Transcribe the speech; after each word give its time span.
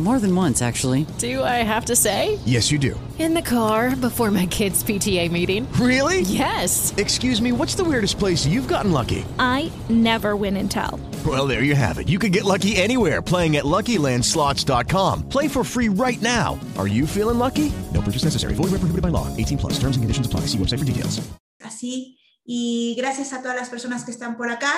More 0.00 0.18
than 0.18 0.34
once, 0.34 0.60
actually. 0.60 1.06
Do 1.18 1.44
I 1.44 1.62
have 1.62 1.84
to 1.84 1.94
say? 1.94 2.40
Yes, 2.44 2.72
you 2.72 2.78
do. 2.80 2.98
In 3.16 3.32
the 3.32 3.42
car 3.42 3.94
before 3.94 4.32
my 4.32 4.44
kids' 4.46 4.82
PTA 4.82 5.30
meeting. 5.30 5.70
Really? 5.74 6.22
Yes. 6.22 6.92
Excuse 6.96 7.40
me, 7.40 7.52
what's 7.52 7.76
the 7.76 7.84
weirdest 7.84 8.18
place 8.18 8.44
you've 8.44 8.66
gotten 8.66 8.90
lucky? 8.90 9.24
I 9.38 9.70
never 9.88 10.34
win 10.34 10.56
and 10.56 10.68
tell. 10.68 10.98
Well, 11.24 11.46
there 11.46 11.62
you 11.62 11.76
have 11.76 11.98
it. 11.98 12.08
You 12.08 12.18
can 12.18 12.32
get 12.32 12.42
lucky 12.42 12.74
anywhere 12.74 13.22
playing 13.22 13.54
at 13.54 13.64
LuckyLandSlots.com. 13.64 15.28
Play 15.28 15.46
for 15.46 15.62
free 15.62 15.88
right 15.88 16.20
now. 16.20 16.58
Are 16.76 16.88
you 16.88 17.06
feeling 17.06 17.38
lucky? 17.38 17.70
No 17.92 18.02
purchase 18.02 18.24
necessary. 18.24 18.54
Void 18.54 18.72
where 18.72 18.82
prohibited 18.82 19.02
by 19.02 19.10
law. 19.10 19.28
18 19.36 19.58
plus. 19.58 19.74
Terms 19.74 19.96
and 19.96 20.02
conditions 20.02 20.26
apply. 20.26 20.40
See 20.50 20.58
website 20.58 20.80
for 20.80 20.84
details. 20.84 21.22
Así, 21.62 22.18
y 22.44 22.94
gracias 22.98 23.32
a 23.32 23.40
todas 23.42 23.56
las 23.56 23.70
personas 23.70 24.04
que 24.04 24.10
están 24.10 24.36
por 24.36 24.50
acá. 24.50 24.72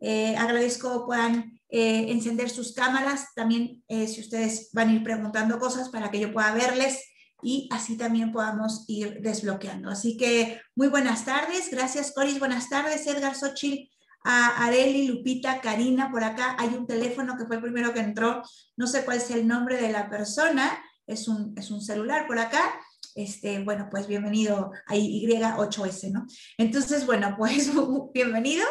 Eh, 0.00 0.36
agradezco 0.36 1.06
puedan 1.06 1.55
eh, 1.68 2.12
encender 2.12 2.50
sus 2.50 2.72
cámaras, 2.72 3.34
también 3.34 3.82
eh, 3.88 4.06
si 4.06 4.20
ustedes 4.20 4.70
van 4.72 4.88
a 4.88 4.92
ir 4.94 5.02
preguntando 5.02 5.58
cosas 5.58 5.88
para 5.88 6.10
que 6.10 6.20
yo 6.20 6.32
pueda 6.32 6.52
verles 6.52 7.02
y 7.42 7.68
así 7.72 7.96
también 7.96 8.32
podamos 8.32 8.84
ir 8.88 9.20
desbloqueando. 9.20 9.90
Así 9.90 10.16
que 10.16 10.60
muy 10.74 10.88
buenas 10.88 11.24
tardes, 11.24 11.70
gracias 11.70 12.12
Coris, 12.12 12.38
buenas 12.38 12.68
tardes 12.68 13.06
Edgar 13.06 13.34
Xochitl, 13.34 13.90
a 14.22 14.64
Areli, 14.64 15.06
Lupita, 15.06 15.60
Karina, 15.60 16.10
por 16.10 16.24
acá. 16.24 16.56
Hay 16.58 16.68
un 16.68 16.86
teléfono 16.86 17.36
que 17.36 17.46
fue 17.46 17.56
el 17.56 17.62
primero 17.62 17.92
que 17.92 18.00
entró, 18.00 18.42
no 18.76 18.86
sé 18.86 19.04
cuál 19.04 19.18
es 19.18 19.30
el 19.30 19.46
nombre 19.46 19.76
de 19.76 19.92
la 19.92 20.10
persona, 20.10 20.82
es 21.06 21.28
un, 21.28 21.54
es 21.56 21.70
un 21.70 21.80
celular 21.80 22.26
por 22.26 22.38
acá, 22.38 22.80
este, 23.16 23.64
bueno, 23.64 23.88
pues 23.90 24.06
bienvenido 24.06 24.72
a 24.86 24.94
Y8S, 24.94 26.12
¿no? 26.12 26.26
Entonces, 26.58 27.06
bueno, 27.06 27.34
pues 27.38 27.70
bienvenidos. 28.14 28.68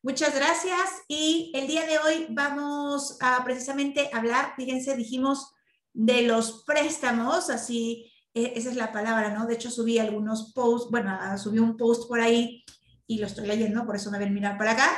Muchas 0.00 0.32
gracias 0.32 1.02
y 1.08 1.50
el 1.54 1.66
día 1.66 1.84
de 1.84 1.98
hoy 1.98 2.28
vamos 2.30 3.16
a 3.20 3.42
precisamente 3.42 4.08
hablar, 4.12 4.52
fíjense, 4.54 4.94
dijimos 4.94 5.52
de 5.92 6.22
los 6.22 6.62
préstamos, 6.64 7.50
así, 7.50 8.08
e, 8.32 8.52
esa 8.54 8.70
es 8.70 8.76
la 8.76 8.92
palabra, 8.92 9.30
¿no? 9.30 9.46
De 9.46 9.54
hecho 9.54 9.72
subí 9.72 9.98
algunos 9.98 10.52
posts, 10.54 10.88
bueno, 10.92 11.18
subí 11.36 11.58
un 11.58 11.76
post 11.76 12.06
por 12.06 12.20
ahí 12.20 12.64
y 13.08 13.18
lo 13.18 13.26
estoy 13.26 13.48
leyendo, 13.48 13.84
por 13.84 13.96
eso 13.96 14.12
me 14.12 14.20
ven 14.20 14.32
mirar 14.32 14.56
para 14.56 14.72
acá, 14.72 14.88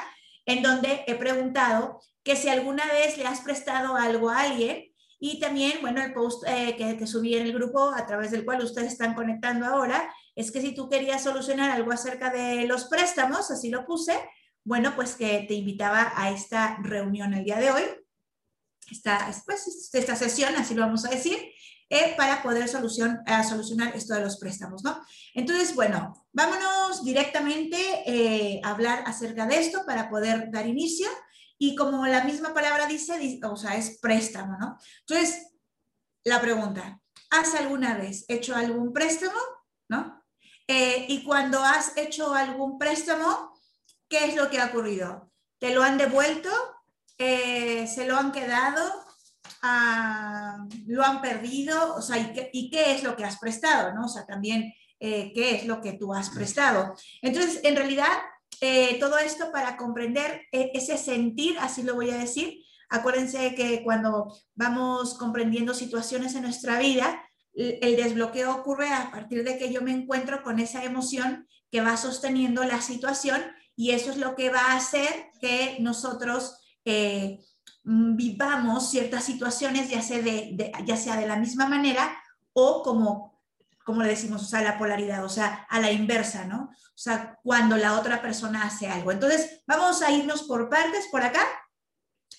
en 0.44 0.62
donde 0.62 1.02
he 1.06 1.14
preguntado 1.14 2.02
que 2.22 2.36
si 2.36 2.50
alguna 2.50 2.84
vez 2.84 3.16
le 3.16 3.26
has 3.26 3.40
prestado 3.40 3.96
algo 3.96 4.28
a 4.28 4.40
alguien 4.40 4.92
y 5.18 5.40
también, 5.40 5.80
bueno, 5.80 6.02
el 6.02 6.12
post 6.12 6.44
eh, 6.46 6.74
que, 6.76 6.98
que 6.98 7.06
subí 7.06 7.34
en 7.36 7.46
el 7.46 7.54
grupo 7.54 7.88
a 7.88 8.06
través 8.06 8.32
del 8.32 8.44
cual 8.44 8.62
ustedes 8.62 8.92
están 8.92 9.14
conectando 9.14 9.64
ahora, 9.64 10.12
es 10.34 10.52
que 10.52 10.60
si 10.60 10.74
tú 10.74 10.90
querías 10.90 11.22
solucionar 11.22 11.70
algo 11.70 11.90
acerca 11.90 12.30
de 12.30 12.66
los 12.66 12.84
préstamos, 12.84 13.50
así 13.50 13.70
lo 13.70 13.86
puse, 13.86 14.12
bueno, 14.64 14.94
pues 14.94 15.14
que 15.14 15.44
te 15.48 15.54
invitaba 15.54 16.12
a 16.14 16.30
esta 16.30 16.76
reunión 16.82 17.34
el 17.34 17.44
día 17.44 17.58
de 17.58 17.70
hoy, 17.70 17.82
esta, 18.90 19.32
pues, 19.46 19.90
esta 19.92 20.16
sesión, 20.16 20.54
así 20.56 20.74
lo 20.74 20.82
vamos 20.82 21.04
a 21.04 21.10
decir, 21.10 21.38
eh, 21.92 22.14
para 22.16 22.40
poder 22.40 22.68
solucionar 22.68 23.96
esto 23.96 24.14
de 24.14 24.20
los 24.20 24.38
préstamos, 24.38 24.84
¿no? 24.84 25.04
Entonces, 25.34 25.74
bueno, 25.74 26.24
vámonos 26.32 27.04
directamente 27.04 27.76
eh, 28.06 28.60
a 28.62 28.70
hablar 28.70 29.02
acerca 29.06 29.46
de 29.46 29.58
esto 29.58 29.84
para 29.84 30.08
poder 30.08 30.52
dar 30.52 30.68
inicio. 30.68 31.08
Y 31.58 31.74
como 31.74 32.06
la 32.06 32.22
misma 32.22 32.54
palabra 32.54 32.86
dice, 32.86 33.40
o 33.42 33.56
sea, 33.56 33.76
es 33.76 33.98
préstamo, 33.98 34.56
¿no? 34.58 34.78
Entonces, 35.00 35.48
la 36.22 36.40
pregunta, 36.40 37.00
¿has 37.30 37.54
alguna 37.54 37.96
vez 37.96 38.24
hecho 38.28 38.54
algún 38.54 38.92
préstamo? 38.92 39.40
¿No? 39.88 40.24
Eh, 40.68 41.06
y 41.08 41.24
cuando 41.24 41.60
has 41.60 41.96
hecho 41.96 42.32
algún 42.32 42.78
préstamo, 42.78 43.49
¿qué 44.10 44.26
es 44.26 44.36
lo 44.36 44.50
que 44.50 44.58
ha 44.58 44.66
ocurrido? 44.66 45.30
¿Te 45.58 45.72
lo 45.72 45.82
han 45.82 45.96
devuelto? 45.96 46.50
Eh, 47.16 47.86
¿Se 47.86 48.06
lo 48.06 48.16
han 48.16 48.32
quedado? 48.32 48.82
Ah, 49.62 50.66
¿Lo 50.86 51.04
han 51.04 51.22
perdido? 51.22 51.94
O 51.94 52.02
sea, 52.02 52.18
¿y 52.52 52.70
qué, 52.70 52.92
es 52.92 53.02
lo 53.04 53.16
que 53.16 53.24
has 53.24 53.38
prestado? 53.38 53.94
¿no? 53.94 54.06
O 54.06 54.08
sea, 54.08 54.26
también, 54.26 54.74
eh, 54.98 55.32
¿qué 55.32 55.54
es 55.54 55.66
lo 55.66 55.80
que 55.80 55.92
tú 55.92 56.12
has 56.12 56.30
prestado? 56.30 56.94
Entonces, 57.22 57.60
en 57.62 57.76
realidad, 57.76 58.10
eh, 58.60 58.98
todo 58.98 59.16
esto 59.18 59.52
para 59.52 59.76
comprender 59.76 60.42
ese 60.50 60.98
sentir, 60.98 61.56
así 61.60 61.82
lo 61.82 61.94
voy 61.94 62.10
a 62.10 62.18
decir. 62.18 62.64
Acuérdense 62.88 63.54
que 63.54 63.84
cuando 63.84 64.34
vamos 64.56 65.16
comprendiendo 65.16 65.72
situaciones 65.72 66.34
en 66.34 66.42
nuestra 66.42 66.80
vida, 66.80 67.22
el 67.54 67.96
desbloqueo 67.96 68.52
ocurre 68.52 68.92
a 68.92 69.10
partir 69.12 69.44
de 69.44 69.58
que 69.58 69.72
yo 69.72 69.82
me 69.82 69.92
encuentro 69.92 70.42
con 70.42 70.58
esa 70.58 70.82
emoción 70.84 71.46
que 71.70 71.80
va 71.80 71.96
sosteniendo 71.96 72.64
la 72.64 72.80
situación 72.80 73.42
y 73.80 73.92
eso 73.92 74.10
es 74.10 74.18
lo 74.18 74.34
que 74.36 74.50
va 74.50 74.60
a 74.60 74.76
hacer 74.76 75.30
que 75.40 75.78
nosotros 75.80 76.60
eh, 76.84 77.40
mm, 77.84 78.14
vivamos 78.14 78.90
ciertas 78.90 79.24
situaciones, 79.24 79.88
ya 79.88 80.02
sea 80.02 80.20
de, 80.20 80.70
ya 80.84 80.98
sea 80.98 81.16
de 81.16 81.26
la 81.26 81.36
misma 81.36 81.66
manera 81.66 82.14
o 82.52 82.82
como, 82.82 83.40
como 83.82 84.02
le 84.02 84.10
decimos, 84.10 84.42
o 84.42 84.44
sea, 84.44 84.60
la 84.60 84.76
polaridad, 84.76 85.24
o 85.24 85.30
sea, 85.30 85.66
a 85.70 85.80
la 85.80 85.90
inversa, 85.90 86.44
¿no? 86.44 86.64
O 86.64 86.98
sea, 86.98 87.38
cuando 87.42 87.78
la 87.78 87.98
otra 87.98 88.20
persona 88.20 88.64
hace 88.64 88.86
algo. 88.86 89.12
Entonces, 89.12 89.62
vamos 89.66 90.02
a 90.02 90.10
irnos 90.10 90.42
por 90.42 90.68
partes 90.68 91.06
por 91.10 91.22
acá. 91.22 91.40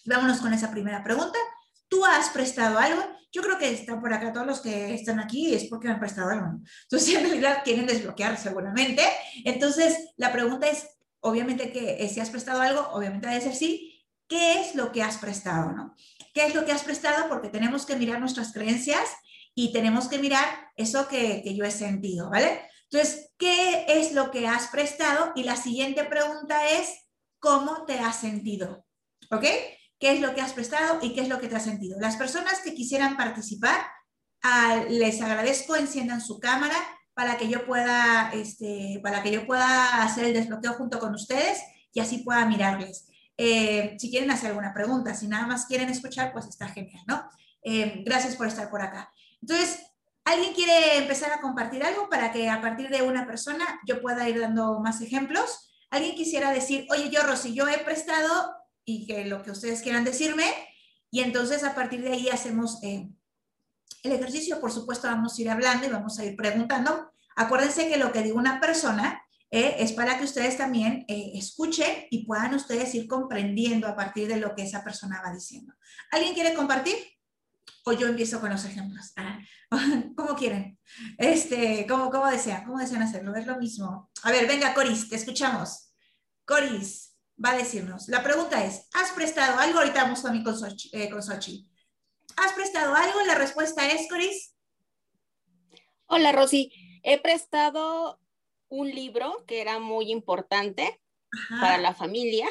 Vámonos 0.06 0.42
con 0.42 0.54
esa 0.54 0.70
primera 0.70 1.04
pregunta. 1.04 1.40
¿Tú 1.88 2.06
has 2.06 2.30
prestado 2.30 2.78
algo? 2.78 3.02
Yo 3.32 3.42
creo 3.42 3.58
que 3.58 3.72
están 3.72 4.00
por 4.00 4.14
acá 4.14 4.32
todos 4.32 4.46
los 4.46 4.60
que 4.60 4.94
están 4.94 5.20
aquí 5.20 5.56
es 5.56 5.64
porque 5.64 5.88
me 5.88 5.96
han 5.96 6.00
prestado 6.00 6.30
algo. 6.30 6.60
Entonces, 6.84 7.16
en 7.16 7.24
realidad 7.24 7.64
quieren 7.64 7.88
desbloquear 7.88 8.38
seguramente. 8.38 9.02
Entonces, 9.44 9.98
la 10.18 10.32
pregunta 10.32 10.68
es, 10.68 10.88
obviamente 11.22 11.72
que 11.72 12.04
eh, 12.04 12.10
si 12.10 12.20
has 12.20 12.30
prestado 12.30 12.62
algo, 12.62 12.90
obviamente 12.92 13.28
debe 13.28 13.42
ser 13.42 13.56
sí, 13.56 14.06
¿qué 14.28 14.60
es 14.60 14.76
lo 14.76 14.92
que 14.92 15.04
has 15.04 15.18
prestado? 15.18 15.72
¿no? 15.72 15.96
¿Qué 16.34 16.46
es 16.46 16.56
lo 16.56 16.66
que 16.66 16.72
has 16.72 16.84
prestado? 16.84 17.30
Porque 17.30 17.50
tenemos 17.50 17.86
que 17.86 17.96
mirar 17.96 18.20
nuestras 18.20 18.54
creencias 18.54 19.10
y 19.56 19.74
tenemos 19.74 20.08
que 20.08 20.20
mirar 20.20 20.46
eso 20.76 21.08
que, 21.08 21.42
que 21.44 21.56
yo 21.56 21.66
he 21.66 21.72
sentido, 21.72 22.30
¿vale? 22.30 22.62
Entonces, 22.90 23.32
¿qué 23.38 23.86
es 23.88 24.14
lo 24.14 24.32
que 24.32 24.48
has 24.48 24.68
prestado? 24.68 25.32
Y 25.36 25.44
la 25.44 25.56
siguiente 25.56 26.04
pregunta 26.04 26.70
es, 26.70 26.90
¿cómo 27.40 27.86
te 27.86 28.00
has 28.00 28.18
sentido? 28.18 28.86
¿Ok? 29.30 29.46
¿Qué 30.00 30.14
es 30.14 30.20
lo 30.20 30.34
que 30.34 30.42
has 30.42 30.54
prestado 30.54 31.00
y 31.02 31.14
qué 31.14 31.22
es 31.22 31.30
lo 31.30 31.40
que 31.40 31.48
te 31.48 31.56
has 31.56 31.64
sentido? 31.64 32.00
Las 32.00 32.18
personas 32.18 32.60
que 32.62 32.74
quisieran 32.74 33.18
participar, 33.18 33.86
ah, 34.42 34.84
les 34.90 35.22
agradezco, 35.22 35.76
enciendan 35.76 36.22
su 36.22 36.40
cámara 36.40 36.76
para 37.14 37.38
que 37.38 37.50
yo 37.50 37.66
pueda, 37.66 38.32
este, 38.34 39.00
para 39.04 39.22
que 39.24 39.32
yo 39.32 39.46
pueda 39.46 40.04
hacer 40.04 40.26
el 40.26 40.34
desbloqueo 40.34 40.74
junto 40.74 41.00
con 41.00 41.14
ustedes 41.14 41.62
y 41.94 42.00
así 42.00 42.20
pueda 42.20 42.46
mirarles. 42.46 43.08
Eh, 43.38 43.96
si 44.00 44.10
quieren 44.10 44.32
hacer 44.32 44.50
alguna 44.50 44.74
pregunta, 44.74 45.14
si 45.14 45.28
nada 45.28 45.48
más 45.48 45.66
quieren 45.66 45.90
escuchar, 45.90 46.32
pues 46.32 46.46
está 46.46 46.68
genial, 46.68 47.04
¿no? 47.08 47.24
Eh, 47.64 48.04
gracias 48.06 48.36
por 48.36 48.48
estar 48.48 48.70
por 48.70 48.82
acá. 48.82 49.12
Entonces, 49.42 49.84
¿alguien 50.24 50.54
quiere 50.54 50.98
empezar 50.98 51.32
a 51.32 51.42
compartir 51.42 51.84
algo 51.84 52.10
para 52.10 52.32
que 52.32 52.50
a 52.50 52.62
partir 52.62 52.90
de 52.90 53.02
una 53.02 53.26
persona 53.26 53.66
yo 53.88 54.02
pueda 54.02 54.28
ir 54.30 54.40
dando 54.40 54.80
más 54.80 55.02
ejemplos? 55.02 55.72
¿Alguien 55.90 56.16
quisiera 56.16 56.52
decir, 56.52 56.88
oye, 56.90 57.10
yo, 57.10 57.24
Rosy, 57.24 57.54
yo 57.54 57.68
he 57.68 57.80
prestado 57.80 58.56
y 58.86 59.06
que 59.06 59.26
lo 59.26 59.44
que 59.44 59.52
ustedes 59.52 59.82
quieran 59.82 60.04
decirme, 60.04 60.46
y 61.12 61.20
entonces 61.20 61.64
a 61.64 61.76
partir 61.76 62.02
de 62.02 62.14
ahí 62.14 62.30
hacemos 62.30 62.82
eh, 62.84 63.10
el 64.04 64.14
ejercicio, 64.14 64.60
por 64.60 64.72
supuesto, 64.72 65.08
vamos 65.08 65.38
a 65.38 65.42
ir 65.42 65.50
hablando 65.50 65.86
y 65.86 65.90
vamos 65.90 66.18
a 66.20 66.26
ir 66.26 66.36
preguntando. 66.36 67.12
Acuérdense 67.36 67.88
que 67.88 67.98
lo 67.98 68.12
que 68.12 68.24
diga 68.24 68.36
una 68.36 68.60
persona 68.60 69.22
eh, 69.50 69.76
es 69.80 69.92
para 69.92 70.18
que 70.18 70.24
ustedes 70.24 70.58
también 70.58 71.06
eh, 71.08 71.32
escuchen 71.36 72.08
y 72.10 72.26
puedan 72.26 72.54
ustedes 72.56 72.96
ir 72.96 73.08
comprendiendo 73.08 73.88
a 73.88 73.96
partir 73.96 74.28
de 74.28 74.38
lo 74.38 74.56
que 74.56 74.64
esa 74.64 74.84
persona 74.84 75.22
va 75.22 75.34
diciendo. 75.34 75.74
¿Alguien 76.12 76.34
quiere 76.34 76.54
compartir? 76.54 76.96
O 77.84 77.92
yo 77.94 78.08
empiezo 78.08 78.40
con 78.40 78.50
los 78.50 78.64
ejemplos. 78.64 79.12
Ah, 79.18 79.40
¿Cómo 80.16 80.36
quieren? 80.36 80.80
Este, 81.18 81.86
¿cómo, 81.88 82.10
¿Cómo 82.10 82.28
desean? 82.28 82.64
¿Cómo 82.66 82.80
desean 82.80 83.02
hacerlo? 83.02 83.36
Es 83.36 83.46
lo 83.46 83.58
mismo. 83.58 84.10
A 84.24 84.32
ver, 84.32 84.48
venga, 84.48 84.74
Coris, 84.74 85.10
te 85.10 85.16
escuchamos. 85.16 85.94
Coris 86.46 87.12
va 87.44 87.52
a 87.52 87.58
decirnos. 87.58 88.08
La 88.08 88.24
pregunta 88.24 88.64
es, 88.64 88.88
¿has 88.94 89.12
prestado 89.12 89.60
algo? 89.60 89.80
Ahorita 89.80 90.04
vamos 90.04 90.24
mí 90.32 90.44
con 90.44 90.58
Sochi. 90.58 90.90
Eh, 90.94 91.10
con 91.10 91.22
Sochi. 91.24 91.71
¿Has 92.38 92.54
prestado 92.54 92.96
algo? 92.96 93.22
La 93.26 93.36
respuesta 93.36 93.90
es, 93.90 94.08
Coris. 94.10 94.56
Hola, 96.08 96.32
Rosy. 96.32 96.72
He 97.04 97.20
prestado 97.20 98.20
un 98.70 98.90
libro 98.90 99.44
que 99.48 99.62
era 99.62 99.80
muy 99.80 100.12
importante 100.12 101.00
para 101.50 101.78
la 101.78 101.94
familia 101.94 102.48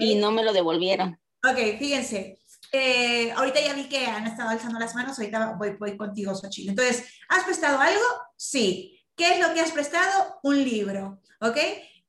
y 0.00 0.16
no 0.16 0.30
me 0.32 0.42
lo 0.42 0.52
devolvieron. 0.52 1.20
Ok, 1.48 1.78
fíjense. 1.78 2.38
Eh, 2.72 3.32
ahorita 3.32 3.60
ya 3.60 3.74
vi 3.74 3.88
que 3.88 4.06
han 4.06 4.26
estado 4.26 4.50
alzando 4.50 4.78
las 4.78 4.94
manos, 4.94 5.18
ahorita 5.18 5.56
voy, 5.58 5.70
voy 5.70 5.96
contigo, 5.96 6.34
Xochitl. 6.34 6.70
Entonces, 6.70 7.08
¿has 7.28 7.44
prestado 7.44 7.80
algo? 7.80 8.04
Sí. 8.36 9.00
¿Qué 9.16 9.34
es 9.34 9.40
lo 9.40 9.52
que 9.52 9.60
has 9.60 9.72
prestado? 9.72 10.38
Un 10.42 10.64
libro, 10.64 11.20
¿ok? 11.40 11.56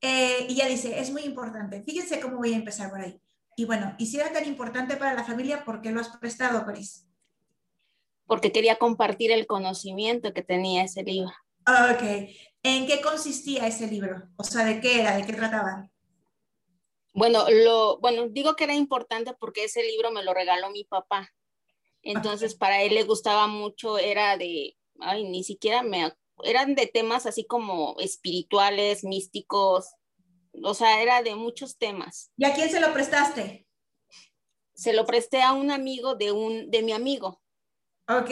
Eh, 0.01 0.45
y 0.49 0.55
ya 0.55 0.67
dice, 0.67 0.99
es 0.99 1.11
muy 1.11 1.23
importante. 1.23 1.83
Fíjense 1.83 2.19
cómo 2.19 2.37
voy 2.37 2.53
a 2.53 2.57
empezar 2.57 2.89
por 2.89 3.01
ahí. 3.01 3.19
Y 3.61 3.65
bueno, 3.65 3.93
y 3.99 4.07
si 4.07 4.19
era 4.19 4.33
tan 4.33 4.47
importante 4.47 4.97
para 4.97 5.13
la 5.13 5.23
familia, 5.23 5.63
¿por 5.63 5.83
qué 5.83 5.91
lo 5.91 6.01
has 6.01 6.17
prestado, 6.17 6.65
Coris? 6.65 7.07
Porque 8.25 8.51
quería 8.51 8.77
compartir 8.77 9.31
el 9.31 9.45
conocimiento 9.45 10.33
que 10.33 10.41
tenía 10.41 10.83
ese 10.83 11.03
libro. 11.03 11.31
Ok. 11.67 12.31
¿En 12.63 12.87
qué 12.87 13.01
consistía 13.01 13.67
ese 13.67 13.85
libro? 13.85 14.23
O 14.35 14.43
sea, 14.43 14.65
¿de 14.65 14.81
qué 14.81 15.01
era? 15.01 15.15
¿De 15.15 15.27
qué 15.27 15.33
trataba? 15.33 15.91
Bueno, 17.13 17.45
lo, 17.51 17.99
bueno, 17.99 18.29
digo 18.29 18.55
que 18.55 18.63
era 18.63 18.73
importante 18.73 19.35
porque 19.39 19.65
ese 19.65 19.83
libro 19.83 20.09
me 20.09 20.23
lo 20.23 20.33
regaló 20.33 20.71
mi 20.71 20.83
papá. 20.83 21.29
Entonces, 22.01 22.55
para 22.55 22.81
él 22.81 22.95
le 22.95 23.03
gustaba 23.03 23.45
mucho, 23.45 23.99
era 23.99 24.37
de, 24.37 24.75
ay, 25.01 25.29
ni 25.29 25.43
siquiera 25.43 25.83
me, 25.83 26.11
eran 26.43 26.73
de 26.73 26.87
temas 26.87 27.27
así 27.27 27.45
como 27.45 27.95
espirituales, 27.99 29.03
místicos, 29.03 29.91
o 30.63 30.73
sea, 30.73 31.01
era 31.01 31.21
de 31.21 31.35
muchos 31.35 31.77
temas. 31.77 32.31
¿Y 32.37 32.45
a 32.45 32.53
quién 32.53 32.69
se 32.69 32.79
lo 32.79 32.93
prestaste? 32.93 33.67
Se 34.73 34.93
lo 34.93 35.05
presté 35.05 35.41
a 35.41 35.53
un 35.53 35.71
amigo 35.71 36.15
de 36.15 36.31
un, 36.31 36.71
de 36.71 36.81
mi 36.81 36.91
amigo. 36.91 37.41
Ok, 38.07 38.29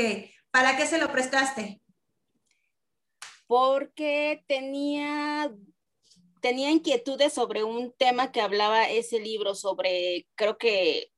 ¿para 0.51 0.75
qué 0.77 0.85
se 0.85 0.97
lo 0.97 1.11
prestaste? 1.11 1.81
Porque 3.47 4.43
tenía 4.47 5.51
tenía 6.41 6.69
inquietudes 6.69 7.33
sobre 7.33 7.63
un 7.63 7.93
tema 7.93 8.31
que 8.31 8.41
hablaba 8.41 8.89
ese 8.89 9.19
libro, 9.19 9.55
sobre, 9.55 10.27
creo 10.35 10.57
que, 10.57 11.11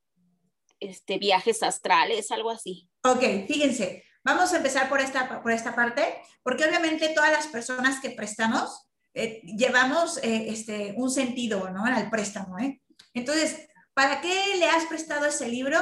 este, 0.79 1.17
viajes 1.17 1.61
astrales, 1.63 2.31
algo 2.31 2.49
así. 2.49 2.89
Ok, 3.03 3.21
fíjense, 3.47 4.03
vamos 4.23 4.51
a 4.51 4.57
empezar 4.57 4.89
por 4.89 4.99
esta, 4.99 5.41
por 5.41 5.51
esta 5.51 5.75
parte, 5.75 6.21
porque 6.43 6.65
obviamente 6.65 7.09
todas 7.09 7.31
las 7.31 7.47
personas 7.47 7.99
que 8.01 8.11
prestamos 8.11 8.87
eh, 9.13 9.41
llevamos 9.43 10.17
eh, 10.17 10.45
este, 10.49 10.93
un 10.97 11.11
sentido, 11.11 11.69
¿no? 11.69 11.85
Al 11.85 12.09
préstamo, 12.09 12.59
¿eh? 12.59 12.81
Entonces, 13.13 13.67
¿para 13.93 14.21
qué 14.21 14.55
le 14.57 14.65
has 14.65 14.85
prestado 14.85 15.25
ese 15.25 15.47
libro? 15.47 15.77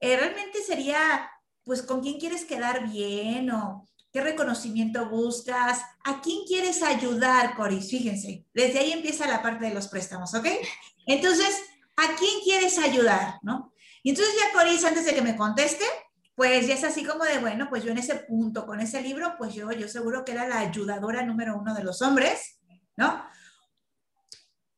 Realmente 0.00 0.62
sería, 0.62 1.30
pues, 1.64 1.82
¿con 1.82 2.00
quién 2.00 2.20
quieres 2.20 2.44
quedar 2.44 2.88
bien 2.88 3.50
o 3.50 3.88
¿Qué 4.12 4.22
reconocimiento 4.22 5.10
buscas? 5.10 5.82
¿A 6.04 6.20
quién 6.22 6.46
quieres 6.46 6.82
ayudar, 6.82 7.54
Coris? 7.54 7.90
Fíjense, 7.90 8.46
desde 8.54 8.78
ahí 8.78 8.92
empieza 8.92 9.28
la 9.28 9.42
parte 9.42 9.66
de 9.66 9.74
los 9.74 9.88
préstamos, 9.88 10.34
¿ok? 10.34 10.46
Entonces, 11.06 11.62
¿a 11.96 12.16
quién 12.16 12.40
quieres 12.42 12.78
ayudar, 12.78 13.38
no? 13.42 13.74
Y 14.02 14.10
entonces 14.10 14.34
ya 14.34 14.58
Coris, 14.58 14.84
antes 14.84 15.04
de 15.04 15.14
que 15.14 15.20
me 15.20 15.36
conteste, 15.36 15.84
pues 16.34 16.66
ya 16.66 16.74
es 16.74 16.84
así 16.84 17.04
como 17.04 17.24
de, 17.24 17.38
bueno, 17.38 17.68
pues 17.68 17.84
yo 17.84 17.90
en 17.90 17.98
ese 17.98 18.14
punto, 18.14 18.64
con 18.64 18.80
ese 18.80 19.02
libro, 19.02 19.34
pues 19.36 19.52
yo, 19.52 19.70
yo 19.72 19.88
seguro 19.88 20.24
que 20.24 20.32
era 20.32 20.48
la 20.48 20.60
ayudadora 20.60 21.22
número 21.22 21.58
uno 21.58 21.74
de 21.74 21.84
los 21.84 22.00
hombres, 22.00 22.57
¿no? 22.98 23.24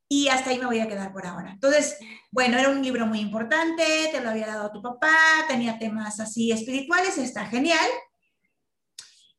Y 0.08 0.28
hasta 0.28 0.50
ahí 0.50 0.58
me 0.58 0.66
voy 0.66 0.80
a 0.80 0.88
quedar 0.88 1.12
por 1.12 1.26
ahora. 1.26 1.52
Entonces, 1.52 1.98
bueno, 2.30 2.58
era 2.58 2.68
un 2.68 2.82
libro 2.82 3.06
muy 3.06 3.20
importante, 3.20 4.10
te 4.12 4.20
lo 4.20 4.30
había 4.30 4.46
dado 4.46 4.70
tu 4.70 4.82
papá, 4.82 5.16
tenía 5.48 5.78
temas 5.78 6.20
así 6.20 6.52
espirituales, 6.52 7.16
está 7.16 7.46
genial, 7.46 7.88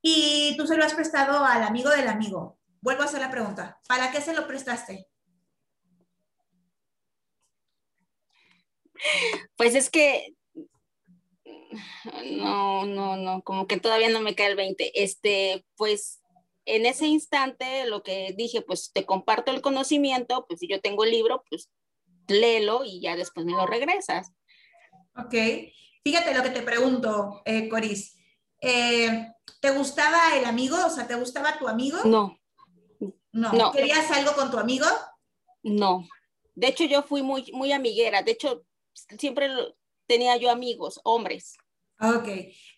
y 0.01 0.56
tú 0.57 0.66
se 0.66 0.78
lo 0.78 0.83
has 0.83 0.95
prestado 0.95 1.45
al 1.45 1.63
amigo 1.63 1.89
del 1.89 2.07
amigo. 2.07 2.57
Vuelvo 2.81 3.04
a 3.04 3.06
hacer 3.06 3.22
la 3.22 3.30
pregunta. 3.30 3.80
¿Para 3.88 4.12
qué 4.12 4.19
se 4.19 4.33
lo 4.33 4.48
prestaste? 4.48 5.07
Pues 9.56 9.75
es 9.75 9.89
que 9.89 10.36
no, 12.31 12.86
no, 12.86 13.16
no, 13.16 13.42
como 13.44 13.68
que 13.68 13.80
todavía 13.80 14.10
no 14.10 14.22
me 14.22 14.36
cae 14.36 14.48
el 14.48 14.56
20. 14.56 15.04
Este, 15.04 15.66
pues 15.75 16.20
en 16.66 16.86
ese 16.86 17.08
instante 17.08 17.86
lo 17.86 18.04
que 18.04 18.34
dije, 18.38 18.62
pues 18.62 18.92
te 18.94 19.06
comparto 19.06 19.52
el 19.52 19.62
conocimiento, 19.62 20.46
pues 20.48 20.60
si 20.60 20.68
yo 20.68 20.81
tengo 20.81 21.04
el 21.04 21.12
libro, 21.12 21.44
pues 21.50 21.69
léelo 22.28 22.84
y 22.86 23.02
ya 23.02 23.16
después 23.16 23.46
me 23.46 23.54
lo 23.54 23.66
regresas. 23.66 24.31
Ok. 25.16 25.34
Fíjate 26.04 26.34
lo 26.34 26.44
que 26.44 26.50
te 26.50 26.62
pregunto, 26.62 27.42
eh, 27.46 27.69
Coris. 27.69 28.18
Eh, 28.62 29.28
¿Te 29.60 29.72
gustaba 29.72 30.36
el 30.38 30.46
amigo? 30.46 30.78
O 30.86 30.90
sea, 30.90 31.08
¿te 31.08 31.16
gustaba 31.16 31.58
tu 31.60 31.68
amigo? 31.68 32.00
No. 32.06 32.38
No. 33.31 33.72
¿Querías 33.72 34.10
algo 34.12 34.34
con 34.34 34.52
tu 34.52 34.57
amigo? 34.57 34.86
No. 35.64 36.07
De 36.56 36.68
hecho, 36.68 36.84
yo 36.86 37.04
fui 37.04 37.22
muy, 37.22 37.52
muy 37.54 37.72
amiguera. 37.72 38.24
De 38.24 38.31
hecho, 38.31 38.64
siempre 39.18 39.50
tenía 40.07 40.36
yo 40.38 40.50
amigos, 40.52 41.00
hombres. 41.04 41.56
Ok. 42.00 42.28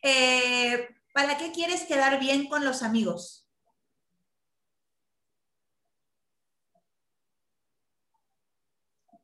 Eh, 0.02 0.88
¿Para 1.14 1.38
qué 1.38 1.52
quieres 1.52 1.84
quedar 1.84 2.20
bien 2.20 2.48
con 2.48 2.66
los 2.66 2.84
amigos? 2.84 3.43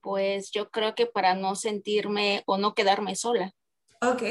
Pues 0.02 0.52
yo 0.52 0.70
creo 0.70 0.96
que 0.96 1.06
para 1.06 1.36
no 1.36 1.56
sentirme 1.56 2.44
o 2.46 2.58
no 2.58 2.74
quedarme 2.74 3.16
sola. 3.16 3.54
Ok, 4.02 4.24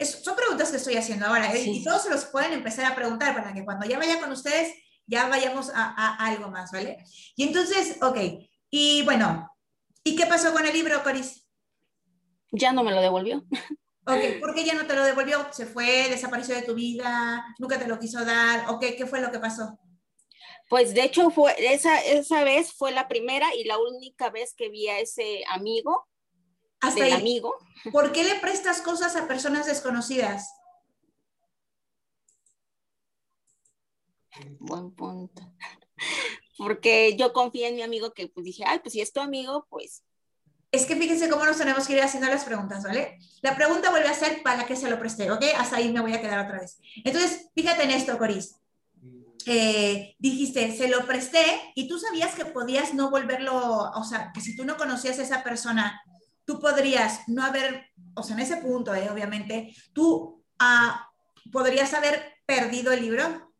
son 0.00 0.36
preguntas 0.36 0.70
que 0.70 0.76
estoy 0.76 0.96
haciendo 0.96 1.26
ahora 1.26 1.54
¿eh? 1.54 1.64
y 1.64 1.82
todos 1.82 2.02
se 2.02 2.10
los 2.10 2.26
pueden 2.26 2.52
empezar 2.52 2.84
a 2.84 2.94
preguntar 2.94 3.34
para 3.34 3.54
que 3.54 3.64
cuando 3.64 3.86
ya 3.86 3.98
vaya 3.98 4.20
con 4.20 4.30
ustedes 4.30 4.74
ya 5.06 5.28
vayamos 5.28 5.70
a, 5.74 6.16
algo 6.26 6.50
más, 6.50 6.72
¿vale? 6.72 6.98
Y 7.36 7.44
entonces, 7.44 7.98
ok, 8.02 8.18
y 8.70 9.02
bueno, 9.02 9.50
¿y 10.02 10.16
qué 10.16 10.26
pasó 10.26 10.52
con 10.52 10.66
el 10.66 10.72
libro, 10.72 11.02
Coris? 11.02 11.46
Ya 12.52 12.72
no 12.72 12.82
me 12.84 12.92
lo 12.92 13.00
devolvió. 13.00 13.44
Ok, 14.06 14.38
¿por 14.38 14.54
qué 14.54 14.64
ya 14.66 14.74
no 14.74 14.86
te 14.86 14.94
lo 14.94 15.02
devolvió? 15.02 15.46
¿Se 15.50 15.64
fue, 15.64 16.10
desapareció 16.10 16.54
de 16.54 16.60
tu 16.60 16.74
vida? 16.74 17.42
¿Nunca 17.58 17.78
te 17.78 17.88
lo 17.88 17.98
quiso 17.98 18.22
dar? 18.22 18.68
¿O 18.68 18.78
qué, 18.78 18.96
qué 18.96 19.06
fue 19.06 19.22
lo 19.22 19.32
que 19.32 19.38
pasó? 19.38 19.78
Pues 20.68 20.94
de 20.94 21.04
hecho 21.04 21.30
fue 21.30 21.54
esa, 21.58 22.00
esa 22.00 22.42
vez 22.44 22.72
fue 22.72 22.92
la 22.92 23.06
primera 23.08 23.54
y 23.54 23.64
la 23.64 23.78
única 23.78 24.30
vez 24.30 24.54
que 24.54 24.70
vi 24.70 24.88
a 24.88 24.98
ese 24.98 25.44
amigo 25.48 26.08
hasta 26.80 27.06
el 27.06 27.12
amigo. 27.12 27.56
¿Por 27.92 28.12
qué 28.12 28.24
le 28.24 28.36
prestas 28.36 28.80
cosas 28.80 29.16
a 29.16 29.26
personas 29.26 29.66
desconocidas? 29.66 30.48
Buen 34.58 34.90
punto. 34.92 35.42
Porque 36.58 37.16
yo 37.16 37.32
confío 37.32 37.66
en 37.66 37.76
mi 37.76 37.82
amigo 37.82 38.12
que 38.12 38.28
pues 38.28 38.44
dije, 38.44 38.64
ay, 38.66 38.78
pues 38.80 38.92
si 38.92 39.00
es 39.00 39.12
tu 39.12 39.20
amigo, 39.20 39.66
pues. 39.68 40.04
Es 40.70 40.86
que 40.86 40.96
fíjense 40.96 41.28
cómo 41.28 41.44
nos 41.44 41.58
tenemos 41.58 41.86
que 41.86 41.94
ir 41.94 42.02
haciendo 42.02 42.28
las 42.28 42.44
preguntas, 42.44 42.82
¿vale? 42.84 43.18
La 43.42 43.54
pregunta 43.54 43.90
vuelve 43.90 44.08
a 44.08 44.14
ser 44.14 44.42
para 44.42 44.66
qué 44.66 44.74
se 44.76 44.90
lo 44.90 44.98
presté, 44.98 45.30
¿ok? 45.30 45.44
Hasta 45.56 45.76
ahí 45.76 45.92
me 45.92 46.00
voy 46.00 46.14
a 46.14 46.20
quedar 46.20 46.44
otra 46.44 46.60
vez. 46.60 46.78
Entonces, 47.04 47.50
fíjate 47.54 47.84
en 47.84 47.92
esto, 47.92 48.18
Coris. 48.18 48.56
Eh, 49.46 50.16
dijiste, 50.18 50.74
se 50.76 50.88
lo 50.88 51.06
presté 51.06 51.44
y 51.74 51.86
tú 51.86 51.98
sabías 51.98 52.34
que 52.34 52.46
podías 52.46 52.94
no 52.94 53.10
volverlo, 53.10 53.90
o 53.90 54.04
sea, 54.04 54.32
que 54.32 54.40
si 54.40 54.56
tú 54.56 54.64
no 54.64 54.76
conocías 54.76 55.18
a 55.18 55.22
esa 55.22 55.42
persona, 55.42 56.00
tú 56.44 56.60
podrías 56.60 57.28
no 57.28 57.42
haber, 57.42 57.90
o 58.14 58.22
sea, 58.22 58.36
en 58.36 58.42
ese 58.42 58.56
punto, 58.58 58.94
eh, 58.94 59.10
obviamente, 59.10 59.74
tú 59.92 60.42
ah, 60.58 61.10
podrías 61.52 61.92
haber 61.94 62.34
perdido 62.46 62.92
el 62.92 63.02
libro. 63.02 63.52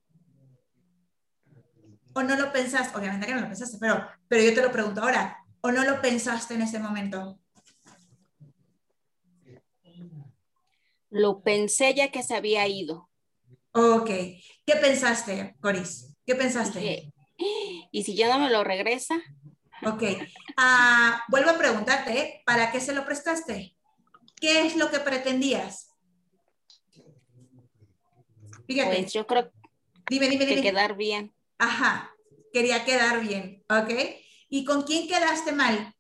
¿O 2.15 2.23
no 2.23 2.37
lo 2.37 2.53
pensaste? 2.53 2.97
Obviamente 2.97 3.27
que 3.27 3.35
no 3.35 3.41
lo 3.41 3.49
pensaste, 3.49 3.77
pero, 3.81 4.07
pero 4.29 4.43
yo 4.43 4.55
te 4.55 4.63
lo 4.63 4.71
pregunto 4.71 5.03
ahora. 5.03 5.39
¿O 5.61 5.73
no 5.73 5.85
lo 5.85 6.01
pensaste 6.01 6.55
en 6.55 6.63
ese 6.63 6.79
momento? 6.79 7.41
Lo 11.11 11.43
pensé 11.43 11.95
ya 11.95 12.11
que 12.11 12.23
se 12.23 12.35
había 12.35 12.67
ido. 12.69 13.09
Ok. 13.73 14.11
¿Qué 14.67 14.77
pensaste, 14.77 15.57
Coris? 15.61 16.17
¿Qué 16.27 16.35
pensaste? 16.35 17.13
¿Y 17.91 18.05
si 18.05 18.15
ya 18.15 18.29
no 18.29 18.39
me 18.39 18.51
lo 18.51 18.65
regresa? 18.65 19.17
Ok. 19.85 20.03
Ah, 20.57 21.23
vuelvo 21.29 21.51
a 21.51 21.59
preguntarte, 21.59 22.43
¿para 22.47 22.73
qué 22.73 22.81
se 22.81 22.95
lo 22.95 23.05
prestaste? 23.05 23.77
¿Qué 24.41 24.67
es 24.67 24.77
lo 24.77 24.91
que 24.91 25.01
pretendías? 25.01 25.91
Fíjate. 28.67 29.01
Pues 29.01 29.13
yo 29.13 29.27
creo 29.27 29.53
dime, 30.09 30.29
dime, 30.29 30.47
que 30.47 30.63
quedar 30.63 30.97
bien. 30.97 31.35
Ajá, 31.59 32.15
quería 32.53 32.85
quedar 32.85 33.21
bien, 33.21 33.63
¿ok? 33.69 33.91
¿Y 34.49 34.65
con 34.65 34.83
quién 34.83 35.07
quedaste 35.07 35.53
mal? 35.53 35.95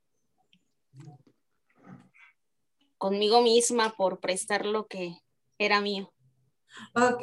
Conmigo 2.96 3.42
misma 3.42 3.94
por 3.96 4.20
prestar 4.20 4.64
lo 4.64 4.86
que 4.86 5.18
era 5.58 5.82
mío. 5.82 6.13
Ok, 6.94 7.22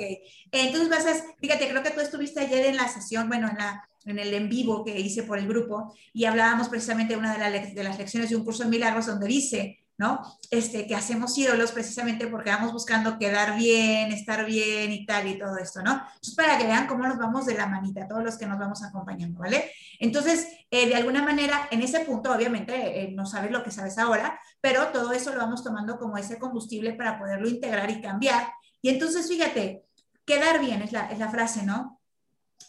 entonces 0.52 0.90
vas 0.90 1.06
a, 1.06 1.14
fíjate, 1.40 1.70
creo 1.70 1.84
que 1.84 1.92
tú 1.92 2.00
estuviste 2.00 2.40
ayer 2.40 2.66
en 2.66 2.78
la 2.78 2.88
sesión, 2.88 3.28
bueno, 3.28 3.50
en 3.50 3.58
la 3.58 3.88
en 4.06 4.20
el 4.20 4.34
en 4.34 4.50
vivo 4.50 4.84
que 4.84 5.00
hice 5.00 5.24
por 5.24 5.38
el 5.38 5.48
grupo 5.48 5.94
y 6.12 6.26
hablábamos 6.26 6.70
precisamente 6.70 7.14
de 7.14 7.20
una 7.20 7.38
de, 7.38 7.74
de 7.74 7.84
las 7.84 8.00
lecciones 8.00 8.30
de 8.30 8.36
un 8.36 8.44
curso 8.44 8.64
de 8.64 8.70
milagros 8.70 9.06
donde 9.06 9.28
dice, 9.28 9.82
¿no? 10.02 10.20
Este, 10.50 10.88
que 10.88 10.96
hacemos 10.96 11.38
ídolos 11.38 11.72
precisamente 11.72 12.26
porque 12.26 12.50
vamos 12.50 12.74
buscando 12.74 13.20
quedar 13.20 13.56
bien, 13.56 14.12
estar 14.12 14.46
bien 14.46 14.92
y 14.92 15.06
tal 15.06 15.28
y 15.28 15.38
todo 15.38 15.58
esto, 15.58 15.84
¿no? 15.84 15.92
Entonces, 15.92 16.34
para 16.36 16.58
que 16.58 16.66
vean 16.66 16.88
cómo 16.88 17.06
nos 17.06 17.20
vamos 17.20 17.46
de 17.46 17.54
la 17.54 17.68
manita, 17.68 18.08
todos 18.08 18.24
los 18.24 18.36
que 18.38 18.48
nos 18.48 18.58
vamos 18.58 18.82
acompañando, 18.82 19.40
¿vale? 19.40 19.72
Entonces, 20.00 20.48
eh, 20.72 20.88
de 20.88 20.96
alguna 20.96 21.22
manera, 21.22 21.68
en 21.70 21.84
ese 21.84 22.00
punto, 22.00 22.34
obviamente, 22.34 23.04
eh, 23.04 23.12
no 23.12 23.28
sabes 23.28 23.52
lo 23.52 23.64
que 23.64 23.70
sabes 23.70 24.00
ahora, 24.00 24.40
pero 24.60 24.88
todo 24.88 25.12
eso 25.14 25.32
lo 25.32 25.38
vamos 25.38 25.64
tomando 25.64 26.00
como 26.00 26.18
ese 26.18 26.40
combustible 26.40 26.94
para 26.94 27.20
poderlo 27.20 27.48
integrar 27.48 27.92
y 27.92 28.02
cambiar. 28.02 28.48
Y 28.82 28.90
entonces, 28.90 29.28
fíjate, 29.28 29.86
quedar 30.26 30.60
bien 30.60 30.82
es 30.82 30.92
la, 30.92 31.12
es 31.12 31.20
la 31.20 31.30
frase, 31.30 31.64
¿no? 31.64 32.02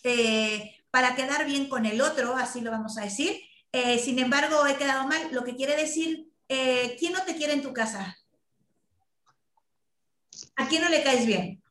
Eh, 0.02 0.76
para 0.90 1.14
quedar 1.14 1.46
bien 1.46 1.68
con 1.68 1.86
el 1.86 2.00
otro, 2.00 2.36
así 2.36 2.60
lo 2.60 2.70
vamos 2.70 2.98
a 2.98 3.02
decir. 3.02 3.40
Eh, 3.72 3.98
sin 3.98 4.18
embargo, 4.18 4.66
he 4.66 4.76
quedado 4.76 5.06
mal, 5.06 5.32
lo 5.32 5.44
que 5.44 5.56
quiere 5.56 5.76
decir, 5.76 6.28
eh, 6.48 6.96
¿quién 6.98 7.14
no 7.14 7.22
te 7.22 7.34
quiere 7.34 7.54
en 7.54 7.62
tu 7.62 7.72
casa? 7.72 8.16
¿A 10.56 10.68
quién 10.68 10.82
no 10.82 10.90
le 10.90 11.02
caes 11.02 11.26
bien? 11.26 11.62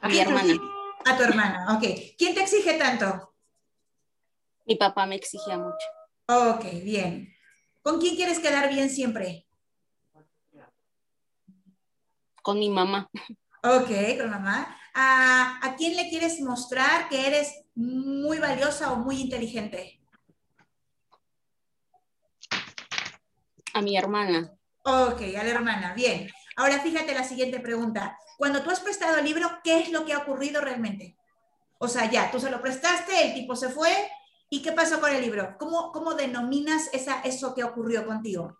A 0.00 0.08
mi 0.08 0.18
hermana. 0.18 0.54
A 1.06 1.16
tu 1.16 1.22
hermana, 1.22 1.76
ok. 1.76 1.84
¿Quién 2.18 2.34
te 2.34 2.42
exige 2.42 2.74
tanto? 2.74 3.34
Mi 4.66 4.76
papá 4.76 5.06
me 5.06 5.16
exigía 5.16 5.56
mucho. 5.56 5.86
Ok, 6.26 6.64
bien. 6.84 7.34
¿Con 7.82 7.98
quién 7.98 8.16
quieres 8.16 8.38
quedar 8.38 8.68
bien 8.68 8.90
siempre? 8.90 9.46
Con 12.42 12.58
mi 12.58 12.70
mamá. 12.70 13.10
Ok, 13.62 13.90
con 14.18 14.30
mamá. 14.30 14.76
¿A, 14.94 15.60
¿A 15.62 15.76
quién 15.76 15.96
le 15.96 16.08
quieres 16.08 16.40
mostrar 16.40 17.08
que 17.08 17.26
eres 17.26 17.64
muy 17.74 18.38
valiosa 18.38 18.92
o 18.92 18.96
muy 18.96 19.20
inteligente? 19.20 20.00
A 23.74 23.82
mi 23.82 23.96
hermana. 23.96 24.52
Ok, 24.82 25.20
a 25.38 25.44
la 25.44 25.50
hermana, 25.50 25.94
bien. 25.94 26.28
Ahora 26.56 26.80
fíjate 26.80 27.14
la 27.14 27.24
siguiente 27.24 27.60
pregunta. 27.60 28.18
Cuando 28.38 28.62
tú 28.62 28.70
has 28.70 28.80
prestado 28.80 29.18
el 29.18 29.24
libro, 29.24 29.48
¿qué 29.62 29.80
es 29.80 29.92
lo 29.92 30.04
que 30.04 30.12
ha 30.12 30.18
ocurrido 30.18 30.60
realmente? 30.60 31.16
O 31.78 31.88
sea, 31.88 32.10
ya, 32.10 32.30
tú 32.30 32.40
se 32.40 32.50
lo 32.50 32.60
prestaste, 32.60 33.28
el 33.28 33.34
tipo 33.34 33.54
se 33.56 33.68
fue, 33.70 33.90
¿y 34.50 34.60
qué 34.62 34.72
pasó 34.72 35.00
con 35.00 35.10
el 35.14 35.22
libro? 35.22 35.56
¿Cómo, 35.58 35.92
cómo 35.92 36.14
denominas 36.14 36.90
esa, 36.92 37.20
eso 37.22 37.54
que 37.54 37.64
ocurrió 37.64 38.04
contigo? 38.04 38.58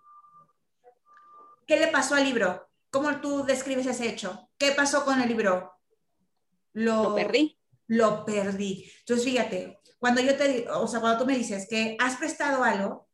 ¿Qué 1.66 1.78
le 1.78 1.88
pasó 1.88 2.14
al 2.14 2.25
libro? 2.25 2.69
¿Cómo 2.90 3.20
tú 3.20 3.44
describes 3.44 3.87
ese 3.87 4.09
hecho? 4.09 4.50
¿Qué 4.59 4.73
pasó 4.73 5.04
con 5.04 5.20
el 5.20 5.28
libro? 5.28 5.73
Lo, 6.73 7.14
perdí. 7.14 7.59
Lo 7.87 8.25
perdí. 8.25 8.90
Entonces, 9.00 9.25
fíjate, 9.25 9.80
cuando 9.99 10.20
yo 10.20 10.37
te, 10.37 10.68
o 10.68 10.87
sea, 10.88 11.00
cuando 11.00 11.20
tú 11.20 11.26
me 11.26 11.37
dices 11.37 11.66
que 11.68 11.97
has 12.00 12.16
prestado 12.16 12.64
algo, 12.64 13.09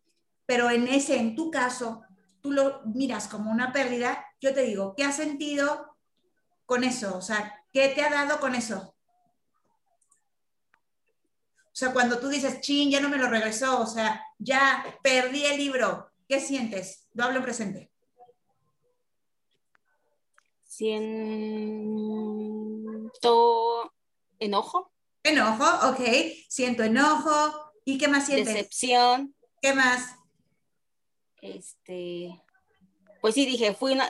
pero 0.46 0.70
en 0.70 0.88
ese, 0.88 1.16
en 1.16 1.34
tu 1.34 1.50
caso, 1.50 2.02
tú 2.40 2.52
lo 2.52 2.82
miras 2.86 3.28
como 3.28 3.50
una 3.50 3.72
pérdida, 3.72 4.24
yo 4.40 4.54
te 4.54 4.62
digo, 4.62 4.94
¿qué 4.96 5.04
has 5.04 5.16
sentido 5.16 5.96
con 6.64 6.84
eso? 6.84 7.16
O 7.16 7.22
sea, 7.22 7.64
¿qué 7.72 7.88
te 7.88 8.02
ha 8.02 8.10
dado 8.10 8.40
con 8.40 8.54
eso? 8.54 8.94
O 11.64 11.78
sea, 11.78 11.92
cuando 11.92 12.18
tú 12.18 12.28
dices, 12.28 12.60
chin, 12.62 12.90
ya 12.90 13.00
no 13.00 13.10
me 13.10 13.18
lo 13.18 13.28
regresó, 13.28 13.80
o 13.80 13.86
sea, 13.86 14.24
ya 14.38 14.82
perdí 15.02 15.44
el 15.44 15.58
libro, 15.58 16.10
¿qué 16.26 16.40
sientes? 16.40 17.06
Lo 17.12 17.24
hablo 17.24 17.38
en 17.38 17.44
presente. 17.44 17.90
Siento 20.76 21.08
enojo. 24.38 24.92
Enojo, 25.22 25.64
ok. 25.88 26.00
Siento 26.50 26.82
enojo. 26.82 27.72
¿Y 27.86 27.96
qué 27.96 28.08
más 28.08 28.26
sientes? 28.26 28.52
Decepción. 28.52 29.34
¿Qué 29.62 29.72
más? 29.72 30.16
Este, 31.40 32.42
pues 33.22 33.34
sí, 33.34 33.46
dije, 33.46 33.72
fui 33.74 33.92
una, 33.92 34.06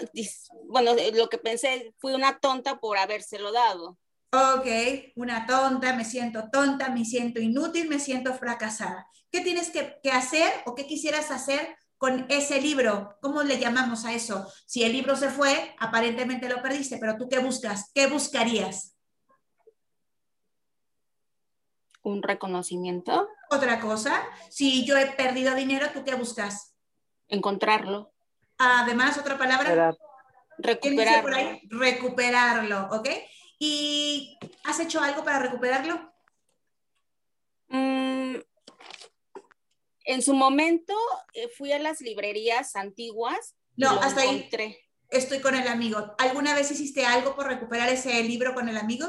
bueno, 0.64 0.90
lo 1.14 1.28
que 1.28 1.38
pensé, 1.38 1.94
fui 1.98 2.14
una 2.14 2.40
tonta 2.40 2.80
por 2.80 2.98
habérselo 2.98 3.52
dado. 3.52 3.96
Ok, 4.32 4.66
una 5.14 5.46
tonta, 5.46 5.94
me 5.94 6.04
siento 6.04 6.50
tonta, 6.50 6.88
me 6.88 7.04
siento 7.04 7.40
inútil, 7.40 7.88
me 7.88 8.00
siento 8.00 8.34
fracasada. 8.34 9.08
¿Qué 9.30 9.40
tienes 9.40 9.70
que, 9.70 10.00
que 10.02 10.10
hacer 10.10 10.52
o 10.66 10.74
qué 10.74 10.84
quisieras 10.84 11.30
hacer 11.30 11.76
con 11.98 12.26
ese 12.28 12.60
libro? 12.60 13.16
¿Cómo 13.20 13.42
le 13.42 13.58
llamamos 13.58 14.04
a 14.04 14.12
eso? 14.12 14.46
Si 14.66 14.84
el 14.84 14.92
libro 14.92 15.16
se 15.16 15.30
fue, 15.30 15.74
aparentemente 15.78 16.48
lo 16.48 16.62
perdiste, 16.62 16.98
pero 16.98 17.16
tú 17.16 17.28
qué 17.28 17.38
buscas? 17.38 17.90
¿Qué 17.94 18.06
buscarías? 18.06 18.94
Un 22.02 22.22
reconocimiento. 22.22 23.28
Otra 23.50 23.80
cosa, 23.80 24.24
si 24.50 24.84
yo 24.84 24.96
he 24.96 25.06
perdido 25.06 25.54
dinero, 25.54 25.88
¿tú 25.92 26.04
qué 26.04 26.14
buscas? 26.14 26.74
Encontrarlo. 27.28 28.12
Además, 28.58 29.18
otra 29.18 29.36
palabra. 29.36 29.96
Recuperarlo. 30.58 31.36
Recuperarlo, 31.68 32.88
¿ok? 32.92 33.08
¿Y 33.58 34.38
has 34.64 34.80
hecho 34.80 35.00
algo 35.00 35.24
para 35.24 35.38
recuperarlo? 35.38 36.12
En 40.06 40.22
su 40.22 40.34
momento 40.34 40.94
eh, 41.34 41.48
fui 41.48 41.72
a 41.72 41.78
las 41.78 42.00
librerías 42.00 42.76
antiguas. 42.76 43.56
No, 43.76 43.90
hasta 43.90 44.24
encontré. 44.24 44.64
ahí. 44.64 44.76
Estoy 45.10 45.40
con 45.40 45.54
el 45.54 45.68
amigo. 45.68 46.14
¿Alguna 46.18 46.54
vez 46.54 46.70
hiciste 46.70 47.04
algo 47.04 47.36
por 47.36 47.46
recuperar 47.46 47.88
ese 47.88 48.22
libro 48.22 48.54
con 48.54 48.68
el 48.68 48.76
amigo? 48.76 49.06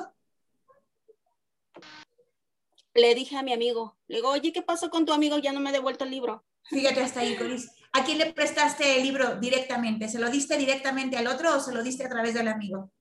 Le 2.93 3.15
dije 3.15 3.37
a 3.37 3.43
mi 3.43 3.53
amigo, 3.53 3.97
le 4.07 4.17
digo, 4.17 4.29
oye, 4.29 4.51
¿qué 4.51 4.63
pasó 4.63 4.89
con 4.89 5.05
tu 5.05 5.13
amigo? 5.13 5.37
Ya 5.37 5.53
no 5.53 5.59
me 5.59 5.69
ha 5.69 5.73
devuelto 5.73 6.03
el 6.03 6.11
libro. 6.11 6.43
Fíjate 6.63 7.01
hasta 7.01 7.21
ahí, 7.21 7.35
Coris. 7.37 7.71
¿A 7.93 8.03
quién 8.03 8.17
le 8.17 8.33
prestaste 8.33 8.97
el 8.97 9.03
libro 9.03 9.35
directamente? 9.37 10.09
¿Se 10.09 10.19
lo 10.19 10.29
diste 10.29 10.57
directamente 10.57 11.15
al 11.15 11.27
otro 11.27 11.55
o 11.55 11.59
se 11.59 11.73
lo 11.73 11.83
diste 11.83 12.05
a 12.05 12.09
través 12.09 12.33
del 12.33 12.47
amigo? 12.47 12.91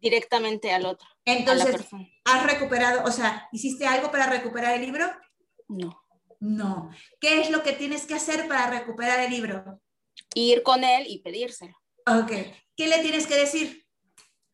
Directamente 0.00 0.72
al 0.72 0.84
otro. 0.84 1.08
Entonces, 1.24 1.76
¿has 2.24 2.42
recuperado, 2.44 3.04
o 3.04 3.12
sea, 3.12 3.48
hiciste 3.52 3.86
algo 3.86 4.10
para 4.10 4.26
recuperar 4.26 4.74
el 4.74 4.82
libro? 4.82 5.06
No. 5.68 6.01
No. 6.42 6.90
¿Qué 7.20 7.40
es 7.40 7.50
lo 7.50 7.62
que 7.62 7.72
tienes 7.72 8.04
que 8.04 8.14
hacer 8.14 8.48
para 8.48 8.68
recuperar 8.68 9.20
el 9.20 9.30
libro? 9.30 9.80
Ir 10.34 10.64
con 10.64 10.82
él 10.82 11.04
y 11.06 11.20
pedírselo. 11.20 11.76
Ok. 12.04 12.32
¿Qué 12.76 12.88
le 12.88 12.98
tienes 12.98 13.28
que 13.28 13.36
decir? 13.36 13.86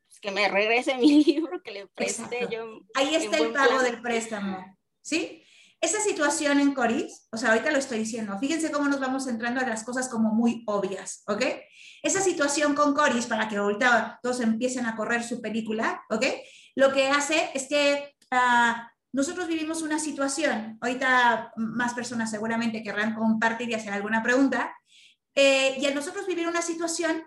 Pues 0.06 0.20
que 0.20 0.30
me 0.30 0.48
regrese 0.48 0.96
mi 0.96 1.24
libro, 1.24 1.62
que 1.62 1.70
le 1.70 1.86
presté 1.86 2.46
yo. 2.50 2.80
Ahí 2.94 3.14
está 3.14 3.38
el 3.38 3.54
pago 3.54 3.80
del 3.80 4.02
préstamo. 4.02 4.76
¿Sí? 5.00 5.42
Esa 5.80 5.98
situación 6.00 6.60
en 6.60 6.74
Coris, 6.74 7.26
o 7.32 7.38
sea, 7.38 7.50
ahorita 7.52 7.70
lo 7.70 7.78
estoy 7.78 8.00
diciendo, 8.00 8.36
fíjense 8.38 8.70
cómo 8.70 8.90
nos 8.90 9.00
vamos 9.00 9.26
entrando 9.26 9.60
a 9.60 9.66
las 9.66 9.82
cosas 9.82 10.10
como 10.10 10.34
muy 10.34 10.64
obvias, 10.66 11.22
¿ok? 11.28 11.42
Esa 12.02 12.20
situación 12.20 12.74
con 12.74 12.92
Coris, 12.92 13.26
para 13.26 13.48
que 13.48 13.56
ahorita 13.56 14.18
todos 14.22 14.40
empiecen 14.40 14.84
a 14.84 14.96
correr 14.96 15.22
su 15.22 15.40
película, 15.40 16.02
¿ok? 16.10 16.26
Lo 16.74 16.92
que 16.92 17.08
hace 17.08 17.50
es 17.54 17.68
que 17.68 18.12
uh, 18.32 18.97
nosotros 19.12 19.48
vivimos 19.48 19.82
una 19.82 19.98
situación, 19.98 20.78
ahorita 20.80 21.52
más 21.56 21.94
personas 21.94 22.30
seguramente 22.30 22.82
querrán 22.82 23.14
compartir 23.14 23.70
y 23.70 23.74
hacer 23.74 23.92
alguna 23.92 24.22
pregunta, 24.22 24.74
eh, 25.34 25.76
y 25.78 25.86
al 25.86 25.94
nosotros 25.94 26.26
vivir 26.26 26.48
una 26.48 26.62
situación, 26.62 27.22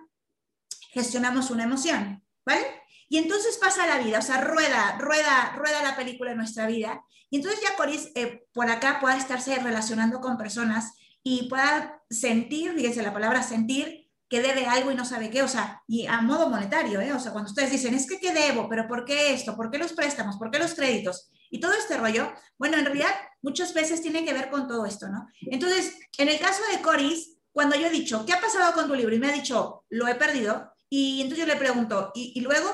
gestionamos 0.91 1.49
una 1.49 1.63
emoción, 1.63 2.23
¿vale? 2.45 2.65
Y 3.09 3.17
entonces 3.17 3.57
pasa 3.57 3.87
la 3.87 3.97
vida, 3.97 4.19
o 4.19 4.21
sea, 4.21 4.41
rueda, 4.41 4.97
rueda, 4.99 5.53
rueda 5.57 5.83
la 5.83 5.95
película 5.95 6.31
en 6.31 6.37
nuestra 6.37 6.67
vida. 6.67 7.03
Y 7.29 7.37
entonces 7.37 7.61
ya 7.61 7.75
Coris 7.75 8.11
eh, 8.15 8.45
por 8.53 8.69
acá 8.69 8.99
pueda 9.01 9.17
estarse 9.17 9.57
relacionando 9.59 10.21
con 10.21 10.37
personas 10.37 10.93
y 11.23 11.49
pueda 11.49 12.01
sentir, 12.09 12.73
fíjense 12.73 13.01
la 13.01 13.13
palabra 13.13 13.43
sentir, 13.43 14.00
que 14.31 14.41
debe 14.41 14.65
algo 14.65 14.91
y 14.91 14.95
no 14.95 15.03
sabe 15.03 15.29
qué, 15.29 15.43
o 15.43 15.47
sea, 15.49 15.83
y 15.89 16.07
a 16.07 16.21
modo 16.21 16.47
monetario, 16.47 17.01
¿eh? 17.01 17.11
O 17.11 17.19
sea, 17.19 17.33
cuando 17.33 17.49
ustedes 17.49 17.69
dicen, 17.69 17.93
es 17.93 18.07
que 18.07 18.17
qué 18.17 18.31
debo, 18.31 18.69
pero 18.69 18.87
¿por 18.87 19.03
qué 19.03 19.33
esto? 19.33 19.57
¿Por 19.57 19.69
qué 19.69 19.77
los 19.77 19.91
préstamos? 19.91 20.37
¿Por 20.37 20.49
qué 20.49 20.57
los 20.57 20.73
créditos? 20.73 21.29
Y 21.49 21.59
todo 21.59 21.73
este 21.73 21.97
rollo, 21.97 22.31
bueno, 22.57 22.77
en 22.77 22.85
realidad 22.85 23.11
muchas 23.41 23.73
veces 23.73 24.01
tiene 24.01 24.23
que 24.23 24.31
ver 24.31 24.49
con 24.49 24.69
todo 24.69 24.85
esto, 24.85 25.09
¿no? 25.09 25.27
Entonces, 25.41 25.99
en 26.17 26.29
el 26.29 26.39
caso 26.39 26.61
de 26.71 26.81
Coris, 26.81 27.39
cuando 27.51 27.75
yo 27.75 27.87
he 27.87 27.89
dicho, 27.89 28.25
¿qué 28.25 28.31
ha 28.31 28.39
pasado 28.39 28.71
con 28.71 28.87
tu 28.87 28.95
libro? 28.95 29.13
Y 29.13 29.19
me 29.19 29.27
ha 29.27 29.33
dicho, 29.33 29.83
lo 29.89 30.07
he 30.07 30.15
perdido. 30.15 30.71
Y 30.89 31.23
entonces 31.23 31.45
yo 31.45 31.53
le 31.53 31.59
pregunto, 31.59 32.13
¿y, 32.15 32.31
y 32.33 32.39
luego? 32.39 32.73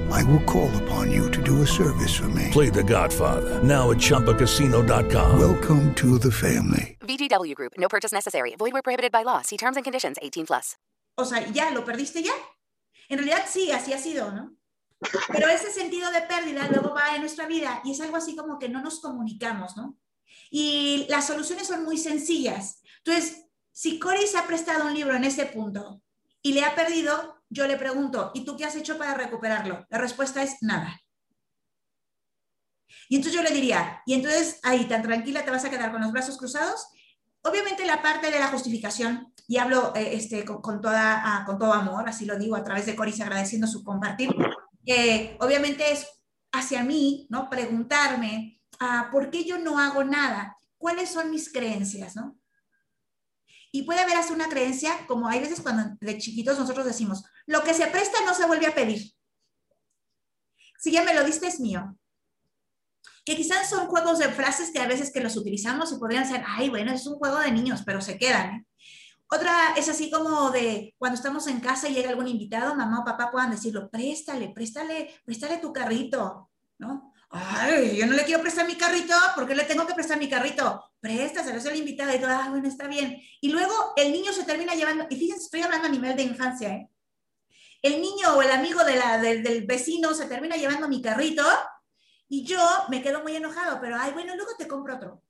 I 0.11 0.23
will 0.23 0.43
call 0.43 0.69
upon 0.83 1.11
you 1.11 1.31
to 1.31 1.41
do 1.41 1.61
a 1.61 1.67
service 1.67 2.13
for 2.13 2.27
me. 2.29 2.49
Play 2.51 2.69
The 2.69 2.83
Godfather 2.83 3.63
now 3.63 3.91
at 3.91 3.97
ChumbaCasino.com. 3.97 5.39
Welcome 5.39 5.93
to 5.95 6.19
the 6.19 6.31
family. 6.31 6.97
VGW 7.01 7.55
Group. 7.55 7.73
No 7.77 7.87
purchase 7.87 8.11
necessary. 8.11 8.55
Void 8.57 8.73
where 8.73 8.81
prohibited 8.81 9.11
by 9.11 9.23
law. 9.23 9.41
See 9.41 9.57
terms 9.57 9.77
and 9.77 9.83
conditions. 9.83 10.17
18 10.21 10.45
plus. 10.45 10.75
O 11.17 11.25
sea, 11.25 11.45
ya, 11.51 11.71
¿lo 11.71 11.83
perdiste 11.83 12.23
ya? 12.23 12.33
En 13.09 13.17
realidad 13.17 13.45
sí, 13.47 13.71
así 13.71 13.93
ha 13.93 13.97
sido, 13.97 14.31
¿no? 14.31 14.53
Pero 15.31 15.49
ese 15.49 15.71
sentido 15.71 16.11
de 16.11 16.21
pérdida 16.21 16.67
luego 16.69 16.93
va 16.93 17.15
en 17.15 17.21
nuestra 17.21 17.47
vida 17.47 17.81
y 17.83 17.91
es 17.91 18.01
algo 18.01 18.17
así 18.17 18.35
como 18.35 18.59
que 18.59 18.69
no 18.69 18.81
nos 18.81 18.99
comunicamos, 18.99 19.75
¿no? 19.75 19.97
Y 20.49 21.05
las 21.09 21.27
soluciones 21.27 21.67
son 21.67 21.83
muy 21.83 21.97
sencillas. 21.97 22.81
Entonces, 23.03 23.45
si 23.71 23.99
Cory 23.99 24.27
se 24.27 24.37
ha 24.37 24.47
prestado 24.47 24.85
un 24.85 24.93
libro 24.93 25.15
en 25.15 25.23
ese 25.23 25.47
punto 25.47 26.01
y 26.41 26.53
le 26.53 26.63
ha 26.63 26.75
perdido, 26.75 27.40
yo 27.51 27.67
le 27.67 27.77
pregunto, 27.77 28.31
¿y 28.33 28.45
tú 28.45 28.55
qué 28.55 28.65
has 28.65 28.75
hecho 28.75 28.97
para 28.97 29.13
recuperarlo? 29.13 29.85
La 29.89 29.97
respuesta 29.97 30.41
es 30.41 30.55
nada. 30.61 30.99
Y 33.09 33.17
entonces 33.17 33.39
yo 33.39 33.43
le 33.43 33.53
diría, 33.53 34.01
y 34.05 34.13
entonces 34.13 34.59
ahí 34.63 34.85
tan 34.85 35.01
tranquila 35.01 35.43
te 35.43 35.51
vas 35.51 35.65
a 35.65 35.69
quedar 35.69 35.91
con 35.91 36.01
los 36.01 36.13
brazos 36.13 36.37
cruzados. 36.37 36.87
Obviamente 37.41 37.85
la 37.85 38.01
parte 38.01 38.31
de 38.31 38.39
la 38.39 38.47
justificación, 38.47 39.33
y 39.47 39.57
hablo 39.57 39.93
eh, 39.95 40.15
este, 40.15 40.45
con, 40.45 40.61
con 40.61 40.79
toda, 40.79 41.21
ah, 41.23 41.43
con 41.45 41.59
todo 41.59 41.73
amor, 41.73 42.07
así 42.07 42.25
lo 42.25 42.39
digo 42.39 42.55
a 42.55 42.63
través 42.63 42.85
de 42.85 42.95
Coris 42.95 43.19
agradeciendo 43.19 43.67
su 43.67 43.83
compartir, 43.83 44.29
eh, 44.85 45.35
obviamente 45.41 45.91
es 45.91 46.07
hacia 46.53 46.83
mí, 46.83 47.27
¿no? 47.29 47.49
Preguntarme, 47.49 48.61
ah, 48.79 49.09
¿por 49.11 49.29
qué 49.29 49.43
yo 49.43 49.57
no 49.57 49.77
hago 49.77 50.05
nada? 50.05 50.55
¿Cuáles 50.77 51.09
son 51.09 51.31
mis 51.31 51.51
creencias, 51.51 52.15
no? 52.15 52.40
Y 53.71 53.83
puede 53.83 54.01
haber 54.01 54.17
hasta 54.17 54.33
una 54.33 54.49
creencia, 54.49 55.05
como 55.07 55.27
hay 55.27 55.39
veces 55.39 55.61
cuando 55.61 55.95
de 55.99 56.17
chiquitos 56.17 56.59
nosotros 56.59 56.85
decimos, 56.85 57.23
lo 57.45 57.63
que 57.63 57.73
se 57.73 57.87
presta 57.87 58.17
no 58.25 58.33
se 58.33 58.45
vuelve 58.45 58.67
a 58.67 58.75
pedir. 58.75 59.13
Si 60.77 60.91
ya 60.91 61.03
me 61.03 61.13
lo 61.13 61.23
diste 61.23 61.47
es 61.47 61.59
mío. 61.59 61.95
Que 63.23 63.35
quizás 63.35 63.69
son 63.69 63.87
juegos 63.87 64.19
de 64.19 64.29
frases 64.29 64.71
que 64.71 64.79
a 64.79 64.87
veces 64.87 65.11
que 65.11 65.21
los 65.21 65.37
utilizamos 65.37 65.91
y 65.91 65.97
podrían 65.97 66.27
ser, 66.27 66.43
ay, 66.45 66.69
bueno, 66.69 66.91
es 66.91 67.05
un 67.05 67.17
juego 67.17 67.39
de 67.39 67.51
niños, 67.51 67.83
pero 67.85 68.01
se 68.01 68.17
quedan. 68.17 68.55
¿eh? 68.55 68.65
Otra 69.33 69.73
es 69.77 69.87
así 69.87 70.11
como 70.11 70.49
de 70.49 70.93
cuando 70.97 71.15
estamos 71.15 71.47
en 71.47 71.61
casa 71.61 71.87
y 71.87 71.93
llega 71.93 72.09
algún 72.09 72.27
invitado, 72.27 72.75
mamá 72.75 72.99
o 72.99 73.05
papá 73.05 73.31
puedan 73.31 73.51
decirlo, 73.51 73.89
préstale, 73.89 74.49
préstale, 74.49 75.21
préstale 75.23 75.59
tu 75.59 75.71
carrito, 75.71 76.49
¿no? 76.79 77.10
Ay, 77.31 77.95
yo 77.97 78.05
no 78.07 78.13
le 78.13 78.25
quiero 78.25 78.41
prestar 78.41 78.67
mi 78.67 78.75
carrito, 78.75 79.15
¿por 79.35 79.47
qué 79.47 79.55
le 79.55 79.63
tengo 79.63 79.87
que 79.87 79.93
prestar 79.93 80.17
mi 80.17 80.29
carrito? 80.29 80.83
Préstaselo, 80.99 81.57
es 81.57 81.65
el 81.65 81.77
invitado 81.77 82.13
y 82.13 82.19
todo, 82.19 82.29
ah, 82.29 82.47
bueno, 82.49 82.67
está 82.67 82.87
bien. 82.87 83.21
Y 83.39 83.49
luego 83.49 83.93
el 83.95 84.11
niño 84.11 84.33
se 84.33 84.43
termina 84.43 84.75
llevando, 84.75 85.07
y 85.09 85.15
fíjense, 85.15 85.45
estoy 85.45 85.61
hablando 85.61 85.87
a 85.87 85.91
nivel 85.91 86.15
de 86.15 86.23
infancia, 86.23 86.69
¿eh? 86.69 86.89
El 87.81 88.01
niño 88.01 88.35
o 88.35 88.41
el 88.41 88.51
amigo 88.51 88.83
de 88.83 88.95
la, 88.95 89.17
del, 89.17 89.41
del 89.41 89.65
vecino 89.65 90.13
se 90.13 90.25
termina 90.25 90.55
llevando 90.55 90.87
mi 90.87 91.01
carrito 91.01 91.43
y 92.27 92.45
yo 92.45 92.59
me 92.89 93.01
quedo 93.01 93.23
muy 93.23 93.35
enojado, 93.35 93.79
pero, 93.81 93.95
ay, 93.99 94.11
bueno, 94.11 94.35
luego 94.35 94.51
te 94.57 94.67
compro 94.67 94.95
otro. 94.95 95.23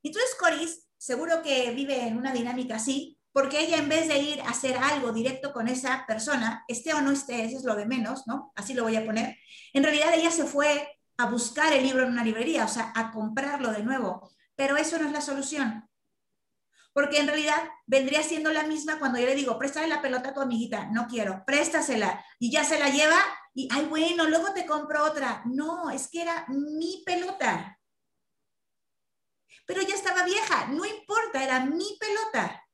Y 0.00 0.08
entonces 0.08 0.34
Coris 0.36 0.88
seguro 0.96 1.42
que 1.42 1.70
vive 1.72 2.06
en 2.06 2.16
una 2.16 2.32
dinámica 2.32 2.76
así, 2.76 3.18
porque 3.32 3.60
ella 3.60 3.76
en 3.76 3.88
vez 3.88 4.08
de 4.08 4.18
ir 4.18 4.40
a 4.40 4.50
hacer 4.50 4.76
algo 4.78 5.12
directo 5.12 5.52
con 5.52 5.68
esa 5.68 6.04
persona, 6.06 6.64
esté 6.68 6.94
o 6.94 7.00
no 7.00 7.10
esté, 7.10 7.44
eso 7.44 7.58
es 7.58 7.64
lo 7.64 7.76
de 7.76 7.86
menos, 7.86 8.26
¿no? 8.26 8.52
Así 8.54 8.74
lo 8.74 8.84
voy 8.84 8.96
a 8.96 9.04
poner. 9.04 9.36
En 9.72 9.82
realidad 9.82 10.14
ella 10.14 10.30
se 10.30 10.44
fue 10.44 10.88
a 11.18 11.26
buscar 11.26 11.72
el 11.72 11.82
libro 11.82 12.04
en 12.04 12.12
una 12.12 12.24
librería, 12.24 12.64
o 12.64 12.68
sea, 12.68 12.92
a 12.94 13.10
comprarlo 13.10 13.72
de 13.72 13.82
nuevo. 13.82 14.30
Pero 14.56 14.76
eso 14.76 14.98
no 14.98 15.06
es 15.06 15.12
la 15.12 15.20
solución. 15.20 15.88
Porque 16.92 17.18
en 17.18 17.26
realidad 17.26 17.68
vendría 17.86 18.22
siendo 18.22 18.50
la 18.52 18.64
misma 18.64 18.98
cuando 18.98 19.18
yo 19.18 19.26
le 19.26 19.34
digo, 19.34 19.58
préstale 19.58 19.88
la 19.88 20.00
pelota 20.02 20.30
a 20.30 20.34
tu 20.34 20.40
amiguita. 20.40 20.86
No 20.86 21.06
quiero, 21.06 21.44
préstasela. 21.44 22.24
Y 22.38 22.50
ya 22.50 22.64
se 22.64 22.78
la 22.78 22.88
lleva 22.88 23.18
y, 23.52 23.68
ay, 23.70 23.86
bueno, 23.86 24.28
luego 24.28 24.52
te 24.52 24.66
compro 24.66 25.04
otra. 25.04 25.42
No, 25.44 25.90
es 25.90 26.08
que 26.08 26.22
era 26.22 26.46
mi 26.48 27.02
pelota. 27.04 27.78
Pero 29.66 29.82
ya 29.82 29.94
estaba 29.94 30.24
vieja, 30.24 30.68
no 30.68 30.84
importa, 30.84 31.42
era 31.42 31.64
mi 31.64 31.96
pelota. 32.00 32.64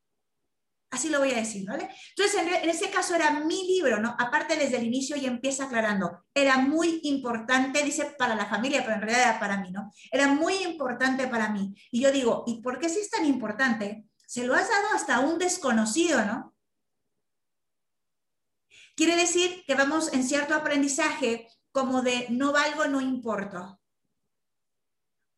Así 0.94 1.08
lo 1.08 1.18
voy 1.18 1.32
a 1.32 1.38
decir, 1.38 1.66
¿vale? 1.66 1.90
Entonces, 2.10 2.40
en, 2.40 2.54
en, 2.54 2.70
ese 2.70 2.88
caso 2.88 3.16
era 3.16 3.32
mi 3.32 3.66
libro, 3.66 3.98
¿no? 3.98 4.14
Aparte 4.16 4.54
desde 4.54 4.76
el 4.76 4.84
inicio 4.84 5.16
y 5.16 5.26
empieza 5.26 5.64
aclarando. 5.64 6.24
Era 6.32 6.58
muy 6.58 7.00
importante, 7.02 7.82
dice 7.82 8.14
para 8.16 8.36
la 8.36 8.46
familia, 8.46 8.82
pero 8.84 8.94
en 8.94 9.00
realidad 9.00 9.22
era 9.22 9.40
para 9.40 9.56
mí, 9.56 9.72
¿no? 9.72 9.90
Era 10.12 10.28
muy 10.28 10.54
importante 10.62 11.26
para 11.26 11.48
mí. 11.48 11.74
Y 11.90 12.00
yo 12.00 12.12
digo, 12.12 12.44
¿y 12.46 12.62
por 12.62 12.78
qué 12.78 12.88
si 12.88 13.00
es 13.00 13.10
tan 13.10 13.26
importante? 13.26 14.06
Se 14.24 14.44
lo 14.44 14.54
has 14.54 14.68
dado 14.68 14.86
hasta 14.94 15.18
un 15.18 15.36
desconocido, 15.36 16.24
¿no? 16.24 16.54
Quiere 18.94 19.16
decir 19.16 19.64
que 19.66 19.74
vamos 19.74 20.12
en 20.12 20.22
cierto 20.22 20.54
aprendizaje 20.54 21.48
como 21.72 22.02
de 22.02 22.26
no 22.30 22.52
valgo, 22.52 22.86
no 22.86 23.00
importo. 23.00 23.80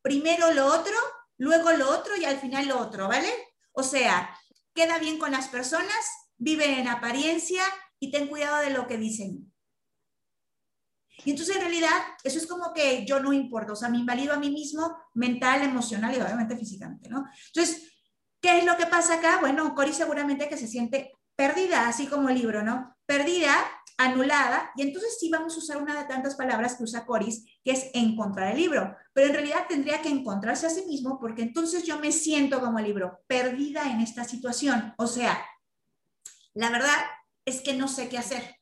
Primero 0.03 0.53
lo 0.53 0.67
otro, 0.67 0.95
luego 1.39 1.73
lo 1.73 1.89
otro 1.89 2.15
y 2.15 2.27
al 2.27 2.39
final 2.39 2.69
lo 2.69 2.79
otro, 2.79 3.09
¿vale? 3.09 3.31
O 3.73 3.83
sea, 3.83 4.39
queda 4.77 4.99
bien 5.01 5.19
con 5.19 5.33
las 5.33 5.49
personas, 5.49 5.97
vive 6.37 6.79
en 6.79 6.87
apariencia 6.87 7.65
y 7.99 8.13
ten 8.13 8.29
cuidado 8.29 8.61
de 8.63 8.71
lo 8.71 8.87
que 8.87 8.99
dicen. 8.99 9.53
Y 11.25 11.31
entonces 11.31 11.57
en 11.57 11.63
realidad 11.63 11.91
eso 12.23 12.39
es 12.39 12.47
como 12.47 12.73
que 12.73 13.05
yo 13.07 13.19
no 13.19 13.33
importo, 13.33 13.73
o 13.73 13.77
sea, 13.77 13.89
me 13.89 13.99
invalido 13.99 14.35
a 14.35 14.39
mí 14.39 14.51
mismo 14.51 14.97
mental, 15.15 15.63
emocional 15.63 16.15
y 16.15 16.21
obviamente 16.21 16.57
físicamente, 16.57 17.09
¿no? 17.09 17.25
Entonces, 17.47 17.91
¿qué 18.41 18.59
es 18.59 18.65
lo 18.65 18.77
que 18.77 18.87
pasa 18.87 19.15
acá? 19.15 19.39
Bueno, 19.41 19.75
Cori 19.75 19.95
seguramente 19.95 20.49
que 20.49 20.59
se 20.59 20.69
siente 20.69 21.13
perdida, 21.35 21.89
así 21.89 22.07
como 22.07 22.29
el 22.29 22.39
libro, 22.39 22.63
¿no? 22.63 22.97
Perdida, 23.07 23.57
anulada, 23.99 24.71
y 24.77 24.83
entonces 24.83 25.17
sí 25.19 25.31
vamos 25.31 25.55
a 25.55 25.59
usar 25.59 25.79
una 25.79 25.99
de 25.99 26.05
tantas 26.07 26.35
palabras 26.35 26.75
que 26.75 26.85
usa 26.85 27.07
Coris, 27.07 27.47
que 27.65 27.71
es 27.71 27.91
encontrar 27.95 28.53
el 28.53 28.59
libro, 28.59 28.95
pero 29.13 29.29
en 29.29 29.35
realidad 29.35 29.67
tendría 29.69 30.03
que 30.03 30.11
encontrarse 30.11 30.67
a 30.67 30.71
sí 30.71 30.85
mismo 30.87 31.19
porque 31.19 31.43
entonces 31.43 31.85
yo 31.85 31.99
me 31.99 32.13
siento 32.13 32.61
como 32.61 32.79
el 32.79 32.85
libro, 32.85 33.21
perdida 33.27 33.91
en 33.91 34.01
esta 34.01 34.25
situación. 34.25 34.95
O 34.99 35.07
sea, 35.07 35.43
la 36.53 36.71
verdad 36.71 36.97
es 37.47 37.63
que 37.63 37.75
no 37.75 37.89
sé 37.89 38.09
qué 38.09 38.19
hacer. 38.19 38.57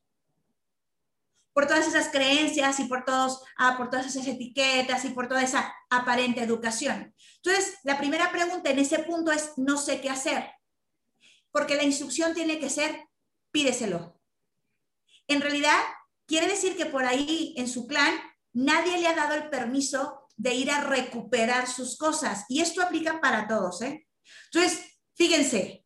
Por 1.53 1.67
todas 1.67 1.87
esas 1.87 2.09
creencias 2.09 2.81
y 2.81 2.85
por, 2.85 3.05
todos, 3.05 3.43
ah, 3.57 3.77
por 3.77 3.91
todas 3.91 4.07
esas 4.07 4.27
etiquetas 4.27 5.05
y 5.05 5.11
por 5.11 5.29
toda 5.29 5.43
esa 5.43 5.73
aparente 5.91 6.43
educación. 6.43 7.15
Entonces, 7.37 7.77
la 7.85 7.99
primera 7.99 8.31
pregunta 8.33 8.71
en 8.71 8.81
ese 8.81 9.01
punto 9.01 9.31
es, 9.31 9.53
no 9.57 9.77
sé 9.77 10.01
qué 10.01 10.11
hacer. 10.11 10.51
Porque 11.53 11.77
la 11.77 11.85
instrucción 11.85 12.35
tiene 12.35 12.59
que 12.59 12.71
ser, 12.71 13.09
pídeselo. 13.53 14.21
En 15.27 15.41
realidad, 15.41 15.79
quiere 16.27 16.47
decir 16.49 16.77
que 16.77 16.87
por 16.87 17.05
ahí 17.05 17.55
en 17.57 17.69
su 17.69 17.87
plan 17.87 18.15
nadie 18.53 18.99
le 18.99 19.09
ha 19.09 19.15
dado 19.15 19.35
el 19.35 19.51
permiso 19.51 20.29
de 20.37 20.55
ir 20.55 20.71
a 20.71 20.83
recuperar 20.83 21.69
sus 21.69 21.97
cosas. 21.97 22.45
Y 22.49 22.61
esto 22.61 22.83
aplica 22.83 23.21
para 23.21 23.47
todos. 23.47 23.83
¿eh? 23.83 24.07
Entonces, 24.53 24.99
fíjense, 25.15 25.85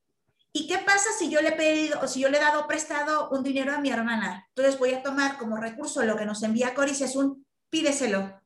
¿y 0.52 0.66
qué 0.66 0.78
pasa 0.78 1.10
si 1.18 1.30
yo 1.30 1.40
le 1.40 1.48
he 1.48 1.56
pedido 1.56 2.00
o 2.00 2.08
si 2.08 2.20
yo 2.20 2.28
le 2.28 2.38
he 2.38 2.40
dado 2.40 2.66
prestado 2.66 3.30
un 3.30 3.42
dinero 3.42 3.74
a 3.74 3.80
mi 3.80 3.90
hermana? 3.90 4.46
Entonces 4.48 4.78
voy 4.78 4.94
a 4.94 5.02
tomar 5.02 5.38
como 5.38 5.56
recurso 5.56 6.02
lo 6.04 6.16
que 6.16 6.26
nos 6.26 6.42
envía 6.42 6.74
Coris, 6.74 7.00
es 7.00 7.16
un 7.16 7.46
pídeselo. 7.70 8.40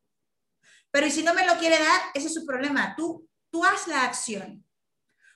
Pero 0.90 1.08
si 1.10 1.22
no 1.22 1.34
me 1.34 1.46
lo 1.46 1.56
quiere 1.58 1.78
dar, 1.78 2.00
ese 2.14 2.26
es 2.26 2.34
su 2.34 2.44
problema. 2.44 2.94
Tú, 2.96 3.28
tú 3.50 3.64
haz 3.64 3.86
la 3.86 4.04
acción. 4.04 4.64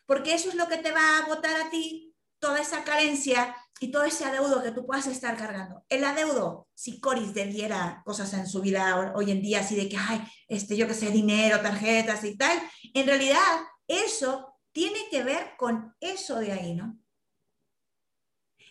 Porque 0.05 0.35
eso 0.35 0.51
es 0.51 0.55
lo 0.55 0.69
que 0.69 0.77
te 0.77 0.93
va 0.93 1.01
a 1.01 1.19
agotar 1.25 1.57
a 1.61 1.71
ti 1.71 2.06
toda 2.47 2.61
esa 2.61 2.85
carencia 2.85 3.57
y 3.81 3.91
todo 3.91 4.05
ese 4.05 4.25
adeudo 4.25 4.63
que 4.63 4.71
tú 4.71 4.87
puedas 4.87 5.09
estar 5.09 5.37
cargando. 5.37 5.85
El 5.89 6.05
adeudo, 6.05 6.69
si 6.75 7.01
Coris 7.01 7.35
debiera 7.35 8.03
cosas 8.05 8.33
en 8.35 8.47
su 8.47 8.61
vida 8.61 9.13
hoy 9.17 9.33
en 9.33 9.43
día, 9.43 9.61
así 9.61 9.75
de 9.75 9.89
que, 9.89 9.97
ay, 9.97 10.23
este, 10.47 10.77
yo 10.77 10.87
que 10.87 10.95
sé, 10.95 11.11
dinero, 11.11 11.61
tarjetas 11.61 12.23
y 12.23 12.37
tal, 12.37 12.57
en 12.95 13.05
realidad 13.05 13.43
eso 13.89 14.55
tiene 14.71 15.09
que 15.11 15.25
ver 15.25 15.55
con 15.59 15.93
eso 15.99 16.39
de 16.39 16.53
ahí, 16.53 16.75
¿no? 16.75 16.97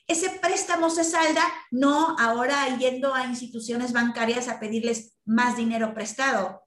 Ese 0.07 0.29
préstamo 0.29 0.89
se 0.89 1.03
salda 1.03 1.43
no 1.71 2.15
ahora 2.17 2.77
yendo 2.77 3.13
a 3.13 3.25
instituciones 3.25 3.91
bancarias 3.91 4.47
a 4.47 4.61
pedirles 4.61 5.17
más 5.25 5.57
dinero 5.57 5.93
prestado. 5.93 6.63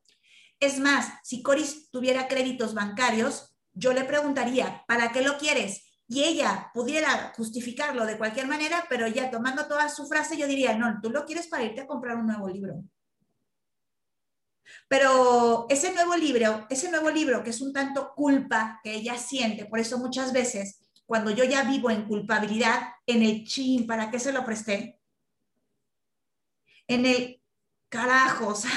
Es 0.60 0.78
más, 0.78 1.08
si 1.24 1.42
Coris 1.42 1.88
tuviera 1.90 2.28
créditos 2.28 2.74
bancarios, 2.74 3.56
yo 3.72 3.94
le 3.94 4.04
preguntaría, 4.04 4.84
¿para 4.86 5.10
qué 5.10 5.22
lo 5.22 5.38
quieres? 5.38 5.87
Y 6.08 6.24
ella 6.24 6.70
pudiera 6.72 7.34
justificarlo 7.36 8.06
de 8.06 8.16
cualquier 8.16 8.46
manera, 8.46 8.86
pero 8.88 9.06
ya 9.06 9.30
tomando 9.30 9.66
toda 9.68 9.90
su 9.90 10.06
frase, 10.06 10.38
yo 10.38 10.46
diría, 10.46 10.76
no, 10.76 11.00
tú 11.02 11.10
lo 11.10 11.26
quieres 11.26 11.46
para 11.48 11.64
irte 11.64 11.82
a 11.82 11.86
comprar 11.86 12.16
un 12.16 12.26
nuevo 12.26 12.48
libro. 12.48 12.82
Pero 14.88 15.66
ese 15.68 15.92
nuevo 15.92 16.16
libro, 16.16 16.66
ese 16.70 16.90
nuevo 16.90 17.10
libro 17.10 17.44
que 17.44 17.50
es 17.50 17.60
un 17.60 17.74
tanto 17.74 18.14
culpa 18.14 18.80
que 18.82 18.94
ella 18.94 19.18
siente, 19.18 19.66
por 19.66 19.78
eso 19.78 19.98
muchas 19.98 20.32
veces 20.32 20.80
cuando 21.04 21.30
yo 21.30 21.44
ya 21.44 21.62
vivo 21.64 21.90
en 21.90 22.06
culpabilidad, 22.06 22.88
en 23.06 23.22
el 23.22 23.44
chin, 23.44 23.86
¿para 23.86 24.10
qué 24.10 24.18
se 24.18 24.32
lo 24.32 24.44
presté? 24.44 25.00
En 26.86 27.06
el 27.06 27.42
carajo, 27.88 28.48
o 28.48 28.54
sea, 28.54 28.70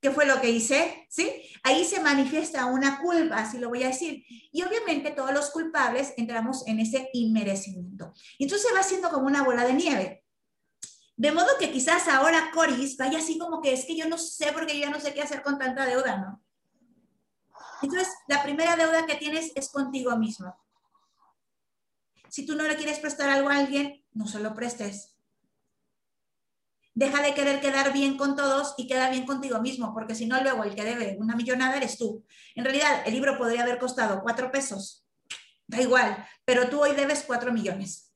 ¿qué 0.00 0.10
fue 0.10 0.26
lo 0.26 0.40
que 0.40 0.50
hice? 0.50 1.06
¿Sí? 1.08 1.30
Ahí 1.62 1.84
se 1.84 2.00
manifiesta 2.00 2.66
una 2.66 3.00
culpa, 3.00 3.38
así 3.38 3.58
lo 3.58 3.68
voy 3.68 3.82
a 3.84 3.88
decir. 3.88 4.24
Y 4.52 4.62
obviamente 4.62 5.10
todos 5.10 5.32
los 5.32 5.50
culpables 5.50 6.14
entramos 6.16 6.66
en 6.66 6.80
ese 6.80 7.10
inmerecimiento. 7.12 8.12
Entonces 8.38 8.70
va 8.74 8.82
siendo 8.82 9.10
como 9.10 9.26
una 9.26 9.42
bola 9.42 9.64
de 9.64 9.74
nieve. 9.74 10.24
De 11.16 11.32
modo 11.32 11.48
que 11.58 11.70
quizás 11.70 12.08
ahora 12.08 12.50
Coris 12.54 12.96
vaya 12.96 13.18
así 13.18 13.36
como 13.36 13.60
que 13.60 13.74
es 13.74 13.84
que 13.84 13.94
yo 13.94 14.08
no 14.08 14.16
sé 14.16 14.52
porque 14.52 14.74
yo 14.78 14.86
ya 14.86 14.90
no 14.90 15.00
sé 15.00 15.12
qué 15.12 15.20
hacer 15.20 15.42
con 15.42 15.58
tanta 15.58 15.84
deuda, 15.84 16.16
¿no? 16.16 16.42
Entonces, 17.82 18.08
la 18.26 18.42
primera 18.42 18.76
deuda 18.76 19.06
que 19.06 19.16
tienes 19.16 19.52
es 19.54 19.70
contigo 19.70 20.16
mismo. 20.16 20.54
Si 22.28 22.46
tú 22.46 22.54
no 22.54 22.64
le 22.64 22.76
quieres 22.76 22.98
prestar 23.00 23.28
algo 23.28 23.48
a 23.48 23.56
alguien, 23.56 24.04
no 24.12 24.26
se 24.26 24.40
lo 24.40 24.54
prestes. 24.54 25.16
Deja 27.00 27.22
de 27.22 27.32
querer 27.32 27.62
quedar 27.62 27.94
bien 27.94 28.18
con 28.18 28.36
todos 28.36 28.74
y 28.76 28.86
queda 28.86 29.08
bien 29.08 29.24
contigo 29.24 29.58
mismo, 29.62 29.94
porque 29.94 30.14
si 30.14 30.26
no, 30.26 30.38
luego 30.42 30.64
el 30.64 30.74
que 30.74 30.84
debe 30.84 31.16
una 31.18 31.34
millonada 31.34 31.78
eres 31.78 31.96
tú. 31.96 32.26
En 32.54 32.62
realidad, 32.62 33.04
el 33.06 33.14
libro 33.14 33.38
podría 33.38 33.62
haber 33.62 33.78
costado 33.78 34.20
cuatro 34.20 34.50
pesos. 34.50 35.06
Da 35.66 35.80
igual, 35.80 36.26
pero 36.44 36.68
tú 36.68 36.82
hoy 36.82 36.94
debes 36.94 37.24
cuatro 37.26 37.54
millones 37.54 38.10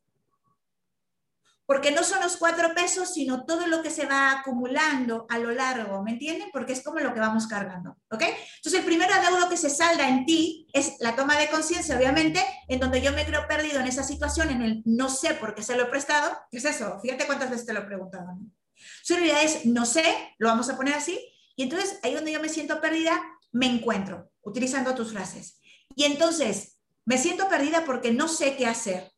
porque 1.67 1.93
no 1.93 2.03
son 2.03 2.21
los 2.21 2.37
cuatro 2.37 2.75
pesos, 2.75 3.15
sino 3.15 3.47
todo 3.47 3.67
lo 3.69 3.83
que 3.83 3.89
se 3.91 4.05
va 4.05 4.33
acumulando 4.33 5.27
a 5.31 5.39
lo 5.39 5.51
largo, 5.51 6.03
¿me 6.03 6.11
entienden? 6.11 6.51
Porque 6.53 6.75
es 6.75 6.85
como 6.85 7.01
lo 7.01 7.15
que 7.15 7.21
vamos 7.21 7.47
cargando, 7.47 7.97
¿ok? 8.11 8.23
Entonces, 8.57 8.81
el 8.81 8.85
primer 8.85 9.11
adeudo 9.11 9.49
que 9.49 9.57
se 9.57 9.71
salda 9.71 10.07
en 10.07 10.27
ti 10.27 10.67
es 10.75 10.97
la 11.01 11.17
toma 11.17 11.39
de 11.39 11.49
conciencia, 11.49 11.97
obviamente, 11.97 12.45
en 12.69 12.81
donde 12.81 13.01
yo 13.01 13.13
me 13.13 13.25
creo 13.25 13.49
perdido 13.49 13.81
en 13.81 13.87
esa 13.87 14.03
situación, 14.03 14.51
en 14.51 14.61
el 14.61 14.83
no 14.85 15.09
sé 15.09 15.33
por 15.33 15.55
qué 15.55 15.63
se 15.63 15.75
lo 15.75 15.85
he 15.85 15.87
prestado. 15.87 16.37
¿Qué 16.51 16.59
es 16.59 16.67
eso? 16.67 17.01
Fíjate 17.01 17.25
cuántas 17.25 17.49
veces 17.49 17.65
te 17.65 17.73
lo 17.73 17.81
he 17.81 17.85
preguntado. 17.85 18.27
¿no? 18.27 18.64
Su 19.03 19.15
realidad 19.15 19.43
es 19.43 19.67
no 19.67 19.87
sé, 19.87 20.05
lo 20.39 20.49
vamos 20.49 20.69
a 20.69 20.77
poner 20.77 20.95
así, 20.95 21.19
y 21.57 21.63
entonces 21.63 21.99
ahí 22.03 22.15
donde 22.15 22.33
yo 22.33 22.41
me 22.41 22.49
siento 22.49 22.81
perdida, 22.81 23.23
me 23.53 23.67
encuentro, 23.67 24.31
utilizando 24.43 24.95
tus 24.95 25.13
frases. 25.13 25.61
Y 25.95 26.05
entonces, 26.05 26.79
me 27.05 27.19
siento 27.19 27.49
perdida 27.49 27.85
porque 27.85 28.13
no 28.13 28.29
sé 28.29 28.57
qué 28.57 28.67
hacer. 28.67 29.13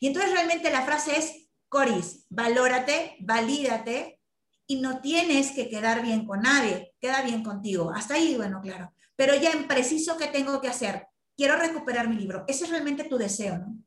Y 0.00 0.08
entonces 0.08 0.32
realmente 0.32 0.70
la 0.70 0.84
frase 0.84 1.18
es 1.18 1.48
Coris, 1.68 2.26
valórate, 2.28 3.16
valídate 3.20 4.20
y 4.66 4.80
no 4.80 5.00
tienes 5.00 5.52
que 5.52 5.68
quedar 5.68 6.02
bien 6.02 6.26
con 6.26 6.40
nadie, 6.40 6.94
queda 7.00 7.22
bien 7.22 7.42
contigo. 7.42 7.92
Hasta 7.94 8.14
ahí, 8.14 8.36
bueno, 8.36 8.60
claro. 8.60 8.92
Pero 9.14 9.34
ya 9.36 9.52
en 9.52 9.68
preciso, 9.68 10.16
¿qué 10.16 10.26
tengo 10.26 10.60
que 10.60 10.68
hacer? 10.68 11.06
Quiero 11.36 11.56
recuperar 11.56 12.08
mi 12.08 12.16
libro. 12.16 12.44
Ese 12.48 12.64
es 12.64 12.70
realmente 12.70 13.04
tu 13.04 13.16
deseo, 13.16 13.58
¿no? 13.58 13.78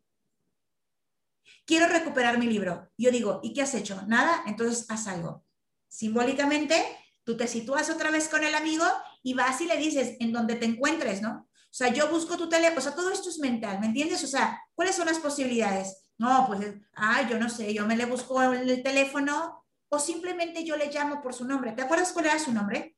Quiero 1.70 1.86
recuperar 1.86 2.40
mi 2.40 2.48
libro. 2.48 2.90
Yo 2.98 3.12
digo, 3.12 3.42
¿y 3.44 3.54
qué 3.54 3.62
has 3.62 3.76
hecho? 3.76 4.02
Nada, 4.08 4.42
entonces 4.48 4.90
haz 4.90 5.06
algo. 5.06 5.46
Simbólicamente, 5.88 6.84
tú 7.24 7.38
te 7.38 7.48
sitúas 7.48 7.92
otra 7.92 8.10
vez 8.10 8.28
con 8.28 8.44
el 8.44 8.56
amigo 8.56 8.84
y 9.22 9.36
vas 9.36 9.62
y 9.62 9.68
le 9.68 9.78
dices 9.78 10.18
en 10.20 10.34
donde 10.34 10.56
te 10.56 10.66
encuentres, 10.66 11.22
¿no? 11.22 11.48
O 11.54 11.70
sea, 11.70 11.94
yo 11.94 12.10
busco 12.10 12.38
tu 12.38 12.50
teléfono, 12.50 12.80
o 12.80 12.82
sea, 12.82 12.96
todo 12.96 13.12
esto 13.12 13.30
es 13.30 13.38
mental, 13.38 13.80
¿me 13.80 13.86
entiendes? 13.86 14.24
O 14.24 14.28
sea, 14.28 14.60
¿cuáles 14.74 14.96
son 14.96 15.06
las 15.06 15.20
posibilidades? 15.20 16.10
No, 16.18 16.46
pues, 16.48 16.74
ah, 16.96 17.30
yo 17.30 17.38
no 17.38 17.50
sé, 17.50 17.72
yo 17.72 17.86
me 17.86 17.96
le 17.96 18.08
busco 18.08 18.42
el 18.42 18.82
teléfono 18.82 19.64
o 19.90 20.00
simplemente 20.00 20.66
yo 20.66 20.76
le 20.76 20.92
llamo 20.92 21.22
por 21.22 21.36
su 21.36 21.46
nombre. 21.46 21.74
¿Te 21.74 21.84
acuerdas 21.84 22.12
cuál 22.14 22.26
era 22.26 22.40
su 22.40 22.52
nombre? 22.52 22.98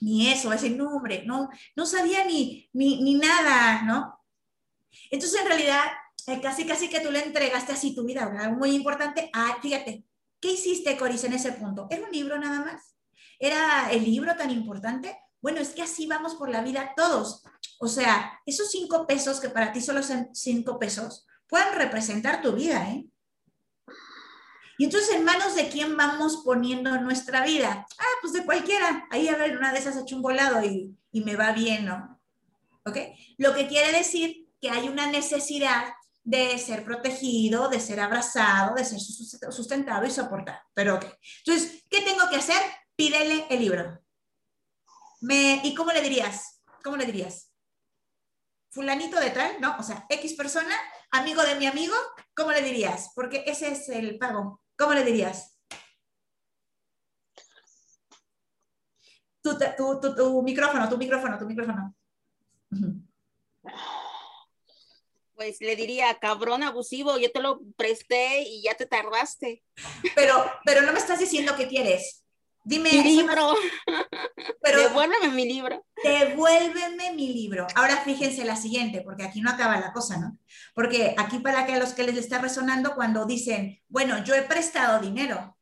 Ni 0.00 0.32
eso, 0.32 0.52
ese 0.52 0.70
nombre, 0.70 1.22
no, 1.24 1.48
no 1.76 1.86
sabía 1.86 2.24
ni, 2.24 2.68
ni, 2.72 3.14
nada, 3.14 3.82
¿no? 3.82 4.18
Entonces, 5.12 5.40
en 5.40 5.46
realidad, 5.46 5.84
casi, 6.42 6.66
casi 6.66 6.88
que 6.88 7.00
tú 7.00 7.10
le 7.10 7.24
entregaste 7.24 7.72
así 7.72 7.94
tu 7.94 8.04
vida, 8.04 8.26
¿verdad? 8.26 8.52
Muy 8.52 8.70
importante. 8.70 9.30
Ah, 9.32 9.58
fíjate, 9.60 10.04
¿qué 10.40 10.52
hiciste, 10.52 10.96
Coris, 10.96 11.24
en 11.24 11.32
ese 11.32 11.52
punto? 11.52 11.86
¿Era 11.90 12.04
un 12.04 12.12
libro 12.12 12.38
nada 12.38 12.60
más? 12.60 12.96
¿Era 13.38 13.90
el 13.90 14.04
libro 14.04 14.36
tan 14.36 14.50
importante? 14.50 15.16
Bueno, 15.40 15.60
es 15.60 15.70
que 15.70 15.82
así 15.82 16.06
vamos 16.06 16.34
por 16.34 16.50
la 16.50 16.62
vida 16.62 16.92
todos. 16.96 17.42
O 17.78 17.88
sea, 17.88 18.38
esos 18.44 18.70
cinco 18.70 19.06
pesos 19.06 19.40
que 19.40 19.48
para 19.48 19.72
ti 19.72 19.80
solo 19.80 20.02
son 20.02 20.28
cinco 20.34 20.78
pesos, 20.78 21.26
puedan 21.48 21.74
representar 21.76 22.42
tu 22.42 22.52
vida, 22.52 22.90
¿eh? 22.90 23.06
Y 24.78 24.84
entonces, 24.84 25.14
¿en 25.14 25.24
manos 25.24 25.54
de 25.54 25.68
quién 25.68 25.94
vamos 25.94 26.42
poniendo 26.42 26.98
nuestra 27.00 27.44
vida? 27.44 27.86
Ah, 27.98 28.14
pues 28.22 28.32
de 28.32 28.46
cualquiera. 28.46 29.06
Ahí 29.10 29.28
a 29.28 29.36
ver, 29.36 29.58
una 29.58 29.72
de 29.72 29.78
esas 29.78 29.94
hecho 29.98 30.16
un 30.16 30.64
y, 30.64 30.96
y 31.12 31.20
me 31.20 31.36
va 31.36 31.52
bien, 31.52 31.84
¿no? 31.84 32.18
¿Ok? 32.86 32.96
Lo 33.36 33.54
que 33.54 33.68
quiere 33.68 33.92
decir 33.92 34.48
que 34.58 34.70
hay 34.70 34.88
una 34.88 35.06
necesidad 35.06 35.84
de 36.22 36.58
ser 36.58 36.84
protegido, 36.84 37.68
de 37.68 37.80
ser 37.80 38.00
abrazado, 38.00 38.74
de 38.74 38.84
ser 38.84 39.00
sustentado 39.00 40.06
y 40.06 40.10
soportado. 40.10 40.60
Pero, 40.74 40.96
ok. 40.96 41.06
Entonces, 41.44 41.84
¿qué 41.88 42.02
tengo 42.02 42.28
que 42.28 42.36
hacer? 42.36 42.62
Pídele 42.94 43.46
el 43.50 43.60
libro. 43.60 44.00
Me, 45.20 45.60
¿Y 45.64 45.74
cómo 45.74 45.92
le 45.92 46.02
dirías? 46.02 46.62
¿Cómo 46.82 46.96
le 46.96 47.06
dirías? 47.06 47.52
Fulanito 48.70 49.18
de 49.18 49.30
tal, 49.30 49.60
¿no? 49.60 49.76
O 49.78 49.82
sea, 49.82 50.06
X 50.08 50.34
persona 50.34 50.74
amigo 51.10 51.42
de 51.42 51.56
mi 51.56 51.66
amigo, 51.66 51.94
¿cómo 52.34 52.52
le 52.52 52.62
dirías? 52.62 53.12
Porque 53.14 53.44
ese 53.46 53.72
es 53.72 53.88
el 53.88 54.18
pago. 54.18 54.62
¿Cómo 54.76 54.94
le 54.94 55.04
dirías? 55.04 55.58
Tu, 59.42 59.58
tu, 60.16 60.42
micrófono, 60.42 60.88
tu 60.88 60.98
micrófono, 60.98 61.38
tu 61.38 61.46
micrófono. 61.46 61.94
Pues 65.40 65.56
le 65.62 65.74
diría, 65.74 66.18
cabrón 66.20 66.62
abusivo, 66.62 67.16
yo 67.16 67.32
te 67.32 67.40
lo 67.40 67.62
presté 67.74 68.42
y 68.42 68.62
ya 68.62 68.74
te 68.74 68.84
tardaste. 68.84 69.64
Pero, 70.14 70.34
pero 70.66 70.82
no 70.82 70.92
me 70.92 70.98
estás 70.98 71.18
diciendo 71.18 71.54
qué 71.56 71.66
quieres. 71.66 72.26
Dime. 72.62 72.90
Mi 72.92 73.02
libro. 73.02 73.54
Pero, 74.62 74.80
devuélveme 74.80 75.28
mi 75.28 75.46
libro. 75.46 75.82
Devuélveme 76.04 77.14
mi 77.14 77.32
libro. 77.32 77.66
Ahora 77.74 77.96
fíjense 78.04 78.44
la 78.44 78.54
siguiente, 78.54 79.00
porque 79.00 79.22
aquí 79.22 79.40
no 79.40 79.48
acaba 79.48 79.80
la 79.80 79.94
cosa, 79.94 80.18
¿no? 80.18 80.36
Porque 80.74 81.14
aquí 81.16 81.38
para 81.38 81.64
que 81.64 81.72
a 81.72 81.78
los 81.78 81.94
que 81.94 82.02
les 82.02 82.18
está 82.18 82.36
resonando 82.36 82.94
cuando 82.94 83.24
dicen, 83.24 83.80
bueno, 83.88 84.22
yo 84.22 84.34
he 84.34 84.42
prestado 84.42 85.00
dinero. 85.00 85.56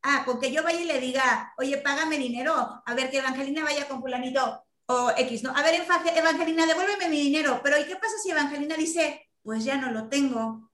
Ah, 0.00 0.22
con 0.24 0.40
que 0.40 0.52
yo 0.52 0.62
vaya 0.62 0.80
y 0.80 0.86
le 0.86 1.00
diga, 1.00 1.52
oye, 1.58 1.76
págame 1.76 2.16
dinero, 2.16 2.82
a 2.82 2.94
ver 2.94 3.10
que 3.10 3.18
Evangelina 3.18 3.62
vaya 3.62 3.86
con 3.86 4.00
fulanito 4.00 4.64
o 4.90 5.12
X, 5.16 5.44
¿no? 5.44 5.54
A 5.54 5.62
ver, 5.62 5.86
Evangelina, 6.16 6.66
devuélveme 6.66 7.08
mi 7.08 7.20
dinero. 7.20 7.60
Pero 7.62 7.78
¿y 7.78 7.84
qué 7.84 7.94
pasa 7.94 8.18
si 8.20 8.30
Evangelina 8.30 8.76
dice, 8.76 9.30
pues 9.42 9.64
ya 9.64 9.76
no 9.76 9.92
lo 9.92 10.08
tengo? 10.08 10.70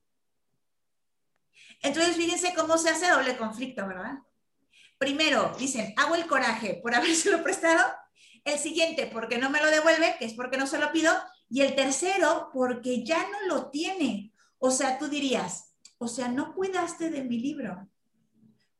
Entonces, 1.81 2.15
fíjense 2.15 2.53
cómo 2.55 2.77
se 2.77 2.89
hace 2.89 3.09
doble 3.09 3.37
conflicto, 3.37 3.87
¿verdad? 3.87 4.17
Primero, 4.97 5.55
dicen, 5.59 5.93
hago 5.97 6.15
el 6.15 6.25
coraje 6.25 6.79
por 6.81 6.95
habérselo 6.95 7.43
prestado. 7.43 7.85
El 8.43 8.57
siguiente, 8.57 9.07
porque 9.07 9.37
no 9.37 9.49
me 9.49 9.61
lo 9.61 9.67
devuelve, 9.67 10.15
que 10.17 10.25
es 10.25 10.33
porque 10.33 10.57
no 10.57 10.65
se 10.67 10.79
lo 10.79 10.91
pido. 10.91 11.13
Y 11.49 11.61
el 11.61 11.75
tercero, 11.75 12.49
porque 12.53 13.03
ya 13.03 13.21
no 13.29 13.55
lo 13.55 13.69
tiene. 13.69 14.33
O 14.57 14.71
sea, 14.71 14.97
tú 14.97 15.09
dirías, 15.09 15.75
o 15.97 16.07
sea, 16.07 16.27
no 16.27 16.55
cuidaste 16.55 17.09
de 17.09 17.23
mi 17.23 17.39
libro. 17.39 17.87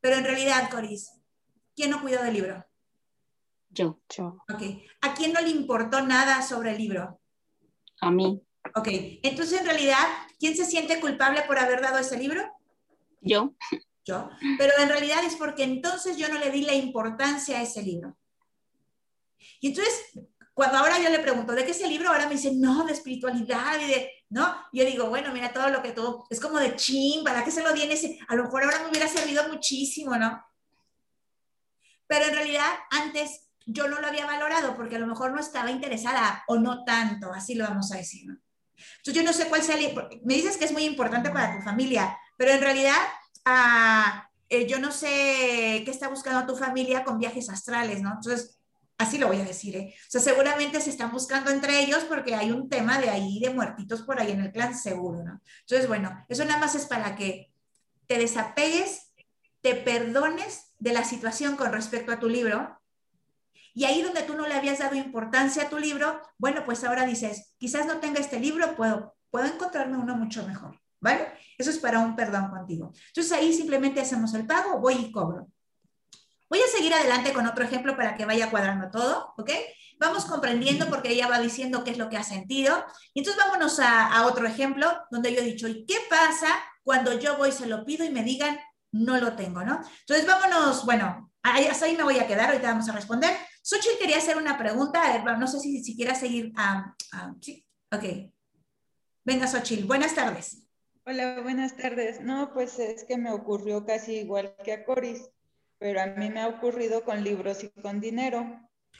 Pero 0.02 0.15
en 0.15 0.23
realidad, 0.23 0.69
Coris, 0.71 1.12
¿quién 1.76 1.91
no 1.91 2.02
cuidó 2.02 2.23
del 2.23 2.34
libro? 2.34 2.67
Yo. 3.78 4.00
Yo. 4.10 4.38
Ok. 4.52 4.63
¿A 5.02 5.13
quién 5.13 5.34
no 5.34 5.42
le 5.42 5.50
importó 5.50 6.02
nada 6.02 6.42
sobre 6.42 6.72
el 6.72 6.78
libro? 6.80 7.20
A 8.02 8.10
mí. 8.10 8.42
Ok. 8.76 8.88
Entonces, 9.24 9.60
en 9.60 9.66
realidad, 9.68 10.06
¿quién 10.40 10.56
se 10.56 10.66
siente 10.66 11.00
culpable 11.00 11.44
por 11.44 11.60
haber 11.60 11.82
dado 11.82 12.00
ese 12.00 12.18
libro? 12.18 12.42
Yo 13.22 13.54
pero 14.58 14.74
en 14.80 14.90
realidad 14.90 15.24
es 15.26 15.36
porque 15.36 15.63
entonces 15.63 16.18
yo 16.18 16.30
no 16.30 16.40
le 16.40 16.52
di 16.52 16.62
la 16.62 16.74
importancia 16.74 17.58
a 17.58 17.62
ese 17.62 17.82
libro. 17.84 18.18
Y 19.60 19.68
entonces, 19.68 20.20
cuando 20.54 20.78
ahora 20.78 21.00
yo 21.02 21.10
le 21.10 21.20
pregunto, 21.20 21.54
¿de 21.54 21.66
qué 21.66 21.72
es 21.72 21.82
el 21.82 21.90
libro? 21.90 22.10
Ahora 22.10 22.28
me 22.28 22.36
dice, 22.36 22.52
no, 22.54 22.86
de 22.86 22.94
espiritualidad 22.94 23.80
y 23.82 23.88
de, 23.88 24.12
¿no? 24.30 24.56
Yo 24.72 24.86
digo, 24.86 25.10
bueno, 25.10 25.34
mira, 25.34 25.54
todo 25.54 25.70
lo 25.70 25.82
que 25.82 25.92
todo, 25.92 26.26
es 26.30 26.40
como 26.40 26.58
de 26.60 26.76
ching, 26.76 27.24
¿para 27.24 27.44
qué 27.44 27.52
se 27.52 27.63
lo 27.63 27.74
di 27.74 27.84
en 27.84 27.92
ese? 27.92 28.20
A 28.28 28.36
lo 28.36 28.44
mejor 28.44 28.63
ahora 28.63 28.80
me 28.80 28.90
hubiera 28.90 29.08
servido 29.08 29.48
muchísimo, 29.50 30.16
¿no? 30.16 30.44
Pero 32.08 32.26
en 32.26 32.36
realidad, 32.36 32.72
antes 32.90 33.47
yo 33.68 33.88
no 33.88 34.00
lo 34.00 34.08
había 34.08 34.26
valorado 34.26 34.76
porque 34.76 34.96
a 34.96 35.00
lo 35.00 35.08
mejor 35.08 35.34
no 35.34 35.40
estaba 35.40 35.70
interesada 35.70 36.44
o 36.48 36.58
no 36.58 36.84
tanto, 36.86 37.34
así 37.34 37.54
lo 37.54 37.66
vamos 37.66 37.92
a 37.92 37.98
decir, 37.98 38.26
¿no? 38.26 38.38
Entonces 38.98 39.14
yo 39.14 39.24
no 39.24 39.34
sé 39.34 39.48
cuál 39.48 39.62
sea 39.62 39.76
el, 39.76 39.94
me 40.24 40.36
dices 40.36 40.58
que 40.58 40.66
es 40.66 40.72
muy 40.72 40.86
importante 40.86 41.30
para 41.30 41.58
tu 41.58 41.64
familia, 41.64 42.18
pero 42.38 42.52
en 42.52 42.62
realidad 42.62 42.96
eh, 44.50 44.68
yo 44.68 44.80
no 44.80 44.92
sé 44.92 45.82
qué 45.84 45.92
está 45.92 46.08
buscando 46.08 46.46
tu 46.46 46.58
familia 46.58 47.04
con 47.04 47.20
viajes 47.20 47.50
astrales, 47.50 48.02
¿no? 48.02 48.14
Entonces, 48.14 48.60
así 48.98 49.18
lo 49.18 49.28
voy 49.28 49.42
a 49.42 49.46
decir, 49.46 49.76
¿eh? 49.76 49.94
O 50.08 50.12
sea, 50.12 50.22
seguramente 50.22 50.80
se 50.80 50.90
están 50.90 51.12
buscando 51.12 51.52
entre 51.52 51.82
ellos 51.82 52.06
porque 52.06 52.36
hay 52.36 52.52
un 52.52 52.70
tema 52.70 53.00
de 53.00 53.10
ahí, 53.10 53.40
de 53.40 53.50
muertitos 53.50 54.04
por 54.04 54.20
ahí 54.20 54.32
en 54.32 54.42
el 54.42 54.52
clan, 54.52 54.78
seguro, 54.78 55.24
¿no? 55.24 55.42
Entonces, 55.62 55.88
bueno, 55.88 56.26
eso 56.30 56.46
nada 56.46 56.60
más 56.60 56.76
es 56.76 56.86
para 56.86 57.16
que 57.16 57.52
te 58.08 58.18
desapegues, 58.18 59.12
te 59.62 59.76
perdones 59.76 60.74
de 60.80 60.94
la 60.94 61.04
situación 61.04 61.56
con 61.56 61.72
respecto 61.72 62.12
a 62.12 62.20
tu 62.20 62.30
libro. 62.30 62.77
Y 63.78 63.86
ahí 63.86 64.02
donde 64.02 64.24
tú 64.24 64.34
no 64.34 64.48
le 64.48 64.56
habías 64.56 64.80
dado 64.80 64.96
importancia 64.96 65.63
a 65.63 65.70
tu 65.70 65.78
libro, 65.78 66.20
bueno, 66.40 66.66
pues 66.66 66.84
ahora 66.84 67.06
dices, 67.06 67.54
quizás 67.60 67.86
no 67.86 68.00
tenga 68.00 68.20
este 68.20 68.40
libro, 68.40 68.76
puedo 68.76 69.18
puedo 69.30 69.46
encontrarme 69.46 69.98
uno 69.98 70.16
mucho 70.16 70.46
mejor, 70.48 70.80
¿vale? 71.00 71.28
Eso 71.58 71.70
es 71.70 71.78
para 71.78 72.00
un 72.00 72.16
perdón 72.16 72.50
contigo. 72.50 72.92
Entonces 73.08 73.32
ahí 73.32 73.54
simplemente 73.54 74.02
hacemos 74.02 74.34
el 74.34 74.46
pago, 74.46 74.80
voy 74.80 74.96
y 74.96 75.12
cobro. 75.12 75.48
Voy 76.50 76.60
a 76.60 76.76
seguir 76.76 76.94
adelante 76.94 77.34
con 77.34 77.46
otro 77.46 77.63
ejemplo 77.63 77.98
para 77.98 78.16
que 78.16 78.26
vaya 78.26 78.50
cuadrando 78.50 78.90
todo, 78.90 79.34
¿ok? 79.38 79.52
Vamos 80.00 80.26
comprendiendo 80.26 80.88
porque 80.88 81.12
ella 81.12 81.28
va 81.28 81.40
diciendo 81.40 81.84
qué 81.84 81.92
es 81.92 81.98
lo 81.98 82.10
que 82.10 82.18
ha 82.18 82.24
sentido. 82.24 82.86
Y 83.13 83.20
entonces 83.20 83.44
vámonos 83.44 83.80
a, 83.80 84.26
otro 84.26 84.48
ejemplo 84.48 84.92
donde 85.12 85.34
yo 85.34 85.42
he 85.42 85.46
dicho, 85.46 85.68
¿y 85.68 85.86
qué 85.86 85.98
pasa 86.10 86.48
cuando 86.84 87.20
yo 87.20 87.38
voy, 87.38 87.52
se 87.52 87.68
lo 87.68 87.84
pido 87.84 88.06
y 88.06 88.10
me 88.10 88.24
digan, 88.24 88.58
no 88.92 89.18
lo 89.18 89.34
tengo, 89.36 89.63
¿no? 89.63 89.82
Entonces 90.00 90.26
vámonos, 90.26 90.86
bueno, 90.86 91.32
hasta 91.44 91.86
ahí 91.86 91.98
me 91.98 92.04
voy 92.04 92.20
a 92.20 92.28
quedar, 92.28 92.50
ahorita 92.50 92.70
vamos 92.70 92.88
a 92.88 92.94
responder. 92.94 93.36
Xochitl 93.70 94.00
quería 94.00 94.20
hacer 94.20 94.38
una 94.38 94.58
pregunta, 94.58 95.04
a 95.04 95.12
ver, 95.12 95.38
no 95.38 95.46
sé 95.46 95.60
si, 95.60 95.84
si 95.84 95.98
quiera 95.98 96.16
seguir. 96.16 96.54
ah, 96.56 96.96
ah, 97.12 97.34
sí, 97.42 97.68
ok. 97.92 98.32
Venga, 99.26 99.46
Xochitl, 99.46 99.86
buenas 99.86 100.16
tardes. 100.16 100.70
Hola, 101.06 101.42
buenas 101.42 101.76
tardes. 101.76 102.22
No, 102.22 102.54
pues 102.54 102.80
es 102.80 103.04
que 103.04 103.18
me 103.18 103.30
ocurrió 103.30 103.86
casi 103.86 104.20
igual 104.20 104.56
que 104.64 104.72
a 104.72 104.86
Coris, 104.86 105.30
pero 105.80 106.00
a 106.02 106.06
mí 106.06 106.30
me 106.30 106.40
ha 106.40 106.48
ocurrido 106.48 107.04
con 107.04 107.22
libros 107.26 107.62
y 107.62 107.70
con 107.82 108.00
dinero. 108.00 108.40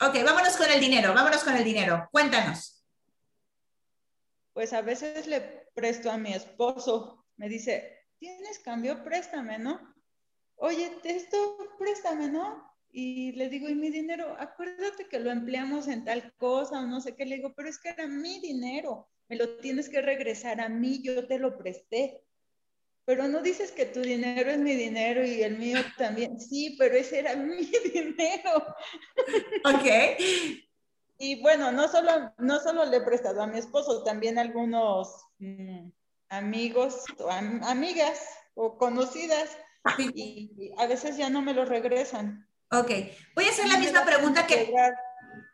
Ok, 0.02 0.16
vámonos 0.26 0.58
con 0.58 0.70
el 0.70 0.82
dinero, 0.82 1.14
vámonos 1.14 1.46
con 1.46 1.56
el 1.56 1.64
dinero. 1.64 2.10
Cuéntanos. 2.12 2.86
Pues 4.52 4.74
a 4.74 4.82
veces 4.82 5.28
le 5.28 5.70
presto 5.76 6.12
a 6.12 6.18
mi 6.18 6.34
esposo, 6.34 7.26
me 7.38 7.48
dice, 7.48 8.06
¿tienes 8.20 8.60
cambio? 8.60 9.02
Préstame, 9.06 9.60
¿no? 9.60 9.96
Oye, 10.58 11.00
esto, 11.06 11.58
préstame, 11.80 12.28
¿no? 12.28 12.67
Y 12.91 13.32
le 13.34 13.50
digo, 13.50 13.69
¿y 13.69 13.76
mi 13.76 13.89
dinero? 13.89 14.36
Acuérdate 14.39 15.08
que 15.08 15.19
lo 15.19 15.30
empleamos 15.32 15.88
en 15.88 16.04
tal 16.06 16.34
cosa 16.38 16.80
o 16.80 16.88
no 16.88 17.02
sé 17.02 17.15
qué. 17.15 17.26
Le 17.26 17.36
digo, 17.36 17.54
pero 17.56 17.69
es 17.69 17.78
que 17.80 17.89
era 17.89 18.08
mi 18.08 18.39
dinero, 18.39 19.10
me 19.28 19.36
lo 19.36 19.58
tienes 19.58 19.89
que 19.89 20.02
regresar 20.02 20.62
a 20.62 20.69
mí, 20.69 21.02
yo 21.04 21.28
te 21.28 21.38
lo 21.38 21.58
presté. 21.58 22.23
Pero 23.06 23.28
no 23.28 23.41
dices 23.41 23.71
que 23.71 23.86
tu 23.86 24.02
dinero 24.02 24.52
es 24.52 24.58
mi 24.60 24.73
dinero 24.76 25.26
y 25.26 25.41
el 25.43 25.58
mío 25.58 25.80
también. 25.97 26.39
Sí, 26.39 26.76
pero 26.78 26.95
ese 26.95 27.19
era 27.19 27.36
mi 27.38 27.63
dinero. 27.93 28.76
Ok. 29.63 30.19
Y 31.19 31.41
bueno, 31.41 31.71
no 31.71 31.88
solo, 31.88 32.34
no 32.38 32.60
solo 32.60 32.86
le 32.86 32.97
he 32.97 33.02
prestado 33.02 33.41
a 33.41 33.47
mi 33.47 33.58
esposo, 33.60 34.04
también 34.04 34.38
a 34.38 34.41
algunos 34.41 35.26
mm, 35.39 35.89
amigos 36.30 37.04
o 37.19 37.30
am- 37.30 37.63
amigas 37.63 38.19
o 38.56 38.78
conocidas. 38.78 39.58
Y 40.13 40.71
a 40.78 40.86
veces 40.88 41.17
ya 41.17 41.30
no 41.30 41.41
me 41.41 41.54
lo 41.54 41.63
regresan. 41.65 42.47
Ok, 42.72 42.92
voy 43.36 43.46
a 43.46 43.50
hacer 43.50 43.68
la 43.68 43.78
misma 43.78 44.04
pregunta 44.06 44.46
que... 44.46 44.72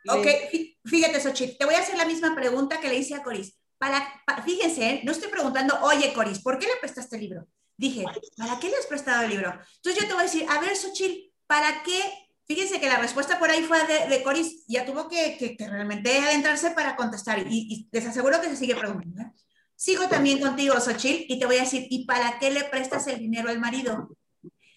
Ok, 0.10 0.26
fí- 0.52 0.78
fíjate, 0.86 1.20
Xochitl, 1.22 1.58
te 1.58 1.66
voy 1.66 1.76
a 1.76 1.80
hacer 1.80 1.98
la 1.98 2.06
misma 2.06 2.36
pregunta 2.36 2.80
que 2.80 2.90
le 2.90 2.96
hice 2.96 3.16
a 3.16 3.24
Coris. 3.24 3.58
Para, 3.78 4.06
pa- 4.26 4.42
fíjense, 4.42 4.90
¿eh? 4.90 5.02
no 5.04 5.12
estoy 5.12 5.30
preguntando, 5.30 5.78
oye, 5.82 6.14
Coris, 6.14 6.40
¿por 6.40 6.58
qué 6.60 6.68
le 6.68 6.76
prestaste 6.80 7.16
el 7.18 7.22
libro? 7.24 7.48
Dije, 7.78 8.04
¿para 8.38 8.60
qué 8.60 8.70
le 8.70 8.76
has 8.78 8.86
prestado 8.86 9.24
el 9.24 9.30
libro? 9.30 9.50
Entonces 9.76 10.02
yo 10.02 10.08
te 10.08 10.14
voy 10.14 10.22
a 10.22 10.26
decir, 10.26 10.46
a 10.50 10.60
ver, 10.60 10.76
Xochitl, 10.76 11.32
¿para 11.48 11.84
qué? 11.84 12.02
Fíjense 12.46 12.80
que 12.80 12.88
la 12.90 12.98
respuesta 12.98 13.40
por 13.40 13.50
ahí 13.50 13.64
fue 13.64 13.80
de, 13.88 14.08
de 14.10 14.24
Coris, 14.24 14.66
ya 14.68 14.86
tuvo 14.86 15.08
que, 15.08 15.38
que- 15.38 15.56
que 15.56 15.70
realmente 15.70 16.18
adentrarse 16.20 16.72
para 16.72 16.96
contestar 16.96 17.40
y, 17.40 17.46
y 17.70 17.90
les 17.92 18.06
aseguro 18.06 18.42
que 18.42 18.50
se 18.50 18.58
sigue 18.58 18.76
preguntando. 18.76 19.22
¿eh? 19.22 19.32
Sigo 19.76 20.08
también 20.10 20.40
contigo, 20.40 20.80
Xochitl, 20.80 21.32
y 21.32 21.40
te 21.40 21.46
voy 21.46 21.58
a 21.58 21.62
decir, 21.62 21.88
¿y 21.90 22.06
para 22.06 22.40
qué 22.40 22.52
le 22.52 22.64
prestas 22.66 23.08
el 23.08 23.20
dinero 23.20 23.50
al 23.50 23.60
marido? 23.60 24.10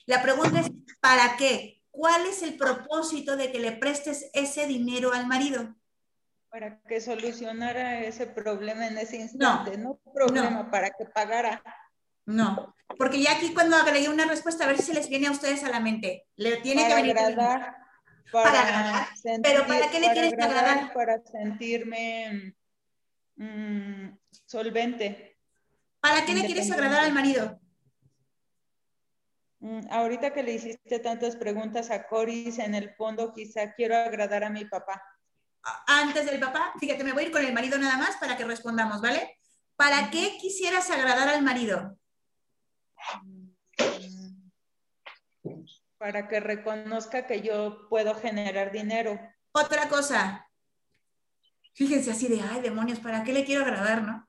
La 0.07 0.23
pregunta 0.23 0.61
es, 0.61 0.71
¿para 1.01 1.37
qué? 1.37 1.76
¿Cuál 1.97 2.27
es 2.27 2.43
el 2.43 2.57
propósito 2.59 3.39
de 3.39 3.51
que 3.51 3.59
le 3.59 3.73
prestes 3.73 4.31
ese 4.35 4.67
dinero 4.67 5.15
al 5.15 5.27
marido? 5.27 5.75
Para 6.51 6.79
que 6.83 7.01
solucionara 7.01 8.01
ese 8.01 8.27
problema 8.27 8.87
en 8.87 8.99
ese 8.99 9.17
instante, 9.17 9.79
no, 9.79 9.99
problema, 10.13 10.71
para 10.71 10.91
que 10.91 11.07
pagara. 11.07 11.63
No, 12.27 12.75
porque 12.99 13.23
ya 13.23 13.33
aquí 13.37 13.55
cuando 13.55 13.77
agregué 13.77 14.11
una 14.11 14.27
respuesta, 14.27 14.65
a 14.65 14.67
ver 14.67 14.77
si 14.77 14.83
se 14.83 14.95
les 14.95 15.09
viene 15.09 15.29
a 15.29 15.31
ustedes 15.31 15.65
a 15.65 15.71
la 15.71 15.81
mente. 15.81 16.27
Le 16.37 16.59
tiene 16.59 16.83
Para 16.83 16.97
que 16.97 17.03
venir. 17.03 17.19
agradar, 17.19 17.77
Para, 18.31 18.45
para 18.53 18.61
agradar. 18.61 19.07
sentir- 19.17 19.43
Pero 19.43 19.67
¿para 19.67 19.91
qué 19.91 20.01
le 20.01 20.07
para 20.09 20.13
quieres 20.21 20.33
agradar? 20.35 20.93
Para 20.93 21.23
sentirme 21.25 22.55
mm, 23.37 24.09
solvente. 24.45 25.39
¿Para 26.01 26.27
qué 26.27 26.35
le 26.35 26.45
quieres 26.45 26.71
agradar 26.71 27.05
al 27.05 27.13
marido? 27.15 27.59
Mm, 29.61 29.81
Ahorita 29.91 30.33
que 30.33 30.43
le 30.43 30.53
hiciste 30.53 30.99
tantas 30.99 31.37
preguntas 31.37 31.91
a 31.91 32.07
Coris, 32.07 32.59
en 32.59 32.75
el 32.75 32.95
fondo 32.95 33.33
quizá 33.33 33.73
quiero 33.73 33.97
agradar 33.97 34.45
a 34.45 34.51
mi 34.51 34.65
papá. 34.65 35.03
Antes 35.87 36.27
del 36.27 36.39
papá, 36.39 36.75
fíjate, 36.79 37.03
me 37.03 37.13
voy 37.13 37.25
a 37.25 37.27
ir 37.27 37.33
con 37.33 37.45
el 37.45 37.53
marido 37.53 37.77
nada 37.79 37.97
más 37.97 38.17
para 38.17 38.37
que 38.37 38.45
respondamos, 38.45 39.01
¿vale? 39.01 39.39
¿Para 39.75 40.11
qué 40.11 40.39
quisieras 40.41 40.91
agradar 40.91 41.29
al 41.29 41.43
marido? 41.43 41.99
Para 45.99 46.29
que 46.29 46.41
reconozca 46.41 47.27
que 47.27 47.41
yo 47.41 47.89
puedo 47.89 48.15
generar 48.15 48.71
dinero. 48.71 49.19
Otra 49.53 49.89
cosa. 49.89 50.49
Fíjense 51.75 52.11
así 52.11 52.29
de, 52.29 52.41
ay, 52.41 52.61
demonios, 52.61 53.01
¿para 53.01 53.25
qué 53.25 53.33
le 53.33 53.45
quiero 53.45 53.63
agradar, 53.63 54.03
no? 54.03 54.26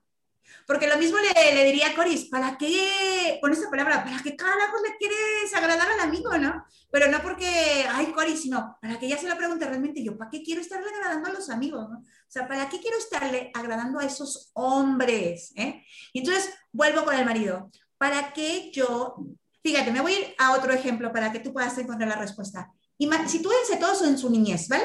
Porque 0.66 0.86
lo 0.86 0.96
mismo 0.98 1.16
le, 1.18 1.54
le 1.54 1.64
diría 1.64 1.88
a 1.88 1.94
Coris, 1.94 2.26
¿para 2.26 2.58
qué, 2.58 3.38
con 3.40 3.52
esta 3.52 3.70
palabra, 3.70 4.04
¿para 4.04 4.22
qué 4.22 4.36
carajos 4.36 4.80
le 4.82 4.96
quieres 4.96 5.54
agradar 5.54 5.90
al 5.90 6.00
amigo, 6.00 6.36
no? 6.38 6.64
Pero 6.90 7.10
no 7.10 7.20
porque, 7.22 7.86
ay, 7.90 8.06
Coris, 8.12 8.42
sino 8.42 8.76
para 8.80 8.98
que 8.98 9.06
ella 9.06 9.18
se 9.18 9.28
lo 9.28 9.36
pregunte 9.36 9.66
realmente 9.66 10.02
yo, 10.02 10.16
¿para 10.18 10.30
qué 10.30 10.42
quiero 10.42 10.60
estarle 10.60 10.88
agradando 10.88 11.28
a 11.28 11.32
los 11.32 11.48
amigos, 11.50 11.88
no? 11.88 11.98
O 11.98 12.30
sea, 12.30 12.46
¿para 12.46 12.68
qué 12.68 12.80
quiero 12.80 12.98
estarle 12.98 13.50
agradando 13.54 13.98
a 13.98 14.04
esos 14.04 14.50
hombres, 14.54 15.52
eh? 15.56 15.82
Y 16.12 16.20
entonces, 16.20 16.50
vuelvo 16.72 17.04
con 17.04 17.14
el 17.14 17.24
marido. 17.24 17.70
¿Para 17.96 18.32
qué 18.32 18.70
yo, 18.72 19.16
fíjate, 19.62 19.90
me 19.90 20.00
voy 20.00 20.12
a 20.14 20.18
ir 20.20 20.34
a 20.38 20.52
otro 20.52 20.72
ejemplo 20.72 21.12
para 21.12 21.32
que 21.32 21.40
tú 21.40 21.52
puedas 21.52 21.76
encontrar 21.78 22.08
la 22.08 22.16
respuesta. 22.16 22.70
Ima- 22.98 23.26
Sitúense 23.26 23.76
todos 23.76 24.02
en 24.02 24.16
su 24.18 24.30
niñez, 24.30 24.68
¿vale? 24.68 24.84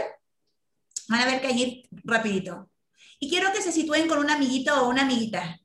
Van 1.10 1.22
a 1.22 1.26
ver 1.26 1.42
que 1.42 1.48
allí 1.48 1.88
rapidito. 2.04 2.70
Y 3.20 3.30
quiero 3.30 3.52
que 3.54 3.62
se 3.62 3.72
sitúen 3.72 4.08
con 4.08 4.20
un 4.20 4.30
amiguito 4.30 4.84
o 4.84 4.90
una 4.90 5.04
amiguita, 5.04 5.60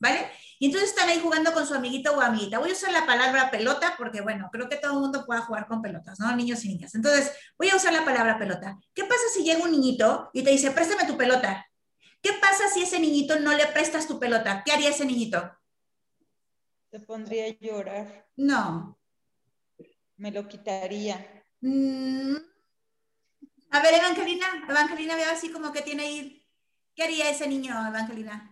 ¿vale? 0.00 0.30
Y 0.58 0.66
entonces 0.66 0.90
están 0.90 1.08
ahí 1.08 1.18
jugando 1.18 1.52
con 1.52 1.66
su 1.66 1.74
amiguito 1.74 2.12
o 2.12 2.20
amiguita. 2.20 2.60
Voy 2.60 2.70
a 2.70 2.74
usar 2.74 2.92
la 2.92 3.04
palabra 3.04 3.50
pelota 3.50 3.94
porque, 3.98 4.20
bueno, 4.20 4.48
creo 4.52 4.68
que 4.68 4.76
todo 4.76 4.92
el 4.92 5.00
mundo 5.00 5.26
pueda 5.26 5.40
jugar 5.40 5.66
con 5.66 5.82
pelotas, 5.82 6.20
¿no? 6.20 6.34
Niños 6.36 6.64
y 6.64 6.68
niñas. 6.68 6.94
Entonces, 6.94 7.32
voy 7.58 7.70
a 7.70 7.76
usar 7.76 7.92
la 7.92 8.04
palabra 8.04 8.38
pelota. 8.38 8.78
¿Qué 8.94 9.02
pasa 9.02 9.22
si 9.34 9.42
llega 9.42 9.64
un 9.64 9.72
niñito 9.72 10.30
y 10.32 10.44
te 10.44 10.50
dice, 10.50 10.70
préstame 10.70 11.04
tu 11.04 11.16
pelota? 11.16 11.66
¿Qué 12.20 12.34
pasa 12.40 12.68
si 12.72 12.82
ese 12.82 13.00
niñito 13.00 13.40
no 13.40 13.52
le 13.52 13.66
prestas 13.66 14.06
tu 14.06 14.20
pelota? 14.20 14.62
¿Qué 14.64 14.70
haría 14.70 14.90
ese 14.90 15.04
niñito? 15.04 15.52
Se 16.92 17.00
pondría 17.00 17.46
a 17.46 17.58
llorar. 17.58 18.28
No. 18.36 18.96
Me 20.16 20.30
lo 20.30 20.46
quitaría. 20.46 21.42
Mm. 21.60 22.36
A 23.70 23.80
ver, 23.82 23.94
Evangelina, 23.94 24.46
Evangelina 24.68 25.16
veo 25.16 25.30
así 25.32 25.50
como 25.50 25.72
que 25.72 25.82
tiene 25.82 26.04
ahí. 26.04 26.41
¿Qué 26.94 27.02
haría 27.04 27.28
ese 27.30 27.46
niño, 27.48 27.72
Evangelina? 27.86 28.51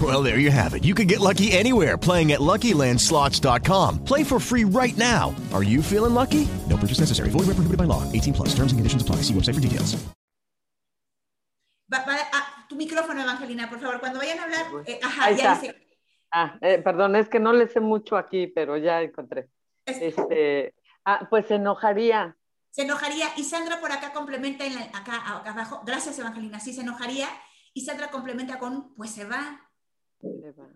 Well, 0.00 0.22
there 0.22 0.38
you 0.38 0.52
have 0.52 0.74
it. 0.74 0.84
You 0.84 0.94
can 0.94 1.08
get 1.08 1.18
lucky 1.18 1.50
anywhere 1.50 1.96
playing 1.98 2.30
at 2.32 2.38
LuckyLandSlots.com. 2.40 4.04
Play 4.04 4.22
for 4.22 4.38
free 4.38 4.64
right 4.64 4.96
now. 4.96 5.34
Are 5.52 5.64
you 5.64 5.82
feeling 5.82 6.14
lucky? 6.14 6.46
No 6.68 6.76
purchase 6.76 7.00
necessary. 7.00 7.30
Void 7.30 7.46
where 7.48 7.54
prohibited 7.56 7.78
by 7.78 7.84
law. 7.84 8.04
18 8.12 8.32
plus. 8.34 8.48
Terms 8.54 8.70
and 8.70 8.78
conditions 8.78 9.02
apply. 9.02 9.22
See 9.22 9.34
website 9.34 9.54
for 9.54 9.60
details. 9.60 9.96
Va- 11.90 12.04
va- 12.06 12.28
ah, 12.32 12.66
tu 12.68 12.76
micrófono, 12.76 13.22
Evangelina, 13.22 13.68
por 13.68 13.80
favor. 13.80 13.98
Cuando 13.98 14.18
vayan 14.20 14.38
a 14.38 14.42
hablar, 14.44 14.66
eh, 14.86 15.00
ajá, 15.02 15.24
Ahí 15.24 15.36
ya 15.36 15.54
está. 15.54 15.66
dice. 15.66 15.86
Ah, 16.30 16.58
eh, 16.60 16.78
perdón, 16.84 17.16
es 17.16 17.28
que 17.30 17.40
no 17.40 17.52
le 17.54 17.66
sé 17.66 17.80
mucho 17.80 18.16
aquí, 18.18 18.46
pero 18.46 18.76
ya 18.76 19.00
encontré. 19.00 19.48
Este, 19.86 20.74
ah, 21.06 21.26
pues 21.30 21.46
se 21.46 21.54
enojaría. 21.54 22.36
Se 22.70 22.82
enojaría. 22.82 23.28
Y 23.38 23.44
Sandra 23.44 23.80
por 23.80 23.90
acá 23.90 24.12
complementa, 24.12 24.66
en 24.66 24.76
acá, 24.94 25.40
abajo, 25.46 25.82
gracias 25.86 26.18
Evangelina, 26.18 26.60
sí 26.60 26.74
se 26.74 26.82
enojaría. 26.82 27.28
Y 27.72 27.80
Sandra 27.86 28.10
complementa 28.10 28.58
con, 28.58 28.94
pues 28.94 29.10
se 29.10 29.24
va. 29.24 29.64
Va. 30.22 30.68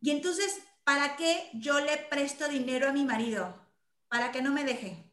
Y 0.00 0.10
entonces, 0.10 0.60
¿para 0.84 1.16
qué 1.16 1.50
yo 1.54 1.80
le 1.80 1.96
presto 1.96 2.48
dinero 2.48 2.88
a 2.88 2.92
mi 2.92 3.04
marido? 3.04 3.54
Para 4.08 4.32
que 4.32 4.42
no 4.42 4.52
me 4.52 4.64
deje. 4.64 5.10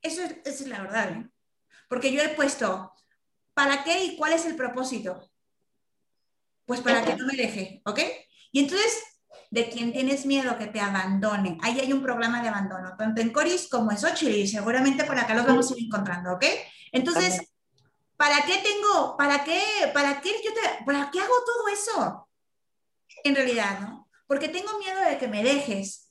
Eso 0.00 0.22
es, 0.22 0.36
esa 0.44 0.64
es 0.64 0.68
la 0.68 0.80
verdad, 0.80 1.12
¿eh? 1.12 1.30
Porque 1.88 2.12
yo 2.12 2.20
he 2.22 2.30
puesto, 2.30 2.92
¿para 3.54 3.84
qué 3.84 4.04
y 4.04 4.16
cuál 4.16 4.32
es 4.32 4.46
el 4.46 4.56
propósito? 4.56 5.30
Pues 6.64 6.80
para 6.80 7.04
que 7.04 7.16
no 7.16 7.26
me 7.26 7.36
deje, 7.36 7.82
¿ok? 7.84 8.00
Y 8.50 8.60
entonces, 8.60 9.02
¿de 9.50 9.68
quién 9.68 9.92
tienes 9.92 10.24
miedo 10.26 10.56
que 10.58 10.66
te 10.66 10.80
abandone? 10.80 11.58
Ahí 11.62 11.78
hay 11.78 11.92
un 11.92 12.02
programa 12.02 12.42
de 12.42 12.48
abandono, 12.48 12.96
tanto 12.96 13.20
en 13.20 13.30
Coris 13.30 13.68
como 13.68 13.90
en 13.90 13.98
Xochitl, 13.98 14.34
y 14.34 14.48
seguramente 14.48 15.04
por 15.04 15.18
acá 15.18 15.34
los 15.34 15.46
vamos 15.46 15.70
a 15.70 15.78
ir 15.78 15.86
encontrando, 15.86 16.32
¿ok? 16.32 16.44
Entonces, 16.92 17.51
¿para 18.16 18.42
qué 18.42 18.58
tengo, 18.58 19.16
para 19.16 19.44
qué, 19.44 19.62
para 19.92 20.20
qué 20.20 20.30
yo 20.44 20.52
te, 20.52 20.84
para 20.84 21.10
qué 21.10 21.20
hago 21.20 21.34
todo 21.44 21.68
eso? 21.68 22.28
En 23.24 23.34
realidad, 23.34 23.80
¿no? 23.80 24.08
Porque 24.26 24.48
tengo 24.48 24.78
miedo 24.78 25.00
de 25.00 25.18
que 25.18 25.28
me 25.28 25.42
dejes. 25.42 26.10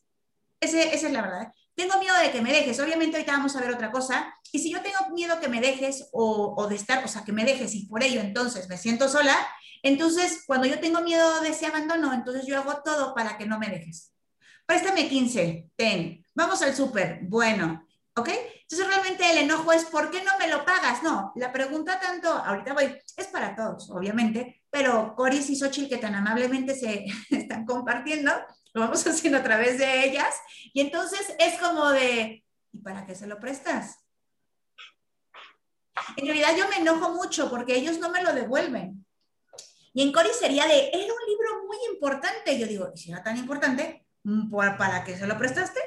Ese, 0.60 0.94
esa 0.94 1.08
es 1.08 1.14
la 1.14 1.22
verdad. 1.22 1.54
Tengo 1.76 1.98
miedo 2.00 2.16
de 2.18 2.32
que 2.32 2.42
me 2.42 2.52
dejes. 2.52 2.80
Obviamente 2.80 3.18
ahorita 3.18 3.32
vamos 3.34 3.56
a 3.56 3.62
ver 3.62 3.72
otra 3.72 3.92
cosa. 3.92 4.34
Y 4.52 4.60
si 4.60 4.72
yo 4.72 4.82
tengo 4.82 5.10
miedo 5.12 5.40
que 5.40 5.48
me 5.48 5.62
dejes 5.62 6.10
o, 6.12 6.68
de 6.68 6.76
estar, 6.76 7.04
o 7.04 7.08
sea, 7.08 7.24
que 7.24 7.32
me 7.32 7.46
dejes 7.46 7.74
y 7.74 7.88
por 7.88 8.04
ello 8.04 8.22
entonces 8.22 8.70
me 8.70 8.78
siento 8.78 9.10
sola, 9.10 9.36
entonces, 9.84 10.44
cuando 10.46 10.68
yo 10.68 10.80
tengo 10.80 11.02
miedo 11.02 11.42
de 11.42 11.50
ese 11.50 11.66
abandono, 11.66 12.14
entonces 12.14 12.46
yo 12.46 12.58
hago 12.60 12.82
todo 12.84 13.16
para 13.16 13.38
que 13.38 13.48
no 13.48 13.58
me 13.58 13.70
dejes. 13.70 14.14
Préstame 14.66 15.10
15, 15.10 15.72
ten. 15.76 16.24
Vamos 16.36 16.62
al 16.62 16.76
súper, 16.76 17.20
bueno, 17.24 17.88
¿ok? 18.16 18.30
Entonces 18.72 18.88
realmente 18.88 19.30
el 19.30 19.38
enojo 19.40 19.74
es, 19.74 19.84
¿por 19.84 20.10
qué 20.10 20.24
no 20.24 20.32
me 20.40 20.48
lo 20.48 20.64
pagas? 20.64 21.04
No, 21.04 21.34
la 21.36 21.52
pregunta 21.52 22.00
tanto, 22.00 22.30
ahorita 22.30 22.74
voy, 22.74 22.98
es 23.18 23.28
para 23.28 23.54
todos, 23.54 23.90
obviamente, 23.90 24.64
pero 24.70 25.14
Coris 25.14 25.50
y 25.50 25.58
Xochitl 25.58 25.90
que 25.90 25.98
tan 25.98 26.16
amablemente 26.16 26.74
se 26.74 27.06
están 27.32 27.66
compartiendo, 27.66 28.32
lo 28.74 28.82
vamos 28.82 29.06
haciendo 29.08 29.40
a 29.40 29.44
través 29.44 29.78
de 29.78 30.06
ellas, 30.06 30.34
y 30.74 30.80
entonces 30.80 31.36
es 31.38 31.60
como 31.60 31.90
de, 31.90 32.46
¿y 32.72 32.78
para 32.78 33.06
qué 33.06 33.14
se 33.14 33.28
lo 33.28 33.42
prestas? 33.42 33.98
En 36.16 36.26
realidad 36.26 36.56
yo 36.58 36.70
me 36.70 36.78
enojo 36.78 37.14
mucho 37.14 37.50
porque 37.50 37.76
ellos 37.76 38.00
no 38.00 38.10
me 38.10 38.24
lo 38.24 38.32
devuelven. 38.32 39.06
Y 39.94 40.02
en 40.02 40.14
Cori 40.14 40.30
sería 40.30 40.66
de, 40.66 40.88
era 40.94 41.14
un 41.14 41.28
libro 41.28 41.66
muy 41.68 41.78
importante. 41.92 42.58
Yo 42.58 42.66
digo, 42.66 42.90
¿y 42.96 42.98
si 42.98 43.12
era 43.12 43.22
tan 43.22 43.36
importante? 43.36 44.08
Mm, 44.24 44.50
¿Para 44.50 45.04
qué 45.04 45.18
se 45.18 45.28
lo 45.28 45.38
prestaste? 45.38 45.82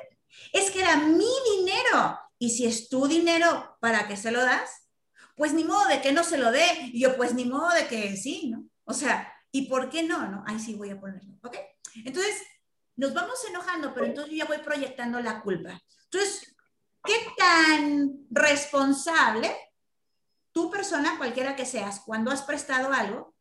Es 0.52 0.70
que 0.70 0.82
era 0.82 0.98
mi 0.98 1.32
dinero. 1.56 2.18
Y 2.38 2.50
si 2.50 2.66
es 2.66 2.88
tu 2.88 3.06
dinero, 3.06 3.76
¿para 3.80 4.08
qué 4.08 4.16
se 4.16 4.30
lo 4.30 4.40
das? 4.40 4.88
Pues 5.36 5.52
ni 5.52 5.64
modo 5.64 5.86
de 5.88 6.00
que 6.00 6.12
no 6.12 6.24
se 6.24 6.38
lo 6.38 6.50
dé. 6.50 6.64
Y 6.92 7.00
yo, 7.00 7.16
pues 7.16 7.34
ni 7.34 7.44
modo 7.44 7.70
de 7.70 7.86
que 7.86 8.16
sí, 8.16 8.50
¿no? 8.50 8.66
O 8.84 8.92
sea, 8.92 9.32
¿y 9.50 9.68
por 9.68 9.88
qué 9.88 10.02
no? 10.02 10.28
no? 10.28 10.44
Ahí 10.46 10.58
sí 10.58 10.74
voy 10.74 10.90
a 10.90 11.00
ponerlo, 11.00 11.34
¿ok? 11.42 11.56
Entonces, 12.04 12.36
nos 12.96 13.14
vamos 13.14 13.38
enojando, 13.48 13.92
pero 13.94 14.06
entonces 14.06 14.32
yo 14.32 14.38
ya 14.38 14.44
voy 14.46 14.58
proyectando 14.58 15.20
la 15.20 15.40
culpa. 15.40 15.80
Entonces, 16.04 16.54
¿qué 17.04 17.14
tan 17.36 18.26
responsable 18.30 19.54
tu 20.52 20.70
persona, 20.70 21.18
cualquiera 21.18 21.56
que 21.56 21.66
seas, 21.66 22.00
cuando 22.00 22.30
has 22.30 22.42
prestado 22.42 22.92
algo, 22.92 23.34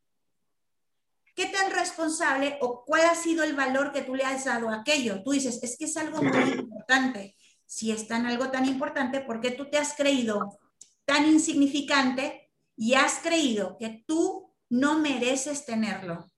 ¿Qué 1.36 1.48
tan 1.48 1.72
responsable 1.72 2.58
o 2.62 2.86
cuál 2.86 3.06
ha 3.06 3.16
sido 3.16 3.44
el 3.44 3.56
valor 3.56 3.92
que 3.92 4.04
tú 4.04 4.16
le 4.16 4.24
has 4.24 4.46
dado 4.46 4.70
a 4.70 4.82
aquello? 4.82 5.24
Tú 5.24 5.32
dices, 5.32 5.60
es 5.64 5.78
que 5.78 5.86
es 5.86 5.98
algo 5.98 6.22
muy 6.22 6.52
importante. 6.52 7.36
Si 7.66 7.92
es 7.92 8.08
tan 8.08 8.26
algo 8.26 8.50
tan 8.50 8.66
importante, 8.66 9.20
¿por 9.22 9.42
qué 9.42 9.52
tú 9.52 9.70
te 9.70 9.78
has 9.78 9.94
creído 9.96 10.60
tan 11.06 11.28
insignificante 11.28 12.52
y 12.76 12.94
has 12.94 13.20
creído 13.20 13.78
que 13.78 14.04
tú 14.08 14.54
no 14.70 15.00
mereces 15.00 15.66
tenerlo? 15.66 16.30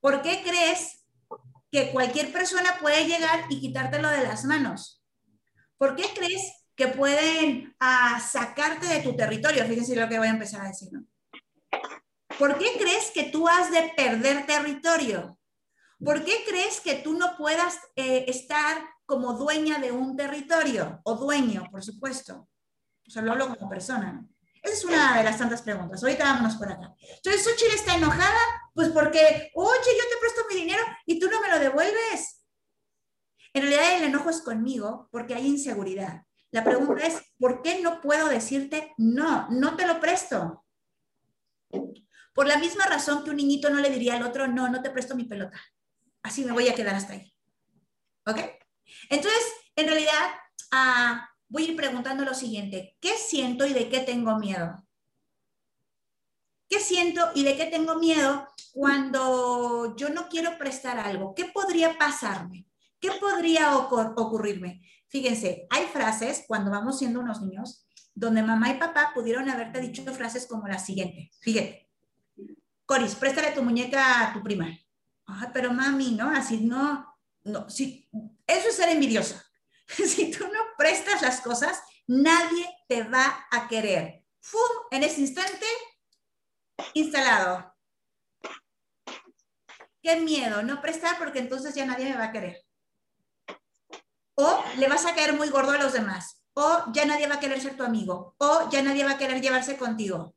¿Por 0.00 0.22
qué 0.22 0.42
crees 0.42 1.04
que 1.70 1.90
cualquier 1.92 2.32
persona 2.32 2.78
puede 2.80 3.06
llegar 3.06 3.44
y 3.48 3.60
quitártelo 3.60 4.08
de 4.08 4.22
las 4.22 4.44
manos? 4.44 5.02
¿Por 5.78 5.96
qué 5.96 6.04
crees 6.14 6.52
que 6.74 6.88
pueden 6.88 7.74
ah, 7.80 8.20
sacarte 8.20 8.86
de 8.86 9.02
tu 9.02 9.16
territorio? 9.16 9.64
Fíjense 9.66 9.96
lo 9.96 10.08
que 10.08 10.18
voy 10.18 10.28
a 10.28 10.32
empezar 10.32 10.62
a 10.62 10.68
decir, 10.68 10.88
¿no? 10.92 11.04
¿Por 12.38 12.58
qué 12.58 12.72
crees 12.78 13.10
que 13.10 13.24
tú 13.24 13.48
has 13.48 13.70
de 13.70 13.92
perder 13.96 14.46
territorio? 14.46 15.38
¿Por 16.02 16.24
qué 16.24 16.42
crees 16.48 16.80
que 16.80 16.94
tú 16.94 17.18
no 17.18 17.36
puedas 17.36 17.78
eh, 17.96 18.24
estar 18.28 18.82
como 19.10 19.34
dueña 19.34 19.80
de 19.80 19.90
un 19.90 20.16
territorio? 20.16 21.00
O 21.02 21.16
dueño, 21.16 21.66
por 21.68 21.82
supuesto. 21.82 22.48
O 23.04 23.10
sea, 23.10 23.22
lo 23.22 23.32
hablo 23.32 23.48
como 23.48 23.68
persona. 23.68 24.24
Esa 24.62 24.74
es 24.74 24.84
una 24.84 25.18
de 25.18 25.24
las 25.24 25.36
tantas 25.36 25.62
preguntas. 25.62 26.00
Ahorita 26.00 26.22
vámonos 26.22 26.54
por 26.54 26.70
acá. 26.70 26.94
Entonces, 27.16 27.42
Xochitl 27.42 27.74
está 27.74 27.96
enojada, 27.96 28.38
pues 28.72 28.90
porque, 28.90 29.50
oye, 29.56 29.90
yo 29.98 30.04
te 30.10 30.20
presto 30.20 30.42
mi 30.48 30.60
dinero 30.60 30.84
y 31.06 31.18
tú 31.18 31.28
no 31.28 31.40
me 31.40 31.48
lo 31.48 31.58
devuelves. 31.58 32.46
En 33.52 33.62
realidad 33.62 33.96
el 33.96 34.04
enojo 34.04 34.30
es 34.30 34.42
conmigo 34.42 35.08
porque 35.10 35.34
hay 35.34 35.44
inseguridad. 35.44 36.22
La 36.52 36.62
pregunta 36.62 37.04
es, 37.04 37.20
¿por 37.36 37.62
qué 37.62 37.80
no 37.82 38.00
puedo 38.00 38.28
decirte 38.28 38.94
no? 38.96 39.48
No 39.50 39.76
te 39.76 39.88
lo 39.88 39.98
presto. 39.98 40.64
Por 42.32 42.46
la 42.46 42.58
misma 42.58 42.86
razón 42.86 43.24
que 43.24 43.30
un 43.30 43.36
niñito 43.36 43.70
no 43.70 43.80
le 43.80 43.90
diría 43.90 44.14
al 44.14 44.22
otro, 44.22 44.46
no, 44.46 44.68
no 44.68 44.80
te 44.80 44.90
presto 44.90 45.16
mi 45.16 45.24
pelota. 45.24 45.60
Así 46.22 46.44
me 46.44 46.52
voy 46.52 46.68
a 46.68 46.76
quedar 46.76 46.94
hasta 46.94 47.14
ahí. 47.14 47.34
¿Ok? 48.24 48.59
Entonces, 49.08 49.42
en 49.76 49.86
realidad, 49.86 50.30
ah, 50.70 51.28
voy 51.48 51.64
a 51.64 51.68
ir 51.70 51.76
preguntando 51.76 52.24
lo 52.24 52.34
siguiente. 52.34 52.96
¿Qué 53.00 53.16
siento 53.16 53.66
y 53.66 53.72
de 53.72 53.88
qué 53.88 54.00
tengo 54.00 54.38
miedo? 54.38 54.84
¿Qué 56.68 56.78
siento 56.78 57.30
y 57.34 57.42
de 57.42 57.56
qué 57.56 57.66
tengo 57.66 57.96
miedo 57.96 58.46
cuando 58.72 59.96
yo 59.96 60.08
no 60.10 60.28
quiero 60.28 60.56
prestar 60.56 60.98
algo? 60.98 61.34
¿Qué 61.34 61.46
podría 61.46 61.98
pasarme? 61.98 62.66
¿Qué 63.00 63.10
podría 63.20 63.76
ocurrirme? 63.76 64.80
Fíjense, 65.08 65.66
hay 65.70 65.86
frases 65.86 66.44
cuando 66.46 66.70
vamos 66.70 66.98
siendo 66.98 67.18
unos 67.18 67.42
niños 67.42 67.84
donde 68.14 68.42
mamá 68.42 68.70
y 68.70 68.78
papá 68.78 69.10
pudieron 69.14 69.48
haberte 69.50 69.80
dicho 69.80 70.04
frases 70.12 70.46
como 70.46 70.68
la 70.68 70.78
siguiente. 70.78 71.30
Fíjate, 71.40 71.88
Coris, 72.86 73.14
préstale 73.14 73.52
tu 73.52 73.62
muñeca 73.62 74.28
a 74.28 74.32
tu 74.32 74.42
prima. 74.42 74.68
Pero 75.52 75.72
mami, 75.72 76.12
¿no? 76.12 76.30
Así 76.30 76.60
no, 76.60 77.16
no, 77.44 77.68
si, 77.70 78.08
eso 78.56 78.68
es 78.68 78.76
ser 78.76 78.88
envidiosa. 78.88 79.44
si 79.86 80.30
tú 80.30 80.46
no 80.46 80.60
prestas 80.76 81.22
las 81.22 81.40
cosas, 81.40 81.82
nadie 82.06 82.66
te 82.88 83.02
va 83.02 83.46
a 83.50 83.68
querer. 83.68 84.24
¡Fum! 84.40 84.60
En 84.90 85.02
ese 85.02 85.20
instante, 85.20 85.66
instalado. 86.94 87.74
Qué 90.02 90.16
miedo, 90.16 90.62
no 90.62 90.80
prestar 90.80 91.18
porque 91.18 91.40
entonces 91.40 91.74
ya 91.74 91.84
nadie 91.84 92.06
me 92.06 92.16
va 92.16 92.24
a 92.24 92.32
querer. 92.32 92.64
O 94.34 94.64
le 94.78 94.88
vas 94.88 95.04
a 95.04 95.14
caer 95.14 95.34
muy 95.34 95.50
gordo 95.50 95.72
a 95.72 95.78
los 95.78 95.92
demás. 95.92 96.42
O 96.54 96.84
ya 96.92 97.04
nadie 97.04 97.26
va 97.26 97.34
a 97.34 97.40
querer 97.40 97.60
ser 97.60 97.76
tu 97.76 97.84
amigo. 97.84 98.34
O 98.38 98.70
ya 98.70 98.82
nadie 98.82 99.04
va 99.04 99.12
a 99.12 99.18
querer 99.18 99.40
llevarse 99.40 99.76
contigo 99.76 100.34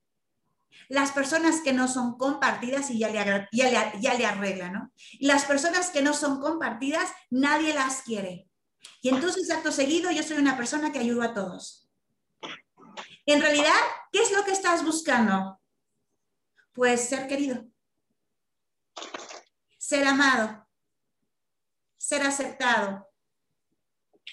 las 0.90 1.12
personas 1.12 1.62
que 1.62 1.74
no 1.74 1.88
son 1.88 2.18
compartidas 2.18 2.90
y 2.90 3.00
ya 3.00 3.10
le, 3.10 3.48
ya 3.52 4.14
le, 4.14 4.26
arreglan, 4.26 4.74
¿no? 4.74 4.92
las 5.20 5.46
personas 5.46 5.90
que 5.90 6.02
no 6.02 6.14
son 6.14 6.40
compartidas, 6.40 7.12
nadie 7.30 7.74
las 7.74 8.02
quiere. 8.02 8.48
Y 9.02 9.10
entonces, 9.10 9.50
acto 9.50 9.72
seguido, 9.72 10.12
yo 10.12 10.24
soy 10.24 10.38
una 10.38 10.58
persona 10.58 10.92
que 10.92 11.00
ayudo 11.00 11.24
a 11.24 11.34
todos. 11.34 11.90
En 13.26 13.42
realidad, 13.42 13.74
¿qué 14.12 14.22
es 14.22 14.32
lo 14.32 14.44
que 14.44 14.52
estás 14.52 14.84
buscando? 14.84 15.62
Pues 16.74 17.08
ser 17.08 17.28
querido, 17.28 17.66
ser 19.78 20.06
amado, 20.08 20.68
ser 21.98 22.24
aceptado, 22.24 23.13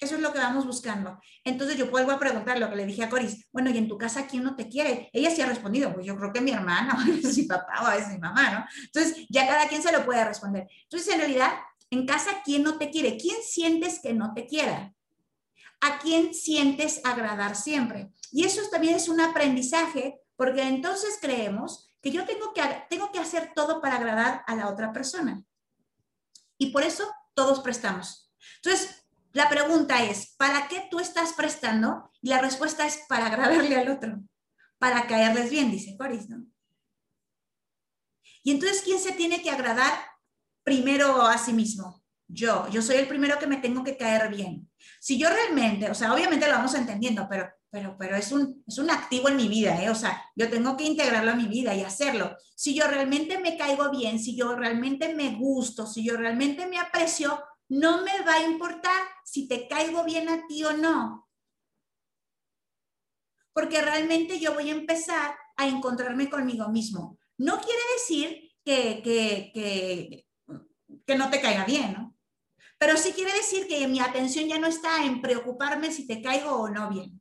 eso 0.01 0.15
es 0.15 0.21
lo 0.21 0.33
que 0.33 0.39
vamos 0.39 0.67
buscando. 0.67 1.21
Entonces 1.45 1.77
yo 1.77 1.91
vuelvo 1.91 2.13
a 2.13 2.19
preguntar 2.19 2.59
lo 2.59 2.71
que 2.71 2.77
le 2.77 2.87
dije 2.87 3.05
a 3.05 3.11
Coris, 3.11 3.47
bueno, 3.53 3.71
¿y 3.71 3.79
en 3.79 3.89
tu 3.89 3.99
casa 3.99 4.27
quién 4.27 4.45
no 4.45 4.57
te 4.57 4.69
quiere? 4.69 5.11
Ella 5.13 5.31
sí 5.31 5.43
ha 5.43 5.47
respondido, 5.47 5.93
pues 5.93 6.07
yo 6.07 6.17
creo 6.17 6.33
que 6.33 6.41
mi 6.41 6.53
hermana, 6.53 6.95
o 6.97 7.01
a 7.01 7.05
veces 7.05 7.37
mi 7.37 7.45
papá, 7.45 7.83
o 7.83 7.87
a 7.87 7.97
veces 7.97 8.13
mi 8.13 8.19
mamá, 8.19 8.51
¿no? 8.51 8.65
Entonces 8.85 9.27
ya 9.29 9.47
cada 9.47 9.69
quien 9.69 9.83
se 9.83 9.93
lo 9.93 10.05
puede 10.05 10.25
responder. 10.25 10.69
Entonces 10.83 11.13
en 11.13 11.21
realidad, 11.21 11.53
en 11.91 12.07
casa, 12.07 12.31
¿quién 12.45 12.63
no 12.63 12.79
te 12.79 12.91
quiere? 12.91 13.17
¿Quién 13.17 13.37
sientes 13.43 14.01
que 14.01 14.13
no 14.13 14.33
te 14.33 14.47
quiera? 14.47 14.95
¿A 15.81 15.99
quién 15.99 16.35
sientes 16.35 17.01
agradar 17.05 17.57
siempre? 17.57 18.11
Y 18.31 18.45
eso 18.45 18.63
también 18.71 18.95
es 18.95 19.09
un 19.09 19.21
aprendizaje, 19.21 20.21
porque 20.37 20.63
entonces 20.63 21.19
creemos 21.21 21.91
que 22.01 22.11
yo 22.11 22.25
tengo 22.25 22.53
que, 22.55 22.63
tengo 22.89 23.11
que 23.13 23.19
hacer 23.19 23.53
todo 23.55 23.81
para 23.81 23.97
agradar 23.97 24.45
a 24.47 24.55
la 24.55 24.69
otra 24.69 24.93
persona. 24.93 25.43
Y 26.59 26.71
por 26.71 26.83
eso 26.83 27.11
todos 27.35 27.61
prestamos. 27.61 28.31
Entonces, 28.57 29.00
la 29.33 29.49
pregunta 29.49 30.03
es, 30.05 30.35
¿para 30.37 30.69
qué 30.69 30.87
tú 30.91 31.01
estás 31.01 31.33
prestando? 31.35 32.11
Y 32.21 32.31
la 32.31 32.41
respuesta 32.41 32.87
es 32.87 33.01
para 33.09 33.27
agradarle 33.27 33.77
al 33.77 33.89
otro, 33.89 34.21
para 34.79 35.07
caerles 35.07 35.51
bien, 35.51 35.71
dice 35.71 35.97
Coris. 35.97 36.27
Y 38.43 38.51
entonces, 38.53 38.83
¿quién 38.83 38.99
se 38.99 39.13
tiene 39.13 39.43
que 39.43 39.51
agradar 39.51 39.93
primero 40.65 41.23
a 41.23 41.39
sí 41.39 41.53
mismo? 41.53 42.01
yo, 42.33 42.69
yo 42.71 42.83
soy 42.83 42.97
el 42.97 43.09
primero 43.09 43.39
que 43.39 43.47
me 43.47 43.57
tengo 43.57 43.83
que 43.83 43.97
caer 43.97 44.29
bien. 44.31 44.69
Si 45.01 45.19
yo 45.19 45.29
realmente, 45.29 45.91
o 45.91 45.95
sea, 45.95 46.15
obviamente 46.15 46.47
lo 46.47 46.53
vamos 46.53 46.75
entendiendo, 46.75 47.27
pero, 47.29 47.49
pero, 47.71 47.97
pero 47.99 48.17
es, 48.17 48.31
un, 48.33 48.63
es 48.67 48.79
un 48.79 48.91
activo 48.91 49.29
en 49.29 49.37
mi 49.37 49.49
vida, 49.49 49.83
¿eh? 49.83 49.91
O 49.91 49.95
sea, 49.95 50.23
yo 50.37 50.49
tengo 50.49 50.77
que 50.77 50.85
integrarlo 50.85 51.33
a 51.33 51.37
mi 51.37 51.49
vida 51.49 51.75
y 51.75 51.83
hacerlo. 51.83 52.37
Si 52.55 52.75
yo 52.75 52.87
realmente 52.87 53.39
me 53.39 53.57
caigo 53.57 53.91
bien, 53.91 54.19
si 54.19 54.37
yo 54.37 54.55
realmente 54.55 55.15
me 55.15 55.37
gusto, 55.37 55.87
si 55.87 56.05
yo 56.05 56.17
realmente 56.17 56.67
me 56.67 56.79
aprecio, 56.79 57.43
no 57.71 58.03
me 58.03 58.21
va 58.23 58.35
a 58.35 58.45
importar 58.45 59.01
si 59.25 59.47
te 59.47 59.69
caigo 59.69 60.05
bien 60.05 60.29
a 60.29 60.47
ti 60.47 60.65
o 60.65 60.73
no. 60.73 61.29
Porque 63.53 63.81
realmente 63.81 64.39
yo 64.41 64.55
voy 64.55 64.71
a 64.71 64.75
empezar 64.75 65.37
a 65.57 65.69
encontrarme 65.69 66.29
conmigo 66.29 66.69
mismo. 66.69 67.19
No 67.39 67.61
quiere 67.61 67.81
decir 67.95 68.53
que, 68.65 69.01
que, 69.03 70.27
que, 71.07 71.15
no 71.15 71.31
te 71.31 71.41
caiga 71.41 71.65
bien, 71.65 71.93
¿no? 71.93 72.17
Pero 72.77 72.97
sí 72.97 73.13
quiere 73.13 73.33
decir 73.33 73.69
que 73.69 73.87
mi 73.87 74.01
atención 74.01 74.49
ya 74.49 74.59
no 74.59 74.67
está 74.67 75.05
en 75.05 75.21
preocuparme 75.21 75.93
si 75.93 76.07
te 76.07 76.23
caigo 76.23 76.51
o 76.51 76.69
no 76.69 76.91
bien. 76.91 77.21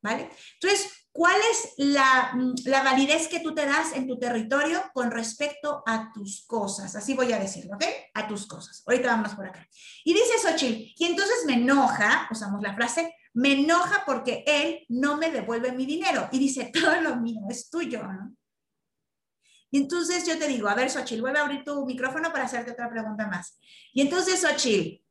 ¿Vale? 0.00 0.30
Entonces, 0.54 0.97
¿cuál 1.18 1.34
es 1.50 1.74
la, 1.78 2.32
la, 2.64 2.84
validez 2.84 3.26
que 3.26 3.40
tú 3.40 3.52
te 3.52 3.66
das 3.66 3.92
en 3.92 4.06
tu 4.06 4.20
territorio 4.20 4.80
con 4.94 5.10
respecto 5.10 5.82
a 5.84 6.12
tus 6.12 6.46
cosas? 6.46 6.94
Así 6.94 7.14
voy 7.14 7.32
a 7.32 7.40
decirlo, 7.40 7.74
¿ok? 7.74 7.84
A 8.14 8.28
tus 8.28 8.46
cosas. 8.46 8.84
Ahorita 8.86 9.08
vamos 9.08 9.34
por 9.34 9.44
acá. 9.44 9.66
Y 10.04 10.14
dice 10.14 10.38
Xochitl, 10.40 10.94
y 10.96 11.06
entonces 11.06 11.38
me 11.44 11.54
enoja, 11.54 12.28
usamos 12.30 12.62
la 12.62 12.72
frase, 12.72 13.12
me 13.34 13.54
enoja 13.54 14.04
porque 14.06 14.44
él 14.46 14.86
no 14.88 15.16
me 15.16 15.32
devuelve 15.32 15.72
mi 15.72 15.86
dinero. 15.86 16.28
Y 16.30 16.38
dice, 16.38 16.70
todo 16.72 17.00
lo 17.00 17.16
mío 17.16 17.40
es 17.50 17.68
tuyo, 17.68 18.00
¿no? 18.04 18.36
Y 19.72 19.78
entonces 19.78 20.24
yo 20.24 20.38
te 20.38 20.46
digo, 20.46 20.68
a 20.68 20.76
ver, 20.76 20.88
Xochitl, 20.88 21.20
vuelve 21.20 21.40
a 21.40 21.42
abrir 21.42 21.64
tu 21.64 21.84
micrófono 21.84 22.30
para 22.30 22.44
hacerte 22.44 22.70
otra 22.70 22.88
pregunta 22.88 23.26
más. 23.26 23.58
Y 23.92 24.02
entonces, 24.02 24.40
Xochitl, 24.40 25.02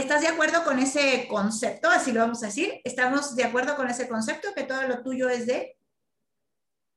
¿estás 0.00 0.22
de 0.22 0.28
acuerdo 0.28 0.64
con 0.64 0.78
ese 0.78 1.26
concepto? 1.28 1.88
Así 1.88 2.12
lo 2.12 2.20
vamos 2.20 2.42
a 2.42 2.46
decir. 2.46 2.80
¿Estamos 2.84 3.34
de 3.34 3.44
acuerdo 3.44 3.76
con 3.76 3.88
ese 3.88 4.08
concepto 4.08 4.54
que 4.54 4.64
todo 4.64 4.82
lo 4.82 5.02
tuyo 5.02 5.28
es 5.28 5.46
de? 5.46 5.78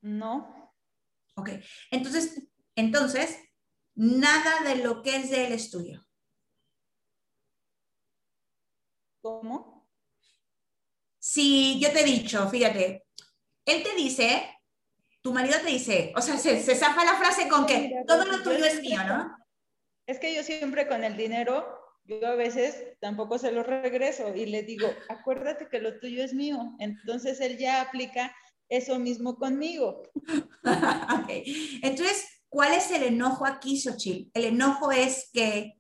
No. 0.02 0.74
Ok. 1.36 1.50
Entonces, 1.92 2.48
entonces, 2.76 3.38
nada 3.96 4.62
de 4.64 4.84
lo 4.84 5.02
que 5.02 5.16
es 5.18 5.30
de 5.30 5.48
él 5.48 5.54
es 5.54 5.70
tuyo. 5.70 6.06
¿Cómo? 9.22 9.88
Si 11.20 11.80
yo 11.80 11.92
te 11.92 12.02
he 12.02 12.04
dicho, 12.04 12.50
fíjate, 12.50 13.06
él 13.66 13.84
te 13.84 13.96
dice 13.96 14.62
tu 15.22 15.32
marido 15.32 15.60
te 15.60 15.68
dice, 15.68 16.12
o 16.16 16.22
sea, 16.22 16.38
se, 16.38 16.62
se 16.62 16.76
zafa 16.76 17.06
la 17.06 17.16
frase 17.16 17.48
con 17.48 17.66
que 17.66 18.04
todo 18.08 18.26
lo 18.26 18.42
tuyo 18.42 18.66
es 18.66 18.82
mío, 18.82 19.04
¿no? 19.06 19.38
Es 20.08 20.20
que 20.20 20.34
yo 20.34 20.44
siempre 20.44 20.88
con 20.88 21.04
el 21.04 21.16
dinero, 21.16 21.81
yo 22.06 22.26
a 22.28 22.36
veces 22.36 22.98
tampoco 23.00 23.38
se 23.38 23.52
lo 23.52 23.64
regreso 23.64 24.36
y 24.36 24.46
le 24.46 24.64
digo, 24.64 24.88
acuérdate 25.10 25.68
que 25.70 25.80
lo 25.80 26.00
tuyo 26.00 26.24
es 26.24 26.34
mío. 26.34 26.76
Entonces 26.80 27.40
él 27.42 27.58
ya 27.58 27.82
aplica 27.82 28.36
eso 28.70 29.00
mismo 29.00 29.38
conmigo. 29.38 30.04
ok. 30.64 31.30
Entonces, 31.84 32.28
¿cuál 32.50 32.74
es 32.74 32.92
el 32.92 33.04
enojo 33.04 33.46
aquí, 33.46 33.80
Xochitl? 33.80 34.30
El 34.34 34.46
enojo 34.46 34.92
es 34.92 35.30
que 35.34 35.78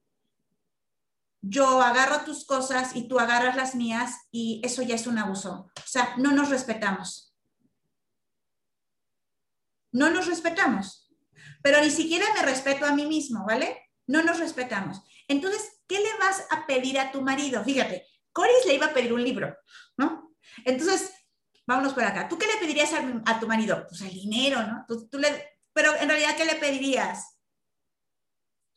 yo 1.43 1.81
agarro 1.81 2.23
tus 2.23 2.45
cosas 2.45 2.95
y 2.95 3.07
tú 3.07 3.19
agarras 3.19 3.55
las 3.55 3.75
mías 3.75 4.13
y 4.31 4.61
eso 4.63 4.81
ya 4.83 4.95
es 4.95 5.07
un 5.07 5.17
abuso. 5.17 5.71
O 5.75 5.87
sea, 5.87 6.15
no 6.17 6.31
nos 6.31 6.49
respetamos 6.49 7.31
no 9.91 10.09
nos 10.09 10.27
respetamos. 10.27 11.09
Pero 11.61 11.81
ni 11.81 11.89
siquiera 11.89 12.25
me 12.35 12.43
respeto 12.43 12.85
a 12.85 12.95
mí 12.95 13.05
mismo, 13.05 13.45
¿vale? 13.45 13.77
No 14.07 14.23
nos 14.23 14.39
respetamos. 14.39 15.01
Entonces, 15.27 15.80
¿qué 15.91 15.99
le 15.99 16.17
vas 16.17 16.47
a 16.49 16.65
pedir 16.65 16.97
a 16.97 17.11
tu 17.11 17.21
marido? 17.21 17.61
Fíjate, 17.65 18.07
Coris 18.31 18.65
le 18.65 18.75
iba 18.75 18.85
a 18.85 18.93
pedir 18.93 19.11
un 19.11 19.21
libro, 19.21 19.53
¿no? 19.97 20.33
Entonces, 20.63 21.11
vámonos 21.67 21.93
por 21.93 22.05
acá. 22.05 22.29
¿Tú 22.29 22.37
qué 22.37 22.47
le 22.47 22.57
pedirías 22.59 22.93
a, 22.93 23.39
tu 23.41 23.47
marido? 23.47 23.85
Pues 23.89 23.99
el 24.01 24.13
dinero, 24.13 24.65
¿no? 24.65 24.85
Tú, 24.87 25.19
le, 25.19 25.59
pero 25.73 25.93
en 25.97 26.07
realidad, 26.07 26.37
¿qué 26.37 26.45
le 26.45 26.55
pedirías? 26.55 27.37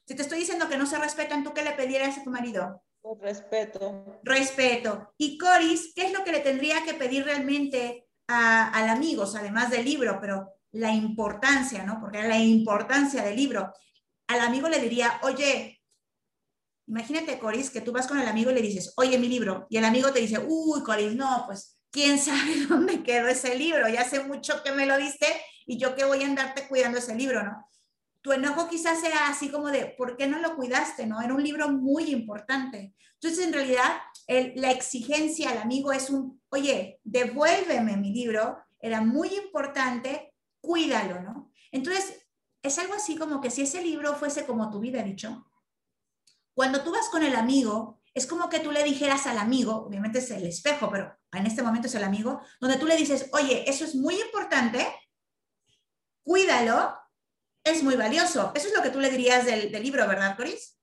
Si 0.09 0.17
te 0.17 0.23
estoy 0.23 0.41
diciendo 0.41 0.69
que 0.69 0.77
no 0.77 0.87
se 0.87 0.99
respetan, 0.99 1.45
¿tú 1.45 1.55
qué 1.55 1.63
le 1.63 1.71
pedirías 1.73 2.19
a 2.19 2.25
tu 2.25 2.31
marido? 2.31 2.83
Pues 3.01 3.21
respeto. 3.21 4.21
Respeto. 4.25 5.15
Y 5.17 5.39
Coris, 5.39 5.93
¿qué 5.95 6.07
es 6.07 6.13
lo 6.13 6.25
que 6.25 6.33
le 6.33 6.41
tendría 6.41 6.85
que 6.85 6.95
pedir 6.95 7.25
realmente 7.25 8.09
al 8.27 8.89
amigo, 8.89 9.25
además 9.37 9.71
del 9.71 9.85
libro? 9.85 10.19
Pero 10.21 10.53
la 10.73 10.91
importancia, 10.93 11.85
¿no? 11.85 12.01
Porque 12.01 12.25
la 12.25 12.39
importancia 12.39 13.23
del 13.23 13.37
libro. 13.37 13.73
Al 14.27 14.41
amigo 14.41 14.69
le 14.69 14.81
diría, 14.81 15.21
oye, 15.23 15.74
imagínate, 16.87 17.39
Coris, 17.39 17.71
que 17.71 17.81
tú 17.81 17.93
vas 17.93 18.07
con 18.07 18.19
el 18.19 18.29
amigo 18.29 18.51
y 18.51 18.55
le 18.55 18.63
dices, 18.63 18.93
oye, 18.97 19.19
mi 19.19 19.29
libro, 19.29 19.67
y 19.71 19.77
el 19.77 19.85
amigo 19.85 20.13
te 20.13 20.21
dice, 20.21 20.39
uy, 20.47 20.83
Coris, 20.83 21.15
no, 21.15 21.45
pues, 21.47 21.79
¿quién 21.91 22.19
sabe 22.19 22.67
dónde 22.69 23.03
quedó 23.03 23.29
ese 23.29 23.57
libro? 23.57 23.89
Ya 23.89 24.03
hace 24.03 24.23
mucho 24.25 24.63
que 24.63 24.73
me 24.73 24.87
lo 24.87 24.97
diste 24.97 25.27
y 25.67 25.79
yo 25.79 25.95
que 25.95 26.05
voy 26.05 26.23
a 26.23 26.27
andarte 26.27 26.69
cuidando 26.69 26.99
ese 26.99 27.15
libro, 27.15 27.43
¿no? 27.43 27.69
Tu 28.21 28.33
enojo 28.33 28.69
quizás 28.69 29.01
sea 29.01 29.29
así 29.29 29.51
como 29.51 29.71
de, 29.71 29.95
¿por 29.99 30.17
qué 30.17 30.27
no 30.27 30.39
lo 30.39 30.57
cuidaste? 30.57 31.07
¿No? 31.07 31.21
Era 31.21 31.35
un 31.35 31.43
libro 31.43 31.69
muy 31.71 32.05
importante. 32.11 32.95
Entonces, 33.15 33.47
en 33.47 33.53
realidad, 33.53 33.99
la 34.57 34.71
exigencia 34.71 35.51
al 35.51 35.59
amigo 35.59 35.93
es 35.93 36.09
un, 36.09 36.41
oye, 36.49 37.01
devuélveme 37.05 37.99
mi 37.99 38.15
libro, 38.15 38.59
era 38.81 39.03
muy 39.03 39.29
importante, 39.35 40.35
cuídalo, 40.61 41.21
¿no? 41.21 41.53
Entonces, 41.71 42.27
es 42.63 42.79
algo 42.79 42.95
así 42.95 43.17
como 43.17 43.41
que 43.41 43.51
si 43.51 43.63
ese 43.63 43.83
libro 43.83 44.15
fuese 44.15 44.47
como 44.47 44.71
tu 44.71 44.81
vida, 44.81 45.03
dicho, 45.03 45.47
cuando 46.55 46.83
tú 46.83 46.93
vas 46.93 47.09
con 47.09 47.23
el 47.23 47.35
amigo, 47.37 48.01
es 48.15 48.27
como 48.27 48.49
que 48.49 48.61
tú 48.61 48.71
le 48.71 48.85
dijeras 48.85 49.27
al 49.27 49.39
amigo, 49.39 49.87
obviamente 49.87 50.21
es 50.21 50.31
el 50.31 50.47
espejo, 50.47 50.89
pero 50.91 51.19
en 51.33 51.47
este 51.47 51.63
momento 51.63 51.89
es 51.89 51.95
el 51.97 52.05
amigo, 52.05 52.41
donde 52.61 52.79
tú 52.79 52.87
le 52.87 52.97
dices, 52.97 53.29
oye, 53.33 53.69
eso 53.69 53.85
es 53.85 53.97
muy 53.97 54.21
importante, 54.21 54.87
cuídalo, 56.23 56.97
es 57.65 57.83
muy 57.83 57.97
valioso. 57.97 58.53
Eso 58.55 58.69
es 58.69 58.75
lo 58.75 58.83
que 58.83 58.91
tú 58.91 59.01
le 59.01 59.11
dirías 59.11 59.45
del, 59.45 59.73
libro, 59.83 60.07
¿verdad, 60.07 60.37
Coris? 60.37 60.79